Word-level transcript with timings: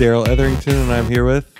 Hey, 0.00 0.06
this 0.06 0.14
is 0.14 0.24
Darrell 0.24 0.28
Etherington, 0.30 0.76
and 0.76 0.92
I'm 0.92 1.10
here 1.10 1.26
with, 1.26 1.54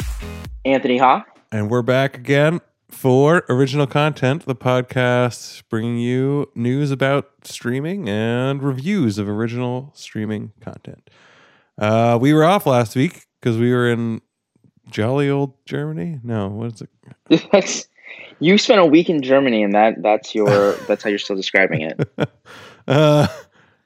Anthony 0.65 0.97
Ha. 0.97 1.27
and 1.53 1.71
we're 1.71 1.83
back 1.83 2.17
again 2.17 2.63
for 2.89 3.45
Original 3.51 3.87
Content, 3.87 4.47
the 4.47 4.55
podcast 4.55 5.63
bringing 5.69 5.99
you 5.99 6.51
news 6.55 6.91
about 6.91 7.29
streaming 7.45 8.09
and 8.09 8.63
reviews 8.63 9.19
of 9.19 9.29
original 9.29 9.91
streaming 9.95 10.53
content. 10.59 11.11
Uh, 11.77 12.17
we 12.19 12.33
were 12.33 12.43
off 12.45 12.65
last 12.65 12.97
week 12.97 13.27
because 13.39 13.59
we 13.59 13.75
were 13.75 13.91
in 13.91 14.23
jolly 14.89 15.29
old 15.29 15.53
Germany. 15.67 16.19
No, 16.23 16.49
what 16.49 16.73
is 16.73 16.83
it? 17.29 17.87
You 18.43 18.57
spent 18.57 18.81
a 18.81 18.87
week 18.87 19.11
in 19.11 19.21
Germany, 19.23 19.63
and 19.63 19.75
that 19.75 20.03
that's 20.03 20.35
your 20.35 20.73
that's 20.89 21.03
how 21.03 21.11
you're 21.11 21.19
still 21.19 21.37
describing 21.37 21.83
it. 21.83 22.09
Uh, 22.89 23.29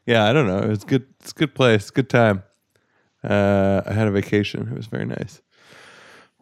yeah, 0.07 0.25
I 0.25 0.33
don't 0.33 0.47
know. 0.47 0.61
It 0.61 0.69
was 0.69 0.85
good. 0.85 1.07
It's 1.21 1.33
a 1.33 1.35
good 1.35 1.55
place. 1.57 1.91
Good 1.91 2.09
time. 2.09 2.45
Uh, 3.25 3.83
I 3.87 3.93
had 3.93 4.07
a 4.07 4.11
vacation. 4.11 4.69
It 4.71 4.77
was 4.77 4.87
very 4.87 5.07
nice. 5.07 5.41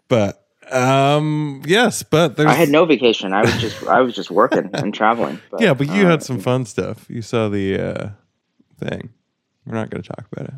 But 0.08 0.42
um, 0.70 1.62
yes, 1.66 2.02
but 2.02 2.36
there's 2.36 2.48
I 2.48 2.54
had 2.54 2.68
no 2.68 2.84
vacation. 2.84 3.32
I 3.32 3.42
was 3.42 3.56
just 3.60 3.86
I 3.86 4.00
was 4.00 4.14
just 4.14 4.30
working 4.30 4.70
and 4.72 4.92
traveling. 4.92 5.40
But, 5.50 5.60
yeah, 5.60 5.74
but 5.74 5.88
you 5.88 6.06
uh, 6.06 6.10
had 6.10 6.22
some 6.22 6.38
fun 6.38 6.64
stuff. 6.64 7.06
You 7.08 7.22
saw 7.22 7.48
the 7.48 7.78
uh, 7.78 8.08
thing. 8.78 9.10
We're 9.66 9.74
not 9.74 9.90
going 9.90 10.02
to 10.02 10.08
talk 10.08 10.26
about 10.32 10.48
it. 10.48 10.54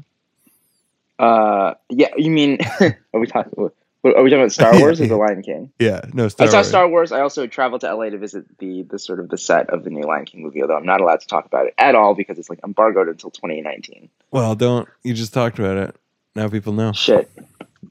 Uh, 1.18 1.74
yeah, 1.90 2.08
you 2.16 2.30
mean 2.30 2.58
are 2.80 3.20
we 3.20 3.27
talking? 3.27 3.52
Are 3.56 4.22
we 4.22 4.28
talking 4.28 4.34
about 4.34 4.52
Star 4.52 4.78
Wars 4.80 5.00
or 5.00 5.06
The 5.06 5.16
Lion 5.16 5.42
King? 5.42 5.72
Yeah, 5.78 6.02
no. 6.12 6.28
Star 6.28 6.46
I 6.46 6.50
saw 6.50 6.56
Wars. 6.58 6.68
Star 6.68 6.88
Wars. 6.88 7.12
I 7.12 7.20
also 7.20 7.46
traveled 7.46 7.80
to 7.80 7.94
LA 7.94 8.10
to 8.10 8.18
visit 8.18 8.58
the 8.58 8.82
the 8.82 8.98
sort 8.98 9.20
of 9.20 9.28
the 9.30 9.38
set 9.38 9.70
of 9.70 9.84
the 9.84 9.90
new 9.90 10.02
Lion 10.02 10.27
King 10.27 10.42
movie, 10.42 10.62
although 10.62 10.77
I'm 10.77 10.86
not 10.86 11.00
allowed 11.00 11.20
to 11.20 11.27
talk 11.27 11.46
about 11.46 11.66
it 11.66 11.74
at 11.78 11.94
all 11.94 12.14
because 12.14 12.38
it's 12.38 12.50
like 12.50 12.60
embargoed 12.64 13.08
until 13.08 13.30
2019. 13.30 14.10
Well, 14.30 14.54
don't. 14.54 14.88
You 15.02 15.14
just 15.14 15.32
talked 15.32 15.58
about 15.58 15.77
it. 15.77 15.96
Now 16.34 16.48
people 16.48 16.72
know. 16.72 16.92
Shit. 16.92 17.30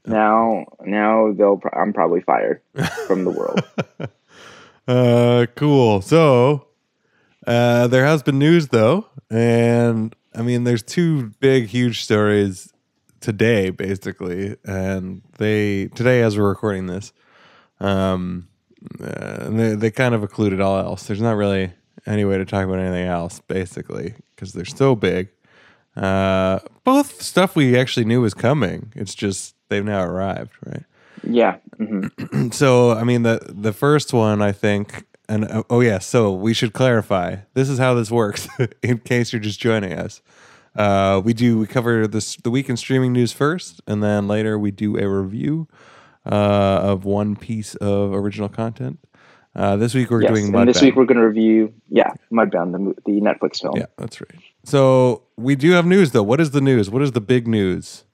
Now, 0.06 0.66
now 0.84 1.32
they'll. 1.32 1.56
Pro- 1.56 1.80
I'm 1.80 1.92
probably 1.92 2.20
fired 2.20 2.60
from 3.06 3.24
the 3.24 3.30
world. 3.30 3.62
Uh, 4.86 5.46
cool. 5.54 6.02
So, 6.02 6.66
uh, 7.46 7.86
there 7.86 8.04
has 8.04 8.22
been 8.22 8.38
news 8.38 8.68
though, 8.68 9.06
and 9.30 10.14
I 10.34 10.42
mean, 10.42 10.64
there's 10.64 10.82
two 10.82 11.30
big, 11.40 11.68
huge 11.68 12.04
stories 12.04 12.70
today, 13.20 13.70
basically, 13.70 14.56
and 14.64 15.22
they 15.38 15.86
today 15.88 16.20
as 16.20 16.36
we're 16.36 16.50
recording 16.50 16.86
this, 16.86 17.14
um, 17.80 18.48
uh, 19.00 19.06
and 19.46 19.58
they 19.58 19.74
they 19.74 19.90
kind 19.90 20.14
of 20.14 20.22
occluded 20.22 20.60
all 20.60 20.78
else. 20.78 21.06
There's 21.06 21.22
not 21.22 21.36
really 21.36 21.72
any 22.06 22.26
way 22.26 22.36
to 22.36 22.44
talk 22.44 22.66
about 22.66 22.78
anything 22.78 23.06
else, 23.06 23.40
basically, 23.48 24.14
because 24.34 24.52
they're 24.52 24.66
so 24.66 24.94
big. 24.94 25.30
Uh, 25.96 26.58
both 26.82 27.22
stuff 27.22 27.54
we 27.54 27.78
actually 27.78 28.04
knew 28.04 28.20
was 28.20 28.34
coming. 28.34 28.92
It's 28.96 29.14
just 29.14 29.54
they've 29.68 29.84
now 29.84 30.02
arrived, 30.02 30.52
right? 30.66 30.84
Yeah. 31.22 31.56
hmm 31.78 32.08
so 32.50 32.92
I 32.92 33.04
mean 33.04 33.22
the 33.22 33.40
the 33.48 33.72
first 33.72 34.12
one 34.12 34.42
I 34.42 34.52
think 34.52 35.04
and 35.28 35.44
uh, 35.50 35.62
oh 35.70 35.80
yeah 35.80 35.98
so 35.98 36.32
we 36.32 36.52
should 36.52 36.72
clarify 36.72 37.36
this 37.54 37.68
is 37.68 37.78
how 37.78 37.94
this 37.94 38.10
works 38.10 38.46
in 38.82 38.98
case 38.98 39.32
you're 39.32 39.40
just 39.40 39.58
joining 39.60 39.92
us 39.94 40.20
uh, 40.76 41.20
we 41.24 41.32
do 41.32 41.58
we 41.58 41.66
cover 41.66 42.06
this 42.06 42.36
the 42.36 42.50
week 42.50 42.68
in 42.68 42.76
streaming 42.76 43.12
news 43.12 43.32
first 43.32 43.80
and 43.86 44.02
then 44.02 44.28
later 44.28 44.58
we 44.58 44.70
do 44.70 44.98
a 44.98 45.08
review 45.08 45.66
uh, 46.26 46.80
of 46.82 47.04
one 47.04 47.36
piece 47.36 47.74
of 47.76 48.12
original 48.12 48.48
content 48.48 48.98
uh, 49.56 49.76
this 49.76 49.94
week 49.94 50.10
we're 50.10 50.22
Yes. 50.22 50.30
doing 50.32 50.54
And 50.54 50.68
this 50.68 50.82
week 50.82 50.96
we're 50.96 51.04
going 51.04 51.18
to 51.20 51.26
review, 51.26 51.72
yeah, 51.88 52.12
Mudbound, 52.32 52.72
the 52.72 52.94
the 53.06 53.20
Netflix 53.20 53.60
film. 53.60 53.76
yeah 53.76 53.86
that's 53.96 54.20
right 54.20 54.40
so 54.64 55.22
we 55.36 55.54
do 55.56 55.70
have 55.72 55.86
news 55.86 56.12
though 56.12 56.22
what 56.22 56.40
is 56.40 56.50
the 56.52 56.60
news 56.60 56.90
what 56.90 57.02
is 57.02 57.12
the 57.12 57.20
big 57.20 57.46
news 57.46 58.04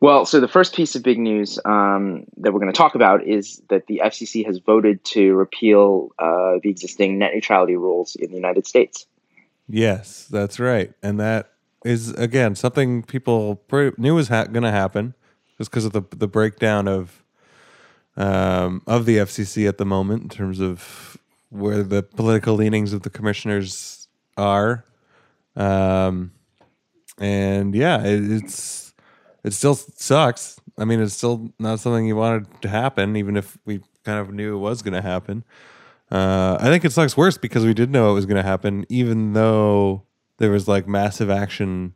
Well, 0.00 0.26
so 0.26 0.40
the 0.40 0.48
first 0.48 0.74
piece 0.74 0.96
of 0.96 1.02
big 1.04 1.18
news 1.18 1.58
um, 1.64 2.24
that 2.38 2.52
we're 2.52 2.58
going 2.60 2.72
to 2.72 2.76
talk 2.76 2.94
about 2.96 3.24
is 3.26 3.62
that 3.70 3.86
the 3.86 4.00
FCC 4.04 4.44
has 4.46 4.58
voted 4.58 5.02
to 5.14 5.34
repeal 5.34 6.10
uh, 6.18 6.58
the 6.62 6.70
existing 6.70 7.18
net 7.18 7.30
neutrality 7.34 7.76
rules 7.76 8.16
in 8.16 8.30
the 8.30 8.36
United 8.36 8.66
States. 8.66 9.06
Yes, 9.68 10.26
that's 10.28 10.58
right, 10.58 10.92
and 11.04 11.20
that 11.20 11.52
is 11.84 12.10
again 12.14 12.54
something 12.56 13.02
people 13.04 13.62
knew 13.96 14.14
was 14.16 14.28
ha- 14.28 14.44
going 14.44 14.64
to 14.64 14.72
happen, 14.72 15.14
just 15.56 15.70
because 15.70 15.84
of 15.84 15.92
the 15.92 16.02
the 16.16 16.26
breakdown 16.28 16.88
of 16.88 17.21
um, 18.16 18.82
of 18.86 19.06
the 19.06 19.18
FCC 19.18 19.68
at 19.68 19.78
the 19.78 19.84
moment 19.84 20.22
in 20.22 20.28
terms 20.28 20.60
of 20.60 21.16
where 21.50 21.82
the 21.82 22.02
political 22.02 22.54
leanings 22.54 22.92
of 22.92 23.02
the 23.02 23.10
commissioners 23.10 24.08
are, 24.36 24.84
um, 25.56 26.32
and 27.18 27.74
yeah, 27.74 28.02
it, 28.02 28.30
it's 28.30 28.94
it 29.44 29.52
still 29.52 29.74
sucks. 29.74 30.60
I 30.78 30.84
mean, 30.84 31.00
it's 31.00 31.14
still 31.14 31.52
not 31.58 31.80
something 31.80 32.06
you 32.06 32.16
wanted 32.16 32.62
to 32.62 32.68
happen, 32.68 33.16
even 33.16 33.36
if 33.36 33.58
we 33.64 33.80
kind 34.04 34.18
of 34.18 34.32
knew 34.32 34.56
it 34.56 34.60
was 34.60 34.82
going 34.82 34.94
to 34.94 35.02
happen. 35.02 35.44
Uh, 36.10 36.56
I 36.60 36.64
think 36.64 36.84
it 36.84 36.92
sucks 36.92 37.16
worse 37.16 37.38
because 37.38 37.64
we 37.64 37.74
did 37.74 37.90
know 37.90 38.10
it 38.10 38.14
was 38.14 38.26
going 38.26 38.36
to 38.36 38.42
happen, 38.42 38.84
even 38.88 39.32
though 39.32 40.02
there 40.38 40.50
was 40.50 40.68
like 40.68 40.86
massive 40.86 41.30
action 41.30 41.94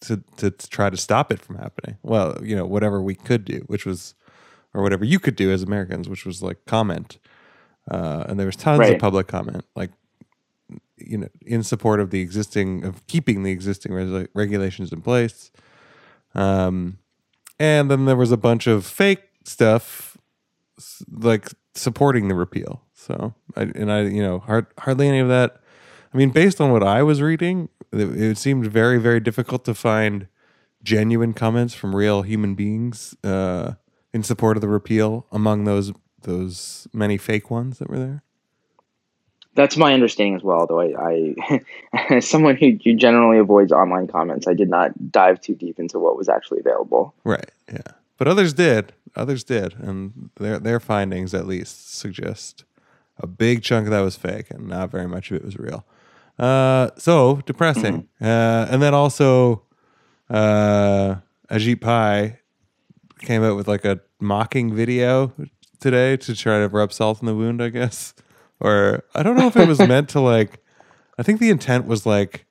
to, 0.00 0.22
to 0.36 0.50
to 0.50 0.68
try 0.68 0.90
to 0.90 0.96
stop 0.96 1.30
it 1.32 1.40
from 1.40 1.56
happening. 1.56 1.98
Well, 2.02 2.38
you 2.42 2.56
know, 2.56 2.66
whatever 2.66 3.00
we 3.00 3.14
could 3.14 3.44
do, 3.44 3.64
which 3.66 3.86
was, 3.86 4.14
or 4.76 4.82
whatever 4.82 5.04
you 5.04 5.18
could 5.18 5.34
do 5.34 5.50
as 5.50 5.62
Americans, 5.62 6.08
which 6.08 6.26
was 6.26 6.42
like 6.42 6.64
comment, 6.66 7.18
uh, 7.90 8.24
and 8.28 8.38
there 8.38 8.46
was 8.46 8.56
tons 8.56 8.78
of 8.94 9.00
public 9.00 9.26
comment, 9.26 9.64
like 9.74 9.90
you 10.98 11.18
know, 11.18 11.28
in 11.44 11.62
support 11.62 11.98
of 11.98 12.10
the 12.10 12.20
existing 12.20 12.84
of 12.84 13.06
keeping 13.06 13.42
the 13.42 13.50
existing 13.50 13.92
res- 13.92 14.28
regulations 14.34 14.92
in 14.92 15.00
place. 15.00 15.50
Um, 16.34 16.98
and 17.58 17.90
then 17.90 18.04
there 18.04 18.16
was 18.16 18.32
a 18.32 18.36
bunch 18.36 18.66
of 18.66 18.84
fake 18.84 19.22
stuff 19.44 20.18
like 21.10 21.48
supporting 21.74 22.28
the 22.28 22.34
repeal. 22.34 22.82
So, 22.94 23.34
I, 23.56 23.62
and 23.62 23.90
I, 23.90 24.02
you 24.02 24.22
know, 24.22 24.40
hard, 24.40 24.66
hardly 24.78 25.08
any 25.08 25.20
of 25.20 25.28
that. 25.28 25.60
I 26.12 26.18
mean, 26.18 26.30
based 26.30 26.60
on 26.60 26.72
what 26.72 26.82
I 26.82 27.02
was 27.02 27.22
reading, 27.22 27.68
it, 27.92 28.20
it 28.20 28.38
seemed 28.38 28.66
very, 28.66 28.98
very 28.98 29.20
difficult 29.20 29.64
to 29.66 29.74
find 29.74 30.26
genuine 30.82 31.32
comments 31.32 31.72
from 31.72 31.96
real 31.96 32.22
human 32.22 32.54
beings 32.54 33.14
uh, 33.24 33.72
in 34.16 34.22
support 34.22 34.56
of 34.56 34.62
the 34.62 34.68
repeal 34.68 35.26
among 35.30 35.64
those 35.64 35.92
those 36.22 36.88
many 36.92 37.18
fake 37.18 37.50
ones 37.50 37.78
that 37.78 37.88
were 37.88 37.98
there. 37.98 38.22
That's 39.54 39.76
my 39.76 39.92
understanding 39.92 40.34
as 40.34 40.42
well, 40.42 40.66
though 40.66 40.80
I, 40.80 40.94
I 40.98 41.60
as 42.14 42.26
someone 42.26 42.56
who, 42.56 42.78
who 42.82 42.94
generally 42.94 43.38
avoids 43.38 43.72
online 43.72 44.06
comments, 44.06 44.48
I 44.48 44.54
did 44.54 44.70
not 44.70 45.12
dive 45.12 45.40
too 45.40 45.54
deep 45.54 45.78
into 45.78 45.98
what 45.98 46.16
was 46.16 46.28
actually 46.28 46.60
available. 46.60 47.14
Right. 47.24 47.50
Yeah. 47.70 47.92
But 48.16 48.26
others 48.26 48.54
did. 48.54 48.94
Others 49.14 49.44
did, 49.44 49.74
and 49.74 50.30
their 50.36 50.58
their 50.58 50.80
findings 50.80 51.34
at 51.34 51.46
least 51.46 51.94
suggest 51.94 52.64
a 53.18 53.26
big 53.26 53.62
chunk 53.62 53.86
of 53.86 53.90
that 53.90 54.00
was 54.00 54.16
fake, 54.16 54.50
and 54.50 54.68
not 54.68 54.90
very 54.90 55.06
much 55.06 55.30
of 55.30 55.36
it 55.36 55.44
was 55.44 55.58
real. 55.58 55.86
Uh, 56.38 56.90
so 56.96 57.42
depressing. 57.46 58.08
Uh, 58.20 58.66
and 58.70 58.82
then 58.82 58.92
also, 58.92 59.62
uh, 60.28 61.16
Ajit 61.50 61.80
Pai 61.80 62.38
came 63.20 63.42
out 63.42 63.56
with 63.56 63.68
like 63.68 63.84
a 63.84 64.00
mocking 64.20 64.74
video 64.74 65.32
today 65.80 66.16
to 66.16 66.34
try 66.34 66.58
to 66.58 66.68
rub 66.68 66.92
salt 66.92 67.20
in 67.20 67.26
the 67.26 67.34
wound, 67.34 67.62
I 67.62 67.68
guess. 67.68 68.14
Or 68.60 69.04
I 69.14 69.22
don't 69.22 69.36
know 69.36 69.46
if 69.46 69.56
it 69.56 69.68
was 69.68 69.78
meant 69.86 70.08
to 70.10 70.20
like. 70.20 70.62
I 71.18 71.22
think 71.22 71.40
the 71.40 71.50
intent 71.50 71.86
was 71.86 72.04
like 72.04 72.46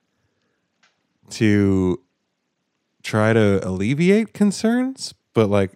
to 1.30 2.00
try 3.02 3.32
to 3.32 3.60
alleviate 3.66 4.32
concerns, 4.32 5.14
but 5.34 5.48
like 5.48 5.72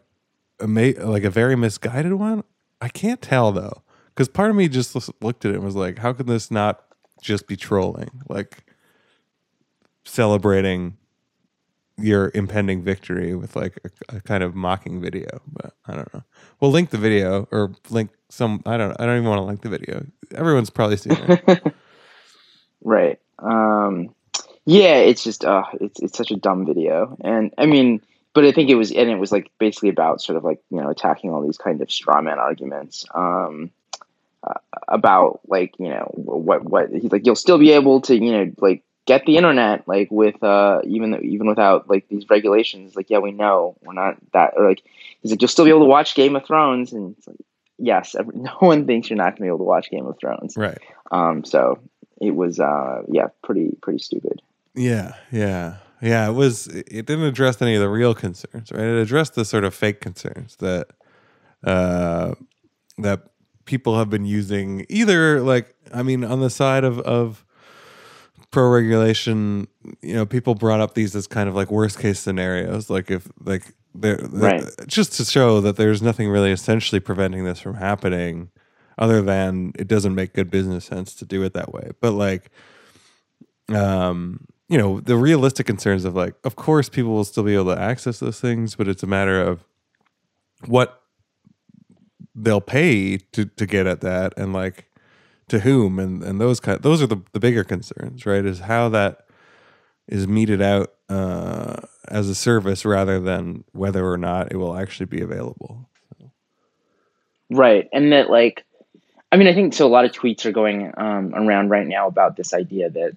a 0.58 0.66
ma- 0.66 0.92
like 0.98 1.24
a 1.24 1.30
very 1.30 1.56
misguided 1.56 2.14
one. 2.14 2.44
I 2.80 2.88
can't 2.88 3.20
tell 3.20 3.52
though, 3.52 3.82
because 4.06 4.28
part 4.28 4.50
of 4.50 4.56
me 4.56 4.68
just 4.68 4.96
looked 5.22 5.44
at 5.44 5.52
it 5.52 5.56
and 5.56 5.64
was 5.64 5.76
like, 5.76 5.98
"How 5.98 6.12
can 6.12 6.26
this 6.26 6.50
not 6.50 6.82
just 7.20 7.46
be 7.46 7.56
trolling? 7.56 8.22
Like 8.28 8.64
celebrating 10.04 10.96
your 12.02 12.30
impending 12.34 12.82
victory 12.82 13.34
with 13.34 13.56
like 13.56 13.78
a, 13.84 14.16
a 14.16 14.20
kind 14.20 14.42
of 14.42 14.54
mocking 14.54 15.00
video." 15.00 15.40
But 15.52 15.74
I 15.86 15.94
don't 15.94 16.12
know. 16.14 16.22
We'll 16.60 16.70
link 16.70 16.90
the 16.90 16.98
video 16.98 17.48
or 17.50 17.72
link 17.90 18.10
some. 18.28 18.62
I 18.66 18.76
don't. 18.76 18.98
I 19.00 19.06
don't 19.06 19.16
even 19.16 19.28
want 19.28 19.40
to 19.40 19.44
link 19.44 19.62
the 19.62 19.68
video. 19.68 20.06
Everyone's 20.34 20.70
probably 20.70 20.96
seen 20.96 21.16
it. 21.16 21.74
Right. 22.82 23.18
Um, 23.38 24.14
yeah, 24.64 24.96
it's 24.96 25.24
just 25.24 25.44
uh, 25.44 25.64
it's 25.80 26.00
it's 26.00 26.16
such 26.16 26.30
a 26.30 26.36
dumb 26.36 26.66
video, 26.66 27.16
and 27.22 27.52
I 27.58 27.66
mean, 27.66 28.00
but 28.34 28.44
I 28.44 28.52
think 28.52 28.70
it 28.70 28.74
was, 28.74 28.92
and 28.92 29.10
it 29.10 29.16
was 29.16 29.32
like 29.32 29.50
basically 29.58 29.88
about 29.88 30.20
sort 30.20 30.36
of 30.36 30.44
like 30.44 30.60
you 30.70 30.80
know 30.80 30.88
attacking 30.88 31.30
all 31.30 31.42
these 31.42 31.58
kind 31.58 31.80
of 31.80 31.90
straw 31.90 32.20
man 32.20 32.38
arguments. 32.38 33.04
Um, 33.14 33.70
uh, 34.42 34.54
about 34.88 35.40
like 35.46 35.74
you 35.78 35.88
know 35.88 36.10
what 36.14 36.64
what 36.64 36.90
he's 36.90 37.12
like 37.12 37.26
you'll 37.26 37.36
still 37.36 37.58
be 37.58 37.72
able 37.72 38.00
to 38.00 38.14
you 38.16 38.32
know 38.32 38.50
like 38.58 38.82
get 39.10 39.22
the 39.26 39.36
internet 39.40 39.78
like 39.94 40.08
with 40.10 40.40
uh 40.42 40.80
even 40.94 41.08
even 41.34 41.46
without 41.52 41.88
like 41.92 42.04
these 42.08 42.24
regulations 42.34 42.94
like 42.96 43.08
yeah 43.10 43.18
we 43.26 43.32
know 43.42 43.76
we're 43.82 44.00
not 44.04 44.14
that 44.32 44.50
or 44.56 44.68
like 44.70 44.82
he's 45.20 45.30
like 45.32 45.40
you'll 45.42 45.54
still 45.56 45.64
be 45.68 45.74
able 45.76 45.86
to 45.86 45.92
watch 45.96 46.14
Game 46.14 46.36
of 46.36 46.44
Thrones 46.46 46.92
and 46.92 47.16
it's 47.16 47.26
like 47.26 47.42
yes 47.78 48.14
every, 48.18 48.34
no 48.50 48.56
one 48.60 48.86
thinks 48.86 49.10
you're 49.10 49.16
not 49.24 49.30
gonna 49.34 49.46
be 49.46 49.52
able 49.54 49.64
to 49.66 49.72
watch 49.74 49.90
Game 49.90 50.06
of 50.06 50.16
Thrones 50.20 50.56
right. 50.56 50.78
um 51.10 51.44
so 51.44 51.78
it 52.20 52.34
was 52.42 52.60
uh 52.60 53.02
yeah 53.08 53.28
pretty 53.42 53.68
pretty 53.82 53.98
stupid 53.98 54.36
Yeah, 54.74 55.14
yeah. 55.32 55.78
yeah, 56.00 56.28
it 56.30 56.32
was. 56.32 56.68
It 56.68 57.04
didn't 57.06 57.24
address 57.24 57.60
any 57.60 57.74
of 57.74 57.80
the 57.80 57.88
real 57.88 58.14
concerns, 58.14 58.70
right? 58.72 58.84
It 58.92 59.02
addressed 59.02 59.34
the 59.34 59.44
sort 59.44 59.64
of 59.64 59.74
fake 59.74 60.00
concerns 60.00 60.56
that 60.56 60.86
uh, 61.64 62.34
that 62.98 63.20
people 63.64 63.98
have 63.98 64.08
been 64.08 64.24
using. 64.24 64.86
Either 64.88 65.40
like, 65.52 65.74
I 65.92 66.02
mean, 66.02 66.22
on 66.24 66.38
the 66.40 66.50
side 66.50 66.84
of 66.84 67.00
of 67.00 67.44
pro 68.50 68.68
regulation, 68.68 69.68
you 70.02 70.14
know, 70.14 70.26
people 70.26 70.54
brought 70.54 70.80
up 70.80 70.94
these 70.94 71.14
as 71.14 71.26
kind 71.26 71.48
of 71.48 71.54
like 71.54 71.70
worst 71.70 71.98
case 71.98 72.18
scenarios, 72.20 72.90
like 72.90 73.10
if 73.10 73.28
like 73.44 73.64
they're, 73.94 74.18
Right. 74.30 74.64
just 74.86 75.12
to 75.14 75.24
show 75.24 75.60
that 75.60 75.76
there's 75.76 76.02
nothing 76.02 76.28
really 76.28 76.50
essentially 76.52 77.00
preventing 77.00 77.44
this 77.44 77.60
from 77.60 77.74
happening, 77.74 78.50
other 78.98 79.22
than 79.22 79.72
it 79.78 79.88
doesn't 79.88 80.14
make 80.14 80.32
good 80.34 80.50
business 80.50 80.84
sense 80.84 81.14
to 81.14 81.24
do 81.24 81.42
it 81.42 81.54
that 81.54 81.72
way. 81.72 81.90
But 82.00 82.12
like, 82.12 82.50
um, 83.68 84.46
you 84.68 84.78
know, 84.78 85.00
the 85.00 85.16
realistic 85.16 85.66
concerns 85.66 86.04
of 86.04 86.14
like, 86.14 86.34
of 86.44 86.56
course, 86.56 86.88
people 86.88 87.12
will 87.12 87.24
still 87.24 87.42
be 87.44 87.54
able 87.54 87.74
to 87.74 87.80
access 87.80 88.20
those 88.20 88.40
things, 88.40 88.74
but 88.74 88.88
it's 88.88 89.02
a 89.02 89.06
matter 89.06 89.40
of 89.42 89.64
what 90.66 91.02
they'll 92.34 92.60
pay 92.60 93.16
to 93.32 93.44
to 93.46 93.66
get 93.66 93.86
at 93.86 94.00
that, 94.02 94.34
and 94.36 94.52
like 94.52 94.86
to 95.50 95.60
whom, 95.60 95.98
and 95.98 96.22
and 96.22 96.40
those 96.40 96.60
kind. 96.60 96.80
Those 96.80 97.02
are 97.02 97.06
the 97.06 97.20
the 97.32 97.40
bigger 97.40 97.64
concerns, 97.64 98.24
right? 98.24 98.44
Is 98.44 98.60
how 98.60 98.88
that 98.90 99.26
is 100.08 100.26
meted 100.26 100.60
out 100.62 100.92
uh, 101.08 101.76
as 102.08 102.28
a 102.28 102.34
service 102.34 102.84
rather 102.84 103.20
than 103.20 103.64
whether 103.72 104.08
or 104.08 104.16
not 104.16 104.50
it 104.50 104.56
will 104.56 104.76
actually 104.76 105.06
be 105.06 105.20
available. 105.20 105.88
Right. 107.50 107.88
And 107.92 108.12
that 108.12 108.30
like 108.30 108.64
I 109.32 109.36
mean 109.36 109.48
I 109.48 109.54
think 109.54 109.74
so 109.74 109.86
a 109.86 109.88
lot 109.88 110.04
of 110.04 110.12
tweets 110.12 110.44
are 110.46 110.52
going 110.52 110.92
um, 110.96 111.34
around 111.34 111.68
right 111.68 111.86
now 111.86 112.06
about 112.06 112.36
this 112.36 112.54
idea 112.54 112.90
that 112.90 113.16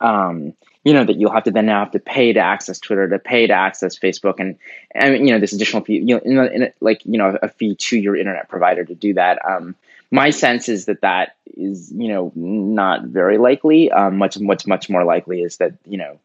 um, 0.00 0.54
you 0.84 0.92
know 0.92 1.04
that 1.04 1.16
you'll 1.16 1.32
have 1.32 1.44
to 1.44 1.50
then 1.50 1.66
now 1.66 1.80
have 1.80 1.92
to 1.92 1.98
pay 1.98 2.32
to 2.32 2.40
access 2.40 2.78
Twitter, 2.78 3.08
to 3.08 3.18
pay 3.18 3.46
to 3.46 3.52
access 3.52 3.98
Facebook, 3.98 4.38
and 4.38 4.58
and 4.94 5.26
you 5.26 5.32
know 5.32 5.38
this 5.38 5.52
additional 5.52 5.84
fee, 5.84 5.98
you 5.98 6.18
know, 6.18 6.46
in, 6.48 6.62
in 6.62 6.72
like 6.80 7.04
you 7.04 7.18
know 7.18 7.38
a 7.42 7.48
fee 7.48 7.74
to 7.76 7.98
your 7.98 8.16
internet 8.16 8.48
provider 8.48 8.84
to 8.84 8.94
do 8.94 9.14
that. 9.14 9.38
Um, 9.48 9.76
my 10.12 10.30
sense 10.30 10.68
is 10.68 10.84
that 10.84 11.00
that 11.00 11.36
is 11.46 11.92
you 11.92 12.08
know 12.08 12.32
not 12.36 13.04
very 13.04 13.38
likely. 13.38 13.90
Um, 13.90 14.18
much 14.18 14.36
what's 14.36 14.66
much 14.66 14.88
more 14.88 15.04
likely 15.04 15.42
is 15.42 15.56
that 15.56 15.74
you 15.86 15.98
know 15.98 16.20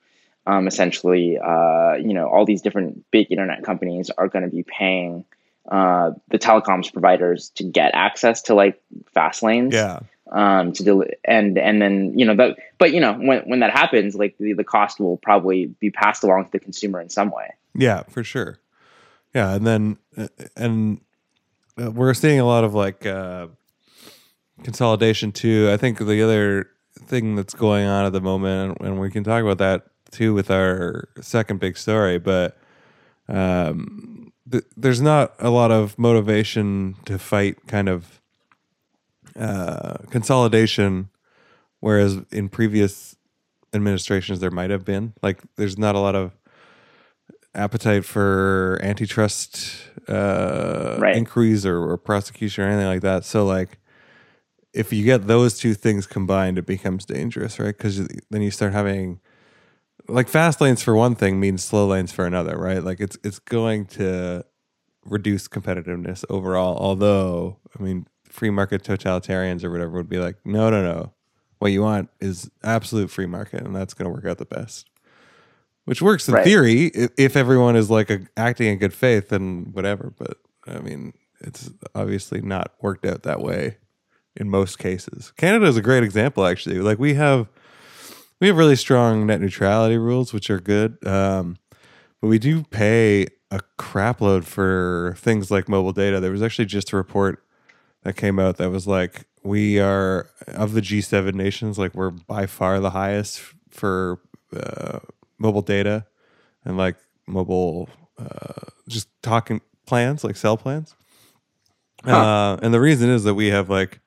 um, 0.46 0.68
essentially 0.68 1.40
uh, 1.40 1.94
you 1.96 2.14
know 2.14 2.28
all 2.28 2.46
these 2.46 2.62
different 2.62 3.04
big 3.12 3.32
internet 3.32 3.64
companies 3.64 4.12
are 4.12 4.28
going 4.28 4.44
to 4.44 4.52
be 4.52 4.64
paying 4.64 5.26
uh, 5.70 6.12
the 6.30 6.38
telecoms 6.38 6.94
providers 6.94 7.50
to 7.56 7.64
get 7.64 7.92
access 7.96 8.44
to 8.44 8.54
like 8.54 8.80
fast 9.14 9.42
lanes 9.42 9.74
Yeah, 9.74 10.00
um 10.32 10.72
to 10.74 10.84
del- 10.84 11.04
and 11.26 11.58
and 11.58 11.82
then 11.82 12.18
you 12.20 12.26
know 12.26 12.36
that 12.36 12.58
but 12.78 12.94
you 12.94 13.00
know 13.00 13.14
when 13.14 13.40
when 13.50 13.60
that 13.62 13.72
happens 13.72 14.16
like 14.16 14.38
the, 14.38 14.54
the 14.54 14.64
cost 14.64 15.00
will 15.00 15.18
probably 15.18 15.66
be 15.66 15.90
passed 15.90 16.24
along 16.24 16.46
to 16.46 16.52
the 16.52 16.60
consumer 16.60 17.02
in 17.02 17.10
some 17.10 17.32
way 17.32 17.54
yeah, 17.78 18.04
for 18.10 18.24
sure. 18.24 18.60
Yeah, 19.34 19.54
and 19.54 19.66
then 19.66 19.98
uh, 20.18 20.28
and 20.56 21.00
uh, 21.80 21.92
we're 21.92 22.16
seeing 22.16 22.40
a 22.40 22.46
lot 22.46 22.64
of 22.64 22.74
like 22.74 23.06
uh, 23.06 23.48
consolidation 24.64 25.32
too. 25.32 25.70
I 25.72 25.78
think 25.78 25.98
the 26.00 26.22
other 26.24 26.70
thing 27.00 27.36
that's 27.36 27.54
going 27.54 27.86
on 27.88 28.06
at 28.06 28.14
the 28.14 28.22
moment, 28.22 28.78
and 28.82 29.00
we 29.00 29.10
can 29.12 29.24
talk 29.24 29.44
about 29.44 29.58
that 29.60 29.84
too 30.12 30.34
with 30.34 30.50
our 30.50 31.10
second 31.22 31.60
big 31.60 31.78
story, 31.78 32.18
but 32.18 32.58
um, 33.28 34.32
th- 34.50 34.64
there's 34.76 35.02
not 35.02 35.34
a 35.40 35.50
lot 35.50 35.72
of 35.72 35.98
motivation 36.00 36.96
to 37.06 37.20
fight 37.20 37.68
kind 37.68 37.90
of 37.90 38.22
uh, 39.38 39.98
consolidation, 40.10 41.10
whereas 41.82 42.18
in 42.32 42.50
previous 42.50 43.16
administrations 43.74 44.40
there 44.40 44.50
might 44.52 44.70
have 44.70 44.86
been. 44.86 45.14
Like, 45.22 45.42
there's 45.58 45.78
not 45.78 45.94
a 45.96 46.00
lot 46.00 46.16
of 46.16 46.32
appetite 47.54 48.06
for 48.06 48.80
antitrust 48.82 49.82
uh, 50.08 50.96
Right. 51.00 51.16
inquiries 51.16 51.66
or, 51.66 51.78
or 51.92 51.98
prosecution 51.98 52.64
or 52.64 52.68
anything 52.68 52.88
like 52.88 53.02
that. 53.02 53.26
So, 53.26 53.46
like, 53.46 53.78
if 54.74 54.94
you 54.94 55.04
get 55.04 55.28
those 55.28 55.58
two 55.58 55.74
things 55.74 56.06
combined, 56.06 56.58
it 56.58 56.66
becomes 56.66 57.06
dangerous, 57.06 57.60
right? 57.60 57.76
Because 57.76 58.08
then 58.30 58.42
you 58.42 58.52
start 58.52 58.74
having 58.74 59.20
like 60.08 60.28
fast 60.28 60.62
lanes 60.62 60.82
for 60.82 60.96
one 60.96 61.16
thing 61.16 61.40
means 61.40 61.64
slow 61.64 61.88
lanes 61.88 62.12
for 62.12 62.26
another, 62.26 62.58
right? 62.58 62.84
Like 62.84 63.00
it's 63.00 63.18
it's 63.24 63.40
going 63.40 63.86
to 63.88 64.46
reduce 65.06 65.48
competitiveness 65.48 66.24
overall. 66.30 66.78
Although, 66.78 67.58
I 67.78 67.84
mean, 67.84 68.08
free 68.30 68.50
market 68.50 68.84
totalitarians 68.84 69.64
or 69.64 69.72
whatever 69.72 69.94
would 69.94 70.10
be 70.10 70.20
like, 70.20 70.36
no, 70.46 70.70
no, 70.70 70.84
no. 70.84 71.14
What 71.60 71.72
you 71.72 71.82
want 71.82 72.10
is 72.20 72.52
absolute 72.64 73.10
free 73.10 73.26
market, 73.26 73.64
and 73.64 73.76
that's 73.76 73.96
going 73.96 74.06
to 74.06 74.14
work 74.14 74.26
out 74.26 74.38
the 74.38 74.46
best. 74.46 74.90
Which 75.86 76.02
works 76.02 76.28
in 76.28 76.36
Right. 76.36 76.44
theory 76.44 76.88
if, 76.88 77.36
everyone 77.36 77.76
is 77.76 77.90
like 77.90 78.10
a, 78.10 78.20
acting 78.36 78.68
in 78.68 78.78
good 78.78 78.94
faith 78.94 79.32
and 79.32 79.74
whatever. 79.74 80.14
But 80.18 80.38
I 80.68 80.80
mean, 80.80 81.14
it's 81.40 81.72
obviously 81.96 82.42
not 82.42 82.74
worked 82.82 83.06
out 83.06 83.24
that 83.24 83.42
way 83.42 83.78
in 84.38 84.50
most 84.50 84.80
cases. 84.80 85.34
Canada 85.36 85.66
is 85.66 85.78
a 85.78 85.82
great 85.82 86.04
example, 86.04 86.46
actually. 86.46 86.80
Like 86.80 87.00
we 87.00 87.16
have 87.16 87.48
we 88.40 88.48
have 88.48 88.58
really 88.58 88.76
strong 88.76 89.26
net 89.26 89.42
neutrality 89.42 89.98
rules, 89.98 90.32
which 90.32 90.50
are 90.50 90.60
good. 90.60 91.06
Um, 91.06 91.58
but 92.22 92.28
we 92.28 92.40
do 92.40 92.64
pay 92.64 93.28
a 93.52 93.62
crapload 93.80 94.44
for 94.44 95.16
things 95.18 95.50
like 95.50 95.68
mobile 95.68 95.94
data. 95.94 96.20
There 96.20 96.32
was 96.32 96.42
actually 96.42 96.66
just 96.66 96.92
a 96.94 96.98
report 96.98 97.44
that 98.04 98.16
came 98.16 98.40
out 98.40 98.58
that 98.58 98.70
was 98.70 98.88
like 98.88 99.26
we 99.44 99.80
are 99.80 100.30
of 100.48 100.74
the 100.74 100.82
G7 100.82 101.34
nations, 101.34 101.80
like 101.80 101.94
we're 101.96 102.12
by 102.12 102.46
far 102.46 102.80
the 102.80 102.92
highest 102.92 103.42
for 103.70 104.20
uh, 104.56 105.00
mobile 105.40 105.62
data 105.62 106.06
and 106.64 106.78
like 106.78 106.98
mobile 107.28 107.90
uh, 108.20 108.70
just 108.88 109.08
talking 109.22 109.62
plans, 109.86 110.24
like 110.24 110.36
cell 110.36 110.58
plans. 110.58 110.96
Uh, 112.04 112.58
and 112.62 112.74
the 112.74 112.80
reason 112.80 113.10
is 113.10 113.24
that 113.24 113.34
we 113.34 113.48
have 113.48 113.70
like 113.70 114.00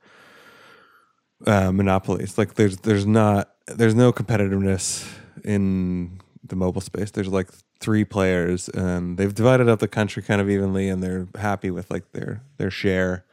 uh, 1.46 1.72
monopolies. 1.72 2.38
Like 2.38 2.54
there's 2.54 2.78
there's 2.78 3.06
not 3.06 3.50
there's 3.66 3.94
no 3.94 4.12
competitiveness 4.12 5.08
in 5.44 6.20
the 6.44 6.56
mobile 6.56 6.80
space. 6.80 7.10
There's 7.10 7.28
like 7.28 7.48
three 7.80 8.04
players, 8.04 8.68
and 8.68 9.16
they've 9.16 9.34
divided 9.34 9.68
up 9.68 9.78
the 9.78 9.88
country 9.88 10.22
kind 10.22 10.40
of 10.40 10.50
evenly, 10.50 10.88
and 10.88 11.02
they're 11.02 11.28
happy 11.38 11.70
with 11.70 11.90
like 11.90 12.12
their 12.12 12.42
their 12.58 12.70
share. 12.70 13.24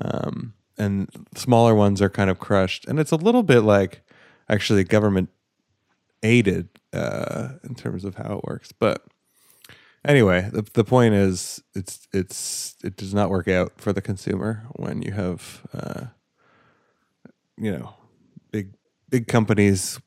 Um, 0.00 0.54
and 0.78 1.08
smaller 1.34 1.74
ones 1.74 2.00
are 2.00 2.08
kind 2.08 2.30
of 2.30 2.38
crushed, 2.38 2.86
and 2.86 2.98
it's 2.98 3.12
a 3.12 3.16
little 3.16 3.42
bit 3.42 3.60
like 3.60 4.02
actually 4.48 4.84
government 4.84 5.30
aided 6.22 6.68
uh, 6.92 7.50
in 7.64 7.74
terms 7.74 8.04
of 8.04 8.16
how 8.16 8.38
it 8.38 8.44
works, 8.44 8.72
but. 8.72 9.04
Anyway, 10.02 10.48
the, 10.50 10.62
the 10.72 10.82
point 10.82 11.12
is, 11.12 11.62
it's 11.74 12.08
it's 12.10 12.74
it 12.82 12.96
does 12.96 13.12
not 13.12 13.28
work 13.28 13.48
out 13.48 13.72
for 13.76 13.92
the 13.92 14.00
consumer 14.00 14.64
when 14.76 15.02
you 15.02 15.12
have 15.12 15.60
uh, 15.74 16.06
you 17.60 17.72
know, 17.72 17.94
big 18.50 18.72
big 19.08 19.28
companies 19.28 20.00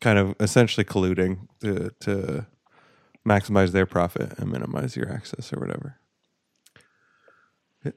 kind 0.00 0.18
of 0.18 0.34
essentially 0.40 0.84
colluding 0.84 1.48
to 1.60 1.90
to 2.00 2.46
maximize 3.26 3.70
their 3.70 3.86
profit 3.86 4.38
and 4.38 4.50
minimize 4.50 4.96
your 4.96 5.10
access 5.10 5.52
or 5.52 5.60
whatever. 5.60 5.96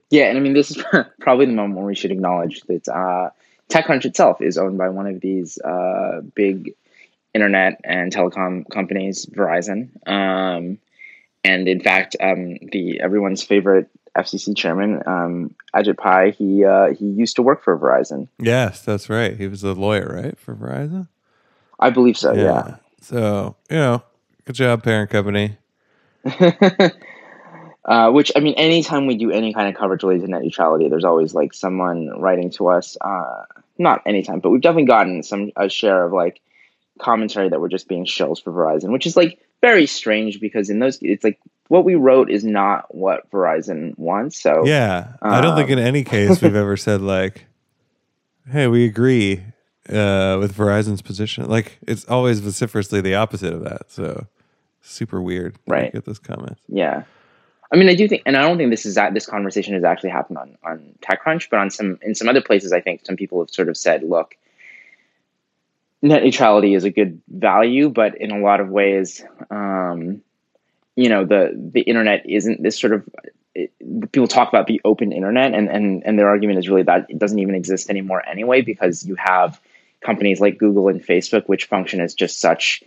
yeah 0.09 0.25
and 0.25 0.37
i 0.37 0.41
mean 0.41 0.53
this 0.53 0.71
is 0.71 0.83
probably 1.19 1.45
the 1.45 1.51
moment 1.51 1.77
where 1.77 1.85
we 1.85 1.95
should 1.95 2.11
acknowledge 2.11 2.61
that 2.61 2.87
uh, 2.87 3.29
techcrunch 3.69 4.05
itself 4.05 4.41
is 4.41 4.57
owned 4.57 4.77
by 4.77 4.89
one 4.89 5.07
of 5.07 5.19
these 5.21 5.59
uh, 5.61 6.21
big 6.33 6.73
internet 7.33 7.81
and 7.83 8.13
telecom 8.13 8.67
companies 8.69 9.25
verizon 9.25 9.89
um, 10.07 10.77
and 11.43 11.67
in 11.67 11.79
fact 11.79 12.15
um, 12.19 12.57
the 12.71 13.01
everyone's 13.01 13.43
favorite 13.43 13.89
fcc 14.17 14.55
chairman 14.55 15.01
um, 15.05 15.55
ajit 15.75 15.97
pai 15.97 16.31
he 16.31 16.63
uh, 16.63 16.93
he 16.93 17.05
used 17.05 17.35
to 17.35 17.41
work 17.41 17.63
for 17.63 17.77
verizon 17.77 18.27
Yes, 18.39 18.81
that's 18.81 19.09
right. 19.09 19.35
He 19.37 19.47
was 19.47 19.63
a 19.63 19.73
lawyer, 19.73 20.21
right, 20.21 20.37
for 20.37 20.55
Verizon. 20.55 21.07
i 21.79 21.89
believe 21.89 22.17
so 22.17 22.33
yeah. 22.33 22.77
So 23.01 23.55
you 23.69 23.77
know, 23.77 24.03
good 24.45 24.55
job, 24.55 24.83
parent 24.83 25.09
company. 25.09 25.57
uh, 27.85 28.11
which 28.11 28.31
I 28.35 28.39
mean, 28.39 28.55
anytime 28.55 29.05
we 29.07 29.15
do 29.15 29.31
any 29.31 29.53
kind 29.53 29.69
of 29.69 29.75
coverage 29.75 30.03
related 30.03 30.25
to 30.25 30.31
net 30.31 30.41
neutrality, 30.41 30.89
there's 30.89 31.05
always 31.05 31.33
like 31.33 31.53
someone 31.53 32.09
writing 32.19 32.49
to 32.51 32.67
us. 32.67 32.97
Uh, 32.99 33.43
not 33.77 34.01
anytime, 34.05 34.39
but 34.39 34.49
we've 34.49 34.61
definitely 34.61 34.85
gotten 34.85 35.23
some 35.23 35.51
a 35.55 35.69
share 35.69 36.05
of 36.05 36.13
like 36.13 36.41
commentary 36.99 37.49
that 37.49 37.59
we're 37.59 37.69
just 37.69 37.87
being 37.87 38.05
shills 38.05 38.41
for 38.41 38.51
Verizon, 38.51 38.91
which 38.91 39.05
is 39.05 39.17
like 39.17 39.39
very 39.61 39.85
strange 39.85 40.39
because 40.39 40.69
in 40.69 40.79
those 40.79 40.99
it's 41.01 41.23
like 41.23 41.39
what 41.67 41.83
we 41.85 41.95
wrote 41.95 42.29
is 42.29 42.43
not 42.43 42.93
what 42.93 43.29
Verizon 43.31 43.97
wants. 43.97 44.39
So 44.39 44.65
Yeah, 44.65 45.13
I 45.21 45.41
don't 45.41 45.55
think 45.55 45.69
in 45.69 45.79
any 45.79 46.03
case 46.03 46.41
we've 46.41 46.55
ever 46.65 46.77
said 46.77 47.01
like, 47.01 47.45
"Hey, 48.49 48.67
we 48.67 48.85
agree 48.85 49.43
uh, 49.89 50.37
with 50.39 50.55
Verizon's 50.55 51.01
position." 51.01 51.49
Like 51.49 51.79
it's 51.87 52.05
always 52.05 52.39
vociferously 52.39 53.01
the 53.01 53.15
opposite 53.15 53.53
of 53.53 53.63
that. 53.63 53.91
So 53.91 54.27
super 54.81 55.21
weird. 55.21 55.57
Right. 55.67 55.91
Get 55.91 56.05
those 56.05 56.19
comments. 56.19 56.61
Yeah. 56.67 57.03
I 57.71 57.77
mean, 57.77 57.89
I 57.89 57.95
do 57.95 58.07
think, 58.07 58.21
and 58.25 58.37
I 58.37 58.41
don't 58.43 58.57
think 58.57 58.69
this 58.69 58.85
is 58.85 58.95
that 58.95 59.13
this 59.13 59.25
conversation 59.25 59.73
has 59.73 59.83
actually 59.83 60.11
happened 60.11 60.37
on 60.37 60.57
on 60.63 60.93
TechCrunch, 61.01 61.49
but 61.49 61.59
on 61.59 61.69
some 61.69 61.99
in 62.01 62.15
some 62.15 62.29
other 62.29 62.41
places, 62.41 62.71
I 62.71 62.79
think 62.79 63.05
some 63.05 63.15
people 63.15 63.39
have 63.39 63.49
sort 63.49 63.69
of 63.69 63.75
said, 63.75 64.03
look, 64.03 64.35
net 66.01 66.23
neutrality 66.23 66.75
is 66.75 66.83
a 66.83 66.91
good 66.91 67.21
value, 67.27 67.89
but 67.89 68.21
in 68.21 68.31
a 68.31 68.39
lot 68.39 68.59
of 68.59 68.69
ways, 68.69 69.23
um, 69.49 70.21
you 70.95 71.09
know, 71.09 71.25
the 71.25 71.51
the 71.55 71.81
internet 71.81 72.27
isn't 72.27 72.63
this 72.63 72.79
sort 72.79 72.93
of 72.93 73.09
it, 73.53 73.71
people 74.11 74.27
talk 74.27 74.49
about 74.49 74.67
the 74.67 74.81
open 74.85 75.11
internet, 75.11 75.53
and 75.53 75.69
and 75.69 76.03
and 76.05 76.17
their 76.19 76.27
argument 76.27 76.59
is 76.59 76.69
really 76.69 76.83
that 76.83 77.07
it 77.09 77.19
doesn't 77.19 77.39
even 77.39 77.55
exist 77.55 77.89
anymore 77.89 78.23
anyway 78.27 78.61
because 78.61 79.05
you 79.05 79.15
have 79.15 79.59
companies 80.01 80.39
like 80.39 80.57
Google 80.57 80.87
and 80.87 81.03
Facebook 81.03 81.47
which 81.47 81.65
function 81.65 81.99
as 81.99 82.13
just 82.13 82.39
such 82.39 82.83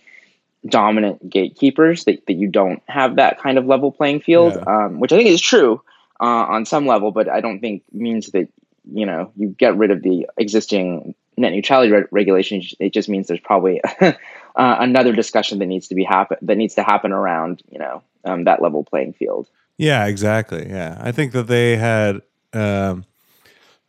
dominant 0.67 1.29
gatekeepers 1.29 2.05
that, 2.05 2.27
that 2.27 2.35
you 2.35 2.49
don't 2.49 2.83
have 2.89 3.17
that 3.17 3.41
kind 3.41 3.59
of 3.59 3.67
level 3.67 3.93
playing 3.93 4.21
field, 4.21 4.55
yeah. 4.55 4.87
um, 4.87 5.01
which 5.01 5.13
I 5.13 5.17
think 5.17 5.29
is 5.29 5.41
true 5.41 5.83
uh, 6.21 6.25
on 6.25 6.67
some 6.67 6.87
level, 6.87 7.13
but 7.13 7.29
I 7.29 7.41
don't 7.41 7.61
think 7.61 7.83
means 7.93 8.29
that 8.29 8.49
you 8.91 9.07
know 9.07 9.33
you 9.37 9.49
get 9.49 9.77
rid 9.77 9.91
of 9.91 10.03
the 10.03 10.27
existing 10.37 11.15
net 11.37 11.53
neutrality 11.53 11.93
re- 11.93 12.05
regulation. 12.11 12.63
It 12.79 12.93
just 12.93 13.09
means 13.09 13.29
there's 13.29 13.41
probably 13.41 13.81
uh, 14.59 14.77
another 14.81 15.13
discussion 15.13 15.61
that 15.61 15.67
needs 15.67 15.89
to 15.89 15.95
be 15.95 16.05
happen 16.05 16.37
that 16.43 16.57
needs 16.57 16.75
to 16.75 16.83
happen 16.83 17.13
around 17.13 17.63
you 17.71 17.79
know 17.79 18.03
um, 18.25 18.45
that 18.45 18.61
level 18.61 18.85
playing 18.85 19.13
field. 19.13 19.49
Yeah, 19.79 20.07
exactly. 20.07 20.69
Yeah, 20.69 20.99
I 21.01 21.13
think 21.13 21.33
that 21.33 21.47
they 21.47 21.77
had. 21.77 22.21
Um, 22.53 23.05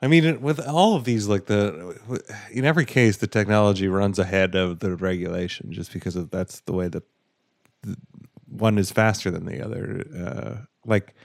I 0.01 0.07
mean, 0.07 0.39
with 0.39 0.65
all 0.65 0.95
of 0.95 1.03
these, 1.03 1.27
like 1.27 1.47
the 1.47 1.99
in 2.51 2.63
every 2.63 2.85
case, 2.85 3.17
the 3.17 3.27
technology 3.27 3.87
runs 3.89 4.17
ahead 4.17 4.55
of 4.55 4.79
the 4.79 4.95
regulation 4.95 5.73
just 5.73 5.91
because 5.91 6.15
of 6.15 6.29
that's 6.29 6.61
the 6.61 6.73
way 6.73 6.87
that 6.87 7.03
one 8.47 8.77
is 8.77 8.91
faster 8.91 9.29
than 9.29 9.45
the 9.45 9.61
other. 9.63 10.05
Uh, 10.15 10.65
like 10.85 11.15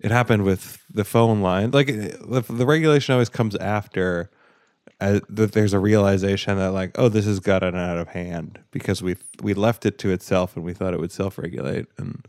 it 0.00 0.10
happened 0.10 0.44
with 0.44 0.82
the 0.88 1.04
phone 1.04 1.42
line. 1.42 1.72
Like 1.72 1.88
the, 1.88 2.44
the 2.48 2.66
regulation 2.66 3.12
always 3.12 3.28
comes 3.28 3.56
after 3.56 4.30
uh, 5.00 5.20
that. 5.28 5.52
There's 5.52 5.72
a 5.72 5.78
realization 5.78 6.56
that 6.58 6.72
like, 6.72 6.92
oh, 6.96 7.08
this 7.08 7.26
has 7.26 7.40
gotten 7.40 7.74
out 7.76 7.98
of 7.98 8.08
hand 8.08 8.60
because 8.70 9.02
we 9.02 9.16
we 9.42 9.54
left 9.54 9.86
it 9.86 9.98
to 9.98 10.10
itself 10.10 10.56
and 10.56 10.64
we 10.64 10.72
thought 10.72 10.94
it 10.94 11.00
would 11.00 11.12
self 11.12 11.38
regulate, 11.38 11.86
and 11.98 12.26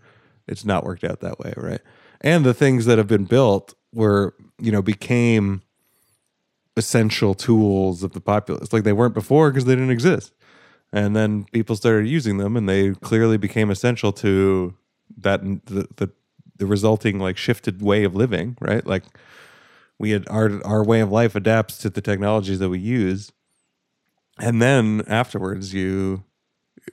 it's 0.47 0.65
not 0.65 0.83
worked 0.83 1.03
out 1.03 1.19
that 1.21 1.39
way, 1.39 1.53
right? 1.57 1.81
And 2.21 2.45
the 2.45 2.53
things 2.53 2.85
that 2.85 2.97
have 2.97 3.07
been 3.07 3.25
built 3.25 3.73
were 3.93 4.35
you 4.59 4.71
know 4.71 4.81
became 4.81 5.61
essential 6.75 7.33
tools 7.33 8.03
of 8.03 8.13
the 8.13 8.21
populace. 8.21 8.71
Like 8.71 8.83
they 8.83 8.93
weren't 8.93 9.13
before 9.13 9.49
because 9.49 9.65
they 9.65 9.75
didn't 9.75 9.89
exist. 9.89 10.33
And 10.93 11.15
then 11.15 11.45
people 11.51 11.75
started 11.75 12.07
using 12.07 12.37
them 12.37 12.55
and 12.55 12.69
they 12.69 12.93
clearly 12.93 13.37
became 13.37 13.69
essential 13.69 14.13
to 14.13 14.75
that 15.17 15.41
the, 15.65 15.87
the 15.95 16.11
the 16.57 16.65
resulting 16.65 17.19
like 17.19 17.37
shifted 17.37 17.81
way 17.81 18.03
of 18.03 18.15
living, 18.15 18.57
right? 18.61 18.85
Like 18.85 19.03
we 19.99 20.11
had 20.11 20.27
our 20.29 20.63
our 20.65 20.83
way 20.83 20.99
of 20.99 21.11
life 21.11 21.35
adapts 21.35 21.77
to 21.79 21.89
the 21.89 22.01
technologies 22.01 22.59
that 22.59 22.69
we 22.69 22.79
use. 22.79 23.31
And 24.39 24.61
then 24.61 25.03
afterwards 25.07 25.73
you 25.73 26.23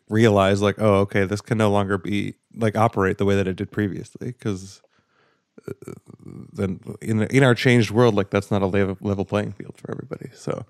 realize 0.09 0.63
like, 0.63 0.77
oh, 0.79 1.01
okay, 1.01 1.25
this 1.25 1.41
can 1.41 1.59
no 1.59 1.71
longer 1.71 1.99
be 1.99 2.35
like 2.57 2.77
operate 2.77 3.19
the 3.19 3.25
way 3.25 3.37
that 3.37 3.47
it 3.47 3.57
did 3.57 3.71
previously 3.71 4.29
because 4.29 4.81
uh, 5.69 5.73
then 6.53 6.81
in 7.01 7.23
in 7.25 7.43
our 7.43 7.55
changed 7.55 7.91
world, 7.91 8.15
like 8.15 8.31
that's 8.31 8.51
not 8.51 8.63
a 8.63 8.67
level, 8.67 8.97
level 9.01 9.25
playing 9.25 9.53
field 9.53 9.75
for 9.77 9.91
everybody. 9.91 10.31
So, 10.35 10.65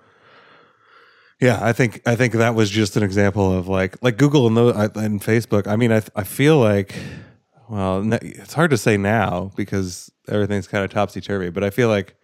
yeah, 1.40 1.58
I 1.62 1.72
think 1.72 2.02
I 2.06 2.16
think 2.16 2.32
that 2.34 2.54
was 2.54 2.70
just 2.70 2.96
an 2.96 3.02
example 3.02 3.52
of 3.52 3.68
like 3.68 4.02
like 4.02 4.18
Google 4.18 4.46
and, 4.46 4.56
the, 4.56 4.92
and 4.96 5.20
Facebook. 5.20 5.66
I 5.66 5.76
mean, 5.76 5.92
I 5.92 6.02
I 6.16 6.24
feel 6.24 6.58
like 6.58 6.94
well, 7.68 8.12
it's 8.12 8.54
hard 8.54 8.70
to 8.70 8.76
say 8.76 8.96
now 8.96 9.52
because 9.56 10.10
everything's 10.28 10.66
kind 10.66 10.84
of 10.84 10.90
topsy 10.90 11.20
turvy. 11.20 11.50
But 11.50 11.64
I 11.64 11.70
feel 11.70 11.88
like 11.88 12.16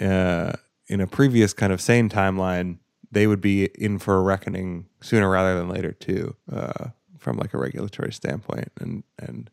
uh, 0.00 0.52
in 0.88 1.00
a 1.00 1.06
previous 1.06 1.52
kind 1.52 1.72
of 1.72 1.80
sane 1.80 2.08
timeline, 2.08 2.78
they 3.10 3.26
would 3.26 3.40
be 3.40 3.66
in 3.66 3.98
for 3.98 4.16
a 4.18 4.22
reckoning 4.22 4.86
sooner 5.00 5.28
rather 5.28 5.56
than 5.56 5.68
later 5.68 5.92
too, 5.92 6.34
uh, 6.52 6.88
from 7.18 7.36
like 7.36 7.54
a 7.54 7.58
regulatory 7.58 8.12
standpoint, 8.12 8.70
and 8.80 9.02
and 9.18 9.50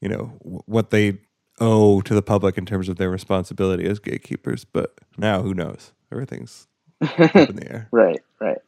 you 0.00 0.08
know 0.08 0.32
what 0.40 0.90
they 0.90 1.18
owe 1.60 2.00
to 2.02 2.14
the 2.14 2.22
public 2.22 2.58
in 2.58 2.66
terms 2.66 2.88
of 2.88 2.96
their 2.96 3.10
responsibility 3.10 3.86
as 3.86 3.98
gatekeepers. 3.98 4.64
But 4.64 4.94
now, 5.16 5.42
who 5.42 5.54
knows? 5.54 5.92
Everything's 6.12 6.66
up 7.02 7.34
in 7.36 7.56
the 7.56 7.68
air. 7.70 7.88
Right, 7.92 8.22
right. 8.40 8.58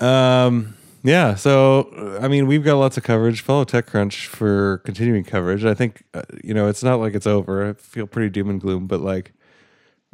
Um. 0.00 0.76
Yeah. 1.02 1.36
So, 1.36 2.18
I 2.20 2.26
mean, 2.26 2.48
we've 2.48 2.64
got 2.64 2.74
lots 2.78 2.96
of 2.96 3.04
coverage. 3.04 3.40
Follow 3.40 3.64
TechCrunch 3.64 4.26
for 4.26 4.78
continuing 4.78 5.22
coverage. 5.22 5.64
I 5.64 5.72
think, 5.72 6.02
uh, 6.14 6.22
you 6.42 6.52
know, 6.52 6.66
it's 6.66 6.82
not 6.82 6.98
like 6.98 7.14
it's 7.14 7.28
over. 7.28 7.68
I 7.68 7.72
feel 7.74 8.08
pretty 8.08 8.28
doom 8.28 8.50
and 8.50 8.60
gloom, 8.60 8.88
but 8.88 9.00
like, 9.00 9.32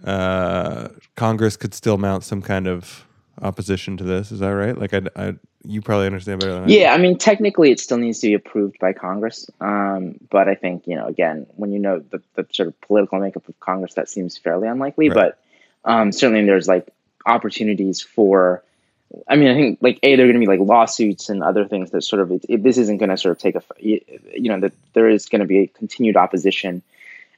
uh, 0.05 0.89
Congress 1.17 1.57
could 1.57 1.75
still 1.75 1.99
mount 1.99 2.25
some 2.25 2.43
kind 2.43 2.67
of 2.67 3.07
opposition 3.41 3.97
to 3.97 4.05
this. 4.05 4.33
Is 4.33 4.41
that 4.41 4.51
right? 4.51 4.77
Like, 4.77 4.95
I, 4.95 5.03
I 5.17 5.35
you 5.65 5.81
probably 5.81 6.07
understand 6.07 6.41
better 6.41 6.55
than 6.55 6.65
I. 6.65 6.67
Yeah, 6.67 6.93
I 6.93 6.99
mean, 6.99 7.19
technically, 7.19 7.71
it 7.71 7.79
still 7.79 7.99
needs 7.99 8.19
to 8.21 8.29
be 8.29 8.35
approved 8.35 8.79
by 8.79 8.93
Congress. 8.93 9.49
Um, 9.61 10.19
but 10.31 10.49
I 10.49 10.55
think 10.55 10.87
you 10.87 10.97
know, 10.97 11.07
again, 11.07 11.47
when 11.57 11.73
you 11.73 11.79
know 11.79 12.01
the, 12.01 12.21
the 12.35 12.47
sort 12.53 12.69
of 12.69 12.81
political 12.81 13.19
makeup 13.21 13.49
of 13.49 13.59
Congress, 13.61 13.95
that 13.95 14.09
seems 14.09 14.37
fairly 14.37 14.69
unlikely. 14.69 15.09
Right. 15.09 15.33
But 15.85 15.91
um, 15.91 16.13
certainly, 16.13 16.45
there's 16.45 16.69
like 16.69 16.89
opportunities 17.27 18.03
for. 18.03 18.63
I 19.29 19.37
mean, 19.37 19.49
I 19.49 19.55
think 19.55 19.79
like 19.83 19.99
a 20.03 20.17
there 20.17 20.25
are 20.25 20.29
going 20.29 20.41
to 20.41 20.47
be 20.47 20.59
like 20.59 20.67
lawsuits 20.67 21.29
and 21.29 21.43
other 21.43 21.67
things 21.67 21.91
that 21.91 22.03
sort 22.03 22.23
of 22.23 22.33
it, 22.33 22.47
it, 22.49 22.63
this 22.63 22.79
isn't 22.79 22.97
going 22.97 23.11
to 23.11 23.17
sort 23.19 23.37
of 23.37 23.39
take 23.39 23.57
a 23.57 23.63
you 23.79 24.49
know 24.49 24.59
that 24.61 24.73
there 24.95 25.09
is 25.09 25.29
going 25.29 25.41
to 25.41 25.47
be 25.47 25.59
a 25.59 25.67
continued 25.67 26.17
opposition. 26.17 26.83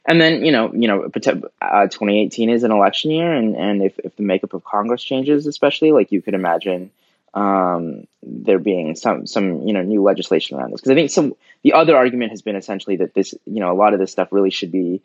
And 0.07 0.21
then 0.21 0.45
you 0.45 0.51
know, 0.51 0.71
you 0.73 0.87
know, 0.87 1.03
uh, 1.03 1.87
2018 1.87 2.49
is 2.49 2.63
an 2.63 2.71
election 2.71 3.11
year, 3.11 3.33
and, 3.33 3.55
and 3.55 3.81
if, 3.81 3.97
if 3.99 4.15
the 4.15 4.23
makeup 4.23 4.53
of 4.53 4.63
Congress 4.63 5.03
changes, 5.03 5.47
especially 5.47 5.91
like 5.91 6.11
you 6.11 6.21
could 6.21 6.35
imagine, 6.35 6.91
um, 7.33 8.07
there 8.23 8.59
being 8.59 8.95
some 8.95 9.27
some 9.27 9.67
you 9.67 9.73
know 9.73 9.81
new 9.81 10.01
legislation 10.01 10.57
around 10.57 10.71
this 10.71 10.81
because 10.81 10.91
I 10.91 10.95
think 10.95 11.11
some 11.11 11.35
the 11.63 11.73
other 11.73 11.95
argument 11.95 12.31
has 12.31 12.41
been 12.41 12.55
essentially 12.55 12.97
that 12.97 13.13
this 13.13 13.33
you 13.45 13.59
know 13.59 13.71
a 13.71 13.75
lot 13.75 13.93
of 13.93 13.99
this 13.99 14.11
stuff 14.11 14.29
really 14.31 14.51
should 14.51 14.71
be 14.71 15.01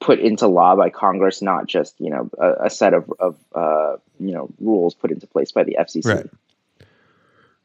put 0.00 0.18
into 0.18 0.46
law 0.46 0.76
by 0.76 0.90
Congress, 0.90 1.42
not 1.42 1.66
just 1.66 1.94
you 1.98 2.10
know 2.10 2.30
a, 2.38 2.66
a 2.66 2.70
set 2.70 2.94
of 2.94 3.12
of 3.20 3.36
uh, 3.54 3.96
you 4.18 4.32
know 4.32 4.48
rules 4.60 4.94
put 4.94 5.10
into 5.10 5.26
place 5.26 5.52
by 5.52 5.64
the 5.64 5.76
FCC. 5.78 6.06
Right. 6.06 6.26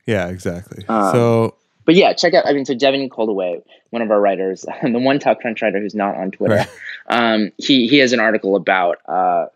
Yeah, 0.06 0.28
exactly. 0.28 0.86
Um, 0.88 1.12
so, 1.12 1.56
but 1.86 1.96
yeah, 1.96 2.14
check 2.14 2.34
out. 2.34 2.46
I 2.46 2.54
mean, 2.54 2.66
so 2.66 2.74
Devin 2.74 3.10
Coldewey, 3.10 3.62
one 3.90 4.02
of 4.02 4.12
our 4.12 4.20
writers, 4.20 4.66
the 4.84 5.00
one 5.00 5.20
TechCrunch 5.20 5.62
writer 5.62 5.80
who's 5.80 5.96
not 5.96 6.16
on 6.16 6.32
Twitter, 6.32 6.56
right. 6.56 6.70
um, 7.08 7.52
he 7.58 7.88
he 7.88 7.98
has 7.98 8.14
an 8.14 8.20
article 8.20 8.56
about 8.56 9.00
uh, 9.08 9.48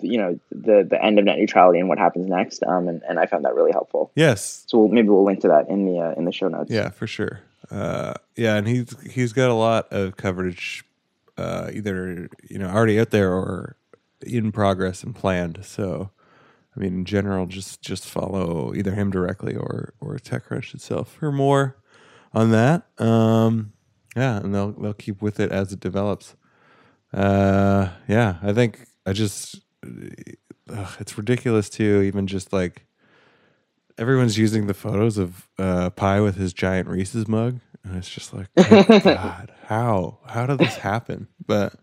you 0.00 0.18
know 0.18 0.38
the 0.50 0.86
the 0.88 1.02
end 1.02 1.18
of 1.18 1.24
net 1.24 1.38
neutrality 1.38 1.78
and 1.78 1.88
what 1.88 1.98
happens 1.98 2.28
next. 2.28 2.62
Um, 2.62 2.88
and, 2.88 3.02
and 3.08 3.18
I 3.18 3.26
found 3.26 3.44
that 3.44 3.54
really 3.54 3.72
helpful. 3.72 4.10
Yes. 4.14 4.64
So 4.66 4.78
we'll, 4.78 4.88
maybe 4.88 5.08
we'll 5.08 5.24
link 5.24 5.40
to 5.40 5.48
that 5.48 5.68
in 5.68 5.86
the 5.86 6.00
uh, 6.00 6.14
in 6.16 6.24
the 6.24 6.32
show 6.32 6.48
notes. 6.48 6.70
Yeah, 6.70 6.90
for 6.90 7.06
sure. 7.06 7.40
Uh, 7.70 8.14
yeah, 8.36 8.56
and 8.56 8.68
he's 8.68 8.94
he's 9.10 9.32
got 9.32 9.50
a 9.50 9.54
lot 9.54 9.90
of 9.92 10.16
coverage, 10.16 10.84
uh, 11.36 11.70
either 11.72 12.28
you 12.48 12.58
know 12.58 12.68
already 12.68 13.00
out 13.00 13.10
there 13.10 13.32
or 13.32 13.76
in 14.20 14.52
progress 14.52 15.02
and 15.02 15.14
planned. 15.14 15.64
So, 15.64 16.10
I 16.76 16.80
mean, 16.80 16.94
in 16.94 17.04
general, 17.04 17.46
just 17.46 17.82
just 17.82 18.06
follow 18.06 18.74
either 18.74 18.92
him 18.92 19.10
directly 19.10 19.54
or 19.54 19.94
or 20.00 20.16
TechCrunch 20.16 20.74
itself 20.74 21.12
for 21.12 21.30
more 21.30 21.76
on 22.32 22.50
that. 22.50 22.86
Um, 22.98 23.72
yeah, 24.16 24.38
and 24.38 24.54
they'll 24.54 24.72
they'll 24.72 24.94
keep 24.94 25.20
with 25.20 25.38
it 25.40 25.52
as 25.52 25.72
it 25.72 25.80
develops. 25.80 26.34
Uh, 27.12 27.90
yeah, 28.08 28.36
I 28.42 28.52
think 28.52 28.86
I 29.06 29.12
just 29.12 29.60
ugh, 29.84 30.96
it's 30.98 31.18
ridiculous 31.18 31.68
too. 31.68 32.02
Even 32.02 32.26
just 32.26 32.52
like 32.52 32.86
everyone's 33.98 34.38
using 34.38 34.66
the 34.66 34.74
photos 34.74 35.18
of 35.18 35.48
uh, 35.58 35.90
Pai 35.90 36.20
with 36.20 36.36
his 36.36 36.52
giant 36.52 36.88
Reese's 36.88 37.28
mug, 37.28 37.60
and 37.84 37.96
it's 37.96 38.08
just 38.08 38.32
like, 38.32 38.48
oh 38.56 39.00
God, 39.04 39.52
how 39.66 40.18
how 40.26 40.46
did 40.46 40.58
this 40.58 40.76
happen? 40.76 41.28
But 41.46 41.74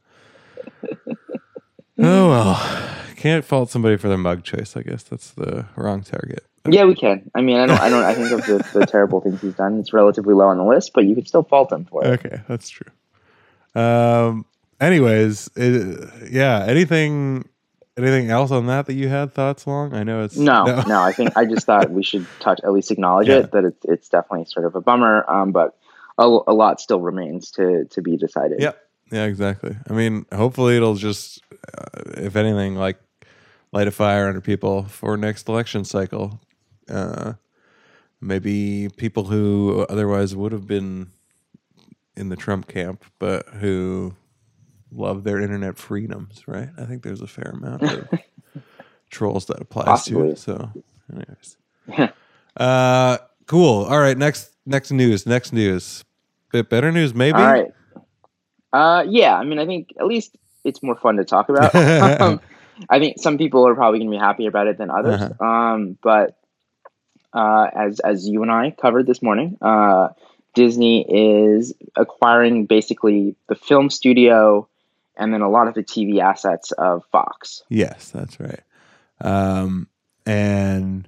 oh 1.99 2.29
well, 2.29 2.95
can't 3.19 3.45
fault 3.45 3.69
somebody 3.69 3.97
for 3.97 4.07
their 4.07 4.17
mug 4.17 4.43
choice. 4.43 4.75
I 4.75 4.81
guess 4.81 5.03
that's 5.03 5.31
the 5.31 5.65
wrong 5.75 6.01
target. 6.01 6.45
Yeah, 6.67 6.85
we 6.85 6.95
can. 6.95 7.29
I 7.35 7.41
mean, 7.41 7.57
I 7.57 7.65
don't. 7.65 7.79
I 7.79 7.89
don't. 7.89 8.03
I 8.03 8.13
think 8.13 8.31
of 8.31 8.45
the, 8.45 8.79
the 8.79 8.85
terrible 8.85 9.21
things 9.21 9.41
he's 9.41 9.55
done. 9.55 9.79
It's 9.79 9.93
relatively 9.93 10.33
low 10.33 10.47
on 10.47 10.57
the 10.57 10.63
list, 10.63 10.91
but 10.93 11.05
you 11.05 11.15
could 11.15 11.27
still 11.27 11.43
fault 11.43 11.71
him 11.71 11.85
for 11.85 12.05
it. 12.05 12.25
Okay, 12.25 12.41
that's 12.47 12.69
true. 12.69 12.91
Um. 13.75 14.45
Anyways, 14.81 15.49
it, 15.55 16.09
yeah. 16.31 16.63
Anything 16.65 17.49
Anything 17.99 18.29
else 18.29 18.49
on 18.49 18.67
that 18.67 18.85
that 18.85 18.93
you 18.93 19.09
had 19.09 19.33
thoughts 19.33 19.65
along? 19.65 19.93
I 19.93 20.03
know 20.03 20.23
it's 20.23 20.37
no, 20.37 20.63
no. 20.63 20.81
no 20.83 21.01
I 21.01 21.11
think 21.11 21.35
I 21.35 21.43
just 21.43 21.65
thought 21.65 21.91
we 21.91 22.01
should 22.01 22.25
touch 22.39 22.61
at 22.63 22.71
least 22.71 22.91
acknowledge 22.91 23.27
yeah. 23.27 23.39
it 23.39 23.51
that 23.51 23.65
it's 23.65 23.83
it's 23.83 24.09
definitely 24.09 24.45
sort 24.45 24.65
of 24.65 24.75
a 24.75 24.81
bummer, 24.81 25.29
um, 25.29 25.51
but 25.51 25.77
a, 26.17 26.23
a 26.23 26.53
lot 26.53 26.79
still 26.79 27.01
remains 27.01 27.51
to 27.51 27.85
to 27.85 28.01
be 28.01 28.15
decided. 28.15 28.61
Yeah, 28.61 28.71
yeah, 29.11 29.25
exactly. 29.25 29.75
I 29.89 29.93
mean, 29.93 30.25
hopefully 30.33 30.77
it'll 30.77 30.95
just, 30.95 31.43
uh, 31.77 32.01
if 32.15 32.37
anything, 32.37 32.75
like 32.75 32.97
light 33.71 33.87
a 33.87 33.91
fire 33.91 34.27
under 34.27 34.41
people 34.41 34.83
for 34.83 35.17
next 35.17 35.47
election 35.47 35.83
cycle. 35.85 36.41
Uh, 36.89 37.33
maybe 38.19 38.89
people 38.97 39.25
who 39.25 39.85
otherwise 39.89 40.35
would 40.35 40.51
have 40.51 40.67
been 40.67 41.07
in 42.15 42.29
the 42.29 42.35
Trump 42.35 42.67
camp, 42.67 43.05
but 43.19 43.47
who 43.47 44.15
love 44.91 45.23
their 45.23 45.39
internet 45.39 45.77
freedoms, 45.77 46.47
right? 46.47 46.69
I 46.77 46.85
think 46.85 47.03
there's 47.03 47.21
a 47.21 47.27
fair 47.27 47.51
amount 47.51 47.83
of 47.83 48.09
trolls 49.09 49.45
that 49.45 49.61
applies 49.61 49.85
Possibly. 49.85 50.31
to. 50.31 50.35
So 50.35 50.71
Anyways. 51.11 51.57
uh, 52.57 53.17
cool. 53.45 53.85
All 53.85 53.99
right. 53.99 54.17
Next, 54.17 54.51
next 54.65 54.91
news. 54.91 55.25
Next 55.25 55.53
news. 55.53 56.03
Bit 56.51 56.69
better 56.69 56.91
news, 56.91 57.13
maybe. 57.13 57.37
All 57.37 57.45
right. 57.45 57.73
Uh, 58.71 59.03
yeah. 59.07 59.35
I 59.35 59.43
mean, 59.43 59.59
I 59.59 59.65
think 59.65 59.93
at 59.99 60.05
least 60.05 60.35
it's 60.63 60.81
more 60.83 60.95
fun 60.95 61.17
to 61.17 61.25
talk 61.25 61.49
about. 61.49 61.73
um, 62.21 62.41
I 62.89 62.99
think 62.99 63.19
some 63.19 63.37
people 63.37 63.67
are 63.67 63.75
probably 63.75 63.99
going 63.99 64.11
to 64.11 64.17
be 64.17 64.19
happier 64.19 64.49
about 64.49 64.67
it 64.67 64.77
than 64.77 64.89
others. 64.89 65.21
Uh-huh. 65.21 65.45
Um, 65.45 65.97
but 66.01 66.37
uh, 67.33 67.67
as 67.73 67.99
as 67.99 68.27
you 68.27 68.41
and 68.41 68.51
I 68.51 68.71
covered 68.71 69.07
this 69.07 69.21
morning, 69.21 69.57
uh, 69.61 70.09
Disney 70.53 71.05
is 71.07 71.73
acquiring 71.95 72.65
basically 72.65 73.35
the 73.47 73.55
film 73.55 73.89
studio 73.89 74.67
and 75.15 75.33
then 75.33 75.41
a 75.41 75.49
lot 75.49 75.67
of 75.67 75.73
the 75.73 75.83
TV 75.83 76.19
assets 76.21 76.71
of 76.71 77.03
Fox. 77.11 77.63
Yes, 77.69 78.09
that's 78.11 78.39
right. 78.39 78.61
Um, 79.21 79.89
and 80.25 81.07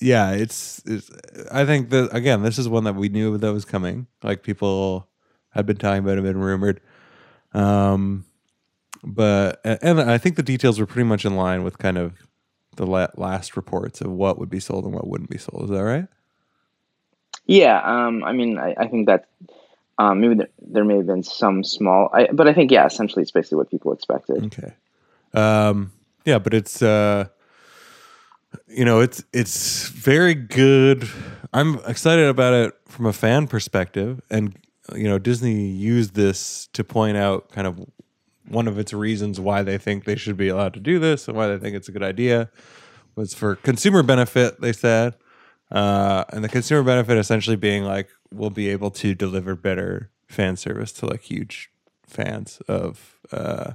yeah, 0.00 0.32
it's, 0.32 0.82
it's. 0.84 1.10
I 1.50 1.64
think 1.64 1.90
that 1.90 2.14
again, 2.14 2.42
this 2.42 2.58
is 2.58 2.68
one 2.68 2.84
that 2.84 2.94
we 2.94 3.08
knew 3.08 3.36
that 3.38 3.52
was 3.52 3.64
coming. 3.64 4.06
Like 4.22 4.42
people 4.42 5.08
had 5.50 5.66
been 5.66 5.76
talking 5.76 6.04
about 6.04 6.18
it, 6.18 6.22
been 6.22 6.38
rumored. 6.38 6.80
Um, 7.54 8.26
but 9.04 9.60
and 9.64 10.00
I 10.00 10.18
think 10.18 10.36
the 10.36 10.42
details 10.42 10.78
were 10.78 10.86
pretty 10.86 11.08
much 11.08 11.24
in 11.24 11.36
line 11.36 11.62
with 11.64 11.78
kind 11.78 11.98
of 11.98 12.14
the 12.76 12.86
last 12.86 13.56
reports 13.56 14.00
of 14.00 14.10
what 14.10 14.38
would 14.38 14.50
be 14.50 14.60
sold 14.60 14.84
and 14.84 14.94
what 14.94 15.06
wouldn't 15.06 15.30
be 15.30 15.38
sold. 15.38 15.64
Is 15.64 15.70
that 15.70 15.82
right? 15.82 16.06
Yeah, 17.46 17.80
um, 17.82 18.22
I 18.24 18.32
mean, 18.32 18.58
I, 18.58 18.74
I 18.78 18.86
think 18.88 19.06
that 19.06 19.28
um, 19.98 20.20
maybe 20.20 20.34
there, 20.34 20.48
there 20.60 20.84
may 20.84 20.96
have 20.96 21.06
been 21.06 21.22
some 21.22 21.64
small, 21.64 22.10
I, 22.12 22.28
but 22.32 22.46
I 22.46 22.52
think 22.52 22.70
yeah, 22.70 22.86
essentially 22.86 23.22
it's 23.22 23.30
basically 23.30 23.56
what 23.56 23.70
people 23.70 23.92
expected. 23.92 24.44
Okay. 24.46 24.74
Um, 25.34 25.92
yeah, 26.24 26.38
but 26.38 26.54
it's 26.54 26.82
uh, 26.82 27.26
you 28.68 28.84
know, 28.84 29.00
it's 29.00 29.24
it's 29.32 29.88
very 29.88 30.34
good. 30.34 31.08
I'm 31.52 31.80
excited 31.86 32.28
about 32.28 32.52
it 32.52 32.74
from 32.86 33.06
a 33.06 33.12
fan 33.12 33.46
perspective, 33.46 34.20
and 34.30 34.56
you 34.94 35.04
know, 35.04 35.18
Disney 35.18 35.66
used 35.68 36.14
this 36.14 36.68
to 36.74 36.84
point 36.84 37.16
out 37.16 37.50
kind 37.50 37.66
of 37.66 37.80
one 38.48 38.68
of 38.68 38.78
its 38.78 38.92
reasons 38.92 39.38
why 39.38 39.62
they 39.62 39.78
think 39.78 40.04
they 40.04 40.16
should 40.16 40.36
be 40.36 40.48
allowed 40.48 40.74
to 40.74 40.80
do 40.80 40.98
this 40.98 41.28
and 41.28 41.36
why 41.36 41.48
they 41.48 41.58
think 41.58 41.76
it's 41.76 41.88
a 41.88 41.92
good 41.92 42.02
idea 42.02 42.50
was 43.16 43.34
for 43.34 43.56
consumer 43.56 44.02
benefit. 44.02 44.60
They 44.60 44.72
said, 44.72 45.14
uh, 45.70 46.24
and 46.30 46.42
the 46.42 46.48
consumer 46.48 46.82
benefit 46.82 47.18
essentially 47.18 47.56
being 47.56 47.84
like 47.84 48.08
we'll 48.32 48.50
be 48.50 48.68
able 48.68 48.90
to 48.92 49.14
deliver 49.14 49.54
better 49.54 50.10
fan 50.28 50.56
service 50.56 50.92
to 50.92 51.06
like 51.06 51.22
huge 51.22 51.70
fans 52.06 52.60
of 52.68 53.18
uh, 53.32 53.72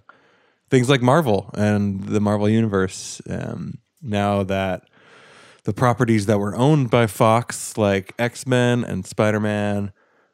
things 0.70 0.90
like 0.90 1.02
Marvel 1.02 1.52
and 1.54 2.04
the 2.04 2.20
Marvel 2.20 2.50
universe. 2.50 3.22
Um, 3.30 3.80
now 4.02 4.44
that 4.44 4.90
the 5.64 5.74
properties 5.74 6.26
that 6.26 6.40
were 6.40 6.56
owned 6.56 6.90
by 6.90 7.08
Fox, 7.08 7.78
like 7.78 8.14
X 8.18 8.48
Men 8.48 8.84
and 8.84 9.06
Spider 9.06 9.40
Man, 9.40 9.92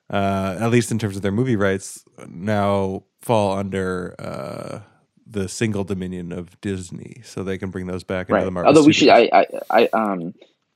uh, 0.09 0.57
at 0.59 0.69
least 0.71 0.91
in 0.91 0.99
terms 0.99 1.15
of 1.15 1.21
their 1.21 1.31
movie 1.31 1.55
rights, 1.55 2.03
now 2.27 3.03
fall 3.21 3.57
under 3.57 4.15
uh, 4.19 4.79
the 5.27 5.47
single 5.47 5.83
dominion 5.83 6.31
of 6.31 6.59
Disney, 6.61 7.21
so 7.23 7.43
they 7.43 7.57
can 7.57 7.69
bring 7.69 7.87
those 7.87 8.03
back 8.03 8.27
into 8.29 8.35
Right. 8.35 8.45
the 8.45 8.51
Marvel. 8.51 8.69
Although 8.69 8.85
we 8.85 8.93
should. 8.93 9.09
I, 9.09 9.29
I, 9.33 9.45
I 9.69 9.87
um, 9.93 10.33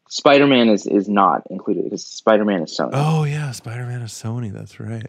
Spider 0.09 0.45
Man 0.45 0.69
is 0.69 0.85
is 0.85 1.09
not 1.09 1.43
included 1.49 1.85
because 1.85 2.05
Spider 2.05 2.45
Man 2.45 2.61
is 2.61 2.77
Sony. 2.77 2.91
Oh 2.93 3.23
yeah, 3.23 3.51
Spider 3.51 3.85
Man 3.85 4.01
is 4.01 4.11
Sony. 4.11 4.51
That's 4.51 4.79
right. 4.79 5.07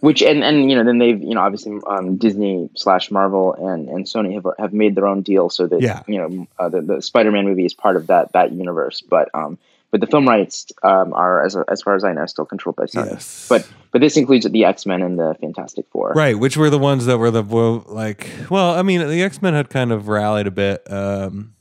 Which 0.00 0.22
and 0.22 0.42
and 0.42 0.70
you 0.70 0.76
know 0.76 0.82
then 0.84 0.98
they've 0.98 1.20
you 1.22 1.34
know 1.34 1.42
obviously 1.42 1.78
um, 1.86 2.16
Disney 2.16 2.70
slash 2.74 3.10
Marvel 3.10 3.52
and 3.52 3.88
and 3.90 4.06
Sony 4.06 4.32
have 4.34 4.46
have 4.58 4.72
made 4.72 4.94
their 4.94 5.06
own 5.06 5.20
deal 5.20 5.50
so 5.50 5.66
that 5.66 5.82
Yeah. 5.82 6.02
you 6.06 6.16
know 6.16 6.46
uh, 6.58 6.70
the, 6.70 6.80
the 6.80 7.02
Spider 7.02 7.30
Man 7.30 7.44
movie 7.44 7.66
is 7.66 7.74
part 7.74 7.96
of 7.96 8.06
that 8.06 8.32
that 8.32 8.52
universe, 8.52 9.02
but 9.02 9.28
um 9.34 9.58
but 9.94 10.00
the 10.00 10.08
film 10.08 10.26
rights 10.26 10.66
um, 10.82 11.12
are 11.12 11.46
as 11.46 11.56
as 11.68 11.80
far 11.80 11.94
as 11.94 12.02
I 12.02 12.12
know 12.12 12.26
still 12.26 12.44
controlled 12.44 12.74
by 12.74 12.86
Sony. 12.86 13.12
Yes. 13.12 13.46
But 13.48 13.70
but 13.92 14.00
this 14.00 14.16
includes 14.16 14.44
the 14.44 14.64
X 14.64 14.86
Men 14.86 15.02
and 15.02 15.16
the 15.16 15.36
Fantastic 15.40 15.86
Four. 15.86 16.14
Right, 16.16 16.36
which 16.36 16.56
were 16.56 16.68
the 16.68 16.80
ones 16.80 17.06
that 17.06 17.18
were 17.18 17.30
the 17.30 17.44
like. 17.44 18.28
Well, 18.50 18.72
I 18.72 18.82
mean, 18.82 19.06
the 19.06 19.22
X 19.22 19.40
Men 19.40 19.54
had 19.54 19.70
kind 19.70 19.92
of 19.92 20.08
rallied 20.08 20.48
a 20.48 20.50
bit 20.50 20.82
um, 20.90 21.54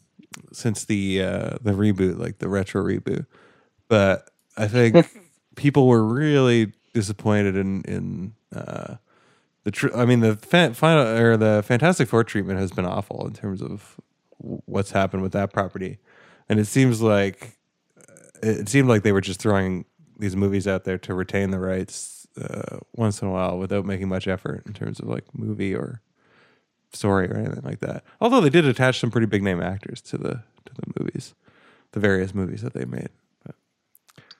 since 0.51 0.85
the 0.85 1.21
uh, 1.21 1.57
the 1.61 1.73
reboot, 1.73 2.17
like 2.17 2.39
the 2.39 2.49
retro 2.49 2.83
reboot. 2.83 3.27
But 3.87 4.31
I 4.57 4.67
think 4.67 4.95
people 5.55 5.85
were 5.85 6.03
really 6.03 6.73
disappointed 6.95 7.55
in 7.55 7.83
in 7.83 8.33
uh, 8.51 8.95
the. 9.63 9.69
Tr- 9.69 9.95
I 9.95 10.05
mean, 10.05 10.21
the 10.21 10.37
fan- 10.37 10.73
final 10.73 11.05
or 11.05 11.37
the 11.37 11.63
Fantastic 11.67 12.09
Four 12.09 12.23
treatment 12.23 12.59
has 12.59 12.71
been 12.71 12.85
awful 12.85 13.27
in 13.27 13.33
terms 13.33 13.61
of 13.61 14.01
what's 14.39 14.89
happened 14.89 15.21
with 15.21 15.33
that 15.33 15.53
property, 15.53 15.99
and 16.49 16.59
it 16.59 16.65
seems 16.65 16.99
like 16.99 17.59
it 18.43 18.69
seemed 18.69 18.89
like 18.89 19.03
they 19.03 19.11
were 19.11 19.21
just 19.21 19.39
throwing 19.39 19.85
these 20.17 20.35
movies 20.35 20.67
out 20.67 20.83
there 20.83 20.97
to 20.99 21.13
retain 21.13 21.51
the 21.51 21.59
rights 21.59 22.27
uh, 22.39 22.77
once 22.95 23.21
in 23.21 23.27
a 23.27 23.31
while 23.31 23.57
without 23.57 23.85
making 23.85 24.09
much 24.09 24.27
effort 24.27 24.63
in 24.65 24.73
terms 24.73 24.99
of 24.99 25.07
like 25.07 25.23
movie 25.33 25.75
or 25.75 26.01
story 26.91 27.29
or 27.29 27.35
anything 27.35 27.63
like 27.63 27.79
that. 27.79 28.03
Although 28.21 28.41
they 28.41 28.49
did 28.49 28.65
attach 28.65 28.99
some 28.99 29.11
pretty 29.11 29.27
big 29.27 29.43
name 29.43 29.61
actors 29.61 30.01
to 30.01 30.17
the 30.17 30.43
to 30.65 30.73
the 30.75 30.99
movies, 30.99 31.33
the 31.91 31.99
various 31.99 32.33
movies 32.33 32.61
that 32.61 32.73
they 32.73 32.85
made. 32.85 33.09
But 33.45 33.55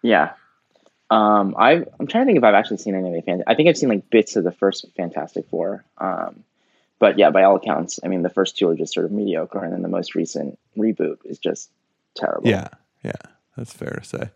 Yeah. 0.02 0.34
Um, 1.10 1.56
I 1.58 1.86
I'm 2.00 2.08
trying 2.08 2.24
to 2.24 2.26
think 2.26 2.38
if 2.38 2.44
I've 2.44 2.56
actually 2.56 2.78
seen 2.78 2.96
any 2.96 3.10
of 3.10 3.14
the 3.14 3.22
fan. 3.22 3.44
I 3.46 3.56
think 3.56 3.70
I've 3.70 3.78
seen 3.78 3.90
like 3.90 4.10
bits 4.10 4.36
of 4.36 4.44
the 4.44 4.52
first 4.52 4.86
Fantastic 4.96 5.48
Four. 5.50 5.84
Um, 5.98 6.44
but 7.00 7.20
yeah, 7.20 7.30
by 7.30 7.44
all 7.44 7.58
accounts, 7.58 8.00
I 8.04 8.08
mean 8.08 8.24
the 8.24 8.30
first 8.30 8.58
two 8.58 8.70
are 8.70 8.76
just 8.76 8.94
sort 8.94 9.06
of 9.06 9.12
mediocre, 9.12 9.64
and 9.64 9.74
then 9.74 9.82
the 9.82 9.90
most 9.90 10.16
recent 10.16 10.58
reboot 10.78 11.18
is 11.26 11.38
just 11.38 11.70
terrible. 12.16 12.50
yeah, 12.50 12.70
yeah, 13.04 13.12
that's 13.56 13.74
fair 13.74 14.02
to 14.02 14.04
say. 14.04 14.30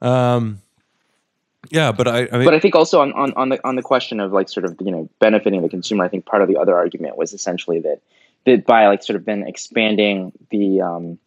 Um, 0.00 0.60
yeah, 1.70 1.92
but 1.92 2.08
I, 2.08 2.28
I 2.32 2.36
mean, 2.38 2.44
But 2.44 2.54
I 2.54 2.60
think 2.60 2.74
also 2.74 3.00
on, 3.00 3.12
on, 3.12 3.32
on 3.34 3.48
the 3.48 3.66
on 3.66 3.76
the 3.76 3.82
question 3.82 4.20
of 4.20 4.32
like 4.32 4.48
sort 4.48 4.64
of 4.64 4.76
you 4.80 4.90
know 4.90 5.08
benefiting 5.18 5.62
the 5.62 5.68
consumer, 5.68 6.04
I 6.04 6.08
think 6.08 6.24
part 6.24 6.42
of 6.42 6.48
the 6.48 6.56
other 6.56 6.76
argument 6.76 7.16
was 7.16 7.32
essentially 7.32 7.80
that 7.80 8.00
that 8.46 8.64
by 8.64 8.86
like 8.86 9.02
sort 9.02 9.16
of 9.16 9.24
then 9.24 9.46
expanding 9.46 10.32
the 10.50 10.80
um, 10.80 11.18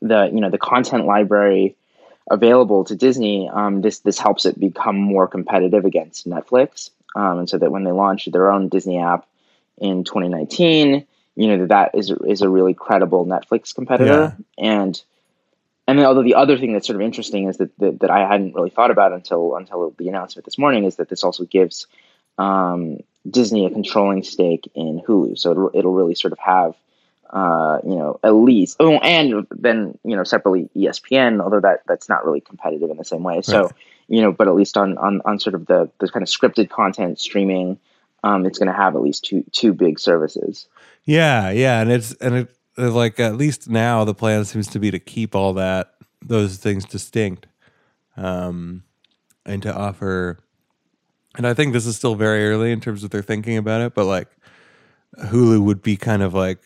the 0.00 0.30
you 0.32 0.40
know 0.40 0.50
the 0.50 0.58
content 0.58 1.04
library 1.04 1.76
available 2.30 2.84
to 2.84 2.94
Disney, 2.94 3.50
um, 3.52 3.82
this 3.82 3.98
this 4.00 4.18
helps 4.18 4.46
it 4.46 4.58
become 4.58 4.96
more 4.96 5.26
competitive 5.26 5.84
against 5.84 6.28
Netflix, 6.28 6.90
um, 7.14 7.40
and 7.40 7.50
so 7.50 7.58
that 7.58 7.72
when 7.72 7.84
they 7.84 7.92
launch 7.92 8.26
their 8.26 8.50
own 8.50 8.68
Disney 8.68 8.98
app 8.98 9.26
in 9.78 10.04
2019, 10.04 11.06
you 11.34 11.48
know 11.48 11.58
that 11.58 11.68
that 11.68 11.94
is 11.94 12.10
is 12.26 12.40
a 12.40 12.48
really 12.48 12.72
credible 12.72 13.26
Netflix 13.26 13.74
competitor, 13.74 14.36
and 14.58 15.02
and 15.90 15.98
then 15.98 16.06
although 16.06 16.22
the 16.22 16.36
other 16.36 16.56
thing 16.56 16.72
that's 16.72 16.86
sort 16.86 16.94
of 16.94 17.02
interesting 17.02 17.48
is 17.48 17.56
that, 17.56 17.76
that 17.78 18.00
that 18.00 18.10
I 18.10 18.20
hadn't 18.20 18.54
really 18.54 18.70
thought 18.70 18.92
about 18.92 19.12
until 19.12 19.56
until 19.56 19.92
the 19.98 20.08
announcement 20.08 20.44
this 20.44 20.56
morning 20.56 20.84
is 20.84 20.96
that 20.96 21.08
this 21.08 21.24
also 21.24 21.44
gives 21.44 21.88
um, 22.38 23.00
Disney 23.28 23.66
a 23.66 23.70
controlling 23.70 24.22
stake 24.22 24.70
in 24.74 25.02
Hulu, 25.06 25.36
so 25.36 25.50
it'll, 25.50 25.70
it'll 25.74 25.92
really 25.92 26.14
sort 26.14 26.32
of 26.32 26.38
have 26.38 26.76
uh, 27.28 27.78
you 27.82 27.96
know 27.96 28.20
at 28.22 28.30
least 28.30 28.76
oh 28.78 28.92
and 28.98 29.46
then 29.50 29.98
you 30.04 30.14
know 30.14 30.22
separately 30.22 30.70
ESPN, 30.76 31.42
although 31.42 31.60
that 31.60 31.82
that's 31.88 32.08
not 32.08 32.24
really 32.24 32.40
competitive 32.40 32.88
in 32.88 32.96
the 32.96 33.04
same 33.04 33.24
way. 33.24 33.42
So 33.42 33.62
Right. 33.62 33.72
you 34.06 34.22
know, 34.22 34.30
but 34.30 34.46
at 34.46 34.54
least 34.54 34.76
on 34.76 34.96
on, 34.96 35.20
on 35.24 35.40
sort 35.40 35.54
of 35.54 35.66
the 35.66 35.90
the 35.98 36.08
kind 36.08 36.22
of 36.22 36.28
scripted 36.28 36.70
content 36.70 37.18
streaming, 37.18 37.78
um, 38.22 38.46
it's 38.46 38.58
going 38.58 38.68
to 38.68 38.72
have 38.72 38.94
at 38.94 39.02
least 39.02 39.24
two 39.24 39.44
two 39.50 39.72
big 39.74 39.98
services. 39.98 40.68
Yeah, 41.04 41.50
yeah, 41.50 41.80
and 41.80 41.90
it's 41.90 42.12
and 42.14 42.34
it 42.36 42.56
like 42.82 43.20
at 43.20 43.36
least 43.36 43.68
now 43.68 44.04
the 44.04 44.14
plan 44.14 44.44
seems 44.44 44.68
to 44.68 44.78
be 44.78 44.90
to 44.90 44.98
keep 44.98 45.34
all 45.34 45.52
that 45.54 45.94
those 46.22 46.58
things 46.58 46.84
distinct, 46.84 47.46
um, 48.16 48.82
and 49.46 49.62
to 49.62 49.74
offer. 49.74 50.38
And 51.36 51.46
I 51.46 51.54
think 51.54 51.72
this 51.72 51.86
is 51.86 51.96
still 51.96 52.14
very 52.14 52.48
early 52.48 52.72
in 52.72 52.80
terms 52.80 53.04
of 53.04 53.10
their 53.10 53.22
thinking 53.22 53.56
about 53.56 53.80
it, 53.80 53.94
but 53.94 54.04
like 54.04 54.28
Hulu 55.18 55.62
would 55.64 55.82
be 55.82 55.96
kind 55.96 56.22
of 56.22 56.34
like 56.34 56.58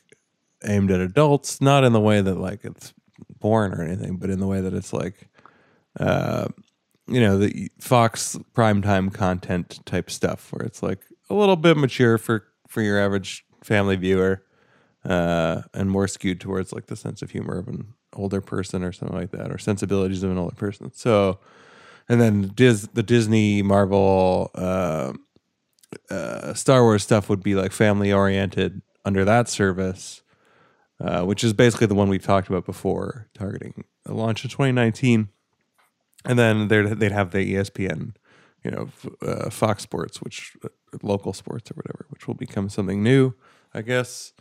aimed 0.64 0.90
at 0.90 1.00
adults, 1.00 1.60
not 1.60 1.84
in 1.84 1.92
the 1.92 2.00
way 2.00 2.20
that 2.20 2.36
like 2.36 2.64
it's 2.64 2.92
born 3.38 3.72
or 3.74 3.82
anything, 3.82 4.16
but 4.16 4.30
in 4.30 4.40
the 4.40 4.46
way 4.46 4.60
that 4.60 4.72
it's 4.72 4.92
like, 4.92 5.28
uh, 6.00 6.48
you 7.06 7.20
know, 7.20 7.36
the 7.38 7.70
Fox 7.78 8.38
primetime 8.54 9.12
content 9.12 9.84
type 9.84 10.10
stuff, 10.10 10.52
where 10.52 10.66
it's 10.66 10.82
like 10.82 11.00
a 11.28 11.34
little 11.34 11.56
bit 11.56 11.76
mature 11.76 12.18
for 12.18 12.44
for 12.66 12.80
your 12.80 12.98
average 12.98 13.44
family 13.62 13.96
viewer, 13.96 14.42
uh, 15.04 15.62
and 15.72 15.90
more 15.90 16.08
skewed 16.08 16.40
towards 16.40 16.72
like 16.72 16.86
the 16.86 16.96
sense 16.96 17.22
of 17.22 17.30
humor 17.30 17.58
of 17.58 17.68
an 17.68 17.94
older 18.14 18.40
person 18.40 18.82
or 18.82 18.92
something 18.92 19.16
like 19.16 19.30
that, 19.32 19.50
or 19.50 19.58
sensibilities 19.58 20.22
of 20.22 20.30
an 20.30 20.38
older 20.38 20.54
person. 20.54 20.92
So, 20.94 21.38
and 22.08 22.20
then 22.20 22.52
Dis 22.54 22.88
the 22.92 23.02
Disney 23.02 23.62
Marvel. 23.62 24.50
Uh, 24.54 25.14
uh, 26.10 26.54
Star 26.54 26.82
Wars 26.82 27.02
stuff 27.02 27.28
would 27.28 27.42
be 27.42 27.54
like 27.54 27.72
family 27.72 28.12
oriented 28.12 28.82
under 29.04 29.24
that 29.24 29.48
service, 29.48 30.22
uh, 31.00 31.22
which 31.22 31.44
is 31.44 31.52
basically 31.52 31.86
the 31.86 31.94
one 31.94 32.08
we've 32.08 32.24
talked 32.24 32.48
about 32.48 32.64
before, 32.64 33.28
targeting 33.34 33.84
a 34.06 34.12
launch 34.12 34.44
in 34.44 34.50
2019. 34.50 35.28
And 36.24 36.38
then 36.38 36.68
they'd, 36.68 37.12
have 37.12 37.32
the 37.32 37.54
ESPN, 37.54 38.14
you 38.64 38.70
know, 38.70 38.88
uh, 39.22 39.50
Fox 39.50 39.82
Sports, 39.82 40.22
which 40.22 40.56
local 41.02 41.32
sports 41.32 41.70
or 41.70 41.74
whatever, 41.74 42.06
which 42.08 42.26
will 42.26 42.34
become 42.34 42.68
something 42.68 43.02
new, 43.02 43.34
I 43.74 43.82
guess, 43.82 44.32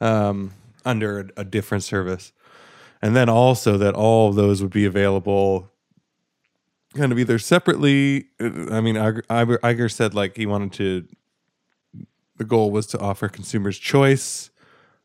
um, 0.00 0.52
under 0.84 1.20
a, 1.36 1.40
a 1.42 1.44
different 1.44 1.84
service. 1.84 2.32
and 3.02 3.14
then 3.16 3.28
also 3.28 3.76
that 3.78 3.94
all 3.94 4.28
of 4.30 4.36
those 4.36 4.62
would 4.62 4.72
be 4.72 4.84
available 4.84 5.70
kind 6.94 7.12
of 7.12 7.18
either 7.18 7.38
separately. 7.38 8.26
I 8.40 8.80
mean, 8.80 8.96
Iger, 8.96 9.92
said 9.92 10.14
like 10.14 10.36
he 10.36 10.46
wanted 10.46 10.72
to. 10.74 11.06
The 12.38 12.44
goal 12.44 12.70
was 12.70 12.86
to 12.88 12.98
offer 12.98 13.28
consumers 13.28 13.78
choice, 13.78 14.50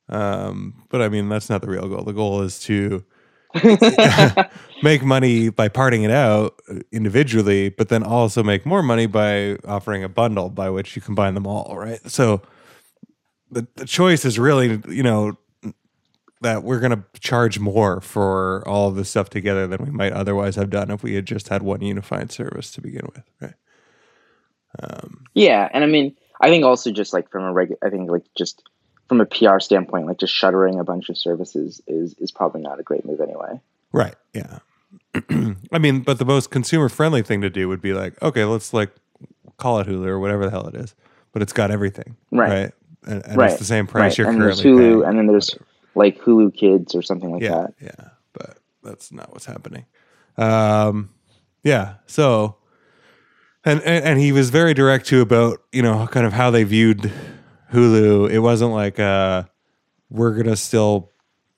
um, 0.09 0.83
but 0.89 1.01
I 1.01 1.09
mean 1.09 1.29
that's 1.29 1.49
not 1.49 1.61
the 1.61 1.69
real 1.69 1.87
goal. 1.87 2.03
The 2.03 2.13
goal 2.13 2.41
is 2.41 2.59
to 2.61 3.05
make 4.83 5.03
money 5.03 5.49
by 5.49 5.69
parting 5.69 6.03
it 6.03 6.11
out 6.11 6.59
individually, 6.91 7.69
but 7.69 7.89
then 7.89 8.03
also 8.03 8.43
make 8.43 8.65
more 8.65 8.83
money 8.83 9.05
by 9.05 9.55
offering 9.65 10.03
a 10.03 10.09
bundle 10.09 10.49
by 10.49 10.69
which 10.69 10.95
you 10.95 11.01
combine 11.01 11.33
them 11.35 11.47
all, 11.47 11.77
right? 11.77 11.99
So 12.09 12.41
the, 13.51 13.67
the 13.75 13.85
choice 13.85 14.25
is 14.25 14.39
really, 14.39 14.81
you 14.87 15.03
know, 15.03 15.37
that 16.41 16.63
we're 16.63 16.79
going 16.79 16.91
to 16.91 17.03
charge 17.19 17.59
more 17.59 18.01
for 18.01 18.67
all 18.67 18.89
of 18.89 18.95
this 18.95 19.09
stuff 19.09 19.29
together 19.29 19.67
than 19.67 19.83
we 19.85 19.91
might 19.91 20.11
otherwise 20.11 20.55
have 20.55 20.71
done 20.71 20.89
if 20.89 21.03
we 21.03 21.13
had 21.13 21.25
just 21.25 21.49
had 21.49 21.61
one 21.61 21.81
unified 21.81 22.31
service 22.31 22.71
to 22.71 22.81
begin 22.81 23.07
with, 23.13 23.23
right? 23.39 23.53
Um, 24.79 25.25
yeah, 25.35 25.69
and 25.73 25.83
I 25.83 25.87
mean, 25.87 26.15
I 26.39 26.49
think 26.49 26.65
also 26.65 26.91
just 26.91 27.13
like 27.13 27.29
from 27.29 27.43
a 27.43 27.53
regular, 27.53 27.77
I 27.83 27.89
think 27.89 28.09
like 28.09 28.23
just 28.35 28.63
from 29.07 29.21
a 29.21 29.25
PR 29.25 29.59
standpoint, 29.59 30.07
like 30.07 30.17
just 30.17 30.33
shuttering 30.33 30.79
a 30.79 30.83
bunch 30.83 31.09
of 31.09 31.17
services 31.17 31.81
is 31.85 32.15
is 32.17 32.31
probably 32.31 32.61
not 32.61 32.79
a 32.79 32.83
great 32.83 33.05
move 33.05 33.21
anyway. 33.21 33.59
Right. 33.91 34.15
Yeah. 34.33 34.59
I 35.71 35.77
mean, 35.77 36.01
but 36.01 36.17
the 36.17 36.25
most 36.25 36.49
consumer 36.49 36.89
friendly 36.89 37.21
thing 37.21 37.41
to 37.41 37.49
do 37.49 37.67
would 37.67 37.81
be 37.81 37.93
like, 37.93 38.19
okay, 38.21 38.45
let's 38.45 38.73
like 38.73 38.91
call 39.57 39.79
it 39.79 39.87
Hulu 39.87 40.07
or 40.07 40.19
whatever 40.19 40.45
the 40.45 40.51
hell 40.51 40.67
it 40.67 40.75
is, 40.75 40.95
but 41.33 41.41
it's 41.41 41.53
got 41.53 41.69
everything, 41.69 42.15
right? 42.31 42.49
right? 42.49 42.71
And, 43.05 43.25
and 43.25 43.37
right. 43.37 43.49
it's 43.49 43.59
the 43.59 43.65
same 43.65 43.87
price 43.87 44.11
right. 44.11 44.17
you're 44.19 44.29
and 44.29 44.39
currently 44.39 44.63
there's 44.63 44.79
Hulu, 44.79 45.01
paying, 45.01 45.03
and 45.05 45.17
then 45.17 45.27
there's 45.27 45.51
whatever. 45.51 45.65
like 45.95 46.21
Hulu 46.21 46.55
Kids 46.55 46.95
or 46.95 47.01
something 47.01 47.31
like 47.31 47.41
yeah, 47.41 47.49
that. 47.49 47.73
Yeah, 47.81 48.09
but 48.33 48.57
that's 48.83 49.11
not 49.11 49.31
what's 49.31 49.45
happening. 49.45 49.85
Um, 50.37 51.09
yeah. 51.63 51.95
So, 52.05 52.57
and, 53.65 53.81
and 53.81 54.05
and 54.05 54.19
he 54.19 54.31
was 54.31 54.49
very 54.49 54.73
direct 54.73 55.07
too 55.07 55.21
about 55.21 55.61
you 55.71 55.81
know 55.81 56.07
kind 56.07 56.25
of 56.25 56.33
how 56.33 56.51
they 56.51 56.63
viewed 56.63 57.11
Hulu. 57.73 58.29
It 58.29 58.39
wasn't 58.39 58.71
like 58.71 58.99
uh, 58.99 59.43
we're 60.09 60.35
gonna 60.35 60.55
still 60.55 61.11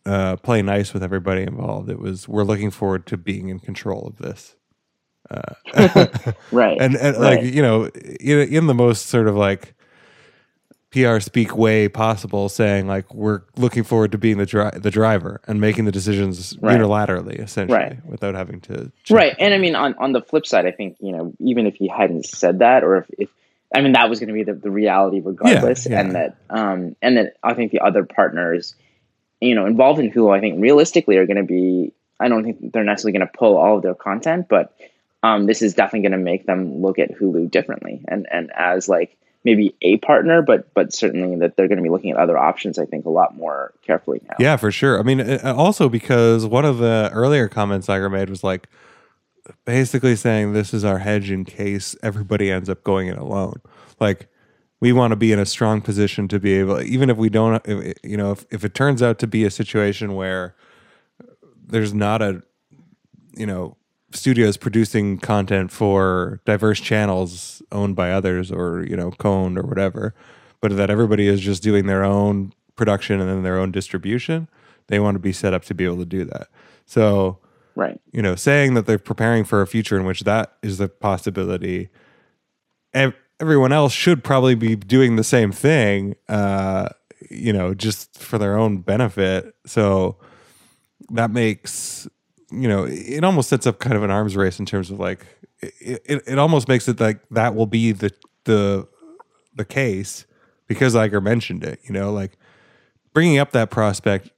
uh, 0.06 0.36
play 0.38 0.62
nice 0.62 0.94
with 0.94 1.04
everybody 1.04 1.44
involved. 1.44 1.90
It 1.90 2.00
was 2.00 2.28
we're 2.28 2.44
looking 2.44 2.72
forward 2.72 3.06
to 3.08 3.18
being 3.18 3.50
in 3.50 3.60
control 3.60 4.08
of 4.08 4.18
this. 4.18 4.56
Uh, 5.30 5.54
right. 6.52 6.78
And, 6.82 6.96
and 6.96 7.18
right. 7.18 7.44
like 7.44 7.54
you 7.54 7.62
know, 7.62 7.86
in, 7.86 8.40
in 8.54 8.68
the 8.68 8.74
most 8.74 9.08
sort 9.08 9.28
of 9.28 9.36
like 9.36 9.76
PR 10.94 11.20
speak 11.20 11.58
way 11.58 11.90
possible, 11.90 12.50
saying 12.50 12.88
like 12.88 13.12
we're 13.14 13.42
looking 13.58 13.84
forward 13.84 14.12
to 14.12 14.20
being 14.20 14.38
the 14.38 14.46
dri- 14.46 14.70
the 14.76 14.92
driver 14.92 15.42
and 15.48 15.60
making 15.60 15.86
the 15.86 15.92
decisions 15.92 16.56
right. 16.62 16.80
unilaterally, 16.80 17.40
essentially, 17.40 17.78
right. 17.78 18.06
without 18.06 18.36
having 18.36 18.62
to. 18.62 18.92
Right, 19.10 19.36
and 19.40 19.56
I 19.56 19.58
mean, 19.58 19.76
on 19.76 19.96
on 19.96 20.12
the 20.12 20.22
flip 20.22 20.46
side, 20.46 20.68
I 20.68 20.72
think 20.72 20.98
you 21.00 21.12
know, 21.12 21.34
even 21.40 21.66
if 21.66 21.76
he 21.76 21.88
hadn't 21.88 22.28
said 22.28 22.60
that, 22.60 22.84
or 22.84 22.98
if, 22.98 23.06
if 23.18 23.30
I 23.74 23.82
mean, 23.82 23.94
that 23.94 24.08
was 24.08 24.20
going 24.20 24.28
to 24.28 24.34
be 24.34 24.44
the, 24.44 24.54
the 24.54 24.70
reality 24.70 25.20
regardless, 25.20 25.88
yeah, 25.88 25.94
yeah. 25.94 26.00
and 26.00 26.16
that 26.16 26.38
um 26.52 26.96
and 27.02 27.18
that 27.18 27.38
I 27.42 27.56
think 27.56 27.72
the 27.72 27.80
other 27.80 28.06
partners, 28.06 28.76
you 29.42 29.56
know, 29.56 29.66
involved 29.66 30.00
in 30.00 30.12
Hulu, 30.12 30.36
I 30.36 30.42
think 30.42 30.62
realistically 30.62 31.18
are 31.18 31.26
going 31.26 31.38
to 31.38 31.44
be. 31.44 31.94
I 32.20 32.28
don't 32.28 32.44
think 32.44 32.72
they're 32.72 32.84
necessarily 32.84 33.18
going 33.18 33.28
to 33.28 33.38
pull 33.38 33.58
all 33.58 33.78
of 33.78 33.82
their 33.82 33.96
content, 33.96 34.46
but 34.48 34.78
um, 35.24 35.48
this 35.48 35.64
is 35.64 35.74
definitely 35.74 36.08
going 36.08 36.20
to 36.20 36.24
make 36.24 36.46
them 36.46 36.82
look 36.82 37.00
at 37.00 37.18
Hulu 37.18 37.50
differently, 37.50 38.06
and 38.08 38.28
and 38.32 38.52
as 38.56 38.88
like 38.88 39.18
maybe 39.44 39.76
a 39.82 39.98
partner, 39.98 40.42
but 40.42 40.74
but 40.74 40.94
certainly 40.94 41.38
that 41.38 41.56
they're 41.56 41.68
going 41.68 41.78
to 41.78 41.84
be 41.84 41.90
looking 41.90 42.12
at 42.12 42.18
other 42.18 42.38
options. 42.38 42.78
I 42.78 42.86
think 42.86 43.06
a 43.06 43.10
lot 43.10 43.36
more 43.36 43.74
carefully 43.86 44.22
now. 44.28 44.36
Yeah, 44.40 44.58
for 44.58 44.72
sure. 44.72 45.00
I 45.00 45.04
mean, 45.04 45.22
uh, 45.22 45.40
uh, 45.44 45.54
also 45.54 45.90
because 45.90 46.46
one 46.46 46.66
of 46.66 46.78
the 46.78 47.10
earlier 47.14 47.48
comments 47.48 47.88
Iger 47.88 48.12
made 48.12 48.30
was 48.30 48.44
like 48.44 48.68
basically 49.66 50.16
saying 50.16 50.54
this 50.54 50.74
is 50.74 50.86
our 50.86 51.00
hedge 51.00 51.30
in 51.30 51.46
case 51.46 51.96
everybody 52.02 52.52
ends 52.52 52.70
up 52.70 52.84
going 52.84 53.08
it 53.08 53.18
alone. 53.18 53.62
Like 54.00 54.30
we 54.80 54.92
want 54.92 55.12
to 55.12 55.16
be 55.16 55.32
in 55.32 55.40
a 55.40 55.46
strong 55.46 55.82
position 55.82 56.28
to 56.28 56.40
be 56.40 56.54
able, 56.56 56.82
even 56.82 57.10
if 57.10 57.18
we 57.18 57.30
don't, 57.30 57.62
if, 57.66 57.98
you 58.04 58.18
know, 58.18 58.32
if, 58.32 58.46
if 58.52 58.66
it 58.66 58.74
turns 58.74 59.02
out 59.02 59.20
to 59.20 59.28
be 59.28 59.46
a 59.46 59.50
situation 59.50 60.14
where 60.16 60.56
there's 61.66 61.94
not 61.94 62.22
a, 62.22 62.44
you 63.36 63.46
know, 63.46 63.78
studios 64.16 64.58
producing 64.58 65.18
content 65.18 65.72
for 65.72 66.40
diverse 66.46 66.80
channels 66.80 67.62
owned 67.72 67.96
by 67.96 68.12
others 68.12 68.52
or 68.52 68.86
you 68.86 68.96
know 68.96 69.12
co-owned 69.12 69.58
or 69.58 69.64
whatever 69.64 70.14
but 70.62 70.76
that 70.78 70.90
everybody 70.90 71.28
is 71.28 71.42
just 71.42 71.62
doing 71.62 71.88
their 71.88 72.04
own 72.04 72.54
production 72.76 73.20
and 73.20 73.30
then 73.30 73.44
their 73.44 73.58
own 73.58 73.72
distribution 73.72 74.48
they 74.88 75.00
want 75.00 75.16
to 75.16 75.20
be 75.20 75.34
set 75.34 75.54
up 75.54 75.64
to 75.66 75.74
be 75.74 75.86
able 75.86 75.98
to 75.98 76.06
do 76.06 76.26
that. 76.26 76.48
So 76.86 77.40
right. 77.76 78.00
you 78.12 78.22
know 78.22 78.36
saying 78.36 78.74
that 78.74 78.86
they're 78.86 79.00
preparing 79.00 79.44
for 79.44 79.62
a 79.62 79.68
future 79.68 79.98
in 79.98 80.06
which 80.06 80.22
that 80.22 80.58
is 80.62 80.78
the 80.78 80.88
possibility 80.88 81.90
ev- 82.94 83.16
everyone 83.40 83.72
else 83.72 83.94
should 83.94 84.24
probably 84.24 84.56
be 84.56 84.76
doing 84.76 85.16
the 85.16 85.24
same 85.24 85.52
thing 85.52 86.16
uh 86.30 86.90
you 87.30 87.54
know 87.54 87.74
just 87.74 88.18
for 88.18 88.38
their 88.38 88.58
own 88.58 88.78
benefit. 88.78 89.56
So 89.66 90.18
that 91.10 91.32
makes 91.32 92.08
you 92.62 92.68
know, 92.68 92.86
it 92.90 93.24
almost 93.24 93.50
sets 93.50 93.66
up 93.68 93.80
kind 93.80 93.96
of 93.96 94.04
an 94.04 94.12
arms 94.12 94.36
race 94.36 94.60
in 94.60 94.66
terms 94.66 94.92
of 94.92 95.00
like 95.00 95.26
it, 95.62 96.02
it, 96.06 96.24
it 96.28 96.40
almost 96.40 96.68
makes 96.68 96.88
it 96.88 97.00
like 97.00 97.20
that 97.32 97.56
will 97.56 97.66
be 97.66 97.92
the 97.92 98.12
the 98.46 98.88
the 99.56 99.66
case 99.66 100.26
because 100.68 100.96
Iger 100.96 101.22
mentioned 101.22 101.64
it, 101.64 101.80
you 101.84 101.94
know, 101.94 102.12
like 102.12 102.38
bringing 103.14 103.38
up 103.38 103.52
that 103.52 103.70
prospect 103.70 104.30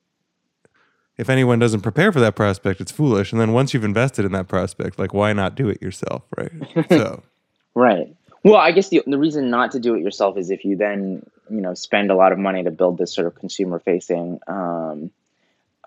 if 1.18 1.30
anyone 1.30 1.60
doesn't 1.60 1.82
prepare 1.82 2.12
for 2.12 2.20
that 2.20 2.36
prospect, 2.36 2.82
it's 2.82 2.92
foolish. 2.92 3.32
And 3.32 3.40
then 3.40 3.54
once 3.54 3.74
you've 3.74 3.84
invested 3.84 4.26
in 4.26 4.32
that 4.34 4.48
prospect, 4.48 5.00
like 5.00 5.14
why 5.14 5.34
not 5.34 5.56
do 5.56 5.70
it 5.70 5.82
yourself, 5.82 6.24
right? 6.38 6.52
So, 6.90 7.24
right. 7.74 8.16
Well, 8.44 8.58
I 8.58 8.72
guess 8.72 8.90
the 8.90 9.02
the 9.08 9.18
reason 9.18 9.50
not 9.50 9.72
to 9.72 9.80
do 9.80 9.96
it 9.96 10.02
yourself 10.02 10.38
is 10.38 10.52
if 10.52 10.66
you 10.66 10.76
then 10.76 11.26
you 11.50 11.62
know 11.62 11.74
spend 11.74 12.12
a 12.12 12.16
lot 12.16 12.32
of 12.32 12.38
money 12.38 12.64
to 12.64 12.72
build 12.72 12.98
this 12.98 13.14
sort 13.14 13.28
of 13.28 13.36
consumer 13.36 13.80
facing 13.80 14.40
um, 14.48 15.10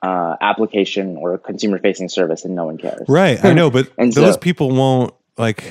uh, 0.02 0.36
application 0.40 1.16
or 1.16 1.34
a 1.34 1.38
consumer 1.38 1.78
facing 1.78 2.08
service 2.08 2.44
and 2.44 2.54
no 2.54 2.66
one 2.66 2.78
cares. 2.78 3.08
Right. 3.08 3.42
I 3.44 3.52
know, 3.52 3.70
but 3.70 3.90
those 3.98 4.14
so, 4.14 4.36
people 4.38 4.70
won't 4.70 5.14
like, 5.36 5.64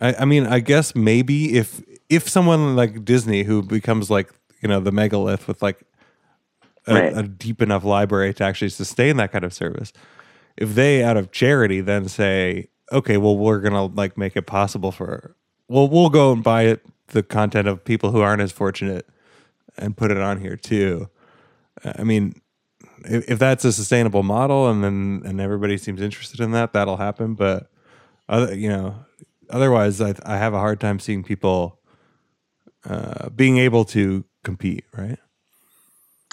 I, 0.00 0.14
I, 0.14 0.24
mean, 0.24 0.46
I 0.46 0.60
guess 0.60 0.94
maybe 0.94 1.56
if, 1.56 1.82
if 2.08 2.28
someone 2.28 2.76
like 2.76 3.04
Disney 3.04 3.42
who 3.42 3.62
becomes 3.62 4.10
like, 4.10 4.32
you 4.60 4.68
know, 4.68 4.80
the 4.80 4.92
megalith 4.92 5.46
with 5.46 5.62
like 5.62 5.82
a, 6.86 6.94
right. 6.94 7.16
a 7.16 7.22
deep 7.22 7.62
enough 7.62 7.84
library 7.84 8.34
to 8.34 8.44
actually 8.44 8.70
sustain 8.70 9.16
that 9.18 9.32
kind 9.32 9.44
of 9.44 9.52
service, 9.52 9.92
if 10.56 10.74
they 10.74 11.04
out 11.04 11.16
of 11.16 11.30
charity 11.30 11.80
then 11.80 12.08
say, 12.08 12.68
okay, 12.92 13.16
well, 13.16 13.36
we're 13.36 13.60
going 13.60 13.74
to 13.74 13.82
like 13.82 14.16
make 14.16 14.36
it 14.36 14.46
possible 14.46 14.90
for, 14.90 15.36
well, 15.68 15.88
we'll 15.88 16.08
go 16.08 16.32
and 16.32 16.42
buy 16.42 16.62
it, 16.62 16.84
the 17.08 17.22
content 17.22 17.68
of 17.68 17.84
people 17.84 18.10
who 18.10 18.20
aren't 18.20 18.42
as 18.42 18.52
fortunate 18.52 19.06
and 19.76 19.96
put 19.96 20.10
it 20.10 20.18
on 20.18 20.40
here 20.40 20.56
too. 20.56 21.08
I 21.84 22.02
mean, 22.02 22.40
if, 23.04 23.30
if 23.30 23.38
that's 23.38 23.64
a 23.64 23.72
sustainable 23.72 24.22
model 24.22 24.68
and 24.68 24.82
then 24.82 25.22
and 25.24 25.40
everybody 25.40 25.76
seems 25.76 26.00
interested 26.00 26.40
in 26.40 26.52
that, 26.52 26.72
that'll 26.72 26.96
happen. 26.96 27.34
But 27.34 27.70
other, 28.28 28.54
you 28.54 28.68
know, 28.68 28.94
otherwise, 29.50 30.00
I 30.00 30.14
I 30.24 30.36
have 30.36 30.54
a 30.54 30.58
hard 30.58 30.80
time 30.80 30.98
seeing 30.98 31.22
people 31.22 31.78
uh, 32.84 33.30
being 33.30 33.58
able 33.58 33.84
to 33.86 34.24
compete. 34.42 34.84
Right? 34.96 35.18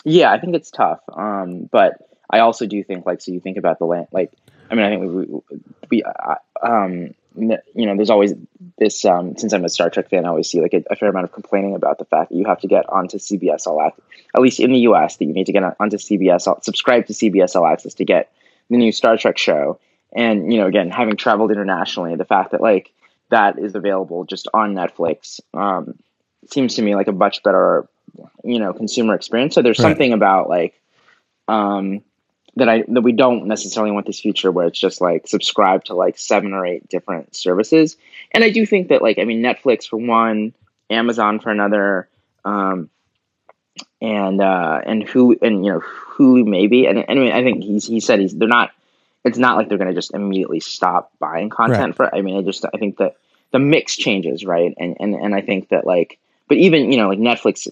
Yeah, 0.04 0.32
I 0.32 0.40
think 0.40 0.56
it's 0.56 0.72
tough. 0.72 1.00
Um, 1.14 1.70
but 1.72 1.94
I 2.30 2.40
also 2.40 2.66
do 2.66 2.84
think 2.84 3.06
like 3.06 3.22
so. 3.22 3.32
You 3.32 3.40
think 3.40 3.58
about 3.58 3.80
the 3.80 3.86
land, 3.86 4.08
like 4.12 4.32
I 4.70 4.76
mean, 4.76 4.86
I 4.86 4.90
think 4.90 5.02
we 5.02 5.26
we, 5.26 5.42
we 5.90 6.04
um 6.62 7.16
you 7.36 7.86
know, 7.86 7.96
there's 7.96 8.10
always 8.10 8.34
this. 8.78 9.04
Um, 9.06 9.38
since 9.38 9.54
I'm 9.54 9.66
a 9.66 9.70
Star 9.70 9.90
Trek 9.90 10.10
fan, 10.10 10.26
I 10.26 10.30
always 10.30 10.50
see 10.50 10.62
like 10.62 10.74
a, 10.74 10.84
a, 10.90 10.96
fair 10.96 11.10
amount 11.10 11.26
of 11.26 11.34
complaining 11.34 11.76
about 11.76 12.00
the 12.00 12.06
fact 12.06 12.30
that 12.30 12.36
you 12.36 12.46
have 12.46 12.62
to 12.62 12.68
get 12.68 12.88
onto 12.90 13.18
CBS 13.18 13.68
All 13.68 13.82
Access, 13.82 14.04
at 14.34 14.42
least 14.42 14.60
in 14.60 14.72
the 14.72 14.80
U.S. 14.80 15.18
That 15.18 15.26
you 15.26 15.34
need 15.34 15.46
to 15.46 15.52
get 15.52 15.64
onto 15.80 15.98
CBS, 15.98 16.48
All, 16.48 16.62
subscribe 16.62 17.08
to 17.08 17.14
CBS 17.14 17.56
All 17.56 17.66
Access 17.66 17.94
to 17.96 18.06
get 18.06 18.32
the 18.70 18.78
new 18.78 18.92
Star 18.92 19.18
Trek 19.18 19.38
show. 19.38 19.80
And 20.16 20.52
you 20.52 20.60
know, 20.60 20.68
again, 20.68 20.90
having 20.90 21.18
traveled 21.18 21.52
internationally, 21.52 22.16
the 22.16 22.26
fact 22.26 22.52
that 22.52 22.62
like 22.62 22.94
that 23.30 23.60
is 23.60 23.76
available 23.76 24.24
just 24.24 24.48
on 24.54 24.74
Netflix 24.74 25.42
um, 25.54 26.00
seems 26.50 26.76
to 26.76 26.82
me 26.82 26.96
like 26.96 27.08
a 27.08 27.12
much 27.12 27.44
better, 27.44 27.88
you 28.44 28.60
know, 28.60 28.72
consumer 28.74 29.14
experience. 29.14 29.56
So 29.56 29.62
there's 29.62 29.80
right. 29.80 29.90
something 29.90 30.14
about 30.14 30.50
like. 30.50 30.80
Um, 31.48 32.02
that 32.56 32.70
I 32.70 32.84
that 32.88 33.02
we 33.02 33.12
don't 33.12 33.48
necessarily 33.48 33.92
want 33.92 34.06
this 34.06 34.20
future 34.20 34.52
where 34.52 34.68
it's 34.68 34.80
just 34.80 35.02
like 35.02 35.28
subscribe 35.28 35.86
to 35.86 35.96
like 35.96 36.18
seven 36.18 36.54
or 36.54 36.66
eight 36.66 36.88
different 36.88 37.36
services. 37.36 37.98
And 38.32 38.44
I 38.44 38.50
do 38.50 38.66
think 38.66 38.90
that 38.90 39.02
like 39.02 39.20
I 39.20 39.26
mean 39.26 39.42
Netflix 39.42 39.88
for 39.88 39.98
one, 39.98 40.54
Amazon 40.90 41.40
for 41.40 41.52
another, 41.52 42.08
um, 42.44 42.90
and 44.02 44.42
uh, 44.42 44.82
and 44.86 45.04
who 45.04 45.38
and 45.42 45.66
you 45.66 45.74
know 45.74 45.80
Hulu 45.80 46.46
maybe. 46.46 46.88
And, 46.88 47.06
mean 47.08 47.32
I 47.32 47.44
think 47.44 47.64
he's 47.64 47.86
he 47.86 48.00
said 48.00 48.20
he's 48.20 48.36
they're 48.36 48.48
not. 48.48 48.72
It's 49.24 49.40
not 49.40 49.58
like 49.58 49.70
they're 49.70 49.80
going 49.80 49.90
to 49.90 49.96
just 49.96 50.14
immediately 50.14 50.60
stop 50.60 51.12
buying 51.18 51.50
content 51.50 51.98
right. 52.00 52.12
for. 52.12 52.16
I 52.16 52.22
mean 52.22 52.38
I 52.38 52.42
just 52.42 52.66
I 52.66 52.78
think 52.78 52.98
that 52.98 53.18
the 53.52 53.60
mix 53.60 53.96
changes 53.96 54.46
right, 54.46 54.74
and 54.78 54.96
and 55.00 55.14
and 55.14 55.36
I 55.36 55.42
think 55.42 55.70
that 55.70 55.86
like 55.86 56.20
but 56.48 56.58
even 56.58 56.92
you 56.92 56.98
know 56.98 57.10
like 57.10 57.20
Netflix, 57.20 57.68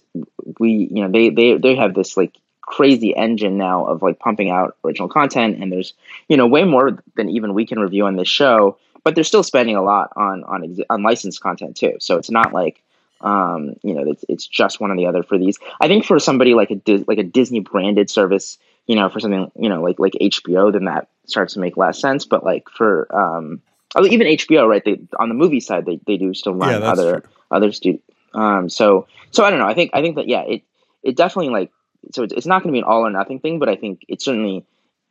we 0.59 0.89
you 0.91 1.03
know 1.03 1.11
they 1.11 1.29
they 1.29 1.57
they 1.57 1.75
have 1.75 1.93
this 1.93 2.17
like 2.17 2.35
crazy 2.75 3.15
engine 3.15 3.55
now 3.55 3.85
of 3.85 4.01
like 4.01 4.17
pumping 4.17 4.49
out 4.49 4.75
original 4.83 5.07
content, 5.07 5.61
and 5.61 5.71
there's 5.71 5.93
you 6.27 6.37
know 6.37 6.47
way 6.47 6.63
more 6.63 7.03
than 7.15 7.29
even 7.29 7.53
we 7.53 7.65
can 7.65 7.79
review 7.79 8.05
on 8.05 8.15
this 8.15 8.27
show. 8.27 8.77
But 9.03 9.15
they're 9.15 9.23
still 9.23 9.43
spending 9.43 9.75
a 9.75 9.83
lot 9.83 10.11
on 10.15 10.43
on 10.45 10.63
ex- 10.63 10.87
on 10.89 11.03
licensed 11.03 11.41
content 11.41 11.77
too. 11.77 11.97
So 11.99 12.17
it's 12.17 12.31
not 12.31 12.51
like 12.53 12.81
um, 13.21 13.75
you 13.83 13.93
know 13.93 14.03
it's, 14.11 14.25
it's 14.27 14.47
just 14.47 14.79
one 14.81 14.89
or 14.91 14.97
the 14.97 15.05
other 15.05 15.21
for 15.23 15.37
these. 15.37 15.59
I 15.81 15.87
think 15.87 16.05
for 16.05 16.19
somebody 16.19 16.55
like 16.55 16.71
a 16.71 16.81
like 17.07 17.19
a 17.19 17.23
Disney 17.23 17.59
branded 17.59 18.09
service, 18.09 18.57
you 18.87 18.95
know, 18.95 19.09
for 19.09 19.19
something 19.19 19.51
you 19.59 19.69
know 19.69 19.83
like 19.83 19.99
like 19.99 20.13
HBO, 20.19 20.71
then 20.71 20.85
that 20.85 21.09
starts 21.27 21.53
to 21.53 21.59
make 21.59 21.77
less 21.77 21.99
sense. 22.01 22.25
But 22.25 22.43
like 22.43 22.69
for 22.69 23.07
um, 23.15 23.61
oh, 23.95 24.05
even 24.05 24.25
HBO, 24.27 24.67
right? 24.67 24.83
They 24.83 24.99
on 25.19 25.29
the 25.29 25.35
movie 25.35 25.59
side, 25.59 25.85
they, 25.85 25.99
they 26.07 26.17
do 26.17 26.33
still 26.33 26.55
run 26.55 26.81
Yeah, 26.81 26.89
other 26.89 27.19
true. 27.19 27.29
other 27.51 27.71
studios 27.71 28.01
Um, 28.33 28.67
so 28.69 29.05
so 29.31 29.43
I 29.43 29.51
don't 29.51 29.59
know. 29.59 29.67
I 29.67 29.75
think 29.75 29.91
I 29.93 30.01
think 30.01 30.15
that 30.15 30.27
yeah, 30.27 30.41
it 30.41 30.63
it 31.03 31.15
definitely 31.15 31.51
like 31.51 31.71
so 32.11 32.23
it's, 32.23 32.33
it's 32.33 32.45
not 32.45 32.63
going 32.63 32.71
to 32.71 32.73
be 32.73 32.79
an 32.79 32.85
all 32.85 33.05
or 33.05 33.09
nothing 33.09 33.39
thing, 33.39 33.59
but 33.59 33.69
I 33.69 33.75
think 33.75 34.05
it 34.07 34.21
certainly 34.21 34.65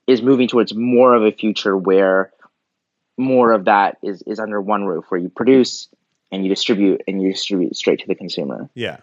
is 0.07 0.23
moving 0.23 0.49
towards 0.49 0.75
more 0.75 1.15
of 1.15 1.23
a 1.23 1.33
future 1.33 1.77
where 1.77 2.33
more 3.17 3.53
of 3.53 3.67
that 3.67 3.99
is 4.03 4.23
is 4.23 4.39
under 4.39 4.61
one 4.61 4.85
roof, 4.85 5.05
where 5.09 5.21
you 5.21 5.29
produce 5.29 5.89
and 6.31 6.43
you 6.43 6.49
distribute 6.49 7.03
and 7.07 7.23
you 7.23 7.33
distribute 7.33 7.77
straight 7.77 8.01
to 8.01 8.07
the 8.07 8.15
consumer. 8.15 8.69
Yeah, 8.75 8.99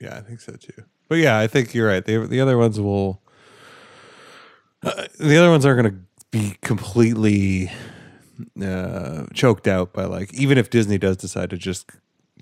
yeah, 0.00 0.16
I 0.16 0.20
think 0.20 0.40
so 0.40 0.52
too. 0.52 0.84
But 1.08 1.18
yeah, 1.18 1.38
I 1.38 1.46
think 1.46 1.74
you're 1.74 1.88
right. 1.88 2.04
The 2.04 2.26
the 2.26 2.40
other 2.40 2.58
ones 2.58 2.80
will. 2.80 3.22
Uh, 4.82 5.06
the 5.18 5.36
other 5.36 5.50
ones 5.50 5.66
aren't 5.66 5.82
going 5.82 5.92
to 5.92 6.00
be 6.30 6.56
completely 6.62 7.70
uh, 8.62 9.26
choked 9.34 9.66
out 9.66 9.92
by 9.92 10.04
like 10.04 10.32
even 10.34 10.58
if 10.58 10.70
Disney 10.70 10.98
does 10.98 11.16
decide 11.16 11.50
to 11.50 11.56
just 11.56 11.90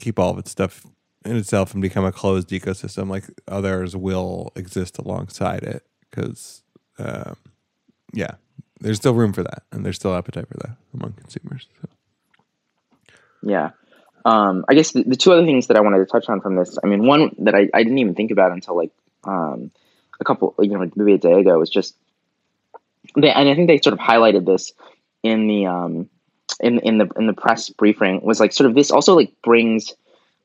keep 0.00 0.18
all 0.18 0.30
of 0.30 0.38
its 0.38 0.50
stuff 0.50 0.86
in 1.26 1.36
itself 1.36 1.72
and 1.72 1.82
become 1.82 2.04
a 2.04 2.12
closed 2.12 2.48
ecosystem, 2.50 3.08
like 3.08 3.24
others 3.48 3.96
will 3.96 4.52
exist 4.56 4.98
alongside 4.98 5.62
it 5.62 5.84
because, 6.00 6.62
um, 6.98 7.36
yeah, 8.12 8.36
there's 8.80 8.96
still 8.96 9.14
room 9.14 9.32
for 9.32 9.42
that 9.42 9.64
and 9.72 9.84
there's 9.84 9.96
still 9.96 10.14
appetite 10.14 10.48
for 10.48 10.58
that 10.58 10.76
among 10.94 11.12
consumers. 11.12 11.66
So. 11.80 11.88
Yeah. 13.42 13.70
Um, 14.24 14.64
I 14.68 14.74
guess 14.74 14.92
the, 14.92 15.04
the 15.04 15.16
two 15.16 15.32
other 15.32 15.44
things 15.44 15.68
that 15.68 15.76
I 15.76 15.80
wanted 15.80 15.98
to 15.98 16.06
touch 16.06 16.28
on 16.28 16.40
from 16.40 16.56
this, 16.56 16.78
I 16.82 16.86
mean, 16.86 17.06
one 17.06 17.34
that 17.38 17.54
I, 17.54 17.68
I 17.72 17.82
didn't 17.82 17.98
even 17.98 18.14
think 18.14 18.30
about 18.30 18.52
until 18.52 18.76
like 18.76 18.90
um, 19.24 19.70
a 20.18 20.24
couple, 20.24 20.54
you 20.58 20.70
know, 20.70 20.90
maybe 20.96 21.14
a 21.14 21.18
day 21.18 21.34
ago 21.34 21.58
was 21.58 21.70
just, 21.70 21.94
they, 23.16 23.30
and 23.30 23.48
I 23.48 23.54
think 23.54 23.68
they 23.68 23.78
sort 23.78 23.92
of 23.92 24.00
highlighted 24.00 24.46
this 24.46 24.72
in 25.22 25.46
the 25.46 25.66
um, 25.66 26.08
in 26.60 26.78
in 26.80 26.98
the 26.98 27.08
in 27.16 27.26
the 27.26 27.32
press 27.32 27.70
briefing 27.70 28.20
was 28.22 28.40
like 28.40 28.52
sort 28.52 28.68
of 28.68 28.74
this 28.74 28.90
also 28.90 29.14
like 29.14 29.32
brings 29.42 29.94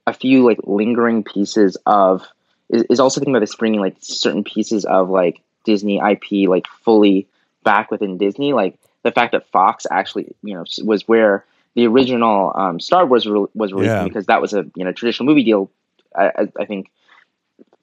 a 0.07 0.13
few 0.13 0.43
like 0.45 0.59
lingering 0.63 1.23
pieces 1.23 1.77
of 1.85 2.25
is, 2.69 2.83
is 2.89 2.99
also 2.99 3.19
thinking 3.19 3.33
about 3.35 3.41
this 3.41 3.55
bringing 3.55 3.79
like 3.79 3.95
certain 3.99 4.43
pieces 4.43 4.85
of 4.85 5.09
like 5.09 5.41
Disney 5.63 5.99
IP 5.99 6.49
like 6.49 6.67
fully 6.83 7.27
back 7.63 7.91
within 7.91 8.17
Disney, 8.17 8.53
like 8.53 8.77
the 9.03 9.11
fact 9.11 9.31
that 9.33 9.47
Fox 9.51 9.85
actually 9.91 10.33
you 10.43 10.53
know 10.53 10.65
was 10.83 11.07
where 11.07 11.45
the 11.75 11.87
original 11.87 12.51
um, 12.55 12.79
Star 12.79 13.05
Wars 13.05 13.25
re- 13.25 13.45
was 13.53 13.71
released 13.71 13.91
Yeah. 13.91 14.03
because 14.03 14.25
that 14.25 14.41
was 14.41 14.53
a 14.53 14.65
you 14.75 14.83
know 14.83 14.91
traditional 14.91 15.27
movie 15.27 15.43
deal. 15.43 15.69
I, 16.15 16.25
I, 16.27 16.47
I 16.59 16.65
think 16.65 16.91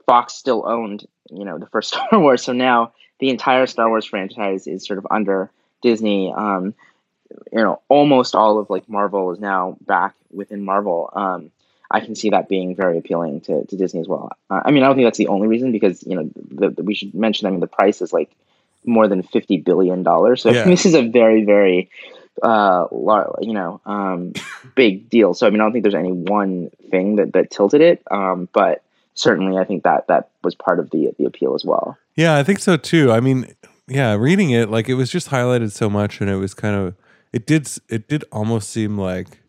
Fox 0.06 0.34
still 0.34 0.66
owned 0.66 1.06
you 1.30 1.44
know 1.44 1.58
the 1.58 1.66
first 1.66 1.88
Star 1.94 2.20
Wars, 2.20 2.42
so 2.42 2.52
now 2.52 2.92
the 3.20 3.30
entire 3.30 3.66
Star 3.66 3.88
Wars 3.88 4.04
franchise 4.04 4.66
is 4.66 4.86
sort 4.86 4.98
of 4.98 5.06
under 5.10 5.50
Disney. 5.82 6.32
Um, 6.32 6.74
you 7.52 7.58
know, 7.58 7.80
almost 7.88 8.34
all 8.34 8.58
of 8.58 8.70
like 8.70 8.88
Marvel 8.88 9.30
is 9.32 9.38
now 9.38 9.76
back 9.86 10.14
within 10.30 10.64
Marvel. 10.64 11.10
Um, 11.12 11.50
I 11.90 12.00
can 12.00 12.14
see 12.14 12.30
that 12.30 12.48
being 12.48 12.76
very 12.76 12.98
appealing 12.98 13.40
to, 13.42 13.64
to 13.64 13.76
Disney 13.76 14.00
as 14.00 14.08
well. 14.08 14.30
Uh, 14.50 14.60
I 14.64 14.70
mean, 14.70 14.82
I 14.82 14.86
don't 14.86 14.96
think 14.96 15.06
that's 15.06 15.18
the 15.18 15.28
only 15.28 15.48
reason 15.48 15.72
because 15.72 16.02
you 16.06 16.14
know 16.16 16.30
the, 16.50 16.70
the- 16.70 16.82
we 16.82 16.94
should 16.94 17.14
mention. 17.14 17.46
I 17.46 17.50
mean, 17.50 17.60
the 17.60 17.66
price 17.66 18.02
is 18.02 18.12
like 18.12 18.30
more 18.84 19.08
than 19.08 19.22
fifty 19.22 19.56
billion 19.56 20.02
dollars. 20.02 20.42
So 20.42 20.50
I 20.50 20.54
Yeah. 20.54 20.64
this 20.64 20.84
is 20.86 20.94
a 20.94 21.02
very, 21.02 21.44
very 21.44 21.90
uh, 22.42 22.86
lar- 22.92 23.34
you 23.40 23.52
know, 23.52 23.80
um, 23.86 24.32
big 24.74 25.08
deal. 25.10 25.34
So 25.34 25.46
I 25.46 25.50
mean, 25.50 25.60
I 25.60 25.64
don't 25.64 25.72
think 25.72 25.82
there's 25.82 25.94
any 25.94 26.12
one 26.12 26.70
thing 26.90 27.16
that 27.16 27.32
that 27.32 27.50
tilted 27.50 27.80
it, 27.80 28.02
um, 28.10 28.48
but 28.52 28.82
certainly 29.14 29.58
I 29.58 29.64
think 29.64 29.82
that 29.84 30.06
that 30.08 30.30
was 30.44 30.54
part 30.54 30.78
of 30.78 30.90
the 30.90 31.12
the 31.18 31.24
appeal 31.24 31.54
as 31.54 31.64
well. 31.64 31.96
Yeah, 32.16 32.36
I 32.36 32.42
think 32.44 32.58
so 32.60 32.76
too. 32.76 33.10
I 33.12 33.20
mean, 33.20 33.52
yeah, 33.88 34.14
reading 34.14 34.50
it 34.50 34.70
like 34.70 34.88
it 34.88 34.94
was 34.94 35.10
just 35.10 35.30
highlighted 35.30 35.72
so 35.72 35.88
much, 35.90 36.20
and 36.20 36.28
it 36.30 36.36
was 36.36 36.52
kind 36.54 36.76
of 36.76 36.94
it 37.32 37.46
did 37.46 37.68
it 37.88 38.08
did 38.08 38.24
almost 38.30 38.70
seem 38.70 38.96
like 38.98 39.40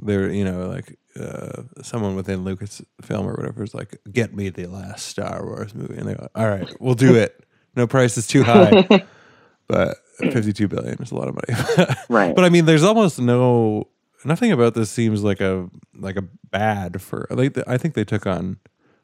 there, 0.00 0.30
you 0.30 0.44
know, 0.44 0.68
like 0.68 0.96
uh, 1.18 1.62
someone 1.82 2.14
within 2.16 2.44
Lucasfilm 2.44 3.24
or 3.24 3.34
whatever 3.34 3.62
is 3.62 3.74
like, 3.74 3.98
"Get 4.12 4.34
me 4.34 4.48
the 4.50 4.66
last 4.66 5.06
Star 5.06 5.44
Wars 5.44 5.74
movie," 5.74 5.96
and 5.96 6.08
they 6.08 6.14
go, 6.14 6.28
"All 6.34 6.48
right, 6.48 6.68
we'll 6.80 6.94
do 6.94 7.14
it. 7.14 7.44
No 7.76 7.86
price 7.86 8.16
is 8.18 8.26
too 8.26 8.42
high, 8.42 9.04
but 9.68 9.96
fifty-two 10.18 10.68
billion 10.68 11.02
is 11.02 11.10
a 11.10 11.14
lot 11.16 11.28
of 11.28 11.34
money." 11.34 11.94
Right. 12.08 12.34
But 12.34 12.44
I 12.44 12.48
mean, 12.48 12.64
there's 12.64 12.84
almost 12.84 13.18
no 13.20 13.88
nothing 14.24 14.52
about 14.52 14.74
this 14.74 14.90
seems 14.90 15.22
like 15.24 15.40
a 15.40 15.68
like 15.96 16.16
a 16.16 16.24
bad 16.50 17.00
for 17.00 17.26
like 17.30 17.56
I 17.68 17.78
think 17.78 17.94
they 17.94 18.04
took 18.04 18.26
on 18.26 18.58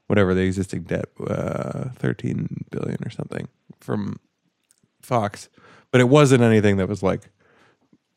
whatever 0.09 0.35
the 0.35 0.43
existing 0.43 0.83
debt, 0.85 1.07
uh, 1.27 1.91
thirteen 1.97 2.65
billion 2.71 2.99
or 3.05 3.11
something 3.11 3.49
from 3.81 4.19
Fox, 5.03 5.49
but 5.91 6.01
it 6.01 6.09
wasn't 6.09 6.43
anything 6.43 6.77
that 6.79 6.89
was 6.89 7.03
like, 7.03 7.31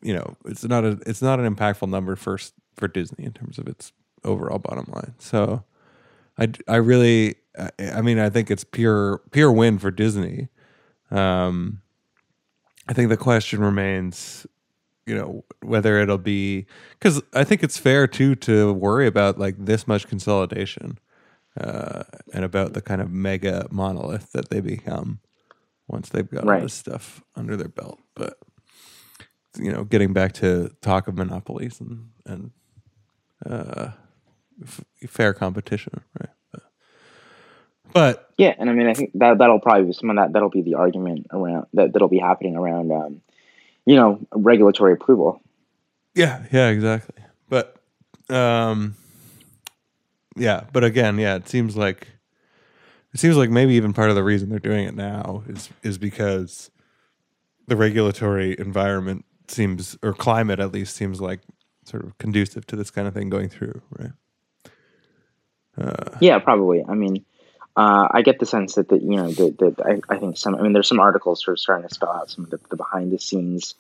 you 0.02 0.14
know, 0.14 0.36
it's 0.46 0.64
not 0.64 0.84
a 0.86 1.00
it's 1.06 1.22
not 1.22 1.40
an 1.40 1.56
impactful 1.56 1.90
number 1.90 2.16
for 2.16 2.36
s- 2.36 2.52
for 2.80 2.88
Disney 2.88 3.26
in 3.26 3.34
terms 3.34 3.58
of 3.60 3.68
its 3.68 3.92
overall 4.24 4.60
bottom 4.60 4.86
line. 4.94 5.14
So, 5.20 5.64
I, 6.38 6.50
I 6.68 6.78
really 6.78 7.36
I, 7.58 7.70
I 7.96 8.02
mean 8.02 8.18
I 8.20 8.30
think 8.30 8.50
it's 8.50 8.64
pure 8.64 9.22
pure 9.32 9.52
win 9.52 9.78
for 9.80 9.92
Disney. 9.92 10.48
Um, 11.12 11.82
I 12.88 12.94
think 12.94 13.10
the 13.10 13.18
question 13.18 13.60
remains, 13.62 14.48
you 15.06 15.16
know, 15.16 15.44
whether 15.62 16.00
it'll 16.00 16.18
be 16.18 16.66
because 16.94 17.22
I 17.34 17.44
think 17.44 17.62
it's 17.64 17.78
fair 17.78 18.08
too 18.08 18.36
to 18.36 18.74
worry 18.74 19.06
about 19.08 19.38
like 19.38 19.56
this 19.58 19.88
much 19.88 20.08
consolidation 20.08 20.98
uh, 21.60 22.04
and 22.34 22.46
about 22.46 22.74
the 22.74 22.82
kind 22.82 23.02
of 23.02 23.12
mega 23.12 23.68
monolith 23.70 24.32
that 24.32 24.50
they 24.50 24.62
become 24.62 25.20
once 25.88 26.10
they've 26.10 26.30
got 26.30 26.44
all 26.44 26.50
Right. 26.52 26.64
this 26.64 26.74
stuff 26.74 27.22
under 27.36 27.58
their 27.58 27.68
belt. 27.68 28.00
But 28.16 28.38
you 29.58 29.72
know, 29.72 29.84
getting 29.84 30.14
back 30.14 30.32
to 30.34 30.72
talk 30.82 31.08
of 31.08 31.16
monopolies 31.18 31.82
and 31.82 32.10
and 32.26 32.52
uh, 33.46 33.92
f- 34.64 34.84
fair 35.08 35.34
competition, 35.34 36.02
right? 36.20 36.30
But, 36.52 36.64
but 37.94 38.30
Yeah, 38.38 38.56
and 38.58 38.70
I 38.70 38.74
mean, 38.74 38.88
I 38.88 38.94
think 38.94 39.12
that 39.16 39.38
that'll 39.38 39.60
probably 39.60 39.86
be 39.86 39.94
some 39.94 40.10
of 40.10 40.16
that. 40.18 40.34
That'll 40.34 40.50
be 40.50 40.62
the 40.62 40.76
argument 40.76 41.28
around 41.32 41.66
that. 41.74 41.94
That'll 41.94 42.08
be 42.08 42.20
happening 42.20 42.56
around, 42.56 42.92
um, 42.92 43.22
you 43.86 43.96
know, 43.96 44.20
regulatory 44.32 44.94
approval. 44.94 45.42
Yeah, 46.16 46.46
yeah, 46.52 46.70
exactly. 46.70 47.24
But 47.50 47.76
um 48.30 48.96
yeah, 50.36 50.66
but 50.72 50.84
again, 50.84 51.18
yeah, 51.18 51.36
it 51.36 51.48
seems 51.50 51.76
like 51.76 52.08
it 53.14 53.20
seems 53.20 53.36
like 53.38 53.50
maybe 53.50 53.74
even 53.74 53.94
part 53.94 54.10
of 54.10 54.16
the 54.16 54.24
reason 54.24 54.50
they're 54.50 54.60
doing 54.60 54.86
it 54.86 54.96
now 54.96 55.44
is 55.48 55.70
is 55.84 55.98
because 55.98 56.70
the 57.68 57.76
regulatory 57.76 58.56
environment 58.60 59.26
seems 59.48 59.98
or 60.04 60.14
climate 60.14 60.60
at 60.60 60.72
least 60.72 60.96
seems 60.96 61.20
like 61.22 61.42
sort 61.90 62.06
of 62.06 62.18
conducive 62.18 62.66
to 62.68 62.76
this 62.76 62.92
kind 62.92 63.08
of 63.08 63.14
thing 63.14 63.30
going 63.30 63.50
through, 63.50 63.82
right? 63.98 64.12
Yeah, 66.22 66.40
probably. 66.40 66.84
I 66.88 66.94
mean, 66.94 67.26
uh, 67.76 68.08
I 68.12 68.22
get 68.22 68.40
the 68.40 68.46
sense 68.46 68.76
that 68.76 68.90
that 68.90 69.02
you 69.02 69.16
know 69.16 69.32
that, 69.32 69.76
I, 69.86 70.14
I 70.14 70.18
think 70.20 70.38
some. 70.38 70.56
I 70.56 70.62
mean, 70.62 70.74
there's 70.74 70.88
some 70.88 71.00
articles 71.00 71.44
sort 71.44 71.58
of 71.58 71.60
starting 71.60 71.88
to 71.88 71.94
spell 71.94 72.12
out 72.12 72.30
some 72.30 72.46
of 72.46 72.50
the, 72.50 72.60
the 72.70 72.76
behind 72.76 73.12
the 73.12 73.20
scenes 73.20 73.76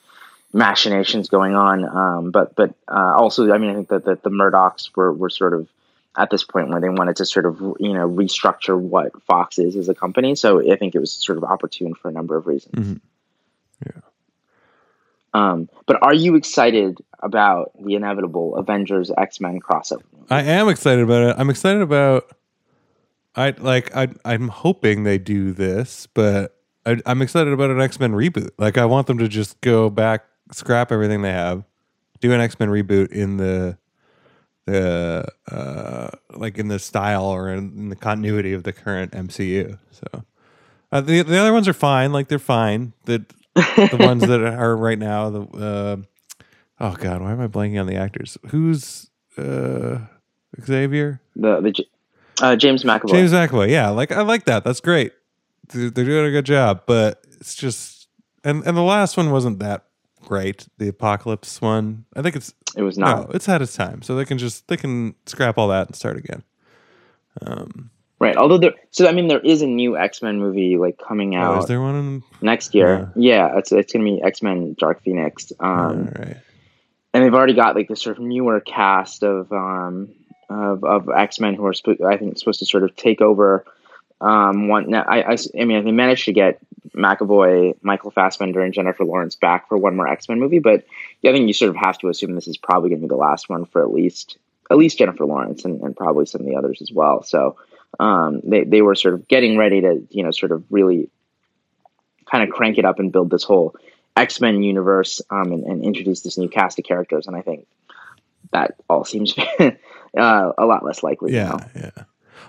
machinations 0.53 1.29
going 1.29 1.55
on. 1.55 1.85
Um, 1.85 2.31
but 2.31 2.55
but 2.55 2.73
uh, 2.87 3.13
also, 3.17 3.51
I 3.51 3.57
mean, 3.57 3.71
I 3.71 3.73
think 3.75 3.89
that, 3.89 4.05
that 4.05 4.23
the 4.23 4.29
Murdochs 4.29 4.95
were 4.95 5.11
were 5.11 5.29
sort 5.29 5.53
of 5.53 5.67
at 6.15 6.29
this 6.29 6.43
point 6.43 6.69
where 6.69 6.81
they 6.81 6.89
wanted 6.89 7.17
to 7.17 7.25
sort 7.25 7.45
of 7.45 7.59
you 7.79 7.93
know 7.93 8.07
restructure 8.07 8.79
what 8.79 9.21
Fox 9.23 9.59
is 9.59 9.75
as 9.75 9.89
a 9.89 9.95
company. 9.95 10.35
So 10.35 10.71
I 10.71 10.75
think 10.77 10.95
it 10.95 10.99
was 10.99 11.11
sort 11.11 11.37
of 11.37 11.43
opportune 11.43 11.93
for 11.93 12.09
a 12.09 12.11
number 12.11 12.37
of 12.37 12.47
reasons. 12.47 12.73
Mhm. 12.75 13.01
Um, 15.33 15.69
but 15.85 16.01
are 16.01 16.13
you 16.13 16.35
excited 16.35 16.99
about 17.21 17.71
the 17.83 17.95
inevitable 17.95 18.55
Avengers 18.55 19.11
X 19.17 19.39
Men 19.39 19.59
crossover? 19.59 20.01
I 20.29 20.43
am 20.43 20.69
excited 20.69 21.03
about 21.03 21.23
it. 21.23 21.35
I'm 21.37 21.49
excited 21.49 21.81
about. 21.81 22.31
I 23.35 23.51
like. 23.51 23.95
I 23.95 24.09
I'm 24.25 24.47
hoping 24.47 25.03
they 25.03 25.17
do 25.17 25.53
this, 25.53 26.07
but 26.07 26.57
I, 26.85 26.97
I'm 27.05 27.21
excited 27.21 27.53
about 27.53 27.69
an 27.69 27.81
X 27.81 27.99
Men 27.99 28.13
reboot. 28.13 28.49
Like 28.57 28.77
I 28.77 28.85
want 28.85 29.07
them 29.07 29.17
to 29.19 29.27
just 29.27 29.61
go 29.61 29.89
back, 29.89 30.25
scrap 30.51 30.91
everything 30.91 31.21
they 31.21 31.31
have, 31.31 31.63
do 32.19 32.31
an 32.33 32.41
X 32.41 32.59
Men 32.59 32.69
reboot 32.69 33.11
in 33.11 33.37
the 33.37 33.77
the 34.65 35.25
uh 35.51 36.09
like 36.35 36.59
in 36.59 36.67
the 36.67 36.77
style 36.77 37.25
or 37.25 37.49
in, 37.49 37.57
in 37.75 37.89
the 37.89 37.95
continuity 37.95 38.53
of 38.53 38.63
the 38.63 38.73
current 38.73 39.11
MCU. 39.13 39.79
So 39.91 40.23
uh, 40.91 41.01
the 41.01 41.21
the 41.21 41.37
other 41.37 41.53
ones 41.53 41.67
are 41.67 41.73
fine. 41.73 42.11
Like 42.11 42.27
they're 42.27 42.39
fine. 42.39 42.93
The 43.05 43.25
the 43.55 43.97
ones 43.99 44.25
that 44.25 44.41
are 44.41 44.75
right 44.75 44.99
now. 44.99 45.29
The 45.29 45.41
uh, 45.41 45.95
oh 46.79 46.95
god, 46.95 47.21
why 47.21 47.31
am 47.31 47.41
I 47.41 47.47
blanking 47.47 47.79
on 47.79 47.87
the 47.87 47.95
actors? 47.95 48.37
Who's 48.47 49.09
uh 49.37 49.99
Xavier? 50.61 51.21
The 51.35 51.61
the 51.61 51.85
uh, 52.41 52.55
James 52.55 52.83
McAvoy. 52.83 53.09
James 53.09 53.31
McAvoy. 53.31 53.69
Yeah, 53.69 53.89
like 53.89 54.11
I 54.11 54.21
like 54.21 54.45
that. 54.45 54.63
That's 54.63 54.81
great. 54.81 55.13
they're 55.67 55.89
doing 55.91 56.25
a 56.25 56.31
good 56.31 56.45
job, 56.45 56.83
but 56.85 57.23
it's 57.39 57.55
just 57.55 58.07
and 58.43 58.65
and 58.65 58.75
the 58.75 58.81
last 58.81 59.17
one 59.17 59.31
wasn't 59.31 59.59
that 59.59 59.85
great. 60.21 60.67
The 60.77 60.87
apocalypse 60.87 61.61
one, 61.61 62.05
I 62.15 62.21
think 62.21 62.35
it's 62.35 62.53
It 62.75 62.83
was 62.83 62.97
not 62.97 63.29
no, 63.29 63.31
it's 63.33 63.45
had 63.45 63.61
its 63.61 63.75
time, 63.75 64.01
so 64.01 64.15
they 64.15 64.25
can 64.25 64.37
just 64.37 64.67
they 64.67 64.77
can 64.77 65.15
scrap 65.25 65.57
all 65.57 65.67
that 65.69 65.87
and 65.87 65.95
start 65.95 66.17
again. 66.17 66.43
Um, 67.41 67.91
right. 68.19 68.35
Although 68.35 68.57
there, 68.57 68.73
so 68.91 69.07
I 69.07 69.11
mean, 69.11 69.27
there 69.27 69.39
is 69.39 69.61
a 69.61 69.67
new 69.67 69.97
X 69.97 70.21
Men 70.21 70.39
movie 70.39 70.77
like 70.77 70.97
coming 70.97 71.35
oh, 71.35 71.39
out 71.39 71.59
is 71.59 71.65
there 71.65 71.81
one? 71.81 71.95
In, 71.95 72.23
next 72.41 72.75
year. 72.75 73.11
Yeah, 73.15 73.57
it's 73.57 73.71
it's 73.71 73.93
gonna 73.93 74.05
be 74.05 74.21
X 74.21 74.41
Men 74.41 74.75
Dark 74.77 75.03
Phoenix. 75.03 75.51
Um, 75.59 76.05
right. 76.05 76.37
and 77.13 77.23
they've 77.23 77.33
already 77.33 77.53
got 77.53 77.75
like 77.75 77.87
this 77.87 78.01
sort 78.01 78.17
of 78.17 78.23
newer 78.23 78.59
cast 78.59 79.23
of 79.23 79.51
um 79.51 80.09
of, 80.49 80.83
of 80.83 81.09
X 81.09 81.39
Men 81.39 81.55
who 81.55 81.65
are 81.65 81.73
sp- 81.73 82.03
I 82.05 82.17
think 82.17 82.37
supposed 82.37 82.59
to 82.59 82.65
sort 82.65 82.83
of 82.83 82.95
take 82.95 83.21
over. 83.21 83.65
Um, 84.21 84.67
one 84.67 84.89
now 84.89 85.03
I, 85.07 85.33
I 85.33 85.37
I 85.59 85.65
mean 85.65 85.85
they 85.85 85.91
managed 85.91 86.25
to 86.25 86.33
get 86.33 86.59
McAvoy, 86.95 87.75
Michael 87.81 88.11
Fassbender, 88.11 88.61
and 88.61 88.73
Jennifer 88.73 89.05
Lawrence 89.05 89.35
back 89.35 89.69
for 89.69 89.77
one 89.77 89.95
more 89.95 90.07
X 90.07 90.27
Men 90.27 90.39
movie, 90.39 90.59
but 90.59 90.83
yeah, 91.21 91.31
I 91.31 91.33
think 91.33 91.47
you 91.47 91.53
sort 91.53 91.69
of 91.69 91.75
have 91.77 91.97
to 91.99 92.09
assume 92.09 92.35
this 92.35 92.47
is 92.47 92.57
probably 92.57 92.89
going 92.89 93.01
to 93.01 93.07
be 93.07 93.09
the 93.09 93.15
last 93.15 93.49
one 93.49 93.65
for 93.65 93.81
at 93.81 93.91
least 93.91 94.37
at 94.71 94.77
least 94.77 94.97
Jennifer 94.97 95.25
Lawrence 95.25 95.65
and, 95.65 95.81
and 95.81 95.95
probably 95.95 96.25
some 96.25 96.41
of 96.41 96.47
the 96.47 96.55
others 96.55 96.81
as 96.81 96.91
well. 96.91 97.23
So 97.23 97.55
um, 97.99 98.41
they 98.43 98.63
they 98.63 98.81
were 98.81 98.95
sort 98.95 99.13
of 99.13 99.27
getting 99.27 99.57
ready 99.57 99.81
to 99.81 100.05
you 100.09 100.23
know 100.23 100.31
sort 100.31 100.51
of 100.51 100.63
really 100.69 101.09
kind 102.29 102.43
of 102.43 102.49
crank 102.53 102.77
it 102.77 102.85
up 102.85 102.99
and 102.99 103.11
build 103.11 103.29
this 103.29 103.43
whole 103.43 103.75
X 104.15 104.41
Men 104.41 104.61
universe 104.61 105.21
um, 105.29 105.51
and, 105.51 105.63
and 105.63 105.83
introduce 105.83 106.21
this 106.21 106.37
new 106.37 106.49
cast 106.49 106.77
of 106.79 106.85
characters. 106.85 107.27
And 107.27 107.35
I 107.35 107.41
think 107.41 107.65
that 108.51 108.75
all 108.89 109.05
seems 109.05 109.35
uh, 109.59 109.71
a 110.15 110.65
lot 110.65 110.83
less 110.83 111.03
likely. 111.03 111.33
Yeah, 111.33 111.49
now. 111.49 111.59
yeah. 111.75 112.03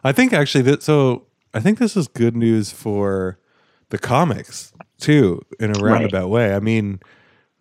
I 0.04 0.12
think 0.12 0.32
actually 0.32 0.62
that 0.62 0.82
so 0.82 1.26
I 1.54 1.60
think 1.60 1.78
this 1.78 1.96
is 1.96 2.08
good 2.08 2.36
news 2.36 2.70
for 2.70 3.38
the 3.90 3.98
comics 3.98 4.72
too 4.98 5.42
in 5.58 5.76
a 5.76 5.80
roundabout 5.80 6.28
way. 6.28 6.54
I 6.54 6.60
mean, 6.60 7.00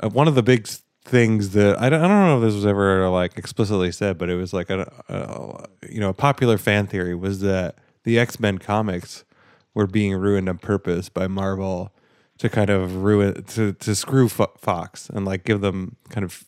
uh, 0.02 0.10
one 0.10 0.28
of 0.28 0.36
the 0.36 0.44
big 0.44 0.68
things 1.10 1.50
that 1.52 1.82
I 1.82 1.90
don't, 1.90 2.02
I 2.02 2.08
don't 2.08 2.28
know 2.28 2.38
if 2.38 2.44
this 2.44 2.56
was 2.56 2.66
ever 2.66 3.10
like 3.10 3.38
explicitly 3.38 3.92
said, 3.92 4.18
but 4.18 4.30
it 4.30 4.36
was 4.36 4.54
like 4.54 4.70
a, 4.70 4.92
a 5.10 5.66
you 5.90 6.00
know 6.00 6.10
a 6.10 6.14
popular 6.14 6.58
fan 6.58 6.88
theory 6.88 7.16
was 7.16 7.42
that 7.42 7.78
the 8.04 8.20
X 8.20 8.40
Men 8.40 8.58
comics 8.60 9.26
were 9.74 9.88
being 9.88 10.16
ruined 10.16 10.48
on 10.48 10.58
purpose 10.58 11.10
by 11.10 11.28
Marvel 11.28 11.92
to 12.38 12.50
kind 12.50 12.70
of 12.70 13.04
ruin 13.04 13.44
to 13.44 13.74
to 13.74 13.96
screw 13.96 14.30
Fo- 14.30 14.54
Fox 14.58 15.10
and 15.10 15.26
like 15.26 15.44
give 15.44 15.62
them 15.62 15.98
kind 16.10 16.24
of 16.24 16.46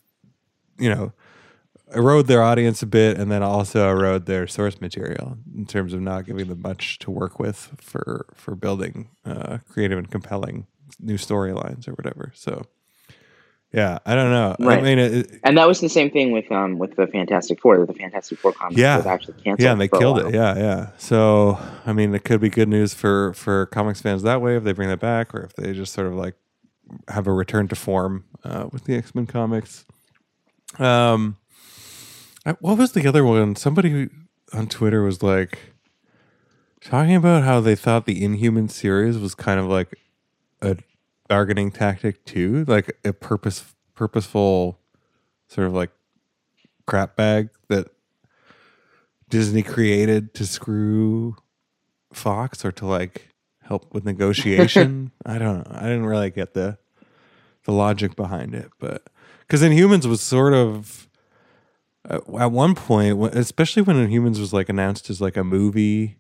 you 0.78 0.90
know 0.90 1.12
erode 1.94 2.28
their 2.28 2.42
audience 2.42 2.82
a 2.82 2.86
bit 2.86 3.18
and 3.18 3.32
then 3.32 3.44
also 3.44 3.90
erode 3.90 4.26
their 4.26 4.48
source 4.48 4.80
material 4.80 5.38
in 5.56 5.66
terms 5.66 5.94
of 5.94 6.02
not 6.02 6.26
giving 6.26 6.48
them 6.48 6.62
much 6.62 7.00
to 7.00 7.12
work 7.12 7.40
with 7.40 7.74
for 7.82 8.28
for 8.36 8.56
building 8.56 9.10
uh, 9.26 9.58
creative 9.68 9.98
and 9.98 10.10
compelling 10.12 10.68
new 11.00 11.18
storylines 11.18 11.88
or 11.88 11.94
whatever. 11.94 12.32
So 12.36 12.64
yeah 13.74 14.00
i 14.06 14.16
don't 14.16 14.32
know 14.32 14.56
i 14.70 14.82
mean 14.82 15.00
it, 15.00 15.40
And 15.44 15.58
that 15.58 15.68
was 15.68 15.80
the 15.80 15.90
same 15.90 16.10
thing 16.12 16.32
with 16.32 16.52
um 16.52 16.78
with 16.78 16.96
the 16.96 17.08
Fantastic 17.08 17.60
Four. 17.62 17.78
That 17.80 17.88
the 17.88 17.94
Fantastic 17.94 18.40
Four 18.40 18.54
comics 18.54 18.78
Yeah. 18.80 18.98
was 18.98 19.06
actually 19.06 19.36
canceled. 19.36 19.60
yeah 19.62 19.72
and 19.72 19.80
they 19.82 19.88
killed 19.88 20.20
it 20.20 20.34
yeah 20.34 20.58
yeah 20.58 20.90
so 20.98 21.58
i 21.86 21.94
mean 21.94 22.14
it 22.14 22.24
could 22.24 22.42
be 22.42 22.50
good 22.50 22.68
news 22.70 22.94
for 22.94 23.34
for 23.34 23.66
comics 23.68 24.02
fans 24.02 24.24
that 24.24 24.42
way 24.42 24.56
if 24.58 24.64
they 24.64 24.74
bring 24.74 24.90
that 24.90 25.00
back 25.00 25.34
or 25.34 25.44
if 25.44 25.54
they 25.56 25.74
just 25.74 25.94
sort 25.94 26.08
of 26.08 26.14
like 26.16 26.36
have 27.08 27.28
a 27.28 27.32
return 27.34 27.68
to 27.70 27.76
form 27.76 28.26
uh, 28.44 28.68
with 28.72 28.84
the 28.86 28.96
x-men 28.96 29.26
comics 29.26 29.86
um 30.80 31.38
I, 32.46 32.52
what 32.60 32.78
was 32.78 32.92
the 32.94 33.08
other 33.08 33.24
one 33.24 33.56
somebody 33.56 34.10
on 34.54 34.68
twitter 34.68 35.02
was 35.04 35.22
like 35.24 35.60
talking 36.82 37.16
about 37.16 37.44
how 37.44 37.62
they 37.62 37.76
thought 37.76 38.06
the 38.06 38.24
inhuman 38.24 38.68
series 38.68 39.18
was 39.18 39.36
kind 39.36 39.60
of 39.60 39.68
like 39.68 39.98
a 40.62 40.76
bargaining 41.32 41.72
tactic 41.72 42.26
too 42.26 42.66
like 42.68 42.92
a 43.06 43.14
purpose 43.14 43.74
purposeful 43.96 44.78
sort 45.48 45.66
of 45.66 45.72
like 45.72 45.90
crap 46.86 47.16
bag 47.16 47.48
that 47.70 47.88
Disney 49.30 49.64
created 49.64 50.34
to 50.34 50.46
screw 50.46 51.38
Fox 52.12 52.66
or 52.66 52.74
to 52.74 52.86
like 52.86 53.30
help 53.62 53.94
with 53.94 54.04
negotiation. 54.04 55.14
I 55.26 55.38
don't 55.38 55.60
know. 55.60 55.74
I 55.74 55.84
didn't 55.84 56.06
really 56.06 56.32
get 56.32 56.54
the 56.54 56.78
the 57.64 57.72
logic 57.72 58.18
behind 58.18 58.54
it, 58.54 58.70
but 58.78 59.08
because 59.40 59.62
Inhumans 59.62 60.06
was 60.06 60.20
sort 60.20 60.54
of 60.54 61.08
at 62.04 62.28
at 62.28 62.52
one 62.52 62.76
point, 62.76 63.24
especially 63.34 63.84
when 63.84 63.96
Inhumans 63.96 64.38
was 64.38 64.52
like 64.52 64.68
announced 64.68 65.10
as 65.10 65.22
like 65.22 65.38
a 65.38 65.46
movie 65.46 66.18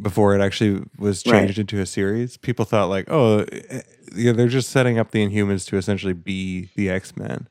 before 0.00 0.34
it 0.34 0.40
actually 0.40 0.84
was 0.98 1.24
Right. 1.26 1.40
changed 1.40 1.58
into 1.58 1.80
a 1.80 1.86
series, 1.86 2.36
people 2.36 2.64
thought 2.64 2.88
like, 2.88 3.06
oh, 3.10 3.44
eh, 3.52 3.82
yeah, 4.14 4.32
they're 4.32 4.48
just 4.48 4.70
setting 4.70 4.98
up 4.98 5.10
the 5.10 5.26
Inhumans 5.26 5.66
to 5.68 5.76
essentially 5.76 6.12
be 6.14 6.68
the 6.76 6.88
X 6.90 7.16
Men, 7.16 7.46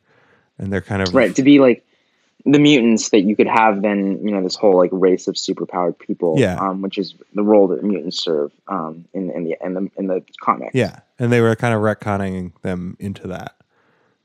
and 0.57 0.71
they're 0.71 0.81
kind 0.81 1.01
of 1.01 1.13
right 1.13 1.35
to 1.35 1.43
be 1.43 1.59
like 1.59 1.83
the 2.45 2.59
mutants 2.59 3.09
that 3.09 3.21
you 3.21 3.35
could 3.35 3.47
have 3.47 3.81
then 3.81 4.19
you 4.23 4.31
know 4.31 4.41
this 4.41 4.55
whole 4.55 4.77
like 4.77 4.89
race 4.93 5.27
of 5.27 5.35
superpowered 5.35 5.99
people 5.99 6.35
Yeah. 6.37 6.55
um, 6.57 6.81
which 6.81 6.97
is 6.97 7.13
the 7.33 7.43
role 7.43 7.67
that 7.67 7.83
mutants 7.83 8.23
serve 8.23 8.51
um, 8.69 9.03
in, 9.13 9.29
in 9.31 9.43
the 9.43 9.57
in 9.61 9.73
the 9.73 9.89
in 9.97 10.07
the 10.07 10.23
comics 10.39 10.71
Yeah, 10.73 10.99
and 11.19 11.31
they 11.31 11.41
were 11.41 11.55
kind 11.55 11.73
of 11.73 11.81
retconning 11.81 12.53
them 12.61 12.95
into 12.99 13.27
that, 13.27 13.55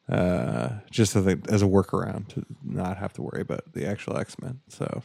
uh, 0.08 0.68
just 0.90 1.12
so 1.12 1.20
that, 1.22 1.48
as 1.50 1.62
a 1.62 1.66
workaround 1.66 2.28
to 2.28 2.44
not 2.64 2.96
have 2.98 3.12
to 3.14 3.22
worry 3.22 3.40
about 3.40 3.72
the 3.72 3.86
actual 3.86 4.16
X 4.16 4.38
Men. 4.40 4.60
So, 4.68 5.02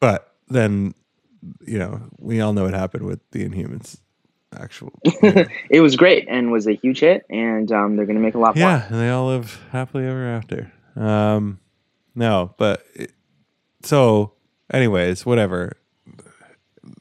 but 0.00 0.34
then, 0.48 0.94
you 1.66 1.78
know, 1.78 2.00
we 2.18 2.40
all 2.40 2.52
know 2.52 2.64
what 2.64 2.74
happened 2.74 3.04
with 3.04 3.20
the 3.30 3.48
Inhumans. 3.48 3.98
Actual, 4.58 4.98
it 5.04 5.82
was 5.82 5.94
great 5.94 6.26
and 6.26 6.50
was 6.50 6.66
a 6.66 6.72
huge 6.72 7.00
hit 7.00 7.26
and 7.28 7.70
um, 7.70 7.96
they're 7.96 8.06
going 8.06 8.16
to 8.16 8.22
make 8.22 8.34
a 8.34 8.38
lot 8.38 8.56
more 8.56 8.66
yeah, 8.66 8.86
and 8.86 8.98
they 8.98 9.10
all 9.10 9.26
live 9.26 9.62
happily 9.72 10.06
ever 10.06 10.26
after. 10.26 10.72
Um, 10.96 11.60
no, 12.14 12.54
but 12.56 12.82
it, 12.94 13.12
so, 13.82 14.32
anyways, 14.72 15.26
whatever. 15.26 15.76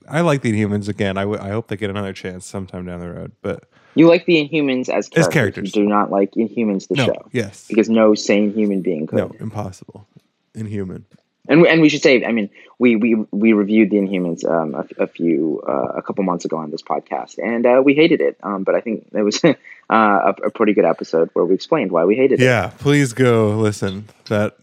I 0.09 0.21
like 0.21 0.41
the 0.41 0.51
Inhumans 0.51 0.89
again. 0.89 1.17
I, 1.17 1.21
w- 1.21 1.39
I 1.41 1.51
hope 1.51 1.69
they 1.69 1.77
get 1.77 1.89
another 1.89 2.11
chance 2.11 2.45
sometime 2.45 2.85
down 2.85 2.99
the 2.99 3.13
road. 3.13 3.31
But 3.41 3.63
you 3.97 4.07
like 4.07 4.25
the 4.25 4.47
inhumans 4.47 4.89
as 4.89 5.09
characters, 5.09 5.33
characters. 5.33 5.75
you 5.75 5.83
do 5.83 5.89
not 5.89 6.11
like 6.11 6.31
inhumans 6.33 6.87
the 6.87 6.95
no, 6.95 7.05
show 7.05 7.29
yes, 7.31 7.67
because 7.67 7.89
no 7.89 8.13
sane 8.13 8.53
human 8.53 8.81
being 8.81 9.07
could 9.07 9.17
no, 9.17 9.31
impossible, 9.39 10.07
inhuman. 10.53 11.05
And 11.47 11.61
we, 11.61 11.69
and 11.69 11.81
we 11.81 11.89
should 11.89 12.01
say 12.01 12.23
i 12.25 12.31
mean 12.31 12.49
we 12.79 12.95
we, 12.95 13.15
we 13.31 13.53
reviewed 13.53 13.89
the 13.89 13.97
inhumans 13.97 14.45
um, 14.49 14.75
a, 14.75 15.03
a 15.03 15.07
few 15.07 15.61
uh, 15.67 15.93
a 15.97 16.01
couple 16.01 16.23
months 16.23 16.45
ago 16.45 16.57
on 16.57 16.71
this 16.71 16.81
podcast 16.81 17.37
and 17.37 17.65
uh, 17.65 17.81
we 17.83 17.93
hated 17.93 18.21
it 18.21 18.37
um, 18.43 18.63
but 18.63 18.75
i 18.75 18.81
think 18.81 19.07
it 19.13 19.21
was 19.21 19.43
uh, 19.43 19.53
a, 19.89 20.29
a 20.45 20.51
pretty 20.51 20.73
good 20.73 20.85
episode 20.85 21.29
where 21.33 21.45
we 21.45 21.55
explained 21.55 21.91
why 21.91 22.05
we 22.05 22.15
hated 22.15 22.39
it 22.41 22.43
Yeah, 22.45 22.71
please 22.77 23.13
go 23.13 23.57
listen 23.57 24.07
that 24.25 24.57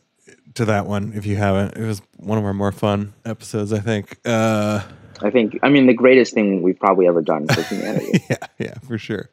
to 0.55 0.65
that 0.67 0.87
one 0.87 1.13
if 1.17 1.27
you 1.27 1.35
haven't. 1.37 1.77
It 1.77 1.85
was 1.85 2.01
one 2.17 2.39
of 2.39 2.45
our 2.45 2.55
more 2.55 2.71
fun 2.71 3.13
episodes, 3.25 3.73
I 3.73 3.81
think. 3.81 4.19
Uh, 4.25 4.83
i 5.23 5.31
think 5.31 5.59
i 5.63 5.69
mean 5.69 5.87
the 5.87 5.95
greatest 5.95 6.35
thing 6.35 6.61
we've 6.61 6.79
probably 6.79 7.07
ever 7.07 7.23
done 7.23 7.47
for 7.47 7.63
humanity 7.75 8.21
yeah, 8.29 8.37
yeah, 8.59 8.75
for 8.87 8.99
sure. 8.99 9.31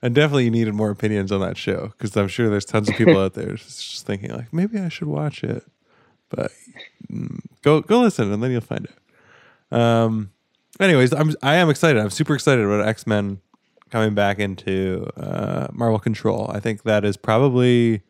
And 0.00 0.14
definitely 0.14 0.44
you 0.44 0.50
needed 0.50 0.74
more 0.74 0.90
opinions 0.90 1.32
on 1.32 1.40
that 1.40 1.56
show 1.56 1.88
because 1.88 2.16
I'm 2.16 2.28
sure 2.28 2.48
there's 2.48 2.64
tons 2.64 2.88
of 2.88 2.94
people 2.94 3.18
out 3.24 3.34
there 3.34 3.54
just 3.56 4.06
thinking 4.06 4.30
like 4.30 4.52
maybe 4.52 4.78
I 4.78 4.88
should 4.88 5.08
watch 5.08 5.42
it, 5.42 5.64
but 6.28 6.52
mm, 7.10 7.40
go 7.62 7.80
go 7.80 8.00
listen 8.00 8.32
and 8.32 8.42
then 8.42 8.50
you'll 8.50 8.60
find 8.60 8.86
it. 8.86 9.76
Um, 9.76 10.30
anyways, 10.80 11.12
I'm 11.12 11.34
I 11.42 11.56
am 11.56 11.70
excited. 11.70 12.00
I'm 12.00 12.10
super 12.10 12.34
excited 12.34 12.64
about 12.64 12.86
X 12.86 13.06
Men 13.06 13.40
coming 13.90 14.14
back 14.14 14.38
into 14.38 15.08
uh, 15.16 15.68
Marvel 15.72 15.98
Control. 15.98 16.50
I 16.52 16.60
think 16.60 16.82
that 16.82 17.04
is 17.04 17.16
probably 17.16 18.02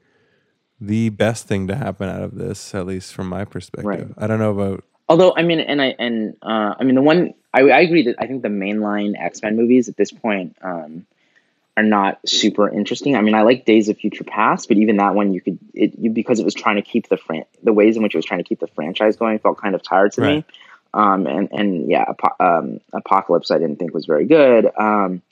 the 0.80 1.08
best 1.10 1.46
thing 1.46 1.66
to 1.68 1.74
happen 1.74 2.08
out 2.08 2.22
of 2.22 2.36
this, 2.36 2.74
at 2.74 2.86
least 2.86 3.12
from 3.12 3.28
my 3.28 3.44
perspective. 3.44 3.84
Right. 3.84 4.06
I 4.16 4.26
don't 4.26 4.38
know 4.38 4.50
about 4.50 4.84
although 5.08 5.34
i 5.36 5.42
mean 5.42 5.60
and 5.60 5.80
i 5.80 5.94
and 5.98 6.36
uh, 6.42 6.74
i 6.78 6.84
mean 6.84 6.94
the 6.94 7.02
one 7.02 7.34
I, 7.54 7.62
I 7.62 7.80
agree 7.80 8.02
that 8.04 8.16
i 8.18 8.26
think 8.26 8.42
the 8.42 8.48
mainline 8.48 9.14
x-men 9.18 9.56
movies 9.56 9.88
at 9.88 9.96
this 9.96 10.12
point 10.12 10.56
um, 10.62 11.06
are 11.78 11.82
not 11.82 12.18
super 12.28 12.68
interesting. 12.68 13.14
I 13.14 13.20
mean 13.20 13.34
i 13.34 13.42
like 13.42 13.64
days 13.64 13.88
of 13.88 13.96
future 13.96 14.24
past 14.24 14.66
but 14.68 14.76
even 14.76 14.96
that 14.96 15.14
one 15.14 15.32
you 15.32 15.40
could 15.40 15.58
it 15.74 15.96
you, 15.98 16.10
because 16.10 16.40
it 16.40 16.44
was 16.44 16.54
trying 16.54 16.76
to 16.76 16.82
keep 16.82 17.08
the 17.08 17.16
fran- 17.16 17.44
the 17.62 17.72
ways 17.72 17.96
in 17.96 18.02
which 18.02 18.14
it 18.14 18.18
was 18.18 18.24
trying 18.24 18.40
to 18.40 18.44
keep 18.44 18.58
the 18.58 18.66
franchise 18.66 19.16
going 19.16 19.38
felt 19.38 19.58
kind 19.58 19.74
of 19.74 19.82
tired 19.82 20.12
to 20.12 20.20
me. 20.20 20.44
Um, 20.92 21.26
and 21.26 21.48
and 21.52 21.88
yeah 21.88 22.12
um, 22.40 22.80
apocalypse 22.92 23.50
i 23.50 23.58
didn't 23.58 23.78
think 23.78 23.94
was 23.94 24.06
very 24.06 24.26
good. 24.26 24.66
Um, 24.76 25.22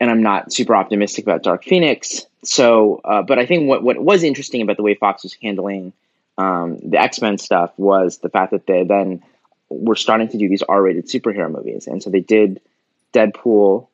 and 0.00 0.10
i'm 0.10 0.22
not 0.22 0.52
super 0.52 0.74
optimistic 0.74 1.24
about 1.24 1.42
dark 1.42 1.62
phoenix. 1.64 2.26
So 2.42 3.00
uh, 3.04 3.22
but 3.22 3.38
i 3.38 3.46
think 3.46 3.68
what, 3.68 3.82
what 3.82 3.98
was 3.98 4.24
interesting 4.24 4.60
about 4.60 4.76
the 4.76 4.82
way 4.82 4.94
fox 4.94 5.22
was 5.22 5.34
handling 5.40 5.92
um, 6.36 6.78
the 6.82 6.98
x-men 6.98 7.38
stuff 7.38 7.72
was 7.76 8.18
the 8.18 8.28
fact 8.28 8.50
that 8.50 8.66
they 8.66 8.82
then 8.82 9.22
were 9.68 9.94
starting 9.94 10.28
to 10.28 10.36
do 10.36 10.48
these 10.48 10.62
r-rated 10.62 11.06
superhero 11.06 11.50
movies. 11.50 11.86
And 11.86 12.02
so 12.02 12.10
they 12.10 12.20
did 12.20 12.60
deadpool 13.12 13.86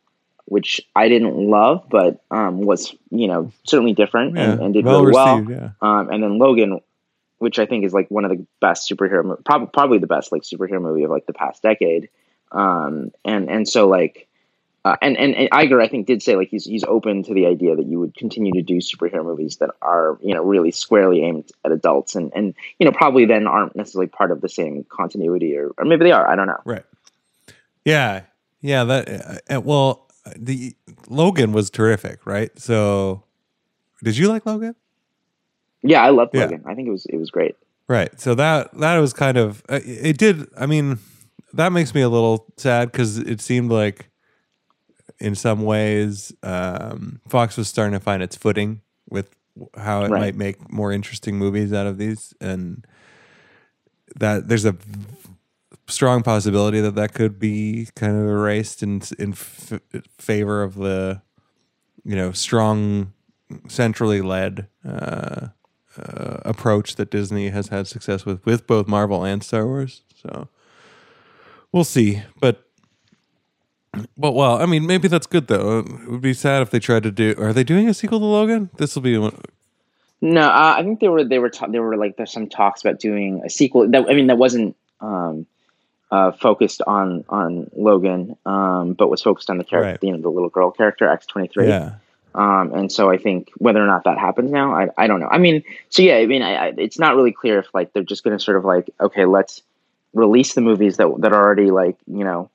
which 0.50 0.80
i 0.96 1.08
didn't 1.08 1.36
love 1.36 1.84
but 1.90 2.22
um, 2.30 2.60
was 2.60 2.94
you 3.10 3.28
know 3.28 3.52
certainly 3.64 3.92
different 3.92 4.36
yeah, 4.36 4.52
and, 4.52 4.60
and 4.60 4.74
did 4.74 4.84
well 4.84 5.04
really 5.04 5.12
well. 5.14 5.50
Yeah, 5.50 5.70
um, 5.80 6.10
and 6.10 6.22
then 6.22 6.38
Logan, 6.38 6.80
which 7.38 7.58
I 7.58 7.66
think 7.66 7.84
is 7.84 7.92
like 7.92 8.10
one 8.10 8.24
of 8.24 8.30
the 8.30 8.46
best 8.60 8.90
superhero, 8.90 9.24
mo- 9.24 9.40
prob- 9.44 9.72
probably 9.72 9.98
the 9.98 10.06
best 10.06 10.32
like 10.32 10.42
superhero 10.42 10.80
movie 10.80 11.04
of 11.04 11.10
like 11.10 11.26
the 11.26 11.32
past 11.32 11.62
decade. 11.62 12.08
Um, 12.52 13.12
and 13.24 13.50
and 13.50 13.68
so 13.68 13.88
like 13.88 14.28
uh, 14.84 14.96
and, 15.02 15.16
and 15.16 15.34
and 15.34 15.50
Iger 15.50 15.82
I 15.82 15.88
think 15.88 16.06
did 16.06 16.22
say 16.22 16.36
like 16.36 16.48
he's 16.48 16.64
he's 16.64 16.84
open 16.84 17.22
to 17.24 17.34
the 17.34 17.46
idea 17.46 17.76
that 17.76 17.86
you 17.86 17.98
would 17.98 18.14
continue 18.16 18.52
to 18.52 18.62
do 18.62 18.78
superhero 18.78 19.24
movies 19.24 19.56
that 19.56 19.70
are 19.82 20.18
you 20.22 20.34
know 20.34 20.42
really 20.42 20.70
squarely 20.70 21.22
aimed 21.22 21.50
at 21.64 21.72
adults 21.72 22.14
and 22.14 22.32
and 22.34 22.54
you 22.78 22.86
know 22.86 22.92
probably 22.92 23.24
then 23.24 23.46
aren't 23.46 23.76
necessarily 23.76 24.08
part 24.08 24.30
of 24.30 24.40
the 24.40 24.48
same 24.48 24.84
continuity 24.88 25.56
or 25.56 25.70
or 25.78 25.84
maybe 25.84 26.04
they 26.04 26.12
are 26.12 26.28
I 26.28 26.36
don't 26.36 26.46
know 26.46 26.60
Right. 26.64 26.84
Yeah. 27.84 28.22
Yeah. 28.60 28.84
That. 28.84 29.42
Uh, 29.50 29.60
well, 29.60 30.09
the 30.36 30.74
Logan 31.08 31.52
was 31.52 31.70
terrific, 31.70 32.24
right? 32.26 32.50
So, 32.58 33.24
did 34.02 34.16
you 34.16 34.28
like 34.28 34.46
Logan? 34.46 34.74
yeah 35.82 36.02
I 36.02 36.10
loved 36.10 36.34
Yeah. 36.34 36.42
Logan 36.42 36.62
I 36.66 36.74
think 36.74 36.88
it 36.88 36.90
was 36.90 37.06
it 37.06 37.16
was 37.16 37.30
great 37.30 37.56
Right. 37.88 38.20
So 38.20 38.34
that 38.36 38.72
that 38.78 38.98
was 38.98 39.12
kind 39.12 39.36
of 39.36 39.64
uh, 39.68 39.80
it. 39.84 40.16
Did 40.18 40.46
I 40.56 40.66
mean 40.66 40.98
that 41.54 41.72
makes 41.72 41.92
me 41.92 42.02
a 42.02 42.08
little 42.08 42.46
sad 42.56 42.92
because 42.92 43.18
it 43.18 43.40
seemed 43.40 43.72
like 43.72 44.08
in 45.18 45.34
some 45.34 45.62
ways 45.64 46.32
um, 46.44 47.20
Fox 47.28 47.56
was 47.56 47.66
starting 47.66 47.92
to 47.98 47.98
find 47.98 48.22
its 48.22 48.36
footing 48.36 48.82
with 49.08 49.34
how 49.76 50.04
it 50.04 50.10
Right. 50.10 50.20
might 50.20 50.36
make 50.36 50.70
more 50.72 50.92
interesting 50.92 51.36
movies 51.36 51.72
out 51.72 51.88
of 51.88 51.98
these, 51.98 52.32
and 52.40 52.86
that 54.16 54.46
there's 54.46 54.64
a 54.64 54.76
strong 55.90 56.22
possibility 56.22 56.80
that 56.80 56.94
that 56.94 57.14
could 57.14 57.38
be 57.38 57.88
kind 57.94 58.16
of 58.16 58.26
erased 58.26 58.82
in 58.82 59.02
in 59.18 59.32
f- 59.32 59.80
favor 60.18 60.62
of 60.62 60.76
the 60.76 61.22
you 62.04 62.16
know 62.16 62.32
strong 62.32 63.12
centrally 63.68 64.20
led 64.20 64.68
uh, 64.86 65.48
uh, 65.96 66.36
approach 66.44 66.96
that 66.96 67.10
Disney 67.10 67.48
has 67.48 67.68
had 67.68 67.86
success 67.86 68.24
with 68.24 68.44
with 68.46 68.66
both 68.66 68.88
Marvel 68.88 69.24
and 69.24 69.42
Star 69.42 69.66
Wars. 69.66 70.02
So 70.14 70.48
we'll 71.72 71.84
see, 71.84 72.22
but. 72.40 72.66
Well, 74.16 74.32
well, 74.34 74.62
I 74.62 74.66
mean, 74.66 74.86
maybe 74.86 75.08
that's 75.08 75.26
good 75.26 75.48
though. 75.48 75.80
It 75.80 76.08
would 76.08 76.20
be 76.20 76.32
sad 76.32 76.62
if 76.62 76.70
they 76.70 76.78
tried 76.78 77.02
to 77.02 77.10
do. 77.10 77.34
Are 77.38 77.52
they 77.52 77.64
doing 77.64 77.88
a 77.88 77.94
sequel 77.94 78.20
to 78.20 78.24
Logan? 78.24 78.70
This 78.76 78.94
will 78.94 79.02
be. 79.02 79.18
No, 80.20 80.42
uh, 80.42 80.74
I 80.78 80.82
think 80.84 81.00
they 81.00 81.08
were 81.08 81.24
they 81.24 81.40
were 81.40 81.50
ta- 81.50 81.66
there 81.66 81.82
were 81.82 81.96
like 81.96 82.16
there's 82.16 82.30
some 82.30 82.48
talks 82.48 82.82
about 82.82 83.00
doing 83.00 83.42
a 83.44 83.50
sequel. 83.50 83.90
That 83.90 84.08
I 84.08 84.14
mean, 84.14 84.28
that 84.28 84.38
wasn't 84.38 84.76
um, 85.00 85.46
uh, 86.10 86.32
focused 86.32 86.82
on 86.86 87.24
on 87.28 87.70
Logan, 87.76 88.36
um, 88.44 88.94
but 88.94 89.08
was 89.08 89.22
focused 89.22 89.50
on 89.50 89.58
the 89.58 89.64
character, 89.64 89.90
Right. 89.92 89.98
you 90.02 90.12
know, 90.12 90.20
the 90.22 90.30
little 90.30 90.48
girl 90.50 90.70
character 90.70 91.08
X 91.08 91.26
twenty 91.26 91.48
three. 91.48 91.68
Yeah, 91.68 91.94
Um, 92.34 92.72
and 92.74 92.90
so 92.92 93.10
I 93.10 93.16
think 93.16 93.50
whether 93.58 93.82
or 93.82 93.86
not 93.86 94.04
that 94.04 94.18
happens 94.18 94.50
now, 94.50 94.74
I, 94.74 94.88
I 94.96 95.06
don't 95.06 95.20
know. 95.20 95.28
I 95.30 95.38
mean, 95.38 95.62
so 95.88 96.02
yeah, 96.02 96.16
I 96.16 96.26
mean, 96.26 96.42
I, 96.42 96.54
I, 96.54 96.72
it's 96.76 96.98
not 96.98 97.14
really 97.16 97.32
clear 97.32 97.58
if 97.60 97.66
like 97.72 97.92
they're 97.92 98.02
just 98.02 98.24
going 98.24 98.36
to 98.36 98.42
sort 98.42 98.56
of 98.56 98.64
like, 98.64 98.90
okay, 99.00 99.24
let's 99.24 99.62
release 100.12 100.54
the 100.54 100.60
movies 100.60 100.96
that 100.96 101.08
that 101.18 101.32
are 101.32 101.44
already 101.44 101.70
like 101.70 101.96
you 102.06 102.24
know 102.24 102.50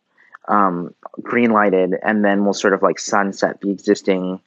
um, 0.47 0.93
green 1.21 1.51
lighted, 1.51 1.95
and 2.03 2.23
then 2.23 2.43
we'll 2.43 2.53
sort 2.53 2.73
of 2.73 2.81
like 2.81 2.99
sunset 2.99 3.61
the 3.61 3.71
existing 3.71 4.39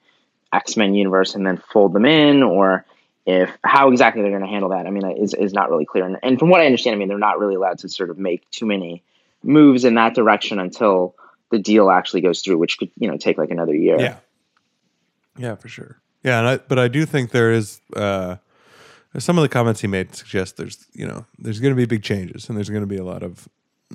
X 0.52 0.76
Men 0.76 0.94
universe 0.94 1.34
and 1.34 1.46
then 1.46 1.56
fold 1.72 1.92
them 1.94 2.04
in, 2.04 2.42
or 2.42 2.84
if 3.28 3.50
how 3.62 3.90
exactly 3.90 4.22
they're 4.22 4.30
going 4.30 4.42
to 4.42 4.48
handle 4.48 4.70
that. 4.70 4.86
I 4.86 4.90
mean, 4.90 5.04
is 5.22 5.34
is 5.34 5.52
not 5.52 5.68
really 5.68 5.84
clear. 5.84 6.06
And, 6.06 6.16
and 6.22 6.38
from 6.38 6.48
what 6.48 6.62
I 6.62 6.66
understand, 6.66 6.96
I 6.96 6.98
mean, 6.98 7.08
they're 7.08 7.18
not 7.18 7.38
really 7.38 7.56
allowed 7.56 7.78
to 7.80 7.88
sort 7.88 8.08
of 8.08 8.16
make 8.16 8.50
too 8.50 8.64
many 8.64 9.04
moves 9.42 9.84
in 9.84 9.96
that 9.96 10.14
direction 10.14 10.58
until 10.58 11.14
the 11.50 11.58
deal 11.58 11.90
actually 11.90 12.22
goes 12.22 12.40
through, 12.40 12.56
which 12.56 12.78
could 12.78 12.90
you 12.96 13.06
know 13.06 13.18
take 13.18 13.36
like 13.36 13.50
another 13.50 13.74
year. 13.74 14.00
yeah, 14.00 14.16
yeah, 15.36 15.54
for 15.56 15.68
sure. 15.68 16.00
Yeah, 16.24 16.38
and 16.38 16.48
I, 16.48 16.56
but 16.56 16.78
I 16.78 16.88
do 16.88 17.04
think 17.04 17.30
there 17.30 17.52
is. 17.52 17.80
Uh, 17.94 18.36
some 19.18 19.38
of 19.38 19.42
the 19.42 19.48
comments 19.48 19.80
he 19.80 19.88
made 19.88 20.14
suggest 20.14 20.58
there's 20.58 20.86
you 20.92 21.06
know 21.06 21.24
there's 21.38 21.60
going 21.60 21.72
to 21.72 21.76
be 21.76 21.86
big 21.86 22.02
changes 22.02 22.48
and 22.48 22.56
there's 22.56 22.68
going 22.68 22.82
to 22.82 22.86
be 22.86 22.98
a 22.98 23.04
lot 23.04 23.22
of 23.22 23.48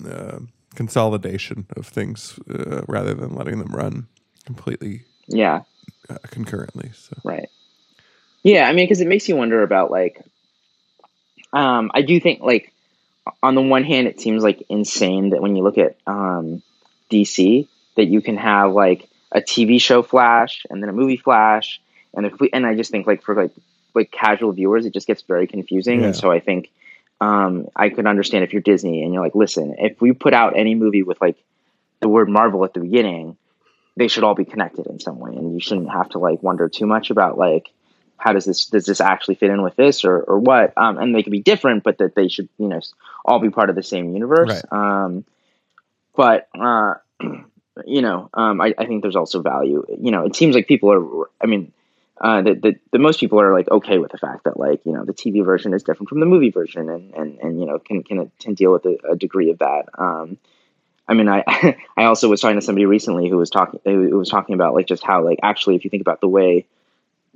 uh, 0.05 0.39
consolidation 0.75 1.65
of 1.77 1.87
things 1.87 2.39
uh, 2.49 2.81
rather 2.87 3.13
than 3.13 3.33
letting 3.35 3.59
them 3.59 3.73
run 3.73 4.07
completely 4.43 5.03
yeah. 5.27 5.61
uh, 6.09 6.17
concurrently. 6.29 6.91
So 6.93 7.15
Right. 7.23 7.47
Yeah, 8.43 8.67
I 8.67 8.73
mean, 8.73 8.85
because 8.85 9.01
it 9.01 9.07
makes 9.07 9.27
you 9.29 9.35
wonder 9.35 9.63
about 9.63 9.89
like, 9.89 10.21
um, 11.53 11.91
I 11.93 12.01
do 12.01 12.19
think 12.19 12.41
like, 12.41 12.71
on 13.41 13.55
the 13.55 13.61
one 13.61 13.83
hand, 13.85 14.07
it 14.07 14.19
seems 14.19 14.43
like 14.43 14.63
insane 14.69 15.29
that 15.29 15.41
when 15.41 15.55
you 15.55 15.63
look 15.63 15.77
at 15.77 15.95
um, 16.05 16.61
DC, 17.09 17.67
that 17.95 18.05
you 18.05 18.21
can 18.21 18.35
have 18.37 18.73
like 18.73 19.07
a 19.31 19.39
TV 19.39 19.79
show 19.79 20.03
Flash 20.03 20.65
and 20.69 20.81
then 20.81 20.89
a 20.89 20.93
movie 20.93 21.15
Flash, 21.17 21.79
and 22.13 22.25
if 22.25 22.39
we, 22.39 22.49
and 22.51 22.65
I 22.65 22.75
just 22.75 22.91
think 22.91 23.07
like 23.07 23.23
for 23.23 23.33
like 23.33 23.51
like 23.93 24.11
casual 24.11 24.51
viewers, 24.51 24.85
it 24.85 24.93
just 24.93 25.07
gets 25.07 25.21
very 25.21 25.47
confusing, 25.47 26.01
Yeah. 26.01 26.07
and 26.07 26.15
so 26.15 26.31
I 26.31 26.39
think 26.41 26.69
um, 27.21 27.67
I 27.75 27.89
could 27.89 28.07
understand 28.07 28.43
if 28.43 28.51
you're 28.51 28.61
Disney 28.61 29.03
and 29.03 29.13
you're 29.13 29.23
like, 29.23 29.35
listen, 29.35 29.75
if 29.77 30.01
we 30.01 30.11
put 30.11 30.33
out 30.33 30.57
any 30.57 30.75
movie 30.75 31.03
with 31.03 31.21
like 31.21 31.37
the 32.01 32.09
word 32.09 32.27
Marvel 32.27 32.65
at 32.65 32.73
the 32.73 32.81
beginning, 32.81 33.37
they 33.95 34.09
should 34.09 34.23
all 34.25 34.35
be 34.35 34.43
connected 34.45 34.87
in 34.87 34.99
some 34.99 35.17
way, 35.19 35.31
and 35.33 35.53
you 35.53 35.61
shouldn't 35.61 35.89
have 35.91 36.09
to 36.09 36.19
like 36.19 36.43
wonder 36.43 36.67
too 36.67 36.87
much 36.87 37.09
about 37.09 37.37
like 37.37 37.69
how 38.23 38.31
does 38.31 38.45
this 38.45 38.67
does 38.67 38.85
this 38.85 39.01
actually 39.01 39.35
fit 39.35 39.49
in 39.49 39.61
with 39.61 39.75
this 39.75 40.05
or 40.05 40.17
or 40.17 40.39
what? 40.39 40.73
Um, 40.77 40.97
and 40.97 41.13
they 41.13 41.23
could 41.23 41.31
be 41.31 41.41
different, 41.41 41.83
but 41.83 41.97
that 41.97 42.15
they 42.15 42.29
should 42.29 42.47
you 42.57 42.69
know 42.69 42.79
all 43.25 43.39
be 43.39 43.49
part 43.49 43.69
of 43.69 43.75
the 43.75 43.83
same 43.83 44.13
universe. 44.13 44.63
Um, 44.71 45.25
but 46.15 46.47
uh, 46.57 46.95
you 47.85 48.01
know, 48.01 48.29
um, 48.33 48.61
I, 48.61 48.73
I 48.77 48.85
think 48.85 49.01
there's 49.01 49.17
also 49.17 49.41
value. 49.41 49.85
You 49.99 50.11
know, 50.11 50.25
it 50.25 50.37
seems 50.37 50.55
like 50.55 50.67
people 50.67 50.91
are. 50.91 51.29
I 51.41 51.47
mean. 51.47 51.73
Uh, 52.21 52.43
that 52.43 52.61
the, 52.61 52.75
the 52.91 52.99
most 52.99 53.19
people 53.19 53.41
are 53.41 53.51
like 53.51 53.69
okay 53.71 53.97
with 53.97 54.11
the 54.11 54.19
fact 54.19 54.43
that 54.43 54.57
like 54.57 54.85
you 54.85 54.93
know 54.93 55.03
the 55.03 55.13
TV 55.13 55.43
version 55.43 55.73
is 55.73 55.81
different 55.81 56.07
from 56.07 56.19
the 56.19 56.27
movie 56.27 56.51
version 56.51 56.87
and 56.87 57.11
and, 57.15 57.39
and 57.39 57.59
you 57.59 57.65
know 57.65 57.79
can 57.79 58.03
can 58.03 58.31
can 58.39 58.53
deal 58.53 58.71
with 58.71 58.85
a, 58.85 58.97
a 59.11 59.15
degree 59.15 59.49
of 59.49 59.57
that. 59.57 59.89
Um, 59.97 60.37
I 61.07 61.15
mean, 61.15 61.27
I 61.27 61.43
I 61.97 62.03
also 62.05 62.29
was 62.29 62.39
talking 62.39 62.55
to 62.55 62.61
somebody 62.61 62.85
recently 62.85 63.27
who 63.29 63.37
was 63.37 63.49
talking 63.49 63.79
who 63.83 64.17
was 64.17 64.29
talking 64.29 64.53
about 64.53 64.75
like 64.75 64.85
just 64.85 65.03
how 65.03 65.25
like 65.25 65.39
actually 65.41 65.75
if 65.75 65.83
you 65.83 65.89
think 65.89 66.01
about 66.01 66.21
the 66.21 66.29
way 66.29 66.67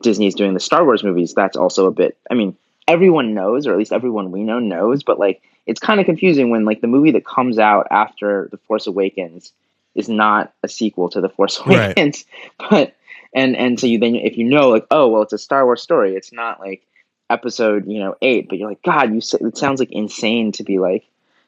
Disney 0.01 0.27
is 0.27 0.35
doing 0.35 0.53
the 0.53 0.59
Star 0.59 0.85
Wars 0.85 1.03
movies, 1.03 1.33
that's 1.33 1.57
also 1.57 1.87
a 1.87 1.91
bit. 1.91 2.17
I 2.29 2.33
mean, 2.33 2.55
everyone 2.87 3.33
knows, 3.33 3.67
or 3.67 3.71
at 3.71 3.77
least 3.77 3.91
everyone 3.91 4.31
we 4.31 4.43
know 4.43 4.59
knows, 4.59 5.03
but 5.03 5.19
like 5.19 5.41
it's 5.65 5.79
kind 5.79 5.99
of 5.99 6.05
confusing 6.05 6.49
when 6.49 6.65
like 6.65 6.81
the 6.81 6.87
movie 6.87 7.11
that 7.11 7.25
comes 7.25 7.59
out 7.59 7.87
after 7.91 8.47
The 8.51 8.57
Force 8.57 8.87
Awakens 8.87 9.51
is 9.95 10.07
not 10.07 10.53
a 10.63 10.67
sequel 10.67 11.09
to 11.09 11.21
The 11.21 11.29
Force 11.29 11.59
Right. 11.65 11.85
Awakens, 11.85 12.25
but 12.69 12.95
and 13.33 13.55
and 13.55 13.79
so 13.79 13.87
you 13.87 13.99
then 13.99 14.15
if 14.15 14.37
you 14.37 14.45
know 14.45 14.69
like 14.69 14.87
oh 14.91 15.07
well 15.09 15.23
it's 15.23 15.33
a 15.33 15.37
Star 15.37 15.65
Wars 15.65 15.81
story, 15.81 16.15
it's 16.15 16.31
not 16.31 16.59
like 16.59 16.83
episode 17.29 17.87
you 17.87 17.99
know 17.99 18.15
eight, 18.21 18.47
but 18.49 18.57
you're 18.57 18.69
like 18.69 18.81
God, 18.83 19.11
you 19.11 19.17
it 19.17 19.57
sounds 19.57 19.79
like 19.79 19.91
insane 19.91 20.51
to 20.53 20.63
be 20.63 20.79
like 20.79 21.05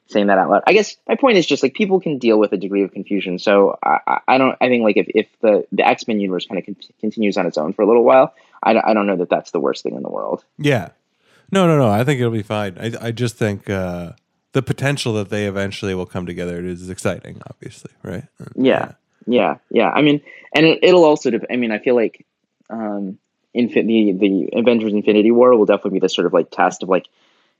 saying 0.09 0.27
that 0.27 0.37
out 0.37 0.49
loud. 0.49 0.63
I 0.67 0.73
guess 0.73 0.97
my 1.07 1.15
point 1.15 1.37
is 1.37 1.45
just 1.45 1.63
like 1.63 1.73
people 1.73 1.99
can 1.99 2.17
deal 2.17 2.37
with 2.39 2.51
a 2.51 2.57
degree 2.57 2.83
of 2.83 2.91
confusion. 2.91 3.39
So 3.39 3.77
I, 3.83 4.19
I- 4.27 4.37
don't. 4.37 4.57
I 4.59 4.67
think 4.67 4.83
like 4.83 4.97
if, 4.97 5.07
if 5.13 5.27
the 5.41 5.65
the 5.71 5.87
X 5.87 6.07
Men 6.07 6.19
universe 6.19 6.45
kind 6.47 6.59
of 6.59 6.65
con- 6.65 6.75
continues 6.99 7.37
on 7.37 7.45
its 7.45 7.57
own 7.57 7.73
for 7.73 7.83
a 7.83 7.87
little 7.87 8.03
while, 8.03 8.33
I, 8.63 8.73
don't- 8.73 8.85
I 8.85 8.93
don't 8.93 9.07
know 9.07 9.17
that 9.17 9.29
that's 9.29 9.51
the 9.51 9.59
worst 9.59 9.83
thing 9.83 9.95
in 9.95 10.03
the 10.03 10.09
world. 10.09 10.43
Yeah. 10.57 10.89
No, 11.51 11.65
no, 11.67 11.77
no. 11.77 11.89
I 11.89 12.03
think 12.03 12.19
it'll 12.19 12.31
be 12.31 12.43
fine. 12.43 12.77
I, 12.79 13.07
I 13.07 13.11
just 13.11 13.35
think 13.35 13.69
uh, 13.69 14.11
the 14.51 14.61
potential 14.61 15.13
that 15.13 15.29
they 15.29 15.45
eventually 15.45 15.95
will 15.95 16.05
come 16.05 16.25
together 16.25 16.63
is 16.63 16.89
exciting, 16.89 17.41
obviously, 17.49 17.91
right? 18.03 18.23
Yeah, 18.55 18.91
yeah, 19.25 19.57
yeah. 19.71 19.89
I 19.89 20.01
mean, 20.03 20.21
and 20.53 20.65
it, 20.65 20.79
it'll 20.83 21.03
also. 21.05 21.31
Dep- 21.31 21.45
I 21.51 21.55
mean, 21.55 21.71
I 21.71 21.79
feel 21.79 21.95
like 21.95 22.23
um, 22.69 23.17
infin- 23.55 23.87
the 23.87 24.11
the 24.13 24.59
Avengers 24.59 24.93
Infinity 24.93 25.31
War 25.31 25.55
will 25.57 25.65
definitely 25.65 25.99
be 25.99 25.99
the 26.01 26.09
sort 26.09 26.27
of 26.27 26.33
like 26.33 26.51
test 26.51 26.83
of 26.83 26.89
like 26.89 27.07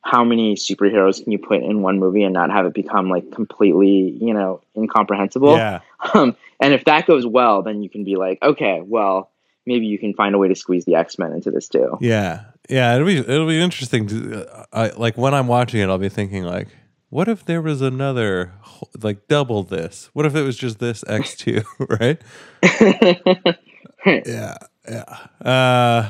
how 0.01 0.23
many 0.23 0.55
superheroes 0.55 1.21
can 1.21 1.31
you 1.31 1.37
put 1.37 1.61
in 1.61 1.81
one 1.81 1.99
movie 1.99 2.23
and 2.23 2.33
not 2.33 2.51
have 2.51 2.65
it 2.65 2.73
become 2.73 3.09
like 3.09 3.31
completely 3.31 4.17
you 4.21 4.33
know 4.33 4.61
incomprehensible. 4.75 5.55
Yeah. 5.55 5.79
Um, 6.13 6.37
and 6.61 6.73
if 6.73 6.85
that 6.85 7.05
goes 7.07 7.27
well, 7.27 7.61
then 7.61 7.83
you 7.83 7.89
can 7.89 8.05
be 8.05 8.15
like, 8.15 8.41
okay, 8.41 8.81
well, 8.81 9.31
maybe 9.65 9.85
you 9.85 9.99
can 9.99 10.13
find 10.13 10.33
a 10.33 10.37
way 10.37 10.47
to 10.47 10.55
squeeze 10.55 10.85
the 10.85 10.95
X 10.95 11.19
Men 11.19 11.33
into 11.33 11.51
this 11.51 11.67
too. 11.67 11.97
Yeah. 11.99 12.45
Yeah. 12.69 12.95
It'll 12.95 13.05
be, 13.05 13.17
it'll 13.17 13.47
be 13.47 13.61
interesting. 13.61 14.07
To, 14.07 14.49
uh, 14.49 14.65
I, 14.71 14.87
like 14.91 15.17
when 15.17 15.33
I'm 15.33 15.47
watching 15.47 15.81
it, 15.81 15.89
I'll 15.89 15.97
be 15.97 16.07
thinking 16.07 16.43
like, 16.45 16.69
what 17.09 17.27
if 17.27 17.43
there 17.43 17.61
was 17.61 17.81
another, 17.81 18.53
like 19.01 19.27
double 19.27 19.63
this? 19.63 20.09
What 20.13 20.25
if 20.25 20.35
it 20.35 20.43
was 20.43 20.57
just 20.57 20.79
this 20.79 21.03
X2, 21.03 21.65
right? 21.99 23.55
Yeah. 24.25 24.55
Yeah. 24.89 25.27
Uh, 25.41 26.09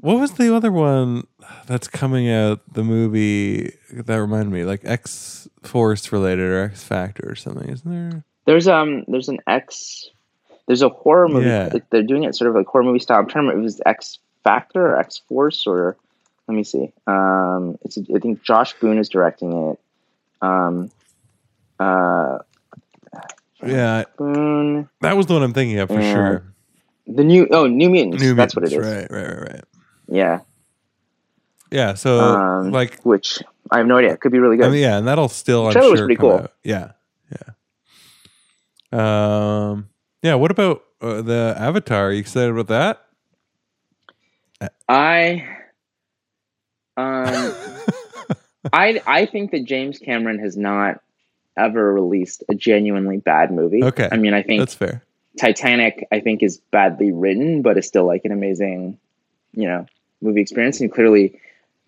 what 0.00 0.18
was 0.18 0.32
the 0.32 0.54
other 0.54 0.72
one 0.72 1.26
that's 1.66 1.88
coming 1.88 2.28
out? 2.30 2.60
The 2.72 2.82
movie 2.84 3.72
that 3.92 4.16
reminded 4.16 4.52
me, 4.52 4.64
like 4.64 4.80
X 4.84 5.48
Force 5.62 6.10
related 6.12 6.44
or 6.44 6.62
X 6.64 6.82
Factor 6.82 7.30
or 7.30 7.34
something, 7.34 7.68
isn't 7.68 7.90
there? 7.90 8.24
There's 8.46 8.66
um 8.68 9.04
there's 9.08 9.28
an 9.28 9.38
X 9.46 10.10
there's 10.66 10.82
a 10.82 10.88
horror 10.88 11.28
movie. 11.28 11.46
Yeah. 11.46 11.70
like, 11.72 11.88
They're 11.90 12.02
doing 12.02 12.24
it 12.24 12.34
sort 12.34 12.48
of 12.50 12.54
like 12.56 12.66
horror 12.66 12.84
movie 12.84 12.98
style. 13.00 13.18
I'm 13.18 13.26
trying 13.26 13.44
to 13.44 13.48
remember 13.48 13.58
if 13.60 13.62
it 13.62 13.64
was 13.64 13.80
X 13.86 14.18
Factor 14.44 14.86
or 14.86 14.98
X 14.98 15.18
Force 15.28 15.66
or 15.66 15.96
let 16.48 16.54
me 16.56 16.64
see. 16.64 16.92
Um, 17.06 17.78
it's 17.82 17.98
I 17.98 18.18
think 18.18 18.42
Josh 18.42 18.72
Boone 18.80 18.98
is 18.98 19.08
directing 19.08 19.52
it. 19.70 19.78
Um, 20.42 20.90
uh, 21.78 22.38
Yeah, 23.64 24.04
Boone, 24.16 24.88
that 25.02 25.16
was 25.16 25.26
the 25.26 25.34
one 25.34 25.42
I'm 25.42 25.52
thinking 25.52 25.78
of 25.78 25.88
for 25.88 26.00
Yeah. 26.00 26.12
sure. 26.14 26.44
the 27.06 27.24
new 27.24 27.46
oh 27.50 27.66
New 27.66 27.90
Mutants. 27.90 28.22
New 28.22 28.34
That's 28.34 28.56
what 28.56 28.64
it 28.64 28.72
is. 28.72 28.78
Right, 28.78 29.10
right, 29.10 29.28
right, 29.28 29.40
right. 29.52 29.64
Yeah. 30.10 30.40
Yeah, 31.70 31.94
so 31.94 32.18
Um, 32.18 32.72
like, 32.72 33.00
which 33.02 33.38
I 33.70 33.78
have 33.78 33.86
no 33.86 33.98
idea. 33.98 34.12
It 34.12 34.20
could 34.20 34.32
be 34.32 34.38
really 34.40 34.56
good. 34.56 34.66
I 34.66 34.70
mean, 34.70 34.82
yeah, 34.82 34.98
and 34.98 35.06
that'll 35.06 35.28
still, 35.28 35.66
I'm 35.66 35.72
trailer 35.72 35.90
was 35.90 35.98
sure, 36.00 36.06
pretty 36.06 36.20
cool. 36.20 36.32
out. 36.32 36.52
Yeah, 36.64 36.92
yeah. 38.92 39.70
Um, 39.70 39.88
Yeah. 40.22 40.34
What 40.34 40.50
about 40.50 40.82
uh, 41.00 41.22
the 41.22 41.54
Avatar? 41.56 42.08
Are 42.08 42.12
you 42.12 42.18
excited 42.18 42.50
about 42.50 42.66
that? 42.68 43.06
I 44.88 45.46
um 46.96 47.54
I 48.72 49.00
I 49.06 49.26
think 49.26 49.52
that 49.52 49.64
James 49.64 49.98
Cameron 49.98 50.38
has 50.40 50.56
not 50.56 51.00
ever 51.56 51.94
released 51.94 52.44
a 52.50 52.54
genuinely 52.54 53.16
bad 53.18 53.50
movie. 53.52 53.82
Okay. 53.82 54.08
I 54.10 54.16
mean, 54.16 54.34
I 54.34 54.42
think 54.42 54.60
That's 54.60 54.74
fair. 54.74 55.02
Titanic 55.38 56.06
I 56.12 56.20
think 56.20 56.42
is 56.42 56.58
badly 56.70 57.12
written, 57.12 57.62
but 57.62 57.78
is 57.78 57.86
still 57.86 58.06
like 58.06 58.24
an 58.24 58.32
amazing, 58.32 58.98
you 59.52 59.66
know, 59.66 59.86
movie 60.20 60.40
experience 60.40 60.80
and 60.80 60.92
clearly 60.92 61.40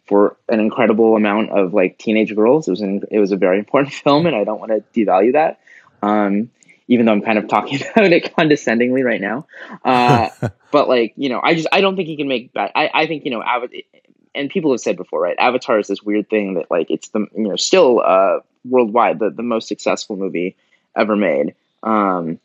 for 0.07 0.37
an 0.49 0.61
incredible 0.61 1.16
amount 1.16 1.51
of 1.51 1.72
like 1.72 1.99
teenage 1.99 2.35
girls, 2.35 2.66
it 2.66 2.70
was 2.72 2.80
an, 2.80 3.03
it 3.11 3.18
was 3.18 3.33
a 3.33 3.37
very 3.37 3.59
important 3.61 3.95
film 3.95 4.26
and 4.26 4.37
I 4.37 4.45
don't 4.45 4.61
want 4.61 4.72
to 4.72 4.83
devalue 4.99 5.33
that. 5.33 5.61
Um 6.03 6.51
even 6.89 7.07
though 7.07 7.12
I'm 7.12 7.22
kind 7.22 7.39
of 7.39 7.49
talking 7.49 7.80
about 7.97 8.12
it 8.12 8.35
condescendingly 8.37 9.03
right 9.03 9.20
now. 9.20 9.47
Uh, 9.85 10.28
but 10.70 10.89
like, 10.89 11.14
you 11.16 11.28
know, 11.28 11.41
I 11.43 11.55
just 11.55 11.68
I 11.72 11.80
don't 11.80 11.97
think 11.97 12.09
he 12.09 12.16
can 12.16 12.28
make 12.28 12.53
bad. 12.53 12.70
I, 12.74 12.91
I 12.93 13.07
think 13.07 13.24
you 13.24 13.30
know, 13.30 13.43
Ava- 13.43 13.68
and 14.35 14.51
people 14.51 14.70
have 14.72 14.80
said 14.80 14.97
before, 14.97 15.20
right? 15.20 15.37
Avatar 15.39 15.78
is 15.78 15.89
this 15.89 16.03
weird 16.03 16.28
thing 16.28 16.55
that 16.55 16.70
like 16.70 16.91
it's 16.91 17.09
the 17.09 17.20
you 17.37 17.49
know 17.49 17.57
still 17.57 18.01
uh, 18.05 18.41
worldwide 18.64 19.18
the 19.18 19.30
the 19.30 19.43
most 19.43 19.68
successful 19.68 20.16
movie 20.16 20.57
ever 20.97 21.16
made, 21.16 21.55
um, 21.83 22.39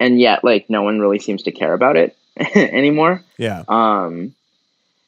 and 0.00 0.20
yet 0.20 0.44
like 0.44 0.68
no 0.70 0.82
one 0.82 0.98
really 0.98 1.18
seems 1.18 1.42
to 1.44 1.52
care 1.52 1.72
about 1.72 1.96
it 1.96 2.16
anymore. 2.54 3.24
Yeah. 3.38 3.64
Um, 3.68 4.34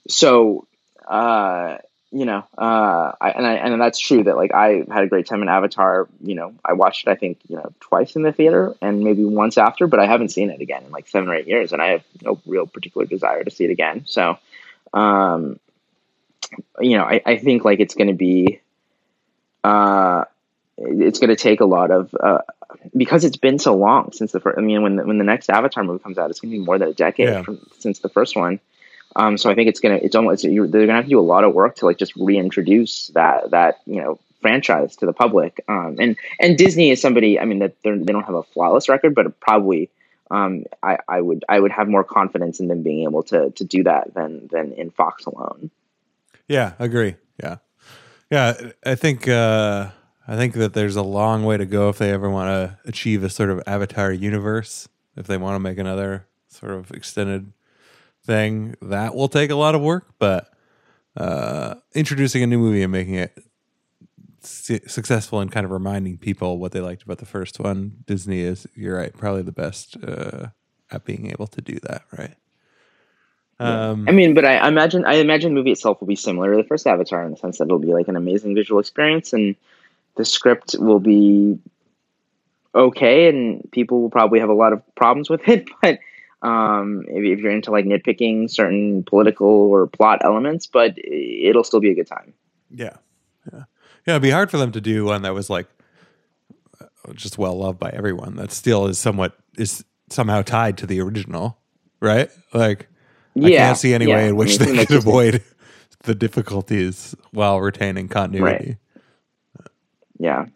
so 0.08 0.66
uh, 1.06 1.78
you 2.10 2.24
know, 2.24 2.42
uh, 2.56 3.12
I, 3.20 3.30
and 3.30 3.46
I 3.46 3.52
and 3.54 3.80
that's 3.80 3.98
true 3.98 4.24
that 4.24 4.36
like 4.36 4.54
I 4.54 4.84
had 4.90 5.04
a 5.04 5.08
great 5.08 5.26
time 5.26 5.42
in 5.42 5.48
Avatar. 5.48 6.08
You 6.22 6.34
know, 6.34 6.54
I 6.64 6.72
watched 6.72 7.06
it 7.06 7.10
I 7.10 7.16
think 7.16 7.38
you 7.48 7.56
know 7.56 7.72
twice 7.80 8.16
in 8.16 8.22
the 8.22 8.32
theater 8.32 8.74
and 8.80 9.00
maybe 9.00 9.24
once 9.24 9.58
after, 9.58 9.86
but 9.86 10.00
I 10.00 10.06
haven't 10.06 10.30
seen 10.30 10.50
it 10.50 10.60
again 10.60 10.84
in 10.84 10.90
like 10.90 11.06
seven 11.08 11.28
or 11.28 11.34
eight 11.34 11.46
years, 11.46 11.72
and 11.72 11.82
I 11.82 11.88
have 11.88 12.04
no 12.22 12.40
real 12.46 12.66
particular 12.66 13.06
desire 13.06 13.44
to 13.44 13.50
see 13.50 13.64
it 13.64 13.70
again. 13.70 14.04
So, 14.06 14.38
um, 14.94 15.60
you 16.80 16.96
know, 16.96 17.04
I, 17.04 17.20
I 17.26 17.36
think 17.36 17.64
like 17.64 17.80
it's 17.80 17.94
going 17.94 18.08
to 18.08 18.14
be, 18.14 18.60
uh, 19.62 20.24
it's 20.78 21.18
going 21.18 21.30
to 21.30 21.36
take 21.36 21.60
a 21.60 21.66
lot 21.66 21.90
of 21.90 22.14
uh, 22.14 22.38
because 22.96 23.24
it's 23.26 23.36
been 23.36 23.58
so 23.58 23.76
long 23.76 24.12
since 24.12 24.32
the 24.32 24.40
first. 24.40 24.56
I 24.56 24.62
mean, 24.62 24.82
when 24.82 24.96
the, 24.96 25.04
when 25.04 25.18
the 25.18 25.24
next 25.24 25.50
Avatar 25.50 25.84
movie 25.84 26.02
comes 26.02 26.16
out, 26.16 26.30
it's 26.30 26.40
going 26.40 26.52
to 26.52 26.58
be 26.58 26.64
more 26.64 26.78
than 26.78 26.88
a 26.88 26.94
decade 26.94 27.28
Yeah. 27.28 27.42
from, 27.42 27.60
since 27.80 27.98
the 27.98 28.08
first 28.08 28.34
one. 28.34 28.60
Um, 29.18 29.36
so 29.36 29.50
I 29.50 29.54
think 29.56 29.68
it's 29.68 29.80
gonna 29.80 29.96
it's 30.00 30.14
almost 30.14 30.44
they're 30.44 30.66
gonna 30.66 30.94
have 30.94 31.04
to 31.04 31.10
do 31.10 31.18
a 31.18 31.20
lot 31.20 31.42
of 31.42 31.52
work 31.52 31.76
to 31.76 31.86
like 31.86 31.98
just 31.98 32.14
reintroduce 32.16 33.08
that 33.08 33.50
that 33.50 33.80
you 33.84 34.00
know 34.00 34.18
franchise 34.40 34.94
to 34.96 35.06
the 35.06 35.12
public. 35.12 35.62
Um, 35.68 35.96
and 35.98 36.16
and 36.40 36.56
Disney 36.56 36.90
is 36.90 37.00
somebody 37.00 37.38
I 37.38 37.44
mean 37.44 37.58
that 37.58 37.74
they 37.82 37.90
don't 37.90 38.24
have 38.24 38.36
a 38.36 38.44
flawless 38.44 38.88
record, 38.88 39.16
but 39.16 39.40
probably 39.40 39.90
um, 40.30 40.64
I, 40.82 40.98
I 41.08 41.20
would 41.20 41.44
I 41.48 41.58
would 41.58 41.72
have 41.72 41.88
more 41.88 42.04
confidence 42.04 42.60
in 42.60 42.68
them 42.68 42.84
being 42.84 43.02
able 43.02 43.24
to 43.24 43.50
to 43.50 43.64
do 43.64 43.82
that 43.82 44.14
than 44.14 44.46
than 44.52 44.72
in 44.72 44.90
Fox 44.90 45.26
alone. 45.26 45.72
Yeah, 46.46 46.74
agree. 46.78 47.16
Yeah, 47.42 47.56
yeah. 48.30 48.70
I 48.86 48.94
think 48.94 49.26
uh, 49.26 49.88
I 50.28 50.36
think 50.36 50.54
that 50.54 50.74
there's 50.74 50.96
a 50.96 51.02
long 51.02 51.44
way 51.44 51.56
to 51.56 51.66
go 51.66 51.88
if 51.88 51.98
they 51.98 52.12
ever 52.12 52.30
want 52.30 52.48
to 52.48 52.78
achieve 52.88 53.24
a 53.24 53.30
sort 53.30 53.50
of 53.50 53.62
Avatar 53.66 54.12
universe. 54.12 54.88
If 55.16 55.26
they 55.26 55.36
want 55.38 55.56
to 55.56 55.60
make 55.60 55.78
another 55.78 56.28
sort 56.46 56.72
of 56.72 56.92
extended 56.92 57.52
thing, 58.28 58.76
that 58.82 59.16
will 59.16 59.28
take 59.28 59.50
a 59.50 59.56
lot 59.56 59.74
of 59.74 59.80
work. 59.80 60.06
But 60.20 60.52
uh, 61.16 61.74
introducing 61.94 62.44
a 62.44 62.46
new 62.46 62.58
movie 62.58 62.82
and 62.82 62.92
making 62.92 63.14
it 63.14 63.36
su- 64.40 64.80
successful 64.86 65.40
and 65.40 65.50
kind 65.50 65.64
of 65.64 65.72
reminding 65.72 66.18
people 66.18 66.58
what 66.58 66.70
they 66.70 66.80
liked 66.80 67.02
about 67.02 67.18
the 67.18 67.26
first 67.26 67.58
one, 67.58 68.04
Disney 68.06 68.40
is. 68.40 68.68
You're 68.76 68.96
right, 68.96 69.12
probably 69.16 69.42
the 69.42 69.50
best 69.50 69.96
uh, 70.06 70.48
at 70.92 71.04
being 71.04 71.30
able 71.30 71.48
to 71.48 71.60
do 71.60 71.80
that. 71.82 72.02
Right. 72.16 72.34
Um, 73.60 74.06
I 74.08 74.12
mean, 74.12 74.34
but 74.34 74.44
I, 74.44 74.58
I 74.58 74.68
imagine 74.68 75.04
I 75.04 75.14
imagine 75.14 75.50
the 75.52 75.56
movie 75.56 75.72
itself 75.72 76.00
will 76.00 76.06
be 76.06 76.14
similar 76.14 76.52
to 76.52 76.62
the 76.62 76.68
first 76.68 76.86
Avatar 76.86 77.24
in 77.24 77.32
the 77.32 77.36
sense 77.36 77.58
that 77.58 77.64
it'll 77.64 77.80
be 77.80 77.92
like 77.92 78.06
an 78.06 78.14
amazing 78.14 78.54
visual 78.54 78.78
experience, 78.78 79.32
and 79.32 79.56
the 80.14 80.24
script 80.24 80.76
will 80.78 81.00
be 81.00 81.58
okay, 82.74 83.28
and 83.28 83.68
people 83.72 84.00
will 84.00 84.10
probably 84.10 84.38
have 84.38 84.48
a 84.48 84.54
lot 84.54 84.72
of 84.72 84.82
problems 84.94 85.28
with 85.28 85.48
it. 85.48 85.68
But 85.82 85.98
um, 86.42 87.04
if, 87.08 87.38
if 87.38 87.40
you're 87.40 87.52
into 87.52 87.70
like 87.70 87.84
nitpicking 87.84 88.50
certain 88.50 89.04
political 89.04 89.48
or 89.48 89.86
plot 89.86 90.20
elements, 90.22 90.66
but 90.66 90.94
it'll 90.98 91.64
still 91.64 91.80
be 91.80 91.90
a 91.90 91.94
good 91.94 92.06
time. 92.06 92.32
Yeah, 92.70 92.96
yeah, 93.52 93.64
yeah. 94.06 94.12
It'd 94.14 94.22
be 94.22 94.30
hard 94.30 94.50
for 94.50 94.58
them 94.58 94.72
to 94.72 94.80
do 94.80 95.04
one 95.04 95.22
that 95.22 95.34
was 95.34 95.50
like 95.50 95.66
just 97.14 97.38
well 97.38 97.58
loved 97.58 97.78
by 97.78 97.90
everyone. 97.90 98.36
That 98.36 98.52
still 98.52 98.86
is 98.86 98.98
somewhat 98.98 99.36
is 99.56 99.84
somehow 100.10 100.42
tied 100.42 100.78
to 100.78 100.86
the 100.86 101.00
original, 101.00 101.58
right? 102.00 102.30
Like, 102.52 102.88
I 103.36 103.50
can't 103.50 103.78
see 103.78 103.94
any 103.94 104.06
yeah. 104.06 104.16
way 104.16 104.28
in 104.28 104.36
which 104.36 104.60
I 104.60 104.66
mean, 104.66 104.76
they 104.76 104.86
could 104.86 104.98
avoid 104.98 105.42
the 106.04 106.14
difficulties 106.14 107.14
while 107.32 107.60
retaining 107.60 108.08
continuity. 108.08 108.76
Yeah, 110.18 110.46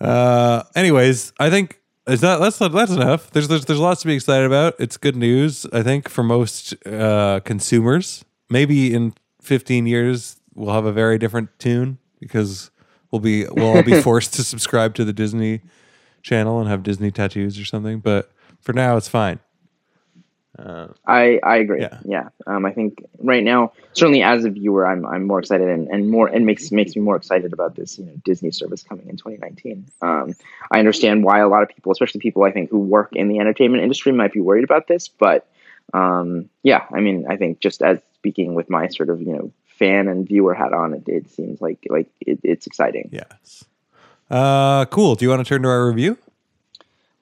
Uh, 0.00 0.62
anyways, 0.74 1.32
I 1.38 1.50
think 1.50 1.79
is 2.10 2.20
that 2.20 2.38
that's 2.40 2.58
that's 2.58 2.90
enough. 2.90 3.30
There's 3.30 3.48
there's 3.48 3.64
there's 3.64 3.78
lots 3.78 4.00
to 4.02 4.06
be 4.06 4.14
excited 4.14 4.46
about. 4.46 4.74
It's 4.78 4.96
good 4.96 5.16
news, 5.16 5.66
I 5.72 5.82
think, 5.82 6.08
for 6.08 6.22
most 6.22 6.74
uh, 6.86 7.40
consumers. 7.44 8.24
Maybe 8.48 8.92
in 8.92 9.14
15 9.42 9.86
years 9.86 10.36
we'll 10.54 10.74
have 10.74 10.84
a 10.84 10.92
very 10.92 11.18
different 11.18 11.48
tune 11.58 11.98
because 12.18 12.70
we'll 13.10 13.20
be 13.20 13.46
we'll 13.46 13.76
all 13.76 13.82
be 13.82 14.00
forced 14.02 14.34
to 14.34 14.44
subscribe 14.44 14.94
to 14.96 15.04
the 15.04 15.12
Disney 15.12 15.62
channel 16.22 16.60
and 16.60 16.68
have 16.68 16.82
Disney 16.82 17.10
tattoos 17.10 17.58
or 17.58 17.64
something. 17.64 18.00
But 18.00 18.32
for 18.60 18.72
now, 18.72 18.96
it's 18.96 19.08
fine. 19.08 19.40
I 20.58 21.38
I 21.42 21.56
agree. 21.56 21.80
Yeah. 21.80 21.98
Yeah, 22.04 22.28
Um, 22.46 22.66
I 22.66 22.72
think 22.72 23.04
right 23.18 23.42
now, 23.42 23.72
certainly 23.92 24.22
as 24.22 24.44
a 24.44 24.50
viewer, 24.50 24.86
I'm 24.86 25.06
I'm 25.06 25.26
more 25.26 25.38
excited 25.38 25.68
and, 25.68 25.88
and 25.88 26.10
more 26.10 26.26
and 26.26 26.44
makes 26.44 26.70
makes 26.72 26.96
me 26.96 27.02
more 27.02 27.16
excited 27.16 27.52
about 27.52 27.76
this 27.76 27.98
you 27.98 28.04
know 28.04 28.12
Disney 28.24 28.50
service 28.50 28.82
coming 28.82 29.08
in 29.08 29.16
2019. 29.16 29.86
Um, 30.02 30.34
I 30.70 30.78
understand 30.78 31.24
why 31.24 31.38
a 31.38 31.48
lot 31.48 31.62
of 31.62 31.68
people, 31.68 31.92
especially 31.92 32.20
people 32.20 32.42
I 32.44 32.50
think 32.50 32.70
who 32.70 32.78
work 32.78 33.10
in 33.12 33.28
the 33.28 33.38
entertainment 33.38 33.82
industry, 33.82 34.12
might 34.12 34.32
be 34.32 34.40
worried 34.40 34.64
about 34.64 34.88
this, 34.88 35.08
but 35.08 35.46
um, 35.94 36.48
yeah, 36.62 36.84
I 36.92 37.00
mean, 37.00 37.26
I 37.28 37.36
think 37.36 37.60
just 37.60 37.82
as 37.82 38.00
speaking 38.14 38.54
with 38.54 38.68
my 38.68 38.88
sort 38.88 39.08
of 39.08 39.22
you 39.22 39.32
know 39.32 39.52
fan 39.66 40.08
and 40.08 40.26
viewer 40.26 40.54
hat 40.54 40.72
on, 40.72 40.94
it, 40.94 41.04
it 41.06 41.30
seems 41.30 41.60
like 41.60 41.78
like 41.88 42.08
it, 42.20 42.40
it's 42.42 42.66
exciting. 42.66 43.10
Yes. 43.12 43.64
Uh, 44.30 44.84
cool. 44.86 45.14
Do 45.14 45.24
you 45.24 45.28
want 45.28 45.44
to 45.44 45.48
turn 45.48 45.62
to 45.62 45.68
our 45.68 45.88
review? 45.88 46.18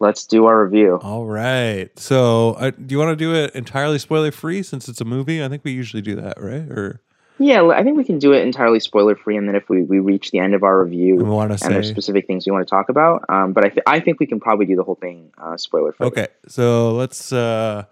Let's 0.01 0.27
do 0.27 0.47
our 0.47 0.65
review. 0.65 1.01
All 1.03 1.25
right. 1.25 1.97
So, 1.99 2.53
uh, 2.53 2.71
do 2.71 2.95
you 2.95 2.99
want 2.99 3.11
to 3.11 3.17
do 3.17 3.35
it 3.35 3.55
entirely 3.55 3.99
spoiler 3.99 4.31
free 4.31 4.63
since 4.63 4.89
it's 4.89 5.01
a 5.01 5.05
movie? 5.05 5.43
I 5.43 5.49
think 5.49 5.65
we 5.65 5.73
usually 5.73 6.03
do 6.03 6.15
that, 6.17 6.41
right? 6.41 6.71
Or 6.71 7.01
Yeah, 7.39 7.67
I 7.67 7.83
think 7.83 7.97
we 7.97 8.05
can 8.05 8.21
do 8.21 8.33
it 8.33 8.43
entirely 8.43 8.79
spoiler 8.79 9.17
free, 9.17 9.37
and 9.37 9.49
then 9.49 9.57
if 9.57 9.69
we, 9.69 9.83
we 9.83 9.99
reach 9.99 10.31
the 10.31 10.39
end 10.39 10.55
of 10.55 10.63
our 10.63 10.85
review, 10.85 11.17
we 11.17 11.25
want 11.25 11.59
to 11.59 11.65
and 11.65 11.75
there's 11.75 11.89
specific 11.89 12.29
things 12.29 12.47
we 12.47 12.53
want 12.53 12.67
to 12.67 12.71
talk 12.71 12.89
about. 12.89 13.25
Um, 13.29 13.53
but 13.53 13.65
I, 13.65 13.69
th- 13.71 13.83
I 13.87 13.99
think 13.99 14.21
we 14.21 14.27
can 14.27 14.39
probably 14.39 14.67
do 14.67 14.77
the 14.77 14.85
whole 14.85 14.95
thing 14.95 15.33
uh, 15.39 15.57
spoiler 15.57 15.93
free. 15.93 16.07
Okay, 16.07 16.29
so 16.47 16.93
let's. 16.93 17.33
Uh, 17.33 17.85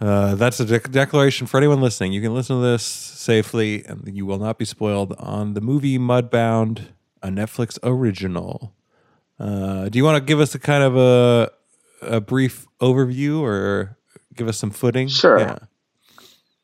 uh, 0.00 0.34
that's 0.34 0.58
a 0.58 0.64
dec- 0.64 0.90
declaration 0.90 1.46
for 1.46 1.56
anyone 1.56 1.80
listening. 1.80 2.12
You 2.12 2.20
can 2.20 2.34
listen 2.34 2.56
to 2.56 2.62
this 2.62 2.82
safely, 2.82 3.84
and 3.86 4.14
you 4.14 4.26
will 4.26 4.38
not 4.38 4.58
be 4.58 4.64
spoiled 4.64 5.14
on 5.18 5.54
the 5.54 5.60
movie 5.60 5.98
Mudbound, 5.98 6.88
a 7.22 7.28
Netflix 7.28 7.78
original. 7.82 8.74
Uh, 9.38 9.88
do 9.88 9.98
you 9.98 10.04
want 10.04 10.16
to 10.16 10.24
give 10.24 10.40
us 10.40 10.54
a 10.54 10.58
kind 10.58 10.82
of 10.82 10.96
a 10.96 11.50
a 12.02 12.20
brief 12.20 12.66
overview, 12.80 13.40
or 13.40 13.96
give 14.34 14.48
us 14.48 14.58
some 14.58 14.70
footing? 14.70 15.08
Sure. 15.08 15.38
Yeah. 15.38 15.58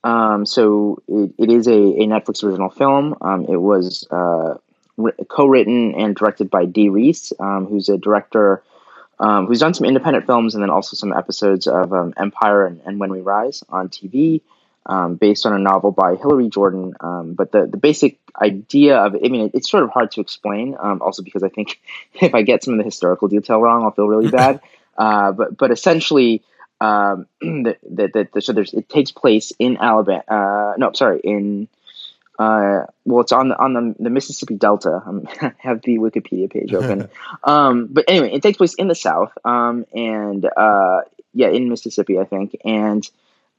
Um, 0.03 0.47
so 0.47 1.03
it, 1.09 1.33
it 1.39 1.51
is 1.51 1.66
a, 1.66 1.73
a 1.73 2.07
Netflix 2.07 2.43
original 2.43 2.71
film. 2.71 3.16
Um, 3.21 3.45
it 3.47 3.61
was 3.61 4.07
uh, 4.11 4.55
ri- 4.97 5.12
co-written 5.29 5.95
and 5.95 6.16
directed 6.16 6.51
by 6.51 6.64
Dee 6.64 6.89
Rees, 6.89 7.33
um, 7.39 7.66
who's 7.66 7.89
a 7.89 7.99
director 7.99 8.62
um, 9.21 9.47
who's 9.47 9.61
done 9.61 9.75
some 9.75 9.87
independent 9.87 10.27
films 10.27 10.55
and 10.55 10.62
then 10.62 10.71
also 10.71 10.97
some 10.97 11.12
episodes 11.12 11.66
of 11.66 11.93
um, 11.93 12.14
Empire 12.16 12.66
and, 12.66 12.81
and 12.87 12.99
When 12.99 13.11
We 13.11 13.21
Rise 13.21 13.62
on 13.68 13.91
TV, 13.91 14.41
um, 14.87 15.16
based 15.16 15.47
on 15.47 15.53
a 15.53 15.59
novel 15.59 15.93
by 15.93 16.16
Hilary 16.16 16.49
Jordan. 16.49 16.95
Um, 17.01 17.35
but 17.35 17.53
the, 17.53 17.66
the 17.66 17.76
basic 17.76 18.18
idea 18.41 18.97
of 18.97 19.14
it, 19.14 19.22
I 19.24 19.28
mean, 19.28 19.47
it, 19.47 19.53
it's 19.55 19.70
sort 19.70 19.85
of 19.85 19.91
hard 19.91 20.11
to 20.12 20.20
explain, 20.20 20.76
um, 20.78 21.03
also 21.03 21.22
because 21.22 21.43
I 21.43 21.49
think 21.49 21.81
if 22.14 22.35
I 22.35 22.43
get 22.43 22.64
some 22.64 22.74
of 22.74 22.78
the 22.78 22.85
historical 22.85 23.28
detail 23.28 23.61
wrong, 23.61 23.85
I'll 23.85 23.93
feel 23.93 24.09
really 24.09 24.31
bad. 24.31 24.61
Uh, 24.97 25.33
but 25.33 25.57
but 25.57 25.70
essentially, 25.70 26.43
um, 26.81 27.26
that 27.41 27.78
that 27.91 28.28
that 28.33 28.43
so 28.43 28.53
there's 28.53 28.74
it 28.74 28.89
takes 28.89 29.12
place 29.12 29.53
in 29.59 29.76
Alabama. 29.76 30.22
Uh, 30.28 30.74
no, 30.76 30.93
sorry, 30.93 31.20
in 31.20 31.68
uh, 32.41 32.87
well, 33.05 33.20
it's 33.20 33.33
on 33.33 33.51
the 33.51 33.59
on 33.59 33.74
the, 33.74 33.95
the 33.99 34.09
Mississippi 34.09 34.57
Delta. 34.57 35.03
Um, 35.05 35.28
I 35.43 35.53
have 35.59 35.83
the 35.83 35.99
Wikipedia 35.99 36.51
page 36.51 36.72
open. 36.72 37.11
um, 37.45 37.89
but 37.91 38.07
anyway, 38.09 38.33
it 38.33 38.43
takes 38.43 38.57
place 38.57 38.74
in 38.74 38.89
the 38.89 38.95
South, 38.95 39.33
um, 39.45 39.85
and 39.95 40.47
uh, 40.57 41.03
yeah, 41.35 41.49
in 41.49 41.68
Mississippi, 41.68 42.18
I 42.18 42.24
think. 42.24 42.57
And 42.64 43.09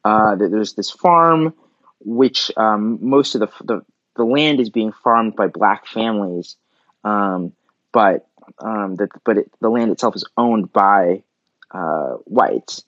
uh, 0.03 0.35
there's 0.35 0.73
this 0.73 0.89
farm, 0.89 1.53
which 1.99 2.51
um, 2.57 2.97
most 3.01 3.35
of 3.35 3.41
the, 3.41 3.49
the 3.63 3.85
the 4.15 4.25
land 4.25 4.59
is 4.59 4.69
being 4.69 4.91
farmed 4.91 5.35
by 5.35 5.47
black 5.47 5.87
families, 5.87 6.57
um, 7.03 7.53
but 7.91 8.27
um, 8.59 8.95
that 8.95 9.09
but 9.23 9.37
it, 9.37 9.51
the 9.61 9.69
land 9.69 9.91
itself 9.91 10.15
is 10.15 10.25
owned 10.37 10.71
by 10.73 11.23
uh, 11.71 12.15
whites, 12.25 12.83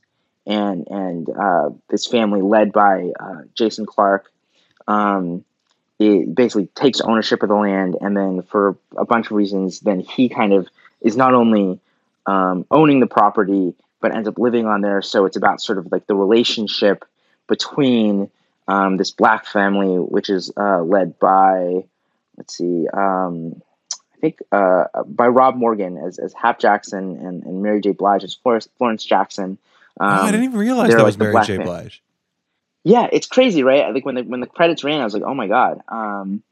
and 0.46 0.88
and 0.90 1.30
uh, 1.30 1.70
this 1.90 2.08
family 2.08 2.42
led 2.42 2.72
by 2.72 3.12
uh, 3.20 3.42
Jason 3.56 3.86
Clarke. 3.86 4.32
Um, 4.88 5.46
it 6.00 6.36
basically 6.36 6.68
takes 6.68 7.00
ownership 7.00 7.44
of 7.44 7.50
the 7.50 7.56
land, 7.56 7.96
and 8.02 8.18
then 8.18 8.42
for 8.42 8.76
a 8.98 9.06
bunch 9.06 9.28
of 9.28 9.34
reasons, 9.34 9.80
then 9.80 10.00
he 10.02 10.28
kind 10.28 10.52
of 10.52 10.68
is 11.02 11.16
not 11.16 11.34
only 11.34 11.80
um, 12.26 12.66
owning 12.72 13.00
the 13.00 13.08
property 13.08 13.76
but 14.04 14.14
ends 14.14 14.28
up 14.28 14.38
living 14.38 14.68
on 14.68 14.82
there. 14.82 15.02
So 15.02 15.26
it's 15.26 15.38
about 15.38 15.62
sort 15.62 15.80
of 15.80 15.92
like 15.92 16.06
the 16.06 16.14
relationship 16.14 17.06
between 17.48 18.30
um, 18.68 18.98
this 18.98 19.10
black 19.12 19.46
family, 19.46 19.96
which 19.98 20.30
is 20.30 20.52
uh, 20.56 20.84
led 20.84 21.18
by, 21.18 21.86
let's 22.38 22.56
see, 22.56 22.86
um, 22.94 23.62
I 23.94 24.20
think 24.20 24.40
uh, 24.52 24.84
by 25.06 25.28
Rob 25.28 25.56
Morgan 25.56 25.98
as, 25.98 26.20
as 26.20 26.34
Hap 26.34 26.60
Jackson 26.60 27.18
and, 27.18 27.44
and 27.44 27.64
Mary 27.64 27.82
J. 27.82 27.92
Blige 27.92 28.26
as 28.26 28.36
Florence, 28.36 28.68
Florence 28.78 29.06
Jackson. 29.06 29.58
oh, 30.00 30.06
I 30.06 30.32
didn't 30.32 30.46
even 30.46 30.60
realize 30.60 30.90
that 30.90 30.98
like 30.98 31.06
was 31.06 31.18
Mary 31.18 31.36
J. 31.46 31.58
Blige. 31.58 32.04
Yeah, 32.84 33.08
it's 33.10 33.28
crazy, 33.28 33.64
right? 33.64 33.94
Like 33.94 34.06
when 34.06 34.16
the 34.16 34.24
when 34.24 34.42
the 34.42 34.48
credits 34.48 34.84
ran, 34.84 35.00
I 35.00 35.06
was 35.06 35.14
like, 35.14 35.24
oh 35.24 35.34
my 35.34 35.48
god. 35.48 35.82
Um, 35.88 36.44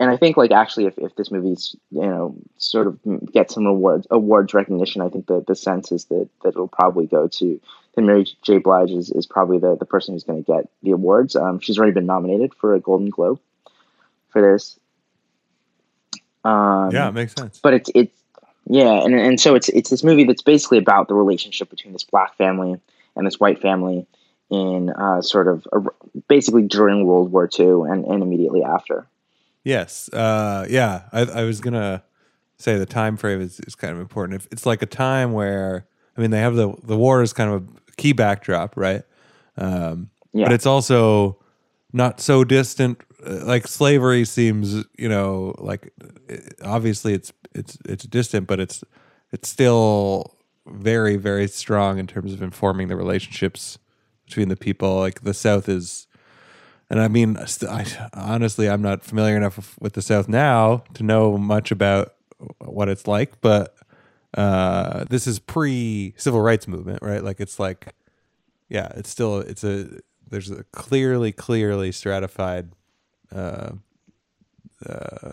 and 0.00 0.10
I 0.10 0.16
think 0.16 0.38
like 0.38 0.50
actually, 0.50 0.86
if, 0.86 0.96
if 0.96 1.14
this 1.14 1.30
movie's 1.30 1.76
you 1.90 2.00
know 2.00 2.34
sort 2.56 2.86
of 2.86 2.98
get 3.32 3.50
some 3.50 3.66
awards 3.66 4.06
awards 4.10 4.54
recognition, 4.54 5.02
I 5.02 5.10
think 5.10 5.26
the 5.26 5.44
the 5.46 5.54
sense 5.54 5.92
is 5.92 6.06
that 6.06 6.28
that 6.42 6.48
it'll 6.48 6.68
probably 6.68 7.06
go 7.06 7.28
to 7.28 7.60
that 7.94 8.02
Mary 8.02 8.26
J. 8.42 8.58
Blige 8.58 8.92
is, 8.92 9.10
is 9.10 9.26
probably 9.26 9.58
the, 9.58 9.76
the 9.76 9.84
person 9.84 10.14
who's 10.14 10.24
going 10.24 10.42
to 10.42 10.52
get 10.52 10.70
the 10.82 10.92
awards. 10.92 11.36
Um, 11.36 11.60
she's 11.60 11.76
already 11.78 11.92
been 11.92 12.06
nominated 12.06 12.54
for 12.54 12.74
a 12.74 12.80
Golden 12.80 13.10
Globe 13.10 13.40
for 14.30 14.40
this. 14.40 14.78
Um, 16.44 16.90
Yeah, 16.92 17.08
it 17.08 17.12
makes 17.12 17.34
sense. 17.34 17.60
but 17.62 17.74
it's 17.74 17.90
it's 17.94 18.16
yeah, 18.66 19.04
and 19.04 19.14
and 19.14 19.38
so 19.38 19.54
it's 19.54 19.68
it's 19.68 19.90
this 19.90 20.02
movie 20.02 20.24
that's 20.24 20.42
basically 20.42 20.78
about 20.78 21.08
the 21.08 21.14
relationship 21.14 21.68
between 21.68 21.92
this 21.92 22.04
black 22.04 22.38
family 22.38 22.80
and 23.16 23.26
this 23.26 23.38
white 23.38 23.60
family 23.60 24.06
in 24.48 24.88
uh, 24.90 25.20
sort 25.20 25.46
of 25.46 25.68
a, 25.72 25.80
basically 26.26 26.62
during 26.62 27.04
World 27.04 27.30
War 27.30 27.50
II 27.58 27.90
and, 27.90 28.06
and 28.06 28.22
immediately 28.22 28.62
after. 28.64 29.06
Yes. 29.64 30.08
Uh, 30.12 30.66
yeah. 30.68 31.02
I, 31.12 31.20
I 31.22 31.44
was 31.44 31.60
gonna 31.60 32.02
say 32.58 32.78
the 32.78 32.86
time 32.86 33.16
frame 33.16 33.40
is, 33.40 33.60
is 33.60 33.74
kind 33.74 33.92
of 33.92 34.00
important. 34.00 34.40
If 34.42 34.48
it's 34.52 34.66
like 34.66 34.82
a 34.82 34.86
time 34.86 35.32
where 35.32 35.86
I 36.16 36.20
mean 36.20 36.30
they 36.30 36.40
have 36.40 36.54
the 36.56 36.74
the 36.82 36.96
war 36.96 37.22
is 37.22 37.32
kind 37.32 37.50
of 37.52 37.62
a 37.68 37.92
key 37.96 38.12
backdrop, 38.12 38.76
right? 38.76 39.02
Um, 39.56 40.10
Yeah. 40.32 40.46
But 40.46 40.52
it's 40.54 40.66
also 40.66 41.38
not 41.92 42.20
so 42.20 42.44
distant. 42.44 43.02
Uh, 43.26 43.44
Like 43.44 43.66
slavery 43.66 44.24
seems, 44.24 44.84
you 44.96 45.08
know, 45.08 45.54
like 45.58 45.92
uh, 46.02 46.36
obviously 46.62 47.12
it's 47.14 47.32
it's 47.54 47.76
it's 47.84 48.04
distant, 48.04 48.46
but 48.46 48.60
it's 48.60 48.82
it's 49.32 49.48
still 49.48 50.36
very 50.66 51.16
very 51.16 51.48
strong 51.48 51.98
in 51.98 52.06
terms 52.06 52.32
of 52.32 52.42
informing 52.42 52.88
the 52.88 52.96
relationships 52.96 53.78
between 54.24 54.48
the 54.48 54.56
people. 54.56 54.98
Like 55.00 55.22
the 55.22 55.34
South 55.34 55.68
is 55.68 56.06
and 56.90 57.00
I 57.00 57.08
mean, 57.08 57.36
I, 57.38 57.86
honestly, 58.14 58.68
I'm 58.68 58.82
not 58.82 59.04
familiar 59.04 59.36
enough 59.36 59.78
with- 59.80 59.92
the 59.92 60.02
South 60.02 60.28
now 60.28 60.82
to 60.94 61.02
know 61.02 61.38
much 61.38 61.70
about 61.70 62.14
what 62.58 62.88
it's 62.88 63.06
like. 63.06 63.40
But 63.40 63.74
uh, 64.34 65.04
this 65.08 65.26
is 65.26 65.38
pre 65.38 66.14
civil 66.16 66.40
rights 66.40 66.66
movement, 66.68 67.02
right? 67.02 67.22
Like 67.22 67.40
it's 67.40 67.58
like, 67.58 67.94
yeah, 68.68 68.92
it's 68.96 69.08
still 69.10 69.38
it's 69.38 69.64
a 69.64 70.00
there's 70.28 70.50
a 70.50 70.64
clearly 70.72 71.32
clearly 71.32 71.92
stratified 71.92 72.72
uh, 73.32 73.72
uh, 74.86 75.32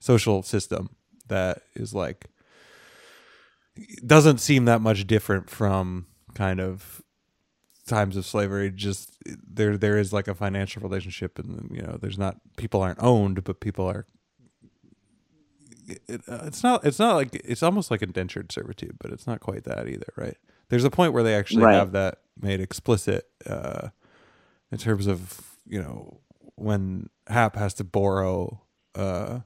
social 0.00 0.42
system 0.42 0.90
that 1.28 1.62
is 1.74 1.94
like 1.94 2.26
doesn't 4.04 4.38
seem 4.38 4.66
that 4.66 4.80
much 4.80 5.06
different 5.06 5.48
from 5.48 6.06
kind 6.34 6.60
of 6.60 7.02
times 7.86 8.16
of 8.16 8.24
slavery 8.24 8.70
just 8.70 9.16
there 9.46 9.76
there 9.76 9.98
is 9.98 10.12
like 10.12 10.28
a 10.28 10.34
financial 10.34 10.80
relationship 10.82 11.38
and 11.38 11.68
you 11.74 11.82
know 11.82 11.98
there's 12.00 12.18
not 12.18 12.36
people 12.56 12.80
aren't 12.80 13.02
owned 13.02 13.42
but 13.44 13.58
people 13.60 13.86
are 13.86 14.06
it, 16.08 16.22
uh, 16.28 16.40
it's 16.44 16.62
not 16.62 16.84
it's 16.84 16.98
not 17.00 17.16
like 17.16 17.34
it's 17.44 17.62
almost 17.62 17.90
like 17.90 18.02
indentured 18.02 18.52
servitude 18.52 18.96
but 19.00 19.10
it's 19.10 19.26
not 19.26 19.40
quite 19.40 19.64
that 19.64 19.88
either 19.88 20.12
right 20.16 20.36
there's 20.68 20.84
a 20.84 20.90
point 20.90 21.12
where 21.12 21.22
they 21.24 21.34
actually 21.34 21.64
Right. 21.64 21.74
have 21.74 21.92
that 21.92 22.18
made 22.40 22.60
explicit 22.60 23.26
uh 23.46 23.88
in 24.70 24.78
terms 24.78 25.06
of 25.08 25.42
you 25.66 25.80
know 25.82 26.20
when 26.54 27.08
hap 27.26 27.56
has 27.56 27.74
to 27.74 27.84
borrow 27.84 28.62
uh 28.94 29.40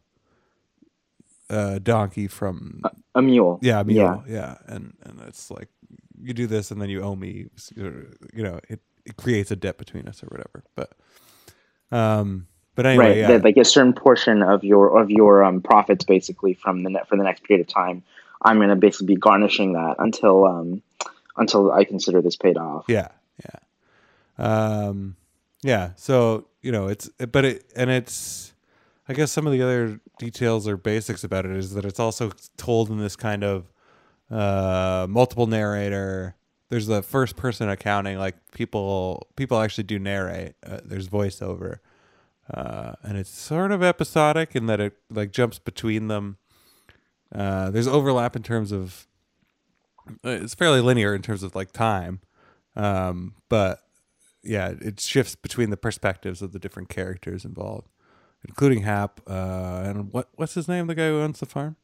a 1.48 1.78
donkey 1.80 2.26
from 2.26 2.82
A 3.14 3.22
mule. 3.22 3.60
yeah, 3.62 3.80
mule. 3.84 4.24
Yeah. 4.28 4.56
And 4.66 4.94
and 5.04 5.20
it's 5.28 5.48
like 5.48 5.68
you 6.20 6.34
do 6.34 6.46
this 6.46 6.70
and 6.70 6.80
then 6.80 6.88
you 6.88 7.02
owe 7.02 7.14
me 7.14 7.46
you 7.76 8.16
know, 8.34 8.60
it, 8.68 8.80
it 9.04 9.16
creates 9.16 9.50
a 9.50 9.56
debt 9.56 9.78
between 9.78 10.08
us 10.08 10.22
or 10.22 10.26
whatever. 10.26 10.64
But 10.74 10.92
um 11.96 12.46
but 12.76 12.84
anyway, 12.84 13.06
right. 13.06 13.16
yeah. 13.16 13.28
That 13.28 13.44
like 13.44 13.56
a 13.56 13.64
certain 13.64 13.94
portion 13.94 14.42
of 14.42 14.62
your 14.62 15.00
of 15.00 15.10
your 15.10 15.42
um, 15.42 15.62
profits, 15.62 16.04
basically 16.04 16.54
from 16.54 16.82
the 16.84 16.90
net 16.90 17.08
for 17.08 17.16
the 17.16 17.24
next 17.24 17.42
period 17.42 17.66
of 17.66 17.72
time, 17.72 18.04
I'm 18.42 18.58
going 18.58 18.68
to 18.68 18.76
basically 18.76 19.06
be 19.06 19.16
garnishing 19.16 19.72
that 19.72 19.96
until 19.98 20.44
um, 20.44 20.82
until 21.38 21.72
I 21.72 21.84
consider 21.84 22.20
this 22.20 22.36
paid 22.36 22.58
off. 22.58 22.84
Yeah, 22.86 23.08
yeah, 23.44 23.58
um, 24.38 25.16
yeah. 25.62 25.92
So 25.96 26.48
you 26.60 26.70
know, 26.70 26.86
it's 26.88 27.08
but 27.08 27.44
it 27.44 27.64
and 27.74 27.90
it's. 27.90 28.52
I 29.08 29.12
guess 29.12 29.30
some 29.30 29.46
of 29.46 29.52
the 29.52 29.62
other 29.62 30.00
details 30.18 30.66
or 30.66 30.76
basics 30.76 31.22
about 31.22 31.46
it 31.46 31.52
is 31.52 31.74
that 31.74 31.84
it's 31.84 32.00
also 32.00 32.32
told 32.56 32.90
in 32.90 32.98
this 32.98 33.14
kind 33.14 33.44
of 33.44 33.70
uh, 34.30 35.06
multiple 35.08 35.46
narrator. 35.46 36.36
There's 36.68 36.86
the 36.86 37.02
first 37.02 37.36
person 37.36 37.68
accounting, 37.68 38.18
like 38.18 38.36
people 38.52 39.28
people 39.36 39.60
actually 39.60 39.84
do 39.84 39.98
narrate. 39.98 40.54
Uh, 40.66 40.80
there's 40.84 41.08
voiceover, 41.08 41.78
uh, 42.52 42.92
and 43.02 43.16
it's 43.16 43.30
sort 43.30 43.70
of 43.70 43.82
episodic 43.82 44.56
in 44.56 44.66
that 44.66 44.80
it 44.80 44.96
like 45.10 45.30
jumps 45.30 45.58
between 45.58 46.08
them. 46.08 46.38
Uh, 47.34 47.70
there's 47.70 47.86
overlap 47.86 48.34
in 48.36 48.42
terms 48.42 48.72
of 48.72 49.06
uh, 50.24 50.30
it's 50.30 50.54
fairly 50.54 50.80
linear 50.80 51.14
in 51.14 51.22
terms 51.22 51.42
of 51.42 51.54
like 51.54 51.72
time 51.72 52.20
um, 52.76 53.34
but 53.48 53.80
yeah 54.42 54.72
it 54.80 55.00
shifts 55.00 55.34
between 55.34 55.70
the 55.70 55.76
perspectives 55.76 56.42
of 56.42 56.52
the 56.52 56.58
different 56.58 56.88
characters 56.88 57.44
involved 57.44 57.88
including 58.46 58.82
hap 58.82 59.20
uh, 59.26 59.82
and 59.84 60.12
what 60.12 60.28
what's 60.36 60.54
his 60.54 60.68
name 60.68 60.86
the 60.86 60.94
guy 60.94 61.08
who 61.08 61.20
owns 61.20 61.40
the 61.40 61.46
farm 61.46 61.76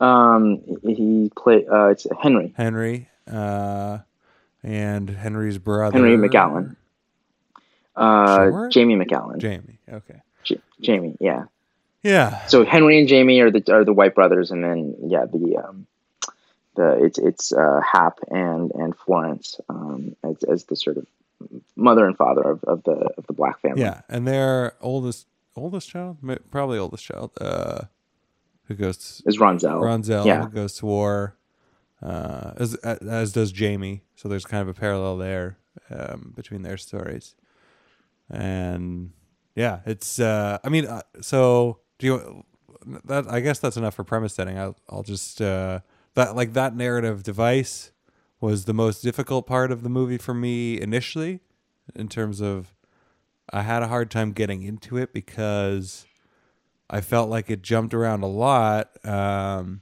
Um, 0.00 0.60
he 0.84 1.30
play. 1.36 1.66
Uh, 1.66 1.86
it's 1.88 2.06
Henry 2.20 2.52
henry 2.56 3.08
uh, 3.30 3.98
and 4.62 5.08
henry's 5.10 5.58
brother 5.58 5.96
Henry 5.96 6.16
McGowan. 6.16 6.76
Uh, 7.94 8.36
Sure. 8.50 8.68
Jamie 8.70 8.96
McGowan. 8.96 9.38
jamie 9.38 9.78
okay 9.90 10.22
J- 10.44 10.60
Jamie. 10.80 11.16
Yeah. 11.20 11.44
yeah 12.02 12.46
So 12.46 12.64
Henry 12.64 12.98
and 12.98 13.06
Jamie 13.08 13.40
are 13.40 13.50
the 13.50 13.62
are 13.72 13.84
the 13.84 13.92
white 13.92 14.14
brothers, 14.14 14.50
and 14.50 14.64
then 14.64 14.96
yeah, 15.06 15.26
the 15.26 15.58
um, 15.64 15.86
the 16.74 17.04
it's 17.04 17.18
it's 17.18 17.52
uh, 17.52 17.80
Hap 17.80 18.18
and 18.28 18.72
and 18.72 18.96
Florence 18.96 19.60
um, 19.68 20.16
as 20.24 20.42
as 20.42 20.64
the 20.64 20.74
sort 20.74 20.96
of 20.96 21.06
mother 21.76 22.06
and 22.06 22.16
father 22.16 22.42
of, 22.42 22.64
of 22.64 22.82
the 22.84 23.10
of 23.18 23.26
the 23.28 23.32
black 23.32 23.60
family. 23.60 23.82
yeah 23.82 24.00
and 24.08 24.26
their 24.26 24.74
oldest 24.80 25.26
oldest 25.54 25.88
child 25.90 26.16
probably 26.50 26.78
oldest 26.78 27.04
child 27.04 27.30
uh, 27.40 27.82
who 28.66 28.74
goes 28.74 28.96
to, 28.96 29.28
is 29.28 29.38
Ronsel. 29.38 29.80
Ronsel 29.82 30.26
Yeah. 30.26 30.46
goes 30.46 30.74
to 30.74 30.86
war, 30.86 31.36
uh, 32.02 32.52
as 32.56 32.74
as 32.76 33.32
does 33.32 33.52
Jamie. 33.52 34.02
So 34.16 34.28
there's 34.28 34.44
kind 34.44 34.62
of 34.62 34.68
a 34.68 34.74
parallel 34.74 35.16
there 35.16 35.58
um, 35.90 36.32
between 36.36 36.62
their 36.62 36.76
stories, 36.76 37.34
and 38.30 39.12
yeah, 39.54 39.80
it's. 39.86 40.18
Uh, 40.18 40.58
I 40.64 40.68
mean, 40.68 40.86
uh, 40.86 41.02
so 41.20 41.80
do 41.98 42.06
you? 42.06 42.44
That 43.04 43.30
I 43.30 43.40
guess 43.40 43.58
that's 43.60 43.76
enough 43.76 43.94
for 43.94 44.04
premise 44.04 44.34
setting. 44.34 44.58
I'll 44.58 44.76
I'll 44.88 45.02
just 45.02 45.40
uh, 45.40 45.80
that 46.14 46.34
like 46.34 46.52
that 46.54 46.74
narrative 46.74 47.22
device 47.22 47.92
was 48.40 48.64
the 48.64 48.74
most 48.74 49.02
difficult 49.02 49.46
part 49.46 49.70
of 49.70 49.82
the 49.82 49.88
movie 49.88 50.18
for 50.18 50.34
me 50.34 50.80
initially, 50.80 51.40
in 51.94 52.08
terms 52.08 52.40
of 52.40 52.74
I 53.52 53.62
had 53.62 53.82
a 53.82 53.88
hard 53.88 54.10
time 54.10 54.32
getting 54.32 54.62
into 54.62 54.96
it 54.96 55.12
because 55.12 56.06
I 56.92 57.00
felt 57.00 57.30
like 57.30 57.50
it 57.50 57.62
jumped 57.62 57.94
around 57.94 58.22
a 58.22 58.26
lot 58.26 58.90
um, 59.04 59.80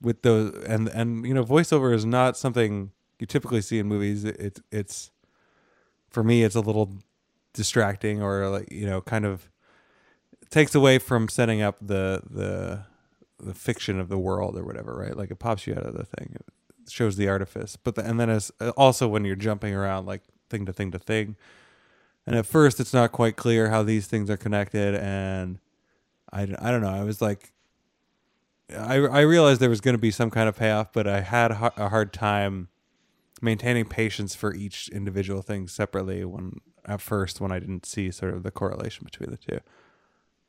with 0.00 0.22
those 0.22 0.54
and 0.64 0.88
and 0.88 1.26
you 1.26 1.34
know 1.34 1.44
voiceover 1.44 1.92
is 1.92 2.06
not 2.06 2.36
something 2.36 2.92
you 3.18 3.26
typically 3.26 3.60
see 3.60 3.80
in 3.80 3.88
movies. 3.88 4.24
It, 4.24 4.36
it's 4.38 4.60
it's 4.70 5.10
for 6.08 6.22
me 6.22 6.44
it's 6.44 6.54
a 6.54 6.60
little 6.60 6.98
distracting 7.52 8.22
or 8.22 8.48
like 8.48 8.70
you 8.70 8.86
know 8.86 9.00
kind 9.00 9.26
of 9.26 9.50
takes 10.48 10.76
away 10.76 10.98
from 10.98 11.28
setting 11.28 11.60
up 11.60 11.76
the 11.80 12.22
the 12.30 12.84
the 13.40 13.54
fiction 13.54 13.98
of 13.98 14.08
the 14.08 14.18
world 14.18 14.56
or 14.56 14.64
whatever, 14.64 14.94
right? 14.94 15.16
Like 15.16 15.32
it 15.32 15.40
pops 15.40 15.66
you 15.66 15.74
out 15.74 15.84
of 15.84 15.94
the 15.94 16.04
thing. 16.04 16.36
It 16.38 16.90
shows 16.90 17.16
the 17.16 17.28
artifice, 17.28 17.76
but 17.76 17.96
the, 17.96 18.04
and 18.04 18.20
then 18.20 18.30
as 18.30 18.52
also 18.76 19.08
when 19.08 19.24
you're 19.24 19.34
jumping 19.34 19.74
around 19.74 20.06
like 20.06 20.22
thing 20.50 20.66
to 20.66 20.72
thing 20.72 20.92
to 20.92 21.00
thing, 21.00 21.34
and 22.28 22.36
at 22.36 22.46
first 22.46 22.78
it's 22.78 22.94
not 22.94 23.10
quite 23.10 23.34
clear 23.34 23.70
how 23.70 23.82
these 23.82 24.06
things 24.06 24.30
are 24.30 24.36
connected, 24.36 24.94
and 24.94 25.58
I, 26.34 26.42
I 26.58 26.70
don't 26.70 26.82
know. 26.82 26.88
I 26.88 27.04
was 27.04 27.22
like, 27.22 27.52
I 28.70 28.96
I 28.96 29.20
realized 29.20 29.60
there 29.60 29.70
was 29.70 29.80
going 29.80 29.94
to 29.94 30.00
be 30.00 30.10
some 30.10 30.30
kind 30.30 30.48
of 30.48 30.56
payoff, 30.56 30.92
but 30.92 31.06
I 31.06 31.20
had 31.20 31.52
a 31.52 31.88
hard 31.88 32.12
time 32.12 32.68
maintaining 33.40 33.84
patience 33.84 34.34
for 34.34 34.54
each 34.54 34.88
individual 34.88 35.42
thing 35.42 35.68
separately 35.68 36.24
when 36.24 36.60
at 36.86 37.00
first 37.00 37.40
when 37.40 37.52
I 37.52 37.58
didn't 37.58 37.86
see 37.86 38.10
sort 38.10 38.34
of 38.34 38.42
the 38.42 38.50
correlation 38.50 39.04
between 39.04 39.30
the 39.30 39.36
two. 39.36 39.60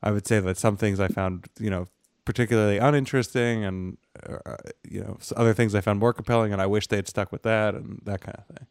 I 0.01 0.11
would 0.11 0.27
say 0.27 0.39
that 0.39 0.57
some 0.57 0.77
things 0.77 0.99
I 0.99 1.07
found, 1.07 1.47
you 1.59 1.69
know, 1.69 1.87
particularly 2.25 2.77
uninteresting 2.77 3.63
and 3.63 3.97
uh, 4.27 4.55
you 4.89 5.01
know, 5.01 5.17
other 5.35 5.53
things 5.53 5.75
I 5.75 5.81
found 5.81 5.99
more 5.99 6.13
compelling 6.13 6.51
and 6.51 6.61
I 6.61 6.65
wish 6.65 6.87
they'd 6.87 7.07
stuck 7.07 7.31
with 7.31 7.43
that 7.43 7.75
and 7.75 8.01
that 8.05 8.21
kind 8.21 8.37
of 8.37 8.45
thing. 8.57 8.67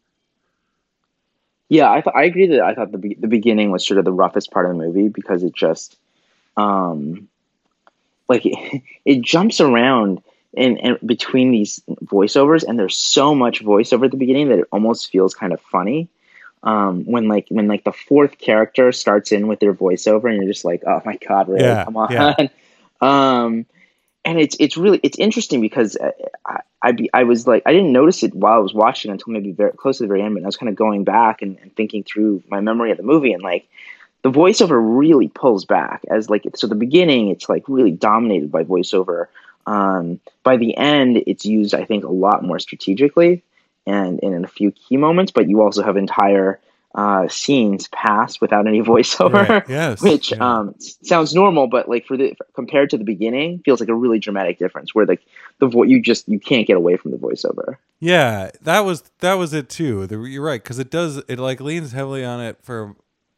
Yeah, 1.68 1.90
I 1.90 2.00
th- 2.00 2.14
I 2.14 2.24
agree 2.24 2.46
that 2.48 2.60
I 2.60 2.74
thought 2.74 2.92
the 2.92 2.98
be- 2.98 3.16
the 3.18 3.28
beginning 3.28 3.70
was 3.70 3.86
sort 3.86 3.98
of 3.98 4.04
the 4.04 4.12
roughest 4.12 4.50
part 4.50 4.66
of 4.66 4.72
the 4.72 4.78
movie 4.78 5.08
because 5.08 5.42
it 5.42 5.54
just 5.54 5.98
um 6.56 7.28
like 8.28 8.46
it, 8.46 8.82
it 9.04 9.22
jumps 9.22 9.60
around 9.60 10.22
and, 10.56 10.78
and 10.80 10.98
between 11.04 11.50
these 11.50 11.80
voiceovers 12.04 12.64
and 12.64 12.78
there's 12.78 12.96
so 12.96 13.34
much 13.34 13.62
voiceover 13.62 14.04
at 14.04 14.10
the 14.10 14.16
beginning 14.16 14.48
that 14.48 14.60
it 14.60 14.68
almost 14.70 15.10
feels 15.10 15.34
kind 15.34 15.52
of 15.52 15.60
funny. 15.60 16.08
Um, 16.62 17.04
when 17.04 17.28
like 17.28 17.46
when 17.50 17.68
like 17.68 17.84
the 17.84 17.92
fourth 17.92 18.38
character 18.38 18.90
starts 18.90 19.32
in 19.32 19.48
with 19.48 19.60
their 19.60 19.74
voiceover 19.74 20.30
and 20.30 20.36
you're 20.36 20.50
just 20.50 20.64
like 20.64 20.82
oh 20.86 21.02
my 21.04 21.16
god 21.16 21.48
really? 21.48 21.62
Yeah, 21.62 21.84
come 21.84 21.96
on. 21.96 22.10
yeah. 22.10 22.34
um, 23.02 23.66
and 24.24 24.40
it's 24.40 24.56
it's 24.58 24.76
really 24.76 24.98
it's 25.02 25.18
interesting 25.18 25.60
because 25.60 25.98
I, 26.46 26.60
I, 26.80 26.92
be, 26.92 27.10
I 27.12 27.24
was 27.24 27.46
like 27.46 27.64
I 27.66 27.72
didn't 27.72 27.92
notice 27.92 28.22
it 28.22 28.34
while 28.34 28.54
I 28.54 28.58
was 28.62 28.72
watching 28.72 29.10
until 29.10 29.34
maybe 29.34 29.52
very 29.52 29.72
close 29.72 29.98
to 29.98 30.04
the 30.04 30.08
very 30.08 30.22
end 30.22 30.34
but 30.34 30.42
I 30.42 30.46
was 30.46 30.56
kind 30.56 30.70
of 30.70 30.76
going 30.76 31.04
back 31.04 31.42
and, 31.42 31.58
and 31.60 31.74
thinking 31.76 32.02
through 32.02 32.42
my 32.48 32.60
memory 32.60 32.90
of 32.90 32.96
the 32.96 33.02
movie 33.02 33.34
and 33.34 33.42
like 33.42 33.68
the 34.24 34.30
voiceover 34.30 34.80
really 34.82 35.28
pulls 35.28 35.64
back 35.64 36.02
as 36.10 36.28
like 36.28 36.44
so 36.56 36.66
the 36.66 36.74
beginning 36.74 37.28
it's 37.28 37.48
like 37.48 37.62
really 37.68 37.92
dominated 37.92 38.50
by 38.50 38.64
voiceover 38.64 39.26
um, 39.66 40.18
by 40.42 40.56
the 40.56 40.76
end 40.76 41.22
it's 41.28 41.44
used 41.44 41.74
i 41.74 41.84
think 41.84 42.04
a 42.04 42.10
lot 42.10 42.42
more 42.42 42.58
strategically 42.58 43.44
and, 43.86 44.18
and 44.22 44.34
in 44.34 44.44
a 44.44 44.48
few 44.48 44.72
key 44.72 44.96
moments 44.96 45.30
but 45.30 45.48
you 45.48 45.62
also 45.62 45.82
have 45.82 45.96
entire 45.96 46.58
uh, 46.96 47.26
scenes 47.26 47.88
pass 47.88 48.40
without 48.40 48.68
any 48.68 48.80
voiceover 48.92 49.48
right. 49.48 49.68
yes. 49.68 50.00
which 50.00 50.30
yeah. 50.30 50.38
um, 50.38 50.74
sounds 50.78 51.34
normal 51.34 51.66
but 51.66 51.88
like 51.88 52.06
for 52.06 52.16
the 52.16 52.34
compared 52.54 52.88
to 52.88 52.96
the 52.96 53.04
beginning 53.04 53.60
feels 53.64 53.80
like 53.80 53.88
a 53.88 53.94
really 53.94 54.18
dramatic 54.18 54.58
difference 54.58 54.94
where 54.94 55.04
like 55.04 55.20
the 55.58 55.66
vo- 55.66 55.82
you 55.82 56.00
just 56.00 56.28
you 56.28 56.38
can't 56.38 56.66
get 56.66 56.76
away 56.76 56.96
from 56.96 57.10
the 57.10 57.16
voiceover 57.16 57.76
yeah 58.00 58.48
that 58.62 58.80
was 58.80 59.02
that 59.18 59.34
was 59.34 59.52
it 59.52 59.68
too 59.68 60.06
the, 60.06 60.18
you're 60.20 60.44
right 60.44 60.62
because 60.62 60.78
it 60.78 60.88
does 60.88 61.16
it 61.28 61.38
like 61.38 61.60
leans 61.60 61.92
heavily 61.92 62.24
on 62.24 62.40
it 62.40 62.56
for 62.62 62.94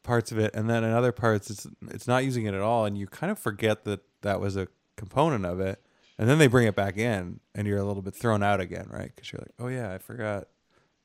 parts 0.07 0.31
of 0.31 0.39
it, 0.39 0.55
and 0.55 0.69
then 0.69 0.83
in 0.83 0.91
other 0.91 1.11
parts 1.11 1.51
it's 1.51 1.67
it's 1.89 2.07
not 2.07 2.23
using 2.23 2.45
it 2.45 2.53
at 2.53 2.61
all, 2.61 2.85
and 2.85 2.97
you 2.97 3.05
kind 3.05 3.31
of 3.31 3.37
forget 3.37 3.83
that 3.83 3.99
that 4.21 4.39
was 4.39 4.55
a 4.55 4.67
component 4.95 5.45
of 5.45 5.59
it, 5.59 5.83
and 6.17 6.27
then 6.27 6.39
they 6.39 6.47
bring 6.47 6.65
it 6.65 6.75
back 6.75 6.97
in, 6.97 7.39
and 7.53 7.67
you're 7.67 7.77
a 7.77 7.83
little 7.83 8.01
bit 8.01 8.15
thrown 8.15 8.41
out 8.41 8.59
again, 8.59 8.87
right? 8.89 9.11
Because 9.13 9.31
you're 9.31 9.41
like, 9.41 9.53
oh 9.59 9.67
yeah, 9.67 9.93
I 9.93 9.99
forgot 9.99 10.47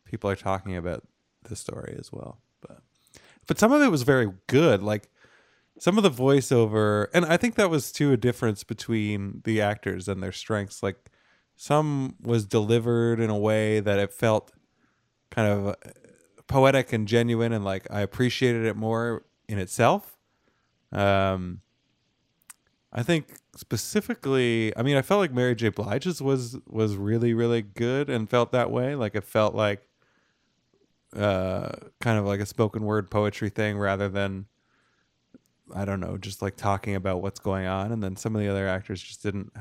people 0.04 0.30
are 0.30 0.36
talking 0.36 0.76
about 0.76 1.02
this 1.48 1.60
story 1.60 1.96
as 1.98 2.10
well, 2.12 2.38
but 2.66 2.78
but 3.46 3.58
some 3.58 3.72
of 3.72 3.82
it 3.82 3.90
was 3.90 4.04
very 4.04 4.32
good, 4.46 4.82
like 4.82 5.10
some 5.78 5.98
of 5.98 6.04
the 6.04 6.10
voiceover, 6.10 7.08
and 7.12 7.24
I 7.26 7.36
think 7.36 7.56
that 7.56 7.70
was 7.70 7.92
too 7.92 8.12
a 8.12 8.16
difference 8.16 8.62
between 8.64 9.42
the 9.44 9.60
actors 9.60 10.08
and 10.08 10.22
their 10.22 10.32
strengths, 10.32 10.82
like 10.82 11.10
some 11.56 12.16
was 12.22 12.46
delivered 12.46 13.20
in 13.20 13.30
a 13.30 13.38
way 13.38 13.80
that 13.80 13.98
it 13.98 14.12
felt 14.12 14.52
kind 15.30 15.48
of 15.48 15.76
poetic 16.52 16.92
and 16.92 17.08
genuine, 17.08 17.52
and 17.52 17.64
like 17.64 17.86
I 17.90 18.00
appreciated 18.00 18.64
it 18.66 18.76
more 18.76 19.24
in 19.48 19.58
itself. 19.58 20.16
Um, 20.92 21.62
I 22.92 23.02
think 23.02 23.38
specifically, 23.56 24.76
I 24.76 24.82
mean, 24.82 24.96
I 24.96 25.02
felt 25.02 25.20
like 25.20 25.32
Mary 25.32 25.54
J. 25.54 25.70
Blige's 25.70 26.20
was 26.20 26.58
was 26.68 26.96
really 26.96 27.32
really 27.32 27.62
good 27.62 28.10
and 28.10 28.28
felt 28.28 28.52
that 28.52 28.70
way. 28.70 28.94
Like 28.94 29.14
it 29.14 29.24
felt 29.24 29.54
like 29.54 29.82
uh, 31.16 31.70
kind 32.00 32.18
of 32.18 32.26
like 32.26 32.40
a 32.40 32.46
spoken 32.46 32.82
word 32.82 33.10
poetry 33.10 33.48
thing 33.48 33.78
rather 33.78 34.08
than 34.08 34.46
I 35.74 35.84
don't 35.86 36.00
know, 36.00 36.18
just 36.18 36.42
like 36.42 36.56
talking 36.56 36.94
about 36.94 37.22
what's 37.22 37.40
going 37.40 37.66
on. 37.66 37.92
And 37.92 38.02
then 38.02 38.16
some 38.16 38.36
of 38.36 38.42
the 38.42 38.48
other 38.48 38.68
actors 38.68 39.02
just 39.02 39.22
didn't 39.22 39.52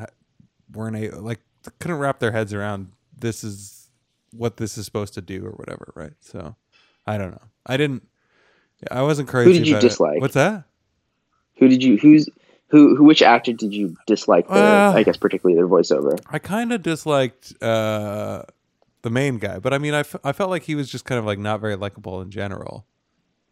weren't 0.73 0.97
a, 0.97 1.19
like 1.19 1.39
couldn't 1.79 1.99
wrap 1.99 2.19
their 2.19 2.31
heads 2.31 2.53
around 2.53 2.91
this 3.17 3.43
is 3.43 3.89
what 4.31 4.57
this 4.57 4.77
is 4.77 4.85
supposed 4.85 5.13
to 5.13 5.21
do 5.21 5.45
or 5.45 5.51
whatever, 5.51 5.93
right? 5.95 6.13
So 6.19 6.55
I 7.05 7.17
don't 7.17 7.31
know. 7.31 7.41
I 7.65 7.77
didn't. 7.77 8.07
I 8.89 9.03
wasn't 9.03 9.27
crazy. 9.27 9.51
Who 9.51 9.57
did 9.59 9.67
you 9.67 9.79
dislike? 9.79 10.17
It. 10.17 10.21
What's 10.21 10.33
that? 10.33 10.63
Who 11.57 11.67
did 11.67 11.83
you? 11.83 11.97
Who's 11.97 12.27
who? 12.67 12.95
Who? 12.95 13.03
Which 13.03 13.21
actor 13.21 13.53
did 13.53 13.73
you 13.73 13.95
dislike? 14.07 14.47
The, 14.47 14.53
uh, 14.53 14.93
I 14.95 15.03
guess 15.03 15.17
particularly 15.17 15.55
their 15.55 15.67
voiceover. 15.67 16.19
I 16.29 16.39
kind 16.39 16.73
of 16.73 16.81
disliked 16.81 17.53
uh, 17.61 18.43
the 19.01 19.09
main 19.09 19.37
guy, 19.37 19.59
but 19.59 19.73
I 19.73 19.77
mean, 19.77 19.93
I, 19.93 19.99
f- 19.99 20.15
I 20.23 20.31
felt 20.31 20.49
like 20.49 20.63
he 20.63 20.75
was 20.75 20.89
just 20.89 21.05
kind 21.05 21.19
of 21.19 21.25
like 21.25 21.37
not 21.37 21.61
very 21.61 21.75
likable 21.75 22.21
in 22.21 22.31
general, 22.31 22.85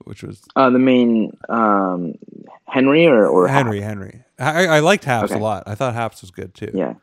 which 0.05 0.23
was 0.23 0.41
uh, 0.55 0.69
the 0.69 0.79
main 0.79 1.37
um, 1.49 2.15
Henry 2.65 3.05
or 3.05 3.27
or 3.27 3.47
Henry 3.47 3.81
Hap? 3.81 3.89
Henry. 3.89 4.23
I, 4.39 4.65
I 4.67 4.79
liked 4.79 5.03
Haps 5.03 5.31
okay. 5.31 5.39
a 5.39 5.43
lot. 5.43 5.63
I 5.67 5.75
thought 5.75 5.93
Haps 5.93 6.21
was 6.21 6.31
good 6.31 6.53
too. 6.55 6.71
Yeah. 6.73 6.93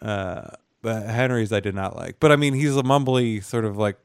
Uh, 0.00 0.50
but 0.82 1.06
Henry's 1.06 1.52
I 1.52 1.60
did 1.60 1.74
not 1.74 1.96
like. 1.96 2.20
But 2.20 2.32
I 2.32 2.36
mean, 2.36 2.54
he's 2.54 2.76
a 2.76 2.82
mumbly 2.82 3.42
sort 3.42 3.64
of 3.64 3.76
like 3.76 3.98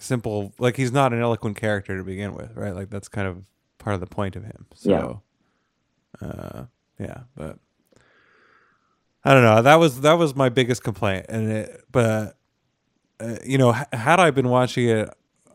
simple 0.00 0.52
like 0.58 0.76
he's 0.76 0.92
not 0.92 1.12
an 1.12 1.20
eloquent 1.20 1.56
character 1.56 1.96
to 1.96 2.04
begin 2.04 2.34
with 2.34 2.54
right? 2.56 2.74
Like 2.74 2.90
that's 2.90 3.08
kind 3.08 3.28
of 3.28 3.44
part 3.78 3.94
of 3.94 4.00
the 4.00 4.06
point 4.06 4.36
of 4.36 4.44
him. 4.44 4.66
So 4.74 5.22
yeah. 6.20 6.28
uh 6.28 6.66
yeah 6.98 7.20
but 7.36 7.58
i 9.24 9.32
don't 9.32 9.42
know. 9.42 9.62
That 9.62 9.76
was 9.76 10.00
that 10.02 10.14
was 10.14 10.34
my 10.34 10.48
biggest 10.48 10.82
complaint. 10.82 11.26
And 11.28 11.50
it 11.50 11.84
but 11.90 12.36
uh, 13.20 13.36
you 13.44 13.58
know 13.58 13.74
h- 13.74 13.86
had 13.92 14.18
i 14.18 14.30
been 14.30 14.48
watching 14.48 14.88
it 14.88 15.08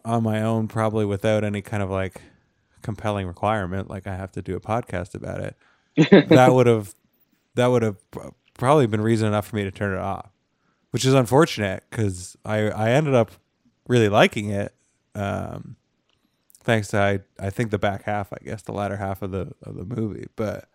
on 0.06 0.24
my 0.24 0.42
own 0.42 0.68
probably 0.68 1.06
without 1.06 1.44
any 1.44 1.62
kind 1.62 1.84
of 1.84 1.90
like 1.90 2.22
compelling 2.82 3.28
requirement 3.28 3.90
like 3.90 4.08
i 4.08 4.16
have 4.16 4.32
to 4.32 4.42
do 4.42 4.56
a 4.56 4.62
podcast 4.62 5.14
about 5.14 5.42
it 5.42 6.30
that 6.30 6.54
would 6.54 6.68
have 6.68 6.96
that 7.56 7.68
would 7.68 7.82
have 7.82 7.98
probably 8.54 8.88
been 8.88 9.02
reason 9.02 9.28
enough 9.28 9.48
for 9.48 9.58
me 9.58 9.64
to 9.64 9.72
turn 9.72 9.94
it 9.94 10.00
off 10.00 10.32
which 10.92 11.04
is 11.04 11.14
unfortunate 11.14 11.84
because 11.90 12.38
i 12.46 12.70
i 12.70 12.92
ended 12.92 13.14
up 13.14 13.32
really 13.90 14.08
liking 14.08 14.52
it. 14.52 14.74
Um, 15.16 15.76
thanks 16.64 16.88
to 16.90 16.98
I, 16.98 17.20
I 17.38 17.50
think 17.50 17.72
the 17.72 17.80
back 17.80 18.04
half, 18.04 18.32
I 18.32 18.38
guess 18.42 18.62
the 18.62 18.72
latter 18.72 18.96
half 18.96 19.22
of 19.22 19.32
the 19.32 19.52
of 19.64 19.76
the 19.76 19.84
movie, 19.84 20.28
but 20.38 20.70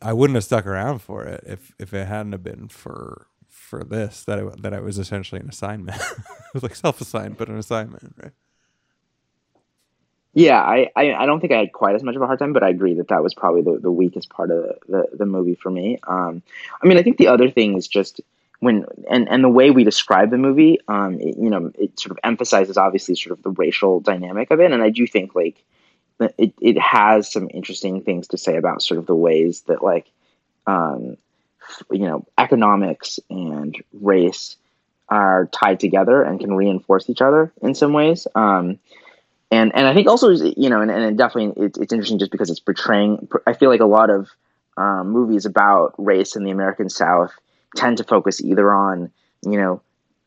I 0.00 0.12
wouldn't 0.12 0.36
have 0.36 0.44
stuck 0.44 0.66
around 0.66 1.00
for 1.00 1.24
it 1.24 1.42
if 1.44 1.74
if 1.80 1.92
it 1.92 2.06
hadn't 2.06 2.32
have 2.32 2.44
been 2.44 2.68
for 2.68 3.26
for 3.48 3.82
this 3.82 4.22
that 4.24 4.38
it, 4.38 4.62
that 4.62 4.72
I 4.72 4.80
was 4.80 4.98
essentially 4.98 5.40
an 5.40 5.48
assignment. 5.48 6.00
it 6.00 6.54
was 6.54 6.62
like 6.62 6.76
self 6.76 7.00
assigned, 7.00 7.36
but 7.36 7.48
an 7.48 7.58
assignment, 7.58 8.14
right? 8.22 8.32
Yeah, 10.34 10.60
I, 10.60 10.90
I, 10.94 11.14
I 11.14 11.26
don't 11.26 11.40
think 11.40 11.52
I 11.52 11.58
had 11.58 11.72
quite 11.72 11.96
as 11.96 12.04
much 12.04 12.14
of 12.14 12.22
a 12.22 12.26
hard 12.26 12.38
time, 12.38 12.52
but 12.52 12.62
I 12.62 12.68
agree 12.68 12.94
that 12.94 13.08
that 13.08 13.24
was 13.24 13.34
probably 13.34 13.62
the, 13.62 13.78
the 13.80 13.90
weakest 13.90 14.28
part 14.28 14.52
of 14.52 14.62
the, 14.62 14.78
the, 14.86 15.16
the 15.16 15.26
movie 15.26 15.56
for 15.56 15.70
me. 15.70 15.98
Um, 16.06 16.42
I 16.80 16.86
mean, 16.86 16.96
I 16.96 17.02
think 17.02 17.16
the 17.16 17.26
other 17.26 17.50
thing 17.50 17.76
is 17.76 17.88
just 17.88 18.20
when 18.60 18.86
and 19.08 19.28
and 19.28 19.44
the 19.44 19.48
way 19.48 19.70
we 19.70 19.84
describe 19.84 20.30
the 20.30 20.38
movie, 20.38 20.78
um, 20.88 21.20
it, 21.20 21.36
you 21.38 21.50
know, 21.50 21.70
it 21.78 21.98
sort 21.98 22.10
of 22.10 22.18
emphasizes 22.24 22.76
obviously 22.76 23.14
sort 23.14 23.38
of 23.38 23.42
the 23.42 23.50
racial 23.50 24.00
dynamic 24.00 24.50
of 24.50 24.60
it, 24.60 24.72
and 24.72 24.82
I 24.82 24.90
do 24.90 25.06
think 25.06 25.34
like 25.34 25.64
it 26.36 26.54
it 26.60 26.78
has 26.78 27.30
some 27.30 27.48
interesting 27.52 28.02
things 28.02 28.28
to 28.28 28.38
say 28.38 28.56
about 28.56 28.82
sort 28.82 28.98
of 28.98 29.06
the 29.06 29.14
ways 29.14 29.62
that 29.62 29.82
like 29.82 30.10
um, 30.66 31.16
you 31.90 32.06
know 32.06 32.26
economics 32.36 33.20
and 33.30 33.76
race 33.92 34.56
are 35.08 35.46
tied 35.46 35.80
together 35.80 36.22
and 36.22 36.40
can 36.40 36.52
reinforce 36.52 37.08
each 37.08 37.22
other 37.22 37.52
in 37.62 37.74
some 37.74 37.92
ways. 37.92 38.26
Um, 38.34 38.78
and 39.50 39.74
and 39.74 39.86
I 39.86 39.94
think 39.94 40.08
also 40.08 40.30
you 40.30 40.68
know, 40.68 40.80
and, 40.80 40.90
and 40.90 41.16
definitely 41.16 41.64
it's, 41.64 41.78
it's 41.78 41.92
interesting 41.92 42.18
just 42.18 42.32
because 42.32 42.50
it's 42.50 42.60
portraying. 42.60 43.28
I 43.46 43.52
feel 43.52 43.70
like 43.70 43.80
a 43.80 43.86
lot 43.86 44.10
of 44.10 44.28
um, 44.76 45.10
movies 45.10 45.46
about 45.46 45.94
race 45.96 46.34
in 46.34 46.42
the 46.42 46.50
American 46.50 46.88
South 46.88 47.32
tend 47.76 47.96
to 47.98 48.04
focus 48.04 48.40
either 48.40 48.74
on 48.74 49.10
you 49.42 49.58
know 49.58 49.80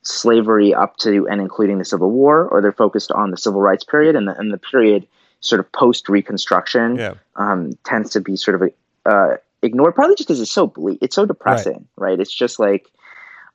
slavery 0.04 0.74
up 0.74 0.98
to 0.98 1.28
and 1.28 1.42
including 1.42 1.78
the 1.78 1.86
Civil 1.86 2.12
War, 2.12 2.46
or 2.46 2.62
they're 2.62 2.72
focused 2.72 3.12
on 3.12 3.32
the 3.32 3.38
Civil 3.38 3.62
Rights 3.62 3.84
period 3.84 4.16
and 4.16 4.28
the 4.28 4.38
and 4.38 4.52
the 4.52 4.58
period 4.58 5.08
sort 5.42 5.60
of 5.60 5.72
post 5.72 6.08
Reconstruction 6.08 6.98
yeah. 6.98 7.14
um, 7.36 7.72
tends 7.84 8.12
to 8.12 8.22
be 8.22 8.36
sort 8.36 8.62
of 8.62 8.72
uh, 9.06 9.38
ignored, 9.62 9.96
probably 9.96 10.16
just 10.16 10.28
because 10.28 10.40
it's 10.40 10.52
so 10.52 10.68
bleak, 10.68 11.00
it's 11.02 11.16
so 11.16 11.26
depressing, 11.26 11.88
right? 11.98 12.10
right? 12.12 12.20
It's 12.20 12.34
just 12.34 12.60
like. 12.60 12.88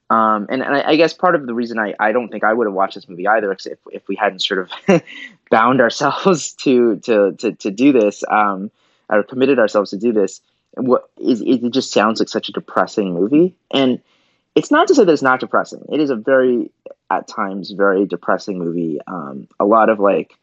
Um, 0.08 0.46
and, 0.50 0.62
and 0.62 0.72
I, 0.76 0.90
I, 0.90 0.96
guess 0.96 1.12
part 1.12 1.34
of 1.34 1.48
the 1.48 1.52
reason 1.52 1.80
I, 1.80 1.92
I 1.98 2.12
don't 2.12 2.28
think 2.28 2.44
I 2.44 2.52
would 2.52 2.68
have 2.68 2.74
watched 2.74 2.94
this 2.94 3.08
movie 3.08 3.26
either, 3.26 3.50
if, 3.50 3.66
if 3.90 4.06
we 4.06 4.14
hadn't 4.14 4.38
sort 4.38 4.60
of 4.60 5.02
bound 5.50 5.80
ourselves 5.80 6.52
to, 6.62 6.98
to, 7.00 7.32
to, 7.32 7.50
to 7.50 7.70
do 7.72 7.92
this, 7.92 8.22
um, 8.30 8.70
or 9.08 9.24
committed 9.24 9.58
ourselves 9.58 9.90
to 9.90 9.96
do 9.96 10.12
this, 10.12 10.40
what 10.76 11.10
is 11.18 11.40
it 11.40 11.70
just 11.70 11.92
sounds 11.92 12.20
like 12.20 12.28
such 12.28 12.48
a 12.48 12.52
depressing 12.52 13.14
movie. 13.14 13.54
And 13.70 14.00
it's 14.54 14.70
not 14.70 14.88
to 14.88 14.94
say 14.94 15.04
that 15.04 15.12
it's 15.12 15.22
not 15.22 15.40
depressing. 15.40 15.84
It 15.90 16.00
is 16.00 16.10
a 16.10 16.16
very 16.16 16.70
at 17.10 17.28
times 17.28 17.70
very 17.70 18.06
depressing 18.06 18.58
movie. 18.58 18.98
Um, 19.06 19.48
a 19.58 19.64
lot 19.64 19.88
of 19.88 19.98
like 19.98 20.36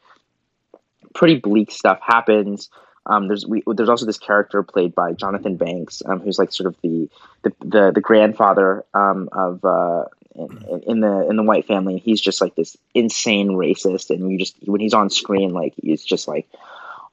pretty 1.13 1.37
bleak 1.37 1.71
stuff 1.71 1.99
happens. 2.01 2.69
Um, 3.05 3.27
there's 3.27 3.45
we, 3.45 3.63
there's 3.67 3.89
also 3.89 4.05
this 4.05 4.17
character 4.17 4.63
played 4.63 4.95
by 4.95 5.13
Jonathan 5.13 5.57
Banks, 5.57 6.01
um, 6.05 6.21
who's 6.21 6.39
like 6.39 6.53
sort 6.53 6.67
of 6.67 6.75
the 6.81 7.09
the 7.43 7.53
the, 7.59 7.91
the 7.95 8.01
grandfather 8.01 8.85
um, 8.93 9.29
of 9.33 9.63
uh, 9.65 10.05
in, 10.35 10.83
in 10.87 10.99
the 11.01 11.27
in 11.29 11.35
the 11.35 11.43
white 11.43 11.67
family. 11.67 11.97
He's 11.97 12.21
just 12.21 12.39
like 12.39 12.55
this 12.55 12.77
insane 12.93 13.49
racist, 13.49 14.09
and 14.09 14.31
you 14.31 14.39
just 14.39 14.55
when 14.65 14.79
he's 14.79 14.93
on 14.93 15.09
screen, 15.09 15.51
like 15.51 15.73
he's 15.75 16.03
just 16.03 16.27
like 16.27 16.47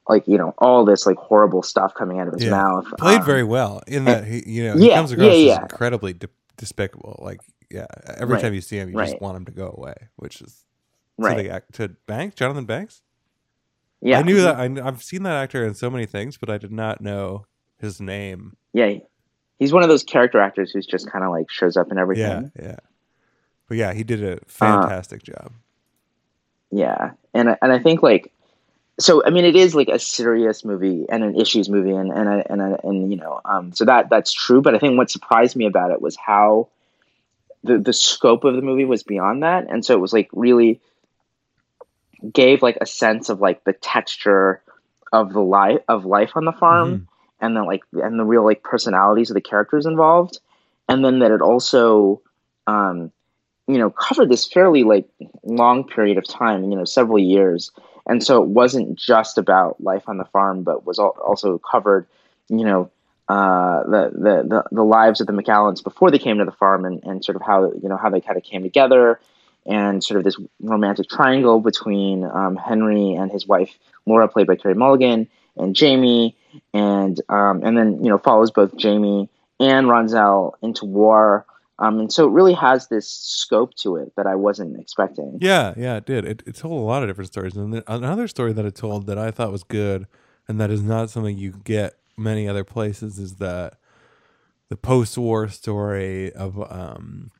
like 0.09 0.26
you 0.26 0.36
know 0.38 0.55
all 0.59 0.84
this 0.84 1.07
like 1.07 1.16
horrible 1.16 1.62
stuff 1.62 1.94
coming 1.94 2.18
out 2.18 2.28
of 2.28 2.34
his 2.34 2.44
Yeah. 2.44 2.51
mouth. 2.51 2.86
Played 2.98 3.20
Um, 3.20 3.26
very 3.26 3.44
well 3.44 3.82
in 3.86 4.05
that 4.07 4.24
he, 4.24 4.42
you 4.46 4.64
know, 4.64 4.76
he 4.76 4.88
Yeah, 4.88 4.96
comes 4.96 5.12
across 5.12 5.26
yeah, 5.26 5.32
as 5.32 5.42
yeah. 5.44 5.62
incredibly 5.62 6.12
de- 6.12 6.28
despicable. 6.57 7.18
Like, 7.22 7.40
yeah, 7.70 7.86
every 8.16 8.34
Right, 8.34 8.42
time 8.42 8.55
you 8.55 8.61
see 8.61 8.76
him, 8.78 8.88
you 8.90 8.96
just 8.96 9.20
want 9.20 9.36
him 9.36 9.44
to 9.44 9.53
go 9.53 9.72
away, 9.76 9.94
which 10.16 10.40
is 10.42 10.64
right. 11.18 11.36
to 11.36 11.42
the 11.42 11.51
act 11.51 11.74
to 11.74 11.88
Banks, 12.07 12.34
Jonathan 12.34 12.64
Banks. 12.64 13.03
yeah, 14.01 14.18
I 14.18 14.22
knew 14.22 14.40
that. 14.42 14.57
I, 14.57 14.64
I've 14.86 15.03
seen 15.03 15.22
that 15.24 15.36
actor 15.42 15.64
in 15.64 15.74
so 15.74 15.90
many 15.90 16.07
things, 16.07 16.36
but 16.38 16.48
I 16.51 16.59
did 16.59 16.72
not 16.72 17.01
know 17.01 17.46
his 17.78 18.01
name. 18.01 18.57
Yeah, 18.72 18.94
he's 19.59 19.72
one 19.72 19.82
of 19.82 19.88
those 19.88 20.03
character 20.03 20.40
actors 20.40 20.72
who's 20.72 20.86
just 20.86 21.11
kind 21.11 21.24
of 21.24 21.30
like 21.30 21.51
shows 21.51 21.76
up 21.76 21.90
in 21.92 21.98
everything. 21.98 22.51
Yeah, 22.59 22.62
yeah. 22.62 22.76
But 23.68 23.76
yeah, 23.76 23.92
he 23.92 24.03
did 24.03 24.24
a 24.24 24.40
fantastic 24.48 25.22
job. 25.22 25.53
Yeah, 26.72 27.12
and 27.34 27.57
and 27.62 27.72
I 27.72 27.78
think 27.78 28.03
like, 28.03 28.32
so 29.01 29.24
I 29.24 29.30
mean, 29.30 29.44
it 29.44 29.57
is 29.57 29.74
like 29.74 29.88
a 29.88 29.98
serious 29.98 30.64
movie 30.64 31.07
and 31.11 31.24
an 31.24 31.40
issues 31.40 31.68
movie, 31.68 31.92
and 31.92 32.12
and 32.12 32.28
I- 32.28 32.46
and 32.51 32.62
I- 32.62 32.80
and 32.84 33.11
you 33.11 33.16
know, 33.18 33.40
um, 33.44 33.72
so 33.72 33.84
that 33.86 34.11
that's 34.11 34.32
true. 34.32 34.62
But 34.62 34.74
I 34.74 34.78
think 34.78 34.98
what 34.98 35.11
surprised 35.11 35.57
me 35.57 35.66
about 35.66 35.90
it 35.92 36.03
was 36.03 36.16
how 36.16 36.68
the 37.64 37.78
the 37.78 37.92
scope 37.92 38.44
of 38.44 38.57
the 38.57 38.62
movie 38.62 38.84
was 38.84 39.03
beyond 39.03 39.42
that, 39.42 39.66
and 39.68 39.84
so 39.84 39.94
it 39.94 40.01
was 40.01 40.12
like 40.12 40.28
really 40.32 40.80
gave 42.32 42.62
like 42.62 42.78
a 42.80 42.86
sense 42.86 43.28
of 43.28 43.40
like 43.40 43.64
the 43.64 43.72
texture 43.72 44.62
of 45.12 45.32
the 45.32 45.40
life 45.40 45.80
of 45.88 46.05
life 46.05 46.32
on 46.36 46.44
the 46.44 46.53
farm 46.53 46.90
Mhm. 46.98 47.07
and 47.40 47.57
then 47.57 47.64
like 47.66 47.82
and 47.92 48.18
the 48.18 48.24
real 48.24 48.44
like 48.44 48.62
personalities 48.62 49.30
of 49.30 49.34
the 49.34 49.40
characters 49.40 49.86
involved 49.86 50.38
and 50.88 51.05
then 51.05 51.20
that 51.20 51.30
it 51.30 51.40
also 51.40 52.20
um 52.66 53.11
you 53.66 53.78
know 53.78 53.90
covered 53.90 54.28
this 54.28 54.46
fairly 54.46 54.84
like 54.84 55.09
long 55.44 55.84
period 55.84 56.18
of 56.18 56.28
time 56.28 56.70
you 56.70 56.76
know 56.76 56.84
several 56.84 57.18
years 57.18 57.72
and 58.11 58.22
so 58.22 58.42
it 58.42 58.48
wasn't 58.48 58.98
just 58.98 59.38
about 59.38 59.80
life 59.80 60.04
on 60.08 60.18
the 60.18 60.24
farm 60.26 60.62
but 60.62 60.84
was 60.84 60.98
al- 60.98 61.16
also 61.24 61.58
covered 61.58 62.06
you 62.48 62.64
know 62.64 62.90
uh, 63.28 63.84
the, 63.84 64.11
the 64.12 64.64
the 64.72 64.82
lives 64.82 65.20
of 65.20 65.28
the 65.28 65.32
McAllans 65.32 65.84
before 65.84 66.11
they 66.11 66.18
came 66.18 66.38
to 66.38 66.44
the 66.44 66.50
farm 66.50 66.84
and, 66.84 67.02
and 67.04 67.24
sort 67.24 67.36
of 67.36 67.42
how 67.42 67.72
you 67.72 67.88
know 67.88 67.96
how 67.96 68.11
they 68.11 68.20
kind 68.20 68.36
of 68.36 68.42
came 68.42 68.62
together 68.62 69.20
and 69.66 70.02
sort 70.02 70.18
of 70.18 70.24
this 70.24 70.36
romantic 70.61 71.08
triangle 71.08 71.61
between 71.61 72.24
um, 72.24 72.56
Henry 72.56 73.12
and 73.12 73.30
his 73.30 73.46
wife 73.46 73.70
Laura, 74.06 74.28
played 74.28 74.46
by 74.46 74.56
Carey 74.56 74.74
Mulligan, 74.74 75.28
and 75.56 75.76
Jamie, 75.76 76.36
and 76.74 77.20
um, 77.28 77.62
and 77.62 77.76
then 77.76 78.02
you 78.02 78.11
know 78.11 78.18
follows 78.18 78.50
both 78.50 78.76
Jamie 78.76 79.28
and 79.58 79.86
Ronsel 79.86 80.54
into 80.62 80.84
war. 80.84 81.46
Um, 81.81 81.99
and 81.99 82.12
so 82.12 82.26
it 82.26 82.31
really 82.31 82.53
has 82.53 82.89
this 82.89 83.09
scope 83.09 83.74
to 83.76 83.97
it 83.97 84.12
that 84.16 84.26
I 84.26 84.35
wasn't 84.35 84.78
expecting. 84.78 85.39
Yeah, 85.41 85.72
yeah, 85.76 85.97
it 85.97 86.05
did. 86.05 86.26
It, 86.26 86.43
it 86.47 86.55
told 86.57 86.74
a 86.78 86.85
lot 86.85 87.03
of 87.03 87.09
different 87.09 87.31
stories. 87.31 87.57
And 87.57 87.83
another 87.87 88.28
story 88.28 88.53
that 88.53 88.66
it 88.66 88.74
told 88.74 89.07
that 89.07 89.16
I 89.16 89.31
thought 89.31 89.51
was 89.51 89.64
good, 89.64 90.07
and 90.47 90.61
that 90.61 90.70
is 90.70 90.83
not 90.83 91.09
something 91.09 91.39
you 91.39 91.53
get 91.64 91.95
many 92.18 92.47
other 92.47 92.64
places, 92.64 93.18
is 93.18 93.37
that 93.37 93.78
the 94.68 94.76
post-war 94.76 95.49
story 95.49 96.33
of, 96.33 96.61
um, 96.70 97.31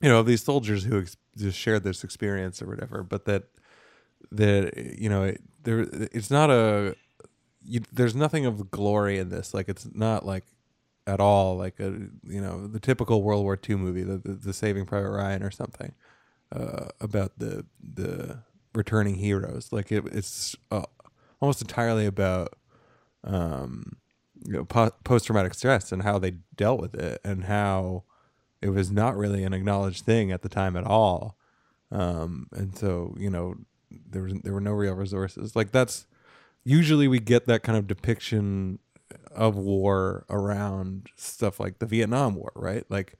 you 0.00 0.08
know, 0.08 0.20
of 0.20 0.26
these 0.26 0.42
soldiers 0.42 0.84
who 0.84 1.00
ex- 1.00 1.16
just 1.36 1.58
shared 1.58 1.84
this 1.84 2.04
experience 2.04 2.62
or 2.62 2.66
whatever, 2.66 3.02
but 3.02 3.26
that 3.26 3.44
that 4.32 4.76
you 4.98 5.08
know, 5.08 5.24
it, 5.24 5.40
there, 5.62 5.86
it's 5.90 6.30
not 6.30 6.50
a, 6.50 6.96
you, 7.62 7.80
there's 7.92 8.14
nothing 8.14 8.46
of 8.46 8.70
glory 8.70 9.18
in 9.18 9.28
this. 9.28 9.52
Like 9.54 9.68
it's 9.68 9.86
not 9.94 10.24
like 10.24 10.44
at 11.06 11.20
all 11.20 11.56
like 11.56 11.78
a 11.80 11.90
you 12.24 12.40
know 12.40 12.66
the 12.66 12.80
typical 12.80 13.22
World 13.22 13.44
War 13.44 13.58
II 13.68 13.76
movie, 13.76 14.02
the 14.02 14.18
the, 14.18 14.32
the 14.32 14.52
Saving 14.52 14.86
Private 14.86 15.10
Ryan 15.10 15.42
or 15.42 15.50
something 15.50 15.92
uh, 16.52 16.88
about 17.00 17.38
the 17.38 17.66
the 17.80 18.40
returning 18.74 19.16
heroes. 19.16 19.72
Like 19.72 19.92
it, 19.92 20.04
it's 20.12 20.56
uh, 20.70 20.84
almost 21.40 21.60
entirely 21.60 22.06
about 22.06 22.54
um, 23.22 23.96
you 24.44 24.52
know 24.52 24.64
po- 24.64 24.94
post 25.04 25.26
traumatic 25.26 25.54
stress 25.54 25.92
and 25.92 26.02
how 26.02 26.18
they 26.18 26.32
dealt 26.56 26.80
with 26.80 26.94
it 26.94 27.20
and 27.24 27.44
how 27.44 28.04
it 28.62 28.70
was 28.70 28.90
not 28.90 29.16
really 29.16 29.44
an 29.44 29.52
acknowledged 29.52 30.04
thing 30.04 30.32
at 30.32 30.42
the 30.42 30.48
time 30.48 30.76
at 30.76 30.84
all. 30.84 31.36
Um, 31.90 32.48
and 32.52 32.76
so 32.76 33.14
you 33.18 33.30
know 33.30 33.56
there 33.90 34.22
was 34.22 34.34
there 34.42 34.52
were 34.52 34.60
no 34.60 34.72
real 34.72 34.94
resources. 34.94 35.54
Like 35.54 35.70
that's 35.70 36.06
usually 36.64 37.08
we 37.08 37.20
get 37.20 37.46
that 37.46 37.62
kind 37.62 37.76
of 37.76 37.86
depiction 37.86 38.78
of 39.34 39.56
war 39.56 40.24
around 40.30 41.10
stuff 41.16 41.58
like 41.60 41.78
the 41.78 41.86
Vietnam 41.86 42.34
War, 42.34 42.52
right? 42.54 42.84
Like 42.88 43.14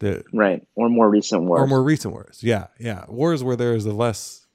the 0.00 0.24
Right. 0.32 0.66
Or 0.74 0.88
more 0.88 1.08
recent 1.08 1.44
wars. 1.44 1.60
or 1.60 1.66
more 1.66 1.82
recent 1.82 2.12
wars. 2.12 2.40
Yeah, 2.42 2.66
yeah. 2.78 3.04
Wars 3.08 3.42
where 3.44 3.56
there 3.56 3.74
is 3.74 3.86
a 3.86 3.92
less 3.92 4.46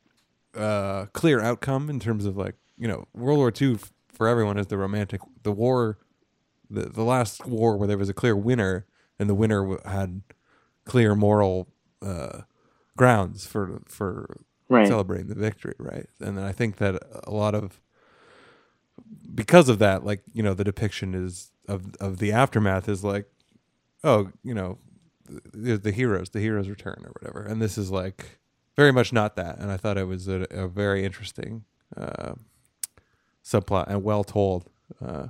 uh, 0.55 1.05
clear 1.13 1.39
outcome 1.39 1.89
in 1.89 1.99
terms 1.99 2.25
of 2.25 2.35
like 2.37 2.55
you 2.77 2.87
know 2.87 3.07
World 3.13 3.37
War 3.37 3.51
II 3.59 3.75
f- 3.75 3.91
for 4.11 4.27
everyone 4.27 4.57
is 4.57 4.67
the 4.67 4.77
romantic. 4.77 5.21
The 5.43 5.51
war, 5.51 5.97
the 6.69 6.83
the 6.89 7.03
last 7.03 7.45
war 7.45 7.77
where 7.77 7.87
there 7.87 7.97
was 7.97 8.09
a 8.09 8.13
clear 8.13 8.35
winner 8.35 8.85
and 9.17 9.29
the 9.29 9.35
winner 9.35 9.61
w- 9.61 9.79
had 9.85 10.21
clear 10.85 11.15
moral 11.15 11.67
uh, 12.01 12.41
grounds 12.97 13.45
for 13.45 13.81
for 13.87 14.41
right. 14.69 14.87
celebrating 14.87 15.27
the 15.27 15.35
victory, 15.35 15.75
right? 15.77 16.07
And 16.19 16.37
then 16.37 16.43
I 16.45 16.51
think 16.51 16.77
that 16.77 17.01
a 17.23 17.31
lot 17.31 17.53
of 17.55 17.79
because 19.33 19.69
of 19.69 19.79
that, 19.79 20.05
like 20.05 20.23
you 20.33 20.43
know, 20.43 20.53
the 20.53 20.63
depiction 20.63 21.13
is 21.13 21.51
of 21.67 21.95
of 21.99 22.19
the 22.19 22.31
aftermath 22.31 22.89
is 22.89 23.03
like, 23.03 23.25
oh, 24.03 24.31
you 24.43 24.53
know, 24.53 24.77
the, 25.53 25.77
the 25.77 25.91
heroes, 25.91 26.29
the 26.31 26.39
heroes 26.39 26.69
return 26.69 27.03
or 27.05 27.11
whatever, 27.19 27.43
and 27.43 27.61
this 27.61 27.77
is 27.77 27.91
like 27.91 28.39
very 28.75 28.91
much 28.91 29.11
not 29.13 29.35
that. 29.35 29.59
And 29.59 29.71
I 29.71 29.77
thought 29.77 29.97
it 29.97 30.07
was 30.07 30.27
a, 30.27 30.45
a 30.51 30.67
very 30.67 31.03
interesting 31.03 31.65
uh, 31.97 32.33
subplot 33.43 33.87
and 33.87 34.03
well 34.03 34.23
told. 34.23 34.69
Uh, 35.05 35.27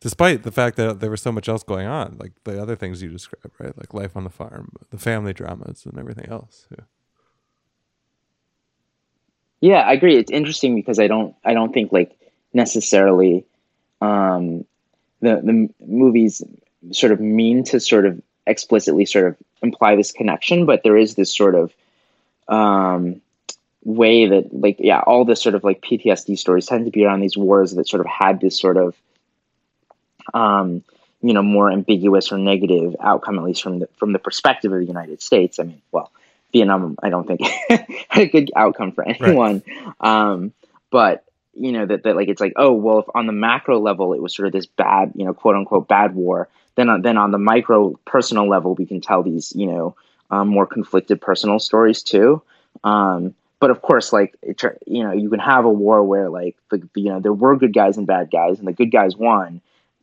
Despite 0.00 0.42
the 0.42 0.52
fact 0.52 0.76
that 0.76 1.00
there 1.00 1.10
was 1.10 1.22
so 1.22 1.32
much 1.32 1.48
else 1.48 1.62
going 1.62 1.86
on, 1.86 2.18
like 2.20 2.32
the 2.44 2.60
other 2.60 2.76
things 2.76 3.02
you 3.02 3.08
described, 3.08 3.54
right? 3.58 3.76
Like 3.78 3.94
life 3.94 4.14
on 4.14 4.24
the 4.24 4.30
farm, 4.30 4.72
the 4.90 4.98
family 4.98 5.32
dramas, 5.32 5.86
and 5.86 5.98
everything 5.98 6.26
else. 6.26 6.68
Yeah. 6.70 6.84
Yeah, 9.62 9.80
I 9.80 9.94
agree. 9.94 10.16
It's 10.16 10.30
interesting 10.30 10.74
because 10.74 10.98
I 10.98 11.06
don't 11.06 11.34
I 11.44 11.54
don't 11.54 11.72
think 11.72 11.92
like 11.92 12.16
necessarily 12.56 13.44
um, 14.00 14.64
the 15.20 15.36
the 15.42 15.68
movies 15.86 16.42
sort 16.90 17.12
of 17.12 17.20
mean 17.20 17.62
to 17.64 17.78
sort 17.78 18.06
of 18.06 18.20
explicitly 18.46 19.04
sort 19.04 19.26
of 19.26 19.36
imply 19.62 19.94
this 19.94 20.12
connection, 20.12 20.66
but 20.66 20.82
there 20.82 20.96
is 20.96 21.14
this 21.14 21.36
sort 21.36 21.54
of 21.54 21.72
um, 22.48 23.20
way 23.84 24.26
that 24.26 24.52
like 24.52 24.76
yeah, 24.80 25.00
all 25.00 25.24
the 25.24 25.36
sort 25.36 25.54
of 25.54 25.62
like 25.62 25.82
PTSD 25.82 26.38
stories 26.38 26.66
tend 26.66 26.86
to 26.86 26.90
be 26.90 27.04
around 27.04 27.20
these 27.20 27.36
wars 27.36 27.74
that 27.74 27.88
sort 27.88 28.00
of 28.00 28.06
had 28.06 28.40
this 28.40 28.58
sort 28.58 28.76
of 28.76 28.96
um, 30.34 30.82
you 31.22 31.34
know 31.34 31.42
more 31.42 31.70
ambiguous 31.70 32.32
or 32.32 32.38
negative 32.38 32.96
outcome, 33.00 33.38
at 33.38 33.44
least 33.44 33.62
from 33.62 33.80
the 33.80 33.88
from 33.98 34.12
the 34.12 34.18
perspective 34.18 34.72
of 34.72 34.80
the 34.80 34.86
United 34.86 35.22
States. 35.22 35.58
I 35.58 35.64
mean, 35.64 35.82
well, 35.92 36.10
Vietnam, 36.52 36.96
I 37.02 37.10
don't 37.10 37.26
think 37.26 37.42
had 38.08 38.22
a 38.22 38.26
good 38.26 38.50
outcome 38.56 38.92
for 38.92 39.06
anyone. 39.06 39.62
Um, 40.00 40.52
but 40.90 41.24
you 41.58 41.72
know 41.72 41.86
that, 41.86 42.02
that 42.04 42.16
like 42.16 42.28
it's 42.28 42.40
like 42.40 42.52
oh 42.56 42.72
well, 42.72 43.00
if 43.00 43.06
on 43.14 43.26
the 43.26 43.32
macro 43.32 43.78
level 43.78 44.12
it 44.12 44.22
was 44.22 44.34
sort 44.34 44.46
of 44.46 44.52
this 44.52 44.66
bad 44.66 45.12
you 45.14 45.24
know 45.24 45.34
quote 45.34 45.56
unquote 45.56 45.88
bad 45.88 46.14
war, 46.14 46.48
then 46.76 46.88
on, 46.88 47.02
then 47.02 47.16
on 47.16 47.30
the 47.30 47.38
micro 47.38 47.98
personal 48.04 48.48
level 48.48 48.74
we 48.74 48.86
can 48.86 49.00
tell 49.00 49.22
these 49.22 49.52
you 49.56 49.66
know 49.66 49.96
um, 50.30 50.48
more 50.48 50.66
conflicted 50.66 51.20
personal 51.20 51.58
stories 51.58 52.02
too. 52.02 52.42
Um, 52.84 53.34
but 53.58 53.70
of 53.70 53.80
course, 53.82 54.12
like 54.12 54.36
it, 54.42 54.62
you 54.86 55.02
know, 55.02 55.12
you 55.12 55.30
can 55.30 55.40
have 55.40 55.64
a 55.64 55.70
war 55.70 56.04
where 56.04 56.28
like 56.28 56.56
the 56.70 56.88
you 56.94 57.10
know 57.10 57.20
there 57.20 57.32
were 57.32 57.56
good 57.56 57.74
guys 57.74 57.96
and 57.96 58.06
bad 58.06 58.30
guys, 58.30 58.58
and 58.58 58.68
the 58.68 58.72
good 58.72 58.90
guys 58.90 59.16
won, 59.16 59.60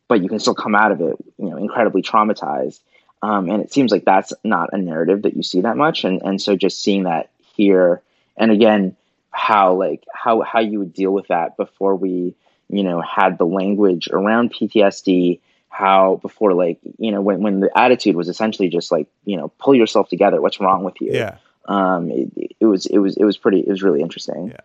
but 0.08 0.20
you 0.22 0.28
can 0.28 0.40
still 0.40 0.54
come 0.54 0.74
out 0.74 0.92
of 0.92 1.00
it 1.00 1.16
you 1.38 1.50
know 1.50 1.56
incredibly 1.56 2.02
traumatized. 2.02 2.80
Um, 3.22 3.48
and 3.48 3.62
it 3.62 3.72
seems 3.72 3.90
like 3.90 4.04
that's 4.04 4.34
not 4.44 4.70
a 4.74 4.78
narrative 4.78 5.22
that 5.22 5.34
you 5.36 5.42
see 5.42 5.62
that 5.62 5.76
much, 5.76 6.04
and 6.04 6.20
and 6.22 6.42
so 6.42 6.56
just 6.56 6.82
seeing 6.82 7.04
that 7.04 7.30
here, 7.54 8.02
and 8.36 8.50
again, 8.50 8.96
how 9.34 9.74
like 9.74 10.04
how 10.14 10.42
how 10.42 10.60
you 10.60 10.78
would 10.78 10.92
deal 10.92 11.10
with 11.10 11.26
that 11.26 11.56
before 11.56 11.96
we 11.96 12.34
you 12.68 12.82
know 12.82 13.00
had 13.00 13.36
the 13.36 13.44
language 13.44 14.08
around 14.10 14.54
PTSD, 14.54 15.40
how 15.68 16.20
before 16.22 16.54
like 16.54 16.78
you 16.98 17.10
know 17.10 17.20
when 17.20 17.42
when 17.42 17.60
the 17.60 17.70
attitude 17.76 18.16
was 18.16 18.28
essentially 18.28 18.68
just 18.68 18.92
like 18.92 19.08
you 19.24 19.36
know 19.36 19.48
pull 19.58 19.74
yourself 19.74 20.08
together, 20.08 20.40
what's 20.40 20.60
wrong 20.60 20.84
with 20.84 21.00
you? 21.00 21.12
Yeah. 21.12 21.38
Um, 21.66 22.10
it, 22.10 22.56
it 22.60 22.66
was 22.66 22.86
it 22.86 22.98
was 22.98 23.16
it 23.16 23.24
was 23.24 23.36
pretty 23.36 23.60
it 23.60 23.68
was 23.68 23.82
really 23.82 24.00
interesting. 24.00 24.48
Yeah. 24.48 24.56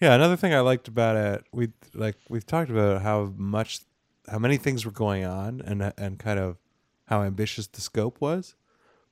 Yeah, 0.00 0.14
another 0.14 0.36
thing 0.36 0.52
I 0.52 0.60
liked 0.60 0.88
about 0.88 1.16
it, 1.16 1.44
we 1.52 1.70
like 1.94 2.16
we've 2.28 2.44
talked 2.44 2.70
about 2.70 3.00
how 3.00 3.32
much, 3.36 3.80
how 4.28 4.38
many 4.38 4.58
things 4.58 4.84
were 4.84 4.92
going 4.92 5.24
on, 5.24 5.62
and 5.64 5.92
and 5.96 6.18
kind 6.18 6.38
of 6.38 6.58
how 7.06 7.22
ambitious 7.22 7.66
the 7.68 7.80
scope 7.80 8.20
was, 8.20 8.54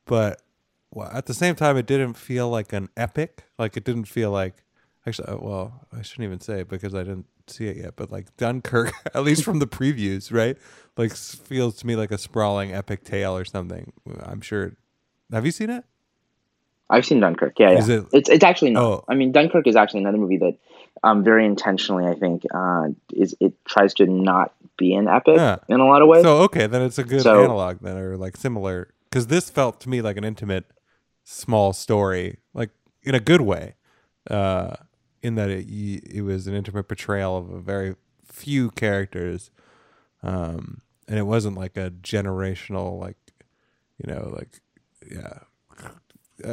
but 0.05 0.43
well, 0.93 1.11
at 1.13 1.27
the 1.27 1.35
same 1.35 1.55
time, 1.55 1.77
it 1.77 1.87
didn't 1.87 2.15
feel 2.15 2.49
like 2.49 2.73
an 2.73 2.89
epic. 2.97 3.45
Like 3.59 3.77
it 3.77 3.85
didn't 3.85 4.05
feel 4.05 4.31
like, 4.31 4.63
actually, 5.07 5.29
uh, 5.29 5.37
well, 5.39 5.87
I 5.93 6.03
shouldn't 6.03 6.27
even 6.27 6.41
say 6.41 6.61
it 6.61 6.69
because 6.69 6.95
I 6.95 7.03
didn't 7.03 7.27
see 7.47 7.67
it 7.67 7.77
yet. 7.79 7.97
But 7.97 8.11
like 8.13 8.37
Dunkirk, 8.37 8.93
at 9.15 9.25
least 9.25 9.43
from 9.45 9.59
the 9.59 9.67
previews, 9.67 10.33
right? 10.33 10.57
Like 10.97 11.15
feels 11.15 11.77
to 11.77 11.87
me 11.87 11.97
like 11.97 12.11
a 12.13 12.19
sprawling 12.19 12.73
epic 12.73 13.05
tale 13.05 13.37
or 13.37 13.45
something. 13.45 13.93
I'm 14.23 14.41
sure. 14.41 14.77
Have 15.33 15.47
you 15.47 15.53
seen 15.53 15.71
it? 15.71 15.85
I've 16.91 17.07
seen 17.07 17.21
Dunkirk. 17.21 17.59
Yeah, 17.59 17.71
Is 17.71 17.89
yeah. 17.89 17.97
it- 18.01 18.07
It's 18.13 18.29
it's 18.29 18.45
actually 18.45 18.73
not. 18.73 18.83
Oh. 18.83 19.05
I 19.09 19.15
mean, 19.15 19.33
Dunkirk 19.33 19.67
is 19.67 19.77
actually 19.77 20.01
another 20.01 20.19
movie 20.19 20.37
that, 20.39 20.59
um, 21.03 21.25
very 21.25 21.47
intentionally, 21.47 22.07
I 22.07 22.13
think, 22.15 22.43
uh, 22.55 22.89
is 23.15 23.35
it 23.41 23.55
tries 23.65 23.95
to 23.95 24.07
not 24.07 24.53
be 24.77 24.93
an 24.95 25.09
epic 25.09 25.37
Yeah. 25.37 25.57
in 25.71 25.81
a 25.81 25.87
lot 25.87 26.03
of 26.03 26.09
ways. 26.09 26.23
So 26.23 26.39
okay, 26.43 26.67
then 26.67 26.83
it's 26.83 26.99
a 26.99 27.05
good 27.05 27.23
So- 27.23 27.43
analog 27.45 27.79
then, 27.81 27.97
or 27.97 28.19
like 28.19 28.37
similar, 28.37 28.89
because 29.09 29.29
this 29.29 29.49
felt 29.49 29.81
to 29.81 29.89
me 29.89 30.03
like 30.03 30.19
an 30.19 30.25
intimate, 30.25 30.67
small 31.25 31.73
story, 31.73 32.39
like 32.55 32.71
in 33.03 33.15
a 33.15 33.21
good 33.21 33.41
way, 33.43 33.75
uh, 34.31 34.77
in 35.23 35.35
that 35.37 35.51
it 35.51 35.67
it 35.69 36.23
was 36.23 36.47
an 36.47 36.55
intimate 36.55 36.85
portrayal 36.89 37.37
of 37.37 37.51
a 37.51 37.61
very 37.61 37.97
few 38.27 38.71
characters, 38.73 39.51
um, 40.23 40.83
and 41.09 41.19
it 41.19 41.25
wasn't 41.27 41.57
like 41.57 41.77
a 41.77 41.91
generational 41.91 42.99
like, 43.01 43.17
you 43.99 44.13
know, 44.13 44.33
like 44.35 44.61
yeah. 45.11 45.41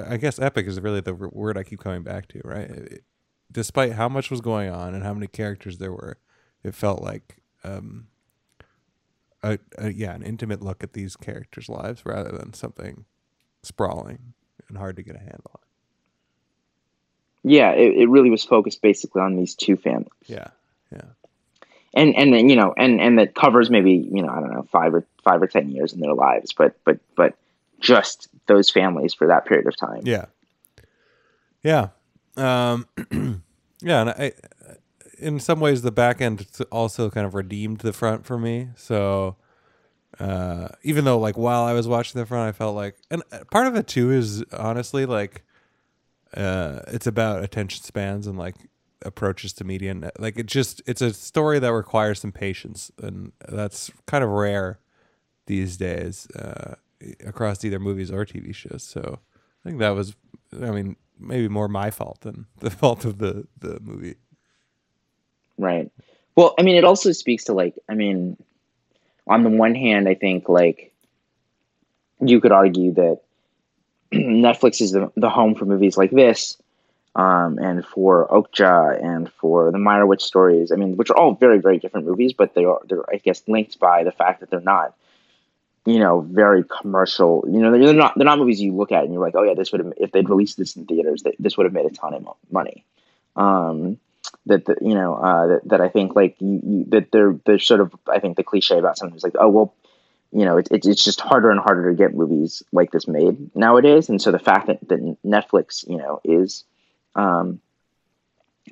I 0.06 0.18
guess 0.18 0.40
epic 0.40 0.68
is 0.68 0.80
really 0.80 1.02
the 1.02 1.14
word 1.16 1.58
I 1.58 1.64
keep 1.64 1.80
coming 1.80 2.04
back 2.04 2.28
to, 2.30 2.42
right? 2.44 2.70
It- 2.70 3.04
despite 3.52 3.94
how 3.94 4.08
much 4.08 4.30
was 4.30 4.42
going 4.42 4.70
on 4.70 4.94
and 4.94 5.04
how 5.04 5.12
many 5.12 5.26
characters 5.26 5.80
there 5.80 5.92
were, 5.92 6.20
it 6.64 6.76
felt 6.76 7.02
like 7.02 7.38
um, 7.64 8.06
a, 9.44 9.58
a 9.78 9.90
yeah 9.92 10.14
an 10.14 10.22
intimate 10.24 10.62
look 10.62 10.84
at 10.84 10.94
these 10.94 11.16
characters' 11.16 11.70
lives 11.70 12.06
rather 12.06 12.32
than 12.32 12.54
something 12.54 13.06
sprawling 13.64 14.34
and 14.70 14.78
hard 14.78 14.96
to 14.96 15.04
get 15.04 15.16
a 15.16 15.20
handle 15.20 15.52
on. 15.54 15.62
yeah, 17.44 17.72
it, 17.72 17.98
it 17.98 18.10
really 18.10 18.30
was 18.30 18.44
focused 18.44 18.82
basically 18.82 19.22
on 19.22 19.36
these 19.36 19.56
two 19.56 19.76
families, 19.76 20.10
Yeah, 20.28 20.48
yeah, 20.92 21.02
and 21.94 22.16
and 22.16 22.34
then 22.34 22.50
you 22.50 22.56
know, 22.56 22.74
and 22.78 23.02
and 23.02 23.20
that 23.20 23.36
covers 23.36 23.70
maybe 23.70 23.94
you 23.94 24.22
know 24.22 24.30
I 24.30 24.40
don't 24.40 24.54
know 24.54 24.64
five 24.72 24.94
or 24.94 25.06
five 25.24 25.42
or 25.42 25.48
ten 25.48 25.70
years 25.70 25.94
in 25.94 26.00
their 26.00 26.14
lives, 26.14 26.54
but 26.54 26.76
but 26.84 27.00
but 27.16 27.36
just 27.80 28.28
those 28.48 28.70
families 28.70 29.14
for 29.14 29.28
that 29.28 29.46
period 29.46 29.68
of 29.68 29.76
time. 29.76 30.02
yeah, 30.04 30.26
yeah, 31.64 31.90
um, 32.38 32.88
yeah. 33.82 34.02
And 34.02 34.10
I, 34.10 34.34
in 35.18 35.40
some 35.40 35.60
ways, 35.60 35.82
the 35.82 35.92
back 35.92 36.22
end 36.22 36.48
also 36.72 37.10
kind 37.10 37.26
of 37.26 37.36
redeemed 37.36 37.80
the 37.80 37.94
front 37.94 38.26
for 38.26 38.38
me. 38.38 38.70
So. 38.76 39.36
Uh, 40.20 40.68
even 40.84 41.06
though 41.06 41.18
like 41.18 41.38
while 41.38 41.64
I 41.64 41.74
was 41.74 41.88
watching 41.88 42.20
the 42.20 42.26
front, 42.26 42.50
I 42.50 42.52
felt 42.52 42.76
like, 42.76 42.96
and 43.10 43.24
part 43.52 43.68
of 43.68 43.76
it 43.76 43.88
too 43.88 44.12
is 44.12 44.44
honestly 44.52 45.06
like, 45.06 45.44
uh, 46.36 46.82
it's 46.88 47.08
about 47.08 47.44
attention 47.44 47.84
spans 47.84 48.28
and 48.28 48.38
like 48.38 48.56
approaches 49.04 49.54
to 49.54 49.64
media 49.64 49.92
and 49.92 50.12
like 50.20 50.38
it 50.38 50.46
just 50.46 50.82
it's 50.86 51.02
a 51.02 51.14
story 51.14 51.58
that 51.58 51.72
requires 51.72 52.20
some 52.20 52.34
patience 52.34 52.92
and 53.02 53.32
that's 53.48 53.90
kind 54.06 54.26
of 54.26 54.30
rare 54.30 54.78
these 55.46 55.78
days 55.78 56.28
uh, 56.36 56.76
across 57.26 57.64
either 57.64 57.80
movies 57.80 58.12
or 58.12 58.26
TV 58.26 58.54
shows. 58.54 58.84
So 58.84 59.20
I 59.64 59.70
think 59.70 59.80
that 59.80 59.90
was, 59.90 60.16
I 60.54 60.72
mean, 60.72 60.96
maybe 61.20 61.48
more 61.48 61.68
my 61.68 61.92
fault 61.92 62.22
than 62.22 62.46
the 62.60 62.70
fault 62.70 63.06
of 63.06 63.18
the 63.18 63.48
the 63.60 63.80
movie. 63.82 64.16
Right. 65.58 65.92
Well, 66.36 66.54
I 66.58 66.62
mean, 66.62 66.78
it 66.78 66.86
also 66.86 67.12
speaks 67.12 67.44
to 67.46 67.54
like, 67.54 67.76
I 67.90 67.96
mean, 67.96 68.38
on 69.30 69.44
the 69.44 69.50
one 69.50 69.76
hand, 69.76 70.10
I 70.10 70.16
think 70.16 70.50
like 70.50 70.92
you 72.20 72.42
could 72.42 72.52
argue 72.52 72.94
that 72.94 73.22
Netflix 74.14 74.82
is 74.82 74.92
the, 74.92 75.12
the 75.16 75.30
home 75.30 75.56
for 75.56 75.66
movies 75.66 75.96
like 75.96 76.12
this, 76.12 76.58
um, 77.16 77.60
and 77.60 77.86
for 77.86 78.28
Okja 78.28 79.02
and 79.02 79.32
for 79.32 79.72
the 79.72 79.78
Meyerowitz 79.78 80.22
stories. 80.22 80.72
I 80.72 80.76
mean, 80.76 80.98
which 80.98 81.12
are 81.12 81.18
all 81.18 81.36
very, 81.36 81.60
very 81.60 81.78
different 81.78 82.08
movies, 82.08 82.34
but 82.34 82.56
they 82.56 82.66
are 82.66 82.82
they're 82.90 83.08
I 83.10 83.18
guess 83.18 83.44
linked 83.48 83.80
by 83.80 84.04
the 84.04 84.12
fact 84.12 84.40
that 84.40 84.50
they're 84.50 84.60
not, 84.62 84.96
you 85.86 86.00
know, 86.00 86.22
very 86.22 86.64
commercial. 86.64 87.46
You 87.48 87.60
know, 87.60 87.72
they're 87.72 87.94
not 87.94 88.18
they're 88.18 88.26
not 88.26 88.40
movies 88.40 88.60
you 88.60 88.76
look 88.76 88.92
at 88.92 89.04
and 89.04 89.14
you're 89.14 89.22
like, 89.22 89.36
oh 89.36 89.44
yeah, 89.44 89.54
this 89.54 89.72
would 89.72 89.86
have 89.86 89.94
if 89.98 90.12
they'd 90.12 90.28
released 90.28 90.58
this 90.58 90.76
in 90.76 90.88
theaters, 90.88 91.24
this 91.38 91.56
would 91.56 91.66
have 91.66 91.74
made 91.74 91.86
a 91.86 91.92
ton 91.92 92.16
of 92.16 92.28
money. 92.52 92.84
Um, 93.36 94.00
that 94.46 94.66
the, 94.66 94.76
you 94.82 94.96
know 94.96 95.16
uh, 95.16 95.48
that, 95.48 95.62
that 95.70 95.82
I 95.82 95.90
think 95.90 96.16
like 96.16 96.36
you, 96.40 96.62
you, 96.64 96.86
that 96.90 97.12
they're 97.12 97.36
they're 97.46 97.60
sort 97.60 97.82
of 97.82 97.94
I 98.08 98.20
think 98.20 98.38
the 98.38 98.44
cliche 98.44 98.78
about 98.78 98.98
something 98.98 99.16
is 99.16 99.24
like 99.24 99.36
oh 99.40 99.50
well 99.50 99.76
you 100.32 100.46
know 100.46 100.58
it's 100.58 100.70
it's 100.72 101.04
just 101.04 101.22
harder 101.22 101.50
and 101.52 101.60
harder 101.60 101.90
to 101.90 101.96
get 101.96 102.14
movies 102.14 102.64
like 102.72 102.92
this 102.92 103.08
made 103.08 103.56
nowadays. 103.56 104.10
And 104.10 104.22
so 104.22 104.32
the 104.32 104.40
fact 104.40 104.68
that, 104.68 104.88
that 104.90 105.18
Netflix 105.26 105.88
you 105.88 105.98
know 105.98 106.22
is 106.24 106.64
um, 107.16 107.60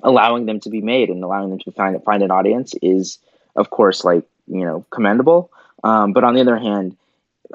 allowing 0.02 0.46
them 0.46 0.60
to 0.60 0.70
be 0.70 0.80
made 0.80 1.10
and 1.10 1.22
allowing 1.22 1.50
them 1.50 1.58
to 1.60 1.72
find 1.72 2.02
find 2.04 2.22
an 2.22 2.30
audience 2.30 2.74
is 2.82 3.18
of 3.56 3.70
course 3.70 4.04
like 4.04 4.24
you 4.46 4.64
know 4.64 4.86
commendable. 4.90 5.50
Um, 5.84 6.12
but 6.12 6.24
on 6.24 6.34
the 6.34 6.40
other 6.40 6.58
hand 6.58 6.96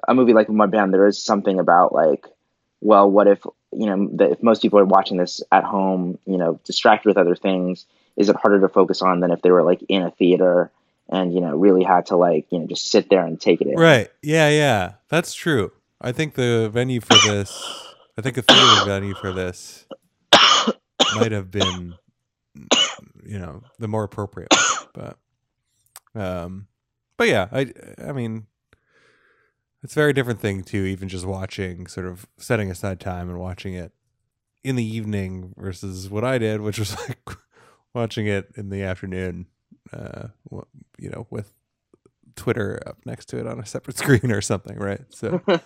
a 0.08 0.14
movie 0.14 0.34
like 0.34 0.48
Mudbound 0.48 0.92
there 0.92 1.08
is 1.08 1.22
something 1.22 1.60
about 1.60 1.94
like 1.94 2.26
well 2.84 3.10
what 3.10 3.28
if 3.28 3.44
you 3.72 3.86
know 3.86 4.10
that 4.14 4.32
if 4.32 4.44
most 4.44 4.62
people 4.62 4.80
are 4.80 4.86
watching 4.86 5.18
this 5.18 5.42
at 5.52 5.64
home 5.64 6.20
you 6.26 6.38
know 6.38 6.60
distracted 6.64 7.08
with 7.08 7.18
other 7.18 7.36
things 7.36 7.86
is 8.16 8.30
it 8.30 8.36
harder 8.36 8.60
to 8.60 8.70
focus 8.70 9.02
on 9.02 9.20
than 9.20 9.32
if 9.32 9.42
they 9.42 9.52
were 9.52 9.64
like 9.64 9.82
in 9.90 10.04
a 10.04 10.12
theater 10.12 10.72
and 11.10 11.34
you 11.34 11.42
know 11.42 11.56
really 11.56 11.84
had 11.84 12.06
to 12.06 12.16
like 12.16 12.46
you 12.52 12.60
know 12.60 12.68
just 12.68 12.90
sit 12.90 13.10
there 13.10 13.26
and 13.26 13.40
take 13.40 13.62
it 13.62 13.68
in 13.68 13.76
Right. 13.76 14.10
Yeah, 14.22 14.50
yeah. 14.50 14.94
That's 15.10 15.34
true. 15.34 15.72
I 16.02 16.12
think 16.12 16.36
the 16.36 16.70
venue 16.72 17.00
for 17.00 17.16
this, 17.28 17.94
I 18.18 18.22
think 18.22 18.38
a 18.38 18.42
theater 18.42 18.86
venue 18.86 19.16
for 19.16 19.32
this 19.32 19.86
might 21.16 21.32
have 21.32 21.50
been, 21.50 21.96
you 23.26 23.40
know, 23.40 23.64
the 23.80 23.88
more 23.88 24.04
appropriate. 24.04 24.54
But, 24.94 25.18
um, 26.14 26.68
but 27.18 27.30
yeah, 27.30 27.48
I, 27.52 27.72
I 28.04 28.12
mean, 28.12 28.48
it's 29.84 29.94
a 29.94 30.00
very 30.00 30.14
different 30.14 30.40
thing 30.40 30.64
to 30.64 30.78
even 30.78 31.10
just 31.10 31.26
watching, 31.26 31.88
sort 31.88 32.08
of 32.08 32.26
setting 32.38 32.72
aside 32.72 33.00
time 33.00 33.30
and 33.30 33.40
watching 33.40 33.74
it 33.74 33.92
in 34.64 34.76
the 34.76 34.86
evening 34.86 35.54
versus 35.58 36.10
what 36.10 36.24
I 36.24 36.38
did, 36.38 36.62
which 36.62 36.80
was 36.80 36.98
like 37.08 37.30
watching 37.94 38.28
it 38.28 38.50
in 38.56 38.70
the 38.70 38.82
afternoon, 38.84 39.48
uh, 39.92 40.28
you 40.98 41.10
know, 41.10 41.28
with 41.30 41.54
Twitter 42.36 42.82
up 42.86 42.98
next 43.06 43.26
to 43.30 43.40
it 43.40 43.46
on 43.46 43.60
a 43.60 43.66
separate 43.66 43.98
screen 44.00 44.32
or 44.32 44.42
something, 44.42 44.78
right? 44.78 45.02
So 45.10 45.42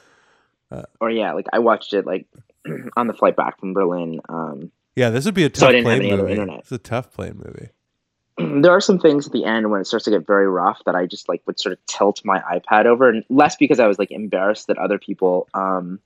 uh, 0.72 0.84
or 1.00 1.10
yeah 1.10 1.32
like 1.34 1.46
I 1.54 1.60
watched 1.60 1.94
it 1.94 2.06
like 2.06 2.28
on 2.98 3.08
the 3.08 3.14
flight 3.14 3.36
back 3.36 3.60
from 3.60 3.74
Berlin 3.74 4.20
um, 4.28 4.72
yeah, 4.98 5.12
this 5.12 5.26
would 5.26 5.36
be 5.36 5.44
a 5.44 5.50
tough 5.50 5.70
didn't 5.70 5.84
plane 5.84 6.10
movie. 6.10 6.32
internet. 6.32 6.62
It's 6.62 6.72
a 6.72 6.80
tough 6.80 7.14
plane 7.14 7.36
movie. 7.36 7.70
there 8.62 8.72
are 8.72 8.82
some 8.82 9.00
things 9.00 9.28
at 9.28 9.34
the 9.34 9.46
end 9.46 9.70
when 9.72 9.82
it 9.82 9.86
starts 9.88 10.06
to 10.06 10.12
get 10.12 10.26
very 10.28 10.48
rough 10.48 10.82
that 10.86 10.96
I 10.96 11.06
just 11.06 11.28
like 11.30 11.42
would 11.48 11.60
sort 11.60 11.74
of 11.74 11.86
tilt 11.86 12.22
my 12.26 12.40
iPad 12.40 12.86
over, 12.86 13.10
and 13.10 13.24
less 13.30 13.56
because 13.56 13.80
I 13.80 13.88
was 13.88 14.00
like 14.00 14.12
embarrassed 14.12 14.68
that 14.68 14.78
other 14.78 14.98
people 15.00 15.48
um, 15.54 16.00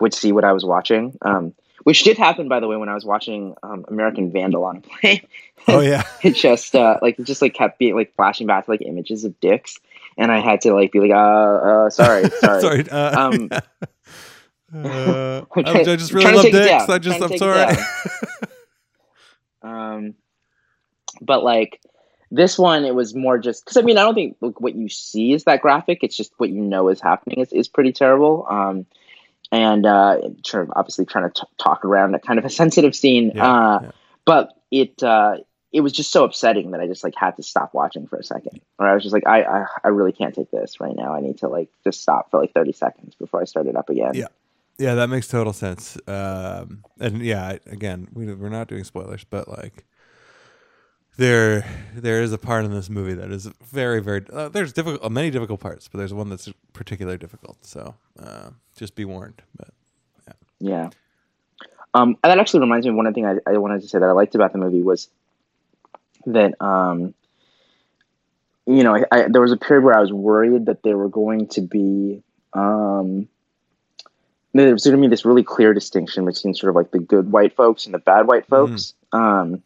would 0.00 0.14
see 0.14 0.32
what 0.32 0.44
I 0.44 0.52
was 0.52 0.64
watching, 0.64 1.16
um, 1.22 1.54
which 1.84 2.02
did 2.04 2.18
happen 2.18 2.48
by 2.48 2.60
the 2.60 2.66
way 2.68 2.76
when 2.76 2.88
I 2.88 2.94
was 2.94 3.04
watching 3.04 3.54
um, 3.62 3.84
American 3.88 4.32
Vandal 4.32 4.64
on 4.64 4.78
a 4.78 4.80
plane. 4.80 5.26
Oh 5.66 5.80
yeah, 5.80 6.02
it 6.22 6.34
just 6.34 6.74
uh, 6.74 6.98
like 7.02 7.18
it 7.18 7.24
just 7.24 7.42
like 7.42 7.54
kept 7.54 7.78
being 7.78 7.94
like 7.94 8.14
flashing 8.16 8.46
back 8.46 8.64
to 8.66 8.70
like 8.70 8.82
images 8.82 9.24
of 9.24 9.38
dicks, 9.40 9.78
and 10.16 10.30
I 10.32 10.40
had 10.40 10.60
to 10.62 10.74
like 10.74 10.92
be 10.92 11.00
like, 11.00 11.10
uh, 11.10 11.14
uh 11.14 11.90
sorry, 11.90 12.28
sorry. 12.40 12.60
sorry. 12.60 12.90
Uh, 12.90 13.20
Um, 13.28 13.48
yeah. 13.50 13.60
Uh, 14.70 15.46
I'm 15.56 15.64
I 15.64 15.72
trying- 15.82 15.84
just 15.98 16.12
really 16.12 16.30
love 16.30 16.44
dicks. 16.44 16.90
I 16.90 16.98
just, 16.98 17.22
I'm 17.22 17.38
sorry. 17.38 17.74
Um, 19.62 20.14
but 21.20 21.42
like 21.42 21.80
this 22.30 22.58
one, 22.58 22.84
it 22.84 22.94
was 22.94 23.14
more 23.14 23.38
just 23.38 23.64
because 23.64 23.76
I 23.76 23.82
mean 23.82 23.98
I 23.98 24.02
don't 24.02 24.14
think 24.14 24.36
like, 24.40 24.60
what 24.60 24.74
you 24.74 24.88
see 24.88 25.32
is 25.32 25.44
that 25.44 25.62
graphic. 25.62 26.00
It's 26.02 26.16
just 26.16 26.32
what 26.36 26.50
you 26.50 26.60
know 26.60 26.88
is 26.88 27.00
happening 27.00 27.40
is, 27.40 27.52
is 27.52 27.68
pretty 27.68 27.92
terrible. 27.92 28.46
Um, 28.48 28.86
and 29.50 29.86
uh, 29.86 30.20
sort 30.44 30.64
of 30.64 30.72
obviously 30.76 31.06
trying 31.06 31.30
to 31.30 31.40
t- 31.40 31.46
talk 31.58 31.84
around 31.84 32.14
a 32.14 32.18
kind 32.18 32.38
of 32.38 32.44
a 32.44 32.50
sensitive 32.62 32.94
scene. 32.94 33.32
Yeah, 33.34 33.44
uh, 33.44 33.78
yeah. 33.82 33.90
But 34.24 34.52
it 34.70 35.02
uh, 35.02 35.38
it 35.72 35.80
was 35.80 35.92
just 35.92 36.10
so 36.10 36.24
upsetting 36.24 36.70
that 36.72 36.80
I 36.80 36.86
just 36.86 37.04
like 37.04 37.14
had 37.14 37.36
to 37.36 37.42
stop 37.42 37.72
watching 37.72 38.06
for 38.06 38.18
a 38.18 38.24
second. 38.24 38.60
Or 38.78 38.86
I 38.86 38.94
was 38.94 39.02
just 39.02 39.12
like 39.12 39.26
I, 39.26 39.42
I 39.42 39.66
I 39.84 39.88
really 39.88 40.12
can't 40.12 40.34
take 40.34 40.50
this 40.50 40.80
right 40.80 40.94
now. 40.94 41.14
I 41.14 41.20
need 41.20 41.38
to 41.38 41.48
like 41.48 41.70
just 41.84 42.02
stop 42.02 42.30
for 42.30 42.40
like 42.40 42.52
thirty 42.52 42.72
seconds 42.72 43.14
before 43.14 43.40
I 43.40 43.44
start 43.44 43.66
it 43.66 43.76
up 43.76 43.88
again. 43.88 44.12
Yeah. 44.14 44.28
Yeah, 44.80 44.94
that 44.94 45.08
makes 45.08 45.26
total 45.26 45.52
sense. 45.52 45.98
Um, 46.06 46.84
and 47.00 47.20
yeah, 47.20 47.56
again, 47.66 48.06
we, 48.12 48.32
we're 48.32 48.48
not 48.48 48.68
doing 48.68 48.84
spoilers, 48.84 49.24
but 49.24 49.48
like 49.48 49.84
there 51.18 51.66
there 51.94 52.22
is 52.22 52.32
a 52.32 52.38
part 52.38 52.64
in 52.64 52.70
this 52.70 52.88
movie 52.88 53.12
that 53.12 53.30
is 53.30 53.50
very 53.62 54.00
very 54.00 54.24
uh, 54.32 54.48
there's 54.48 54.72
difficult 54.72 55.04
uh, 55.04 55.10
many 55.10 55.30
difficult 55.30 55.60
parts, 55.60 55.88
but 55.88 55.98
there's 55.98 56.14
one 56.14 56.30
that's 56.30 56.48
particularly 56.72 57.18
difficult. 57.18 57.58
So 57.64 57.94
uh, 58.18 58.50
just 58.76 58.94
be 58.94 59.04
warned. 59.04 59.42
But 59.54 59.68
Yeah. 60.60 60.90
Um, 61.94 62.16
and 62.22 62.30
that 62.30 62.38
actually 62.38 62.60
reminds 62.60 62.86
me 62.86 62.90
of 62.90 62.96
one 62.96 63.12
thing 63.14 63.26
I, 63.26 63.36
I 63.46 63.58
wanted 63.58 63.82
to 63.82 63.88
say 63.88 63.98
that 63.98 64.08
I 64.08 64.12
liked 64.12 64.34
about 64.34 64.52
the 64.52 64.58
movie 64.58 64.82
was 64.82 65.08
that, 66.26 66.60
um, 66.60 67.14
you 68.66 68.84
know, 68.84 68.94
I, 68.94 69.04
I, 69.10 69.28
there 69.28 69.40
was 69.40 69.52
a 69.52 69.56
period 69.56 69.84
where 69.84 69.96
I 69.96 70.00
was 70.00 70.12
worried 70.12 70.66
that 70.66 70.82
they 70.82 70.94
were 70.94 71.08
going 71.08 71.48
to 71.48 71.62
be, 71.62 72.22
um, 72.52 73.28
there 74.52 74.72
was 74.72 74.84
going 74.84 74.96
to 74.96 75.00
be 75.00 75.08
this 75.08 75.24
really 75.24 75.42
clear 75.42 75.72
distinction 75.72 76.26
between 76.26 76.54
sort 76.54 76.70
of 76.70 76.76
like 76.76 76.90
the 76.90 76.98
good 76.98 77.32
white 77.32 77.56
folks 77.56 77.86
and 77.86 77.94
the 77.94 77.98
bad 77.98 78.26
white 78.26 78.46
folks. 78.46 78.92
Um, 79.12 79.62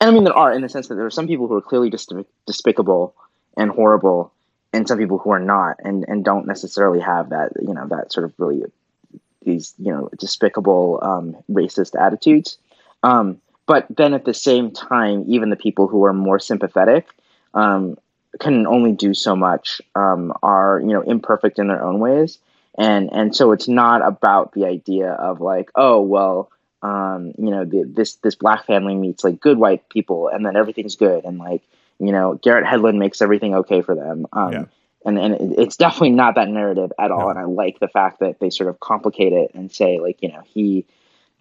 and 0.00 0.10
I 0.10 0.12
mean, 0.12 0.24
there 0.24 0.36
are 0.36 0.52
in 0.52 0.62
the 0.62 0.68
sense 0.68 0.88
that 0.88 0.94
there 0.94 1.06
are 1.06 1.10
some 1.10 1.26
people 1.26 1.46
who 1.46 1.54
are 1.54 1.62
clearly 1.62 1.90
just 1.90 2.12
despicable 2.46 3.14
and 3.56 3.70
horrible, 3.70 4.32
and 4.72 4.88
some 4.88 4.98
people 4.98 5.18
who 5.18 5.30
are 5.30 5.40
not, 5.40 5.76
and 5.84 6.04
and 6.08 6.24
don't 6.24 6.46
necessarily 6.46 7.00
have 7.00 7.30
that, 7.30 7.52
you 7.60 7.74
know, 7.74 7.86
that 7.88 8.12
sort 8.12 8.24
of 8.24 8.32
really 8.38 8.62
these 9.44 9.74
you 9.78 9.92
know 9.92 10.08
despicable 10.18 10.98
um, 11.02 11.36
racist 11.50 12.00
attitudes. 12.00 12.58
Um, 13.02 13.40
but 13.66 13.86
then 13.90 14.14
at 14.14 14.24
the 14.24 14.34
same 14.34 14.72
time, 14.72 15.24
even 15.28 15.50
the 15.50 15.56
people 15.56 15.86
who 15.86 16.04
are 16.04 16.12
more 16.12 16.38
sympathetic 16.38 17.06
um, 17.54 17.96
can 18.40 18.66
only 18.66 18.92
do 18.92 19.14
so 19.14 19.36
much. 19.36 19.80
Um, 19.94 20.32
are 20.42 20.80
you 20.80 20.92
know 20.92 21.02
imperfect 21.02 21.58
in 21.58 21.68
their 21.68 21.84
own 21.84 21.98
ways, 21.98 22.38
and 22.78 23.10
and 23.12 23.36
so 23.36 23.52
it's 23.52 23.68
not 23.68 24.06
about 24.06 24.52
the 24.52 24.64
idea 24.64 25.12
of 25.12 25.40
like 25.40 25.70
oh 25.74 26.00
well 26.00 26.50
um, 26.82 27.32
you 27.38 27.50
know 27.50 27.64
the, 27.64 27.84
this 27.84 28.14
this 28.16 28.34
black 28.34 28.66
family 28.66 28.94
meets 28.94 29.22
like 29.24 29.40
good 29.40 29.58
white 29.58 29.88
people 29.88 30.28
and 30.28 30.44
then 30.44 30.56
everything's 30.56 30.96
good 30.96 31.24
and 31.24 31.38
like 31.38 31.62
you 31.98 32.12
know 32.12 32.34
Garrett 32.42 32.64
Hedlund 32.64 32.98
makes 32.98 33.20
everything 33.20 33.54
okay 33.56 33.82
for 33.82 33.94
them. 33.94 34.26
Um, 34.32 34.52
Yeah. 34.52 34.64
And 35.02 35.18
and 35.18 35.58
it's 35.58 35.76
definitely 35.76 36.10
not 36.10 36.34
that 36.34 36.48
narrative 36.48 36.92
at 36.98 37.10
all. 37.10 37.20
No. 37.20 37.28
And 37.30 37.38
I 37.38 37.44
like 37.44 37.78
the 37.78 37.88
fact 37.88 38.20
that 38.20 38.38
they 38.38 38.50
sort 38.50 38.68
of 38.68 38.78
complicate 38.80 39.32
it 39.32 39.52
and 39.54 39.72
say 39.72 39.98
like 39.98 40.22
you 40.22 40.30
know 40.30 40.42
he, 40.44 40.84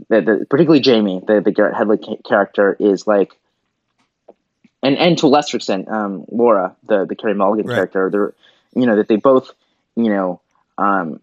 the, 0.07 0.21
the, 0.21 0.45
particularly 0.49 0.79
Jamie, 0.79 1.21
the 1.27 1.41
the 1.41 1.51
Garrett 1.51 1.75
Hedlund 1.75 2.23
character 2.23 2.77
is 2.79 3.05
like. 3.05 3.37
And, 4.81 4.97
and 4.97 5.17
to 5.17 5.25
a 5.25 5.27
lesser 5.27 5.57
extent, 5.57 5.89
um, 5.89 6.23
Laura, 6.31 6.73
the 6.87 7.05
the 7.05 7.15
Carey 7.15 7.33
Mulligan 7.33 7.67
Right. 7.67 7.75
character, 7.75 8.09
they're, 8.09 8.33
you 8.73 8.85
know, 8.87 8.95
that 8.95 9.09
they 9.09 9.17
both, 9.17 9.51
you 9.97 10.07
know, 10.09 10.39
um, 10.77 11.19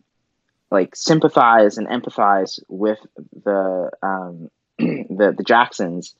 like 0.70 0.96
sympathize 0.96 1.78
and 1.78 1.86
empathize 1.88 2.60
with 2.68 2.98
the 3.44 3.90
um, 4.02 4.50
the 4.78 5.34
the 5.36 5.44
Jacksons, 5.44 6.14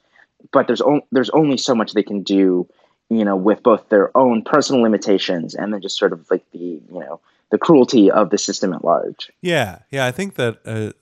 but 0.53 0.66
there's 0.66 0.80
on, 0.80 1.03
there's 1.12 1.30
only 1.30 1.57
so 1.57 1.74
much 1.74 1.92
they 1.92 2.03
can 2.03 2.22
do, 2.22 2.68
you 3.09 3.24
know, 3.24 3.36
with 3.36 3.62
both 3.62 3.88
their 3.88 4.16
own 4.16 4.42
personal 4.42 4.82
limitations 4.82 5.55
and 5.55 5.72
then 5.72 5.80
just 5.80 5.99
sort 5.99 6.12
of 6.12 6.26
like 6.30 6.44
the 6.53 6.59
you 6.59 6.82
know 6.90 7.20
the 7.51 7.59
cruelty 7.59 8.11
of 8.11 8.30
the 8.30 8.38
system 8.38 8.72
at 8.72 8.84
large. 8.84 9.30
Yeah, 9.40 9.80
yeah. 9.90 10.07
I 10.07 10.12
think 10.12 10.34
that 10.34 10.59
uh, 10.64 10.92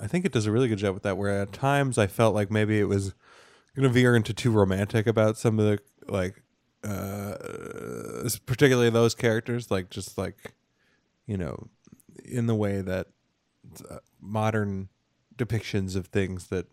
I 0.00 0.06
think 0.06 0.24
it 0.24 0.32
does 0.32 0.46
a 0.46 0.52
really 0.52 0.68
good 0.68 0.78
job 0.78 0.94
with 0.94 1.02
that. 1.04 1.16
Where 1.16 1.42
at 1.42 1.52
times 1.52 1.98
I 1.98 2.06
felt 2.06 2.34
like 2.34 2.50
maybe 2.50 2.78
it 2.80 2.88
was 2.88 3.14
going 3.74 3.84
to 3.84 3.92
veer 3.92 4.14
into 4.14 4.32
too 4.32 4.50
romantic 4.50 5.06
about 5.06 5.36
some 5.36 5.58
of 5.58 5.64
the 5.64 5.78
like, 6.06 6.42
uh, 6.84 7.34
particularly 8.46 8.90
those 8.90 9.14
characters, 9.14 9.70
like 9.70 9.90
just 9.90 10.16
like, 10.18 10.54
you 11.26 11.36
know, 11.36 11.68
in 12.24 12.46
the 12.46 12.54
way 12.54 12.80
that 12.80 13.08
uh, 13.90 13.98
modern 14.20 14.88
depictions 15.36 15.96
of 15.96 16.06
things 16.06 16.48
that 16.48 16.66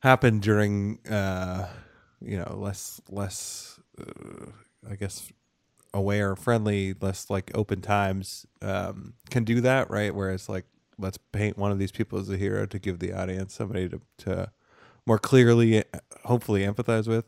happen 0.00 0.40
during, 0.40 0.98
uh, 1.08 1.68
you 2.20 2.36
know, 2.36 2.56
less 2.56 3.00
less, 3.08 3.80
uh, 4.00 4.46
I 4.90 4.96
guess, 4.96 5.32
aware, 5.94 6.36
friendly, 6.36 6.94
less 7.00 7.30
like 7.30 7.50
open 7.54 7.80
times 7.80 8.46
um, 8.60 9.14
can 9.30 9.44
do 9.44 9.60
that, 9.60 9.90
right? 9.90 10.14
Whereas 10.14 10.48
like 10.48 10.66
let's 10.98 11.18
paint 11.18 11.56
one 11.58 11.72
of 11.72 11.78
these 11.78 11.92
people 11.92 12.18
as 12.18 12.28
a 12.30 12.36
hero 12.36 12.66
to 12.66 12.78
give 12.78 12.98
the 12.98 13.12
audience 13.12 13.54
somebody 13.54 13.88
to 13.88 14.00
to 14.18 14.50
more 15.06 15.18
clearly, 15.18 15.82
hopefully, 16.24 16.62
empathize 16.62 17.08
with. 17.08 17.24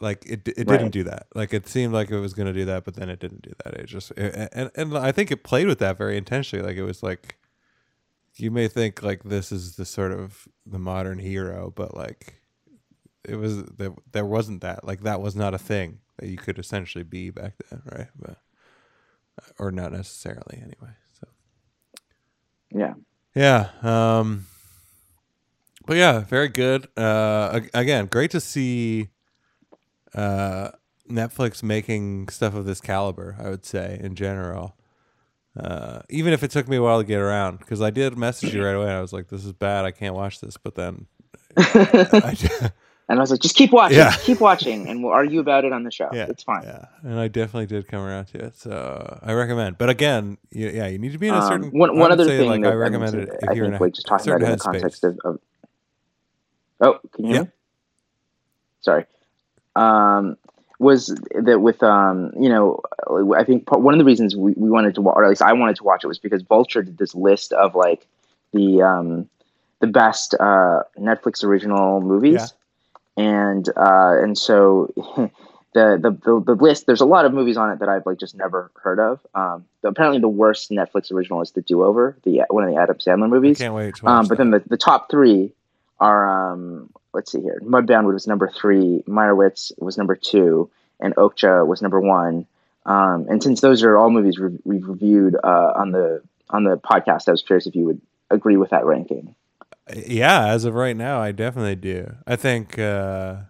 Like 0.00 0.24
it, 0.26 0.46
it 0.48 0.66
didn't 0.66 0.90
do 0.90 1.04
that. 1.04 1.26
Like 1.34 1.54
it 1.54 1.68
seemed 1.68 1.92
like 1.92 2.10
it 2.10 2.18
was 2.18 2.34
going 2.34 2.46
to 2.46 2.52
do 2.52 2.64
that, 2.66 2.84
but 2.84 2.94
then 2.94 3.08
it 3.08 3.18
didn't 3.18 3.42
do 3.42 3.52
that. 3.64 3.74
It 3.74 3.86
just 3.86 4.10
and 4.16 4.48
and, 4.52 4.70
and 4.74 4.98
I 4.98 5.12
think 5.12 5.30
it 5.30 5.44
played 5.44 5.66
with 5.66 5.78
that 5.78 5.96
very 5.96 6.16
intentionally. 6.16 6.66
Like 6.66 6.76
it 6.76 6.84
was 6.84 7.02
like 7.02 7.36
you 8.36 8.50
may 8.50 8.68
think 8.68 9.02
like 9.02 9.24
this 9.24 9.50
is 9.50 9.76
the 9.76 9.84
sort 9.86 10.12
of 10.12 10.46
the 10.66 10.78
modern 10.78 11.18
hero, 11.18 11.72
but 11.74 11.96
like 11.96 12.40
it 13.24 13.36
was 13.36 13.64
there, 13.64 13.94
there 14.12 14.26
wasn't 14.26 14.60
that 14.62 14.84
like 14.84 15.00
that 15.02 15.20
was 15.20 15.34
not 15.34 15.54
a 15.54 15.58
thing 15.58 16.00
that 16.18 16.28
you 16.28 16.36
could 16.36 16.58
essentially 16.58 17.04
be 17.04 17.30
back 17.30 17.54
then, 17.70 17.82
right? 17.90 18.08
But 18.18 18.38
or 19.58 19.70
not 19.70 19.92
necessarily 19.92 20.58
anyway. 20.58 20.94
So 21.20 21.28
Yeah, 22.70 22.94
yeah, 23.34 23.70
um, 23.82 24.46
but 25.86 25.96
yeah, 25.96 26.20
very 26.20 26.48
good. 26.48 26.88
Uh, 26.96 27.60
again, 27.74 28.06
great 28.06 28.30
to 28.32 28.40
see 28.40 29.08
uh, 30.16 30.70
Netflix 31.10 31.62
making 31.62 32.28
stuff 32.30 32.54
of 32.54 32.66
this 32.66 32.80
caliber. 32.80 33.36
I 33.40 33.50
would 33.50 33.64
say 33.66 34.00
in 34.02 34.14
general. 34.16 34.76
Uh, 35.58 36.00
even 36.10 36.34
if 36.34 36.42
it 36.42 36.50
took 36.50 36.68
me 36.68 36.76
a 36.76 36.82
while 36.82 36.98
to 37.00 37.04
get 37.04 37.18
around, 37.18 37.60
because 37.60 37.80
I 37.80 37.90
did 37.90 38.18
message 38.18 38.54
you 38.54 38.62
right 38.64 38.74
away. 38.74 38.90
I 38.90 39.00
was 39.00 39.12
like, 39.14 39.28
"This 39.28 39.44
is 39.44 39.54
bad. 39.54 39.86
I 39.86 39.90
can't 39.90 40.14
watch 40.14 40.40
this." 40.40 40.58
But 40.58 40.74
then, 40.74 41.06
I, 41.56 42.36
and 43.08 43.18
I 43.18 43.22
was 43.22 43.30
like, 43.30 43.40
just 43.40 43.56
keep 43.56 43.72
watching, 43.72 43.96
Yeah. 43.96 44.10
just 44.10 44.24
keep 44.24 44.40
watching, 44.40 44.86
and 44.86 45.02
we'll 45.02 45.14
argue 45.14 45.40
about 45.40 45.64
it 45.64 45.72
on 45.72 45.82
the 45.84 45.90
show. 45.90 46.10
Yeah, 46.12 46.26
it's 46.28 46.42
fine. 46.42 46.62
Yeah, 46.62 46.86
and 47.02 47.18
I 47.18 47.28
definitely 47.28 47.66
did 47.66 47.88
come 47.88 48.02
around 48.02 48.26
to 48.26 48.38
it, 48.44 48.56
so 48.58 49.18
I 49.22 49.32
recommend. 49.32 49.78
But 49.78 49.88
again, 49.88 50.36
you, 50.50 50.68
yeah, 50.68 50.88
you 50.88 50.98
need 50.98 51.12
to 51.12 51.18
be 51.18 51.28
in 51.28 51.34
a 51.34 51.40
certain. 51.40 51.68
Um, 51.68 51.70
one 51.70 51.96
one 51.98 52.12
other 52.12 52.24
say, 52.24 52.38
thing 52.38 52.48
like 52.48 52.62
that 52.62 52.72
I 52.72 52.74
recommend 52.74 53.16
it 53.16 53.28
I 53.48 53.52
if 53.52 53.56
you're 53.56 53.64
in 53.64 53.72
think 53.72 53.80
a 53.80 53.82
like 53.84 53.94
just 53.94 54.06
talking 54.06 54.28
about 54.30 54.42
it 54.42 54.44
in 54.44 54.50
the 54.50 54.56
context 54.58 55.04
of, 55.04 55.18
of 55.24 55.40
oh 56.82 56.98
can 57.14 57.24
you 57.24 57.30
hear 57.30 57.36
Yeah. 57.36 57.42
me? 57.44 57.48
sorry 58.80 59.06
um 59.76 60.36
was 60.78 61.06
that 61.30 61.60
with 61.60 61.82
um 61.82 62.32
you 62.38 62.48
know 62.48 62.80
I 63.36 63.44
think 63.44 63.66
part, 63.66 63.80
one 63.80 63.94
of 63.94 63.98
the 63.98 64.04
reasons 64.04 64.36
we, 64.36 64.52
we 64.56 64.68
wanted 64.68 64.94
to 64.96 65.00
watch, 65.00 65.16
or 65.16 65.24
at 65.24 65.28
least 65.28 65.42
I 65.42 65.52
wanted 65.52 65.76
to 65.76 65.84
watch 65.84 66.04
it 66.04 66.06
was 66.06 66.18
because 66.18 66.42
Vulture 66.42 66.82
did 66.82 66.98
this 66.98 67.14
list 67.14 67.52
of 67.52 67.74
like 67.74 68.06
the 68.52 68.82
um 68.82 69.28
the 69.80 69.86
best 69.86 70.34
uh 70.34 70.82
Netflix 70.98 71.44
original 71.44 72.00
movies. 72.00 72.52
And 73.16 73.68
uh 73.76 74.16
and 74.22 74.36
so 74.36 74.92
the, 75.72 75.98
the 75.98 76.10
the 76.24 76.42
the 76.44 76.54
list 76.54 76.86
there's 76.86 77.00
a 77.00 77.06
lot 77.06 77.24
of 77.24 77.32
movies 77.32 77.56
on 77.56 77.70
it 77.70 77.78
that 77.78 77.88
I've 77.88 78.04
like 78.04 78.18
just 78.18 78.34
never 78.34 78.70
heard 78.82 78.98
of. 78.98 79.20
Um 79.34 79.64
apparently 79.82 80.20
the 80.20 80.28
worst 80.28 80.70
Netflix 80.70 81.10
original 81.10 81.40
is 81.40 81.52
The 81.52 81.62
Do 81.62 81.84
Over 81.84 82.18
the 82.24 82.42
one 82.50 82.64
of 82.64 82.70
the 82.70 82.76
Adam 82.76 82.98
Sandler 82.98 83.24
I 83.24 83.28
movies 83.28 83.58
can't 83.58 83.72
wait 83.72 83.94
to 83.96 84.04
watch 84.04 84.12
um, 84.12 84.26
but 84.26 84.36
that. 84.36 84.44
then 84.44 84.50
the, 84.50 84.62
the 84.66 84.76
top 84.76 85.10
three 85.10 85.52
are 85.98 86.52
um, 86.52 86.90
let's 87.12 87.32
see 87.32 87.40
here. 87.40 87.60
Mudbound 87.64 88.12
was 88.12 88.26
number 88.26 88.48
three, 88.48 89.02
Meyerowitz 89.06 89.72
was 89.78 89.96
number 89.98 90.16
two, 90.16 90.70
and 91.00 91.14
Okja 91.16 91.66
was 91.66 91.82
number 91.82 92.00
one. 92.00 92.46
Um, 92.84 93.26
and 93.28 93.42
since 93.42 93.60
those 93.60 93.82
are 93.82 93.96
all 93.98 94.10
movies 94.10 94.38
re- 94.38 94.58
we've 94.64 94.86
reviewed 94.86 95.36
uh, 95.42 95.72
on 95.76 95.92
the 95.92 96.22
on 96.50 96.64
the 96.64 96.76
podcast, 96.76 97.28
I 97.28 97.32
was 97.32 97.42
curious 97.42 97.66
if 97.66 97.74
you 97.74 97.84
would 97.84 98.00
agree 98.30 98.56
with 98.56 98.70
that 98.70 98.84
ranking. 98.84 99.34
yeah, 99.94 100.46
as 100.46 100.64
of 100.64 100.74
right 100.74 100.96
now, 100.96 101.20
I 101.20 101.32
definitely 101.32 101.76
do. 101.76 102.14
I 102.26 102.36
think 102.36 102.70
because 102.70 103.40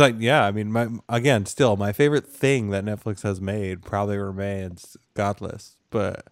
I 0.00 0.08
yeah, 0.18 0.44
I 0.44 0.52
mean, 0.52 0.72
my 0.72 0.88
again, 1.08 1.46
still 1.46 1.76
my 1.76 1.92
favorite 1.92 2.26
thing 2.26 2.70
that 2.70 2.84
Netflix 2.84 3.22
has 3.22 3.40
made 3.40 3.82
probably 3.82 4.16
remains 4.16 4.96
Godless, 5.14 5.76
but 5.90 6.26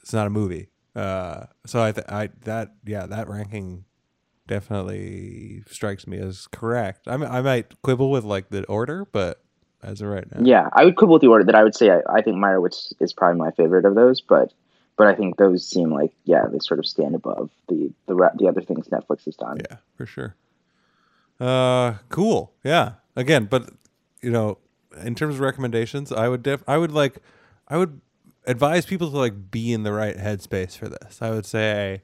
it's 0.00 0.12
not 0.12 0.26
a 0.26 0.30
movie. 0.30 0.68
Uh, 0.94 1.46
so 1.66 1.82
I 1.82 1.92
th- 1.92 2.06
I 2.08 2.30
that 2.44 2.74
yeah, 2.84 3.06
that 3.06 3.28
ranking 3.28 3.84
definitely 4.46 5.62
strikes 5.68 6.06
me 6.06 6.18
as 6.18 6.46
correct. 6.48 7.08
I 7.08 7.16
mean, 7.16 7.30
I 7.30 7.42
might 7.42 7.80
quibble 7.82 8.10
with 8.10 8.24
like 8.24 8.48
the 8.50 8.64
order, 8.66 9.06
but 9.10 9.42
as 9.82 10.00
of 10.00 10.08
right 10.08 10.26
now, 10.34 10.40
Yeah, 10.44 10.68
I 10.72 10.84
would 10.84 10.96
quibble 10.96 11.14
with 11.14 11.22
the 11.22 11.28
order 11.28 11.44
that 11.44 11.54
I 11.54 11.62
would 11.62 11.74
say 11.74 11.90
I, 11.90 12.00
I 12.08 12.22
think 12.22 12.36
Meyerowitz 12.36 12.92
is 13.00 13.12
probably 13.12 13.38
my 13.38 13.50
favorite 13.52 13.84
of 13.84 13.94
those, 13.94 14.20
but 14.20 14.52
but 14.96 15.06
I 15.06 15.14
think 15.14 15.36
those 15.36 15.68
seem 15.68 15.92
like 15.92 16.12
yeah 16.24 16.46
they 16.50 16.58
sort 16.60 16.80
of 16.80 16.86
stand 16.86 17.14
above 17.14 17.50
the 17.68 17.92
the 18.06 18.14
the 18.38 18.48
other 18.48 18.62
things 18.62 18.88
Netflix 18.88 19.24
has 19.24 19.36
done. 19.36 19.58
Yeah, 19.70 19.76
for 19.96 20.06
sure. 20.06 20.34
Uh, 21.38 21.94
cool. 22.08 22.54
Yeah. 22.64 22.92
Again, 23.14 23.44
but 23.44 23.70
you 24.22 24.30
know, 24.30 24.58
in 25.02 25.14
terms 25.14 25.36
of 25.36 25.40
recommendations, 25.40 26.12
I 26.12 26.28
would 26.28 26.42
def- 26.42 26.64
I 26.66 26.78
would 26.78 26.92
like, 26.92 27.18
I 27.68 27.76
would 27.76 28.00
advise 28.46 28.86
people 28.86 29.10
to 29.10 29.16
like 29.16 29.50
be 29.50 29.72
in 29.72 29.82
the 29.82 29.92
right 29.92 30.16
headspace 30.16 30.76
for 30.76 30.88
this. 30.88 31.20
I 31.20 31.30
would 31.30 31.46
say, 31.46 32.02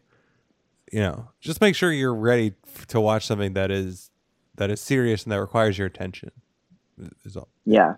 you 0.92 1.00
know, 1.00 1.28
just 1.40 1.60
make 1.60 1.74
sure 1.74 1.90
you're 1.90 2.14
ready 2.14 2.52
to 2.88 3.00
watch 3.00 3.26
something 3.26 3.54
that 3.54 3.70
is 3.70 4.10
that 4.56 4.70
is 4.70 4.80
serious 4.80 5.24
and 5.24 5.32
that 5.32 5.40
requires 5.40 5.76
your 5.78 5.86
attention. 5.86 6.30
Is 7.24 7.36
all. 7.36 7.48
Yeah. 7.64 7.96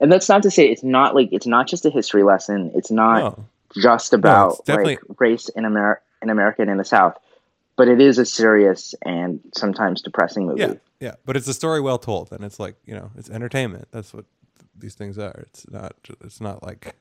And 0.00 0.12
that's 0.12 0.28
not 0.28 0.42
to 0.42 0.50
say 0.50 0.68
it's 0.68 0.82
not 0.84 1.14
like 1.14 1.28
it's 1.32 1.46
not 1.46 1.66
just 1.68 1.86
a 1.86 1.90
history 1.90 2.22
lesson. 2.24 2.70
It's 2.74 2.90
not 2.90 3.18
No. 3.20 3.44
just 3.80 4.12
about 4.12 4.64
definitely- 4.66 4.96
like 5.08 5.20
race 5.20 5.48
in 5.50 5.64
America 5.64 6.02
in 6.20 6.30
America 6.30 6.60
and 6.62 6.70
in 6.70 6.76
the 6.78 6.84
South, 6.84 7.16
but 7.76 7.86
it 7.86 8.00
is 8.00 8.18
a 8.18 8.26
serious 8.26 8.92
and 9.04 9.40
sometimes 9.54 10.02
depressing 10.02 10.46
movie. 10.46 10.60
Yeah, 10.62 10.74
yeah, 10.98 11.14
but 11.24 11.36
it's 11.36 11.46
a 11.46 11.54
story 11.54 11.80
well 11.80 11.98
told, 11.98 12.32
and 12.32 12.42
it's 12.44 12.58
like 12.58 12.74
you 12.84 12.94
know, 12.94 13.12
it's 13.16 13.30
entertainment. 13.30 13.86
That's 13.92 14.12
what 14.12 14.24
these 14.76 14.94
things 14.96 15.16
are. 15.16 15.44
It's 15.46 15.70
not. 15.70 15.94
It's 16.24 16.40
not 16.40 16.64
like 16.64 16.96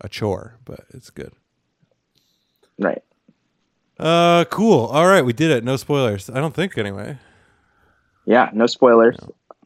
a 0.00 0.08
chore, 0.08 0.54
but 0.64 0.84
it's 0.90 1.10
good. 1.10 1.32
Right. 2.78 3.02
Uh, 4.00 4.44
cool. 4.46 4.86
All 4.86 5.06
right, 5.06 5.22
we 5.22 5.34
did 5.34 5.50
it. 5.50 5.62
No 5.62 5.76
spoilers. 5.76 6.30
I 6.30 6.40
don't 6.40 6.54
think 6.54 6.78
anyway. 6.78 7.18
Yeah, 8.24 8.50
no 8.52 8.66
spoilers. 8.66 9.16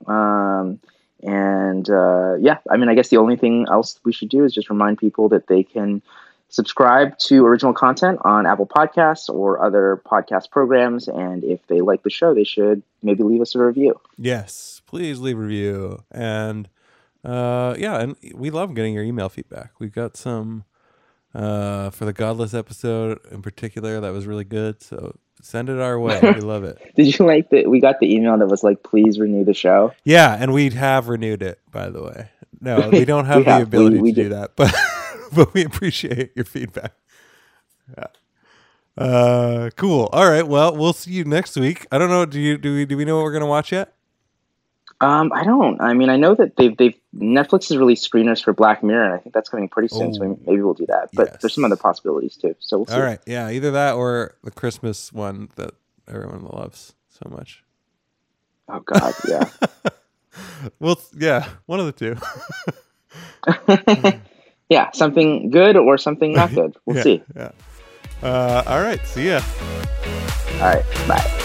Um 0.07 0.81
and 1.23 1.89
uh 1.89 2.35
yeah, 2.41 2.59
I 2.71 2.77
mean 2.77 2.89
I 2.89 2.95
guess 2.95 3.09
the 3.09 3.17
only 3.17 3.37
thing 3.37 3.67
else 3.71 4.01
we 4.05 4.13
should 4.13 4.29
do 4.29 4.45
is 4.45 4.53
just 4.53 4.69
remind 4.69 4.99
people 4.99 5.29
that 5.29 5.47
they 5.47 5.63
can 5.63 6.03
subscribe 6.49 7.17
to 7.19 7.47
original 7.47 7.73
content 7.73 8.19
on 8.25 8.47
Apple 8.47 8.67
Podcasts 8.67 9.29
or 9.29 9.63
other 9.65 10.03
podcast 10.05 10.51
programs 10.51 11.09
and 11.09 11.43
if 11.45 11.67
they 11.69 11.81
like 11.81 12.03
the 12.03 12.11
show 12.11 12.35
they 12.35 12.45
should 12.45 12.83
maybe 13.03 13.23
leave 13.23 13.41
us 13.41 13.55
a 13.55 13.59
review. 13.59 13.99
Yes, 14.19 14.83
please 14.87 15.21
leave 15.21 15.39
a 15.39 15.43
review 15.43 16.03
and 16.11 16.69
uh, 17.25 17.75
yeah, 17.79 18.01
and 18.01 18.17
we 18.35 18.51
love 18.51 18.75
getting 18.75 18.93
your 18.93 19.05
email 19.05 19.29
feedback. 19.29 19.73
We've 19.79 19.95
got 19.95 20.17
some 20.17 20.65
uh, 21.35 21.91
for 21.91 22.05
the 22.05 22.13
Godless 22.13 22.55
episode 22.55 23.19
in 23.31 23.43
particular. 23.43 24.01
That 24.01 24.13
was 24.13 24.27
really 24.27 24.45
good. 24.45 24.83
So 24.83 25.17
send 25.43 25.69
it 25.69 25.79
our 25.81 25.99
way. 25.99 26.21
we 26.23 26.41
love 26.41 26.65
it. 26.65 26.79
Did 26.97 27.19
you 27.19 27.27
like 27.27 27.51
that? 27.51 27.69
We 27.69 27.81
got 27.81 28.01
the 28.01 28.15
email 28.15 28.37
that 28.39 28.47
was 28.47 28.63
like, 28.63 28.83
"Please 28.83 29.19
renew 29.19 29.45
the 29.45 29.55
show." 29.55 29.93
Yeah, 30.05 30.37
and 30.39 30.53
we 30.53 30.71
have 30.71 31.09
renewed 31.09 31.43
it. 31.43 31.61
By 31.71 31.91
the 31.91 32.03
way, 32.03 32.29
no, 32.61 32.89
we 32.93 33.05
don't 33.05 33.27
have 33.27 33.39
We 33.39 33.45
the 33.45 33.51
have. 33.51 33.63
ability 33.63 33.97
We- 33.97 34.03
we 34.03 34.13
to 34.13 34.23
do 34.25 34.29
did. 34.29 34.33
that, 34.33 34.53
but 34.57 34.75
but 35.35 35.53
we 35.55 35.65
appreciate 35.65 36.33
your 36.37 36.45
feedback. 36.45 36.93
Yeah. 37.99 38.07
Uh, 38.97 39.71
cool. 39.77 40.09
All 40.13 40.31
right. 40.31 40.47
Well, 40.47 40.77
we'll 40.77 40.93
see 40.93 41.11
you 41.11 41.25
next 41.25 41.57
week. 41.57 41.87
I 41.91 41.99
don't 41.99 42.11
know. 42.11 42.25
Do 42.27 42.41
you 42.41 42.57
do 42.57 42.75
we 42.75 42.85
do 42.87 42.97
we 42.97 43.05
know 43.05 43.17
what 43.17 43.25
we're 43.25 43.33
gonna 43.33 43.47
watch 43.47 43.73
yet? 43.73 43.93
Um, 45.01 45.33
I 45.33 45.45
don't. 45.45 45.81
I 45.81 45.93
mean, 45.93 46.09
I 46.09 46.17
know 46.17 46.35
that 46.35 46.57
they've 46.57 46.77
they've 46.77 46.95
Netflix 47.15 47.69
has 47.69 47.77
released 47.77 48.11
screeners 48.11 48.43
for 48.43 48.53
Black 48.53 48.83
Mirror, 48.83 49.05
and 49.05 49.15
I 49.15 49.19
think 49.19 49.35
that's 49.35 49.49
coming 49.49 49.69
pretty 49.69 49.89
soon. 49.89 50.11
Oh, 50.11 50.13
so 50.13 50.39
maybe 50.47 50.63
we'll 50.63 50.75
do 50.75 50.87
that. 50.87 51.11
But 51.13 51.29
yes. 51.33 51.37
there's 51.41 51.55
some 51.55 51.65
other 51.65 51.77
possibilities 51.77 52.37
too. 52.37 52.55
So 52.61 52.79
we'll 52.79 52.87
see. 52.87 52.95
All 52.95 53.03
right. 53.03 53.21
Yeah, 53.27 53.51
either 53.51 53.71
that 53.73 53.95
or 53.95 54.37
the 54.45 54.51
Christmas 54.51 55.13
one 55.13 55.49
that 55.57 55.75
everyone 56.09 56.45
loves 56.45 56.95
so 57.09 57.29
much. 57.29 57.65
Oh 58.69 58.81
God, 58.81 59.15
yeah. 59.29 59.49
Well, 60.81 61.01
yeah, 61.17 61.49
one 61.67 61.81
of 61.81 61.87
the 61.87 61.93
two. 61.93 62.17
yeah, 64.69 64.91
something 64.93 65.51
good 65.51 65.77
or 65.77 65.99
something 65.99 66.33
not 66.33 66.51
good. 66.55 66.77
We'll 66.85 66.97
yeah, 66.97 67.03
see. 67.03 67.23
Yeah. 67.37 67.51
Uh, 68.23 68.63
all 68.67 68.81
right. 68.81 69.05
See 69.07 69.29
ya. 69.29 69.41
All 70.55 70.61
right, 70.61 70.85
bye. 71.09 71.41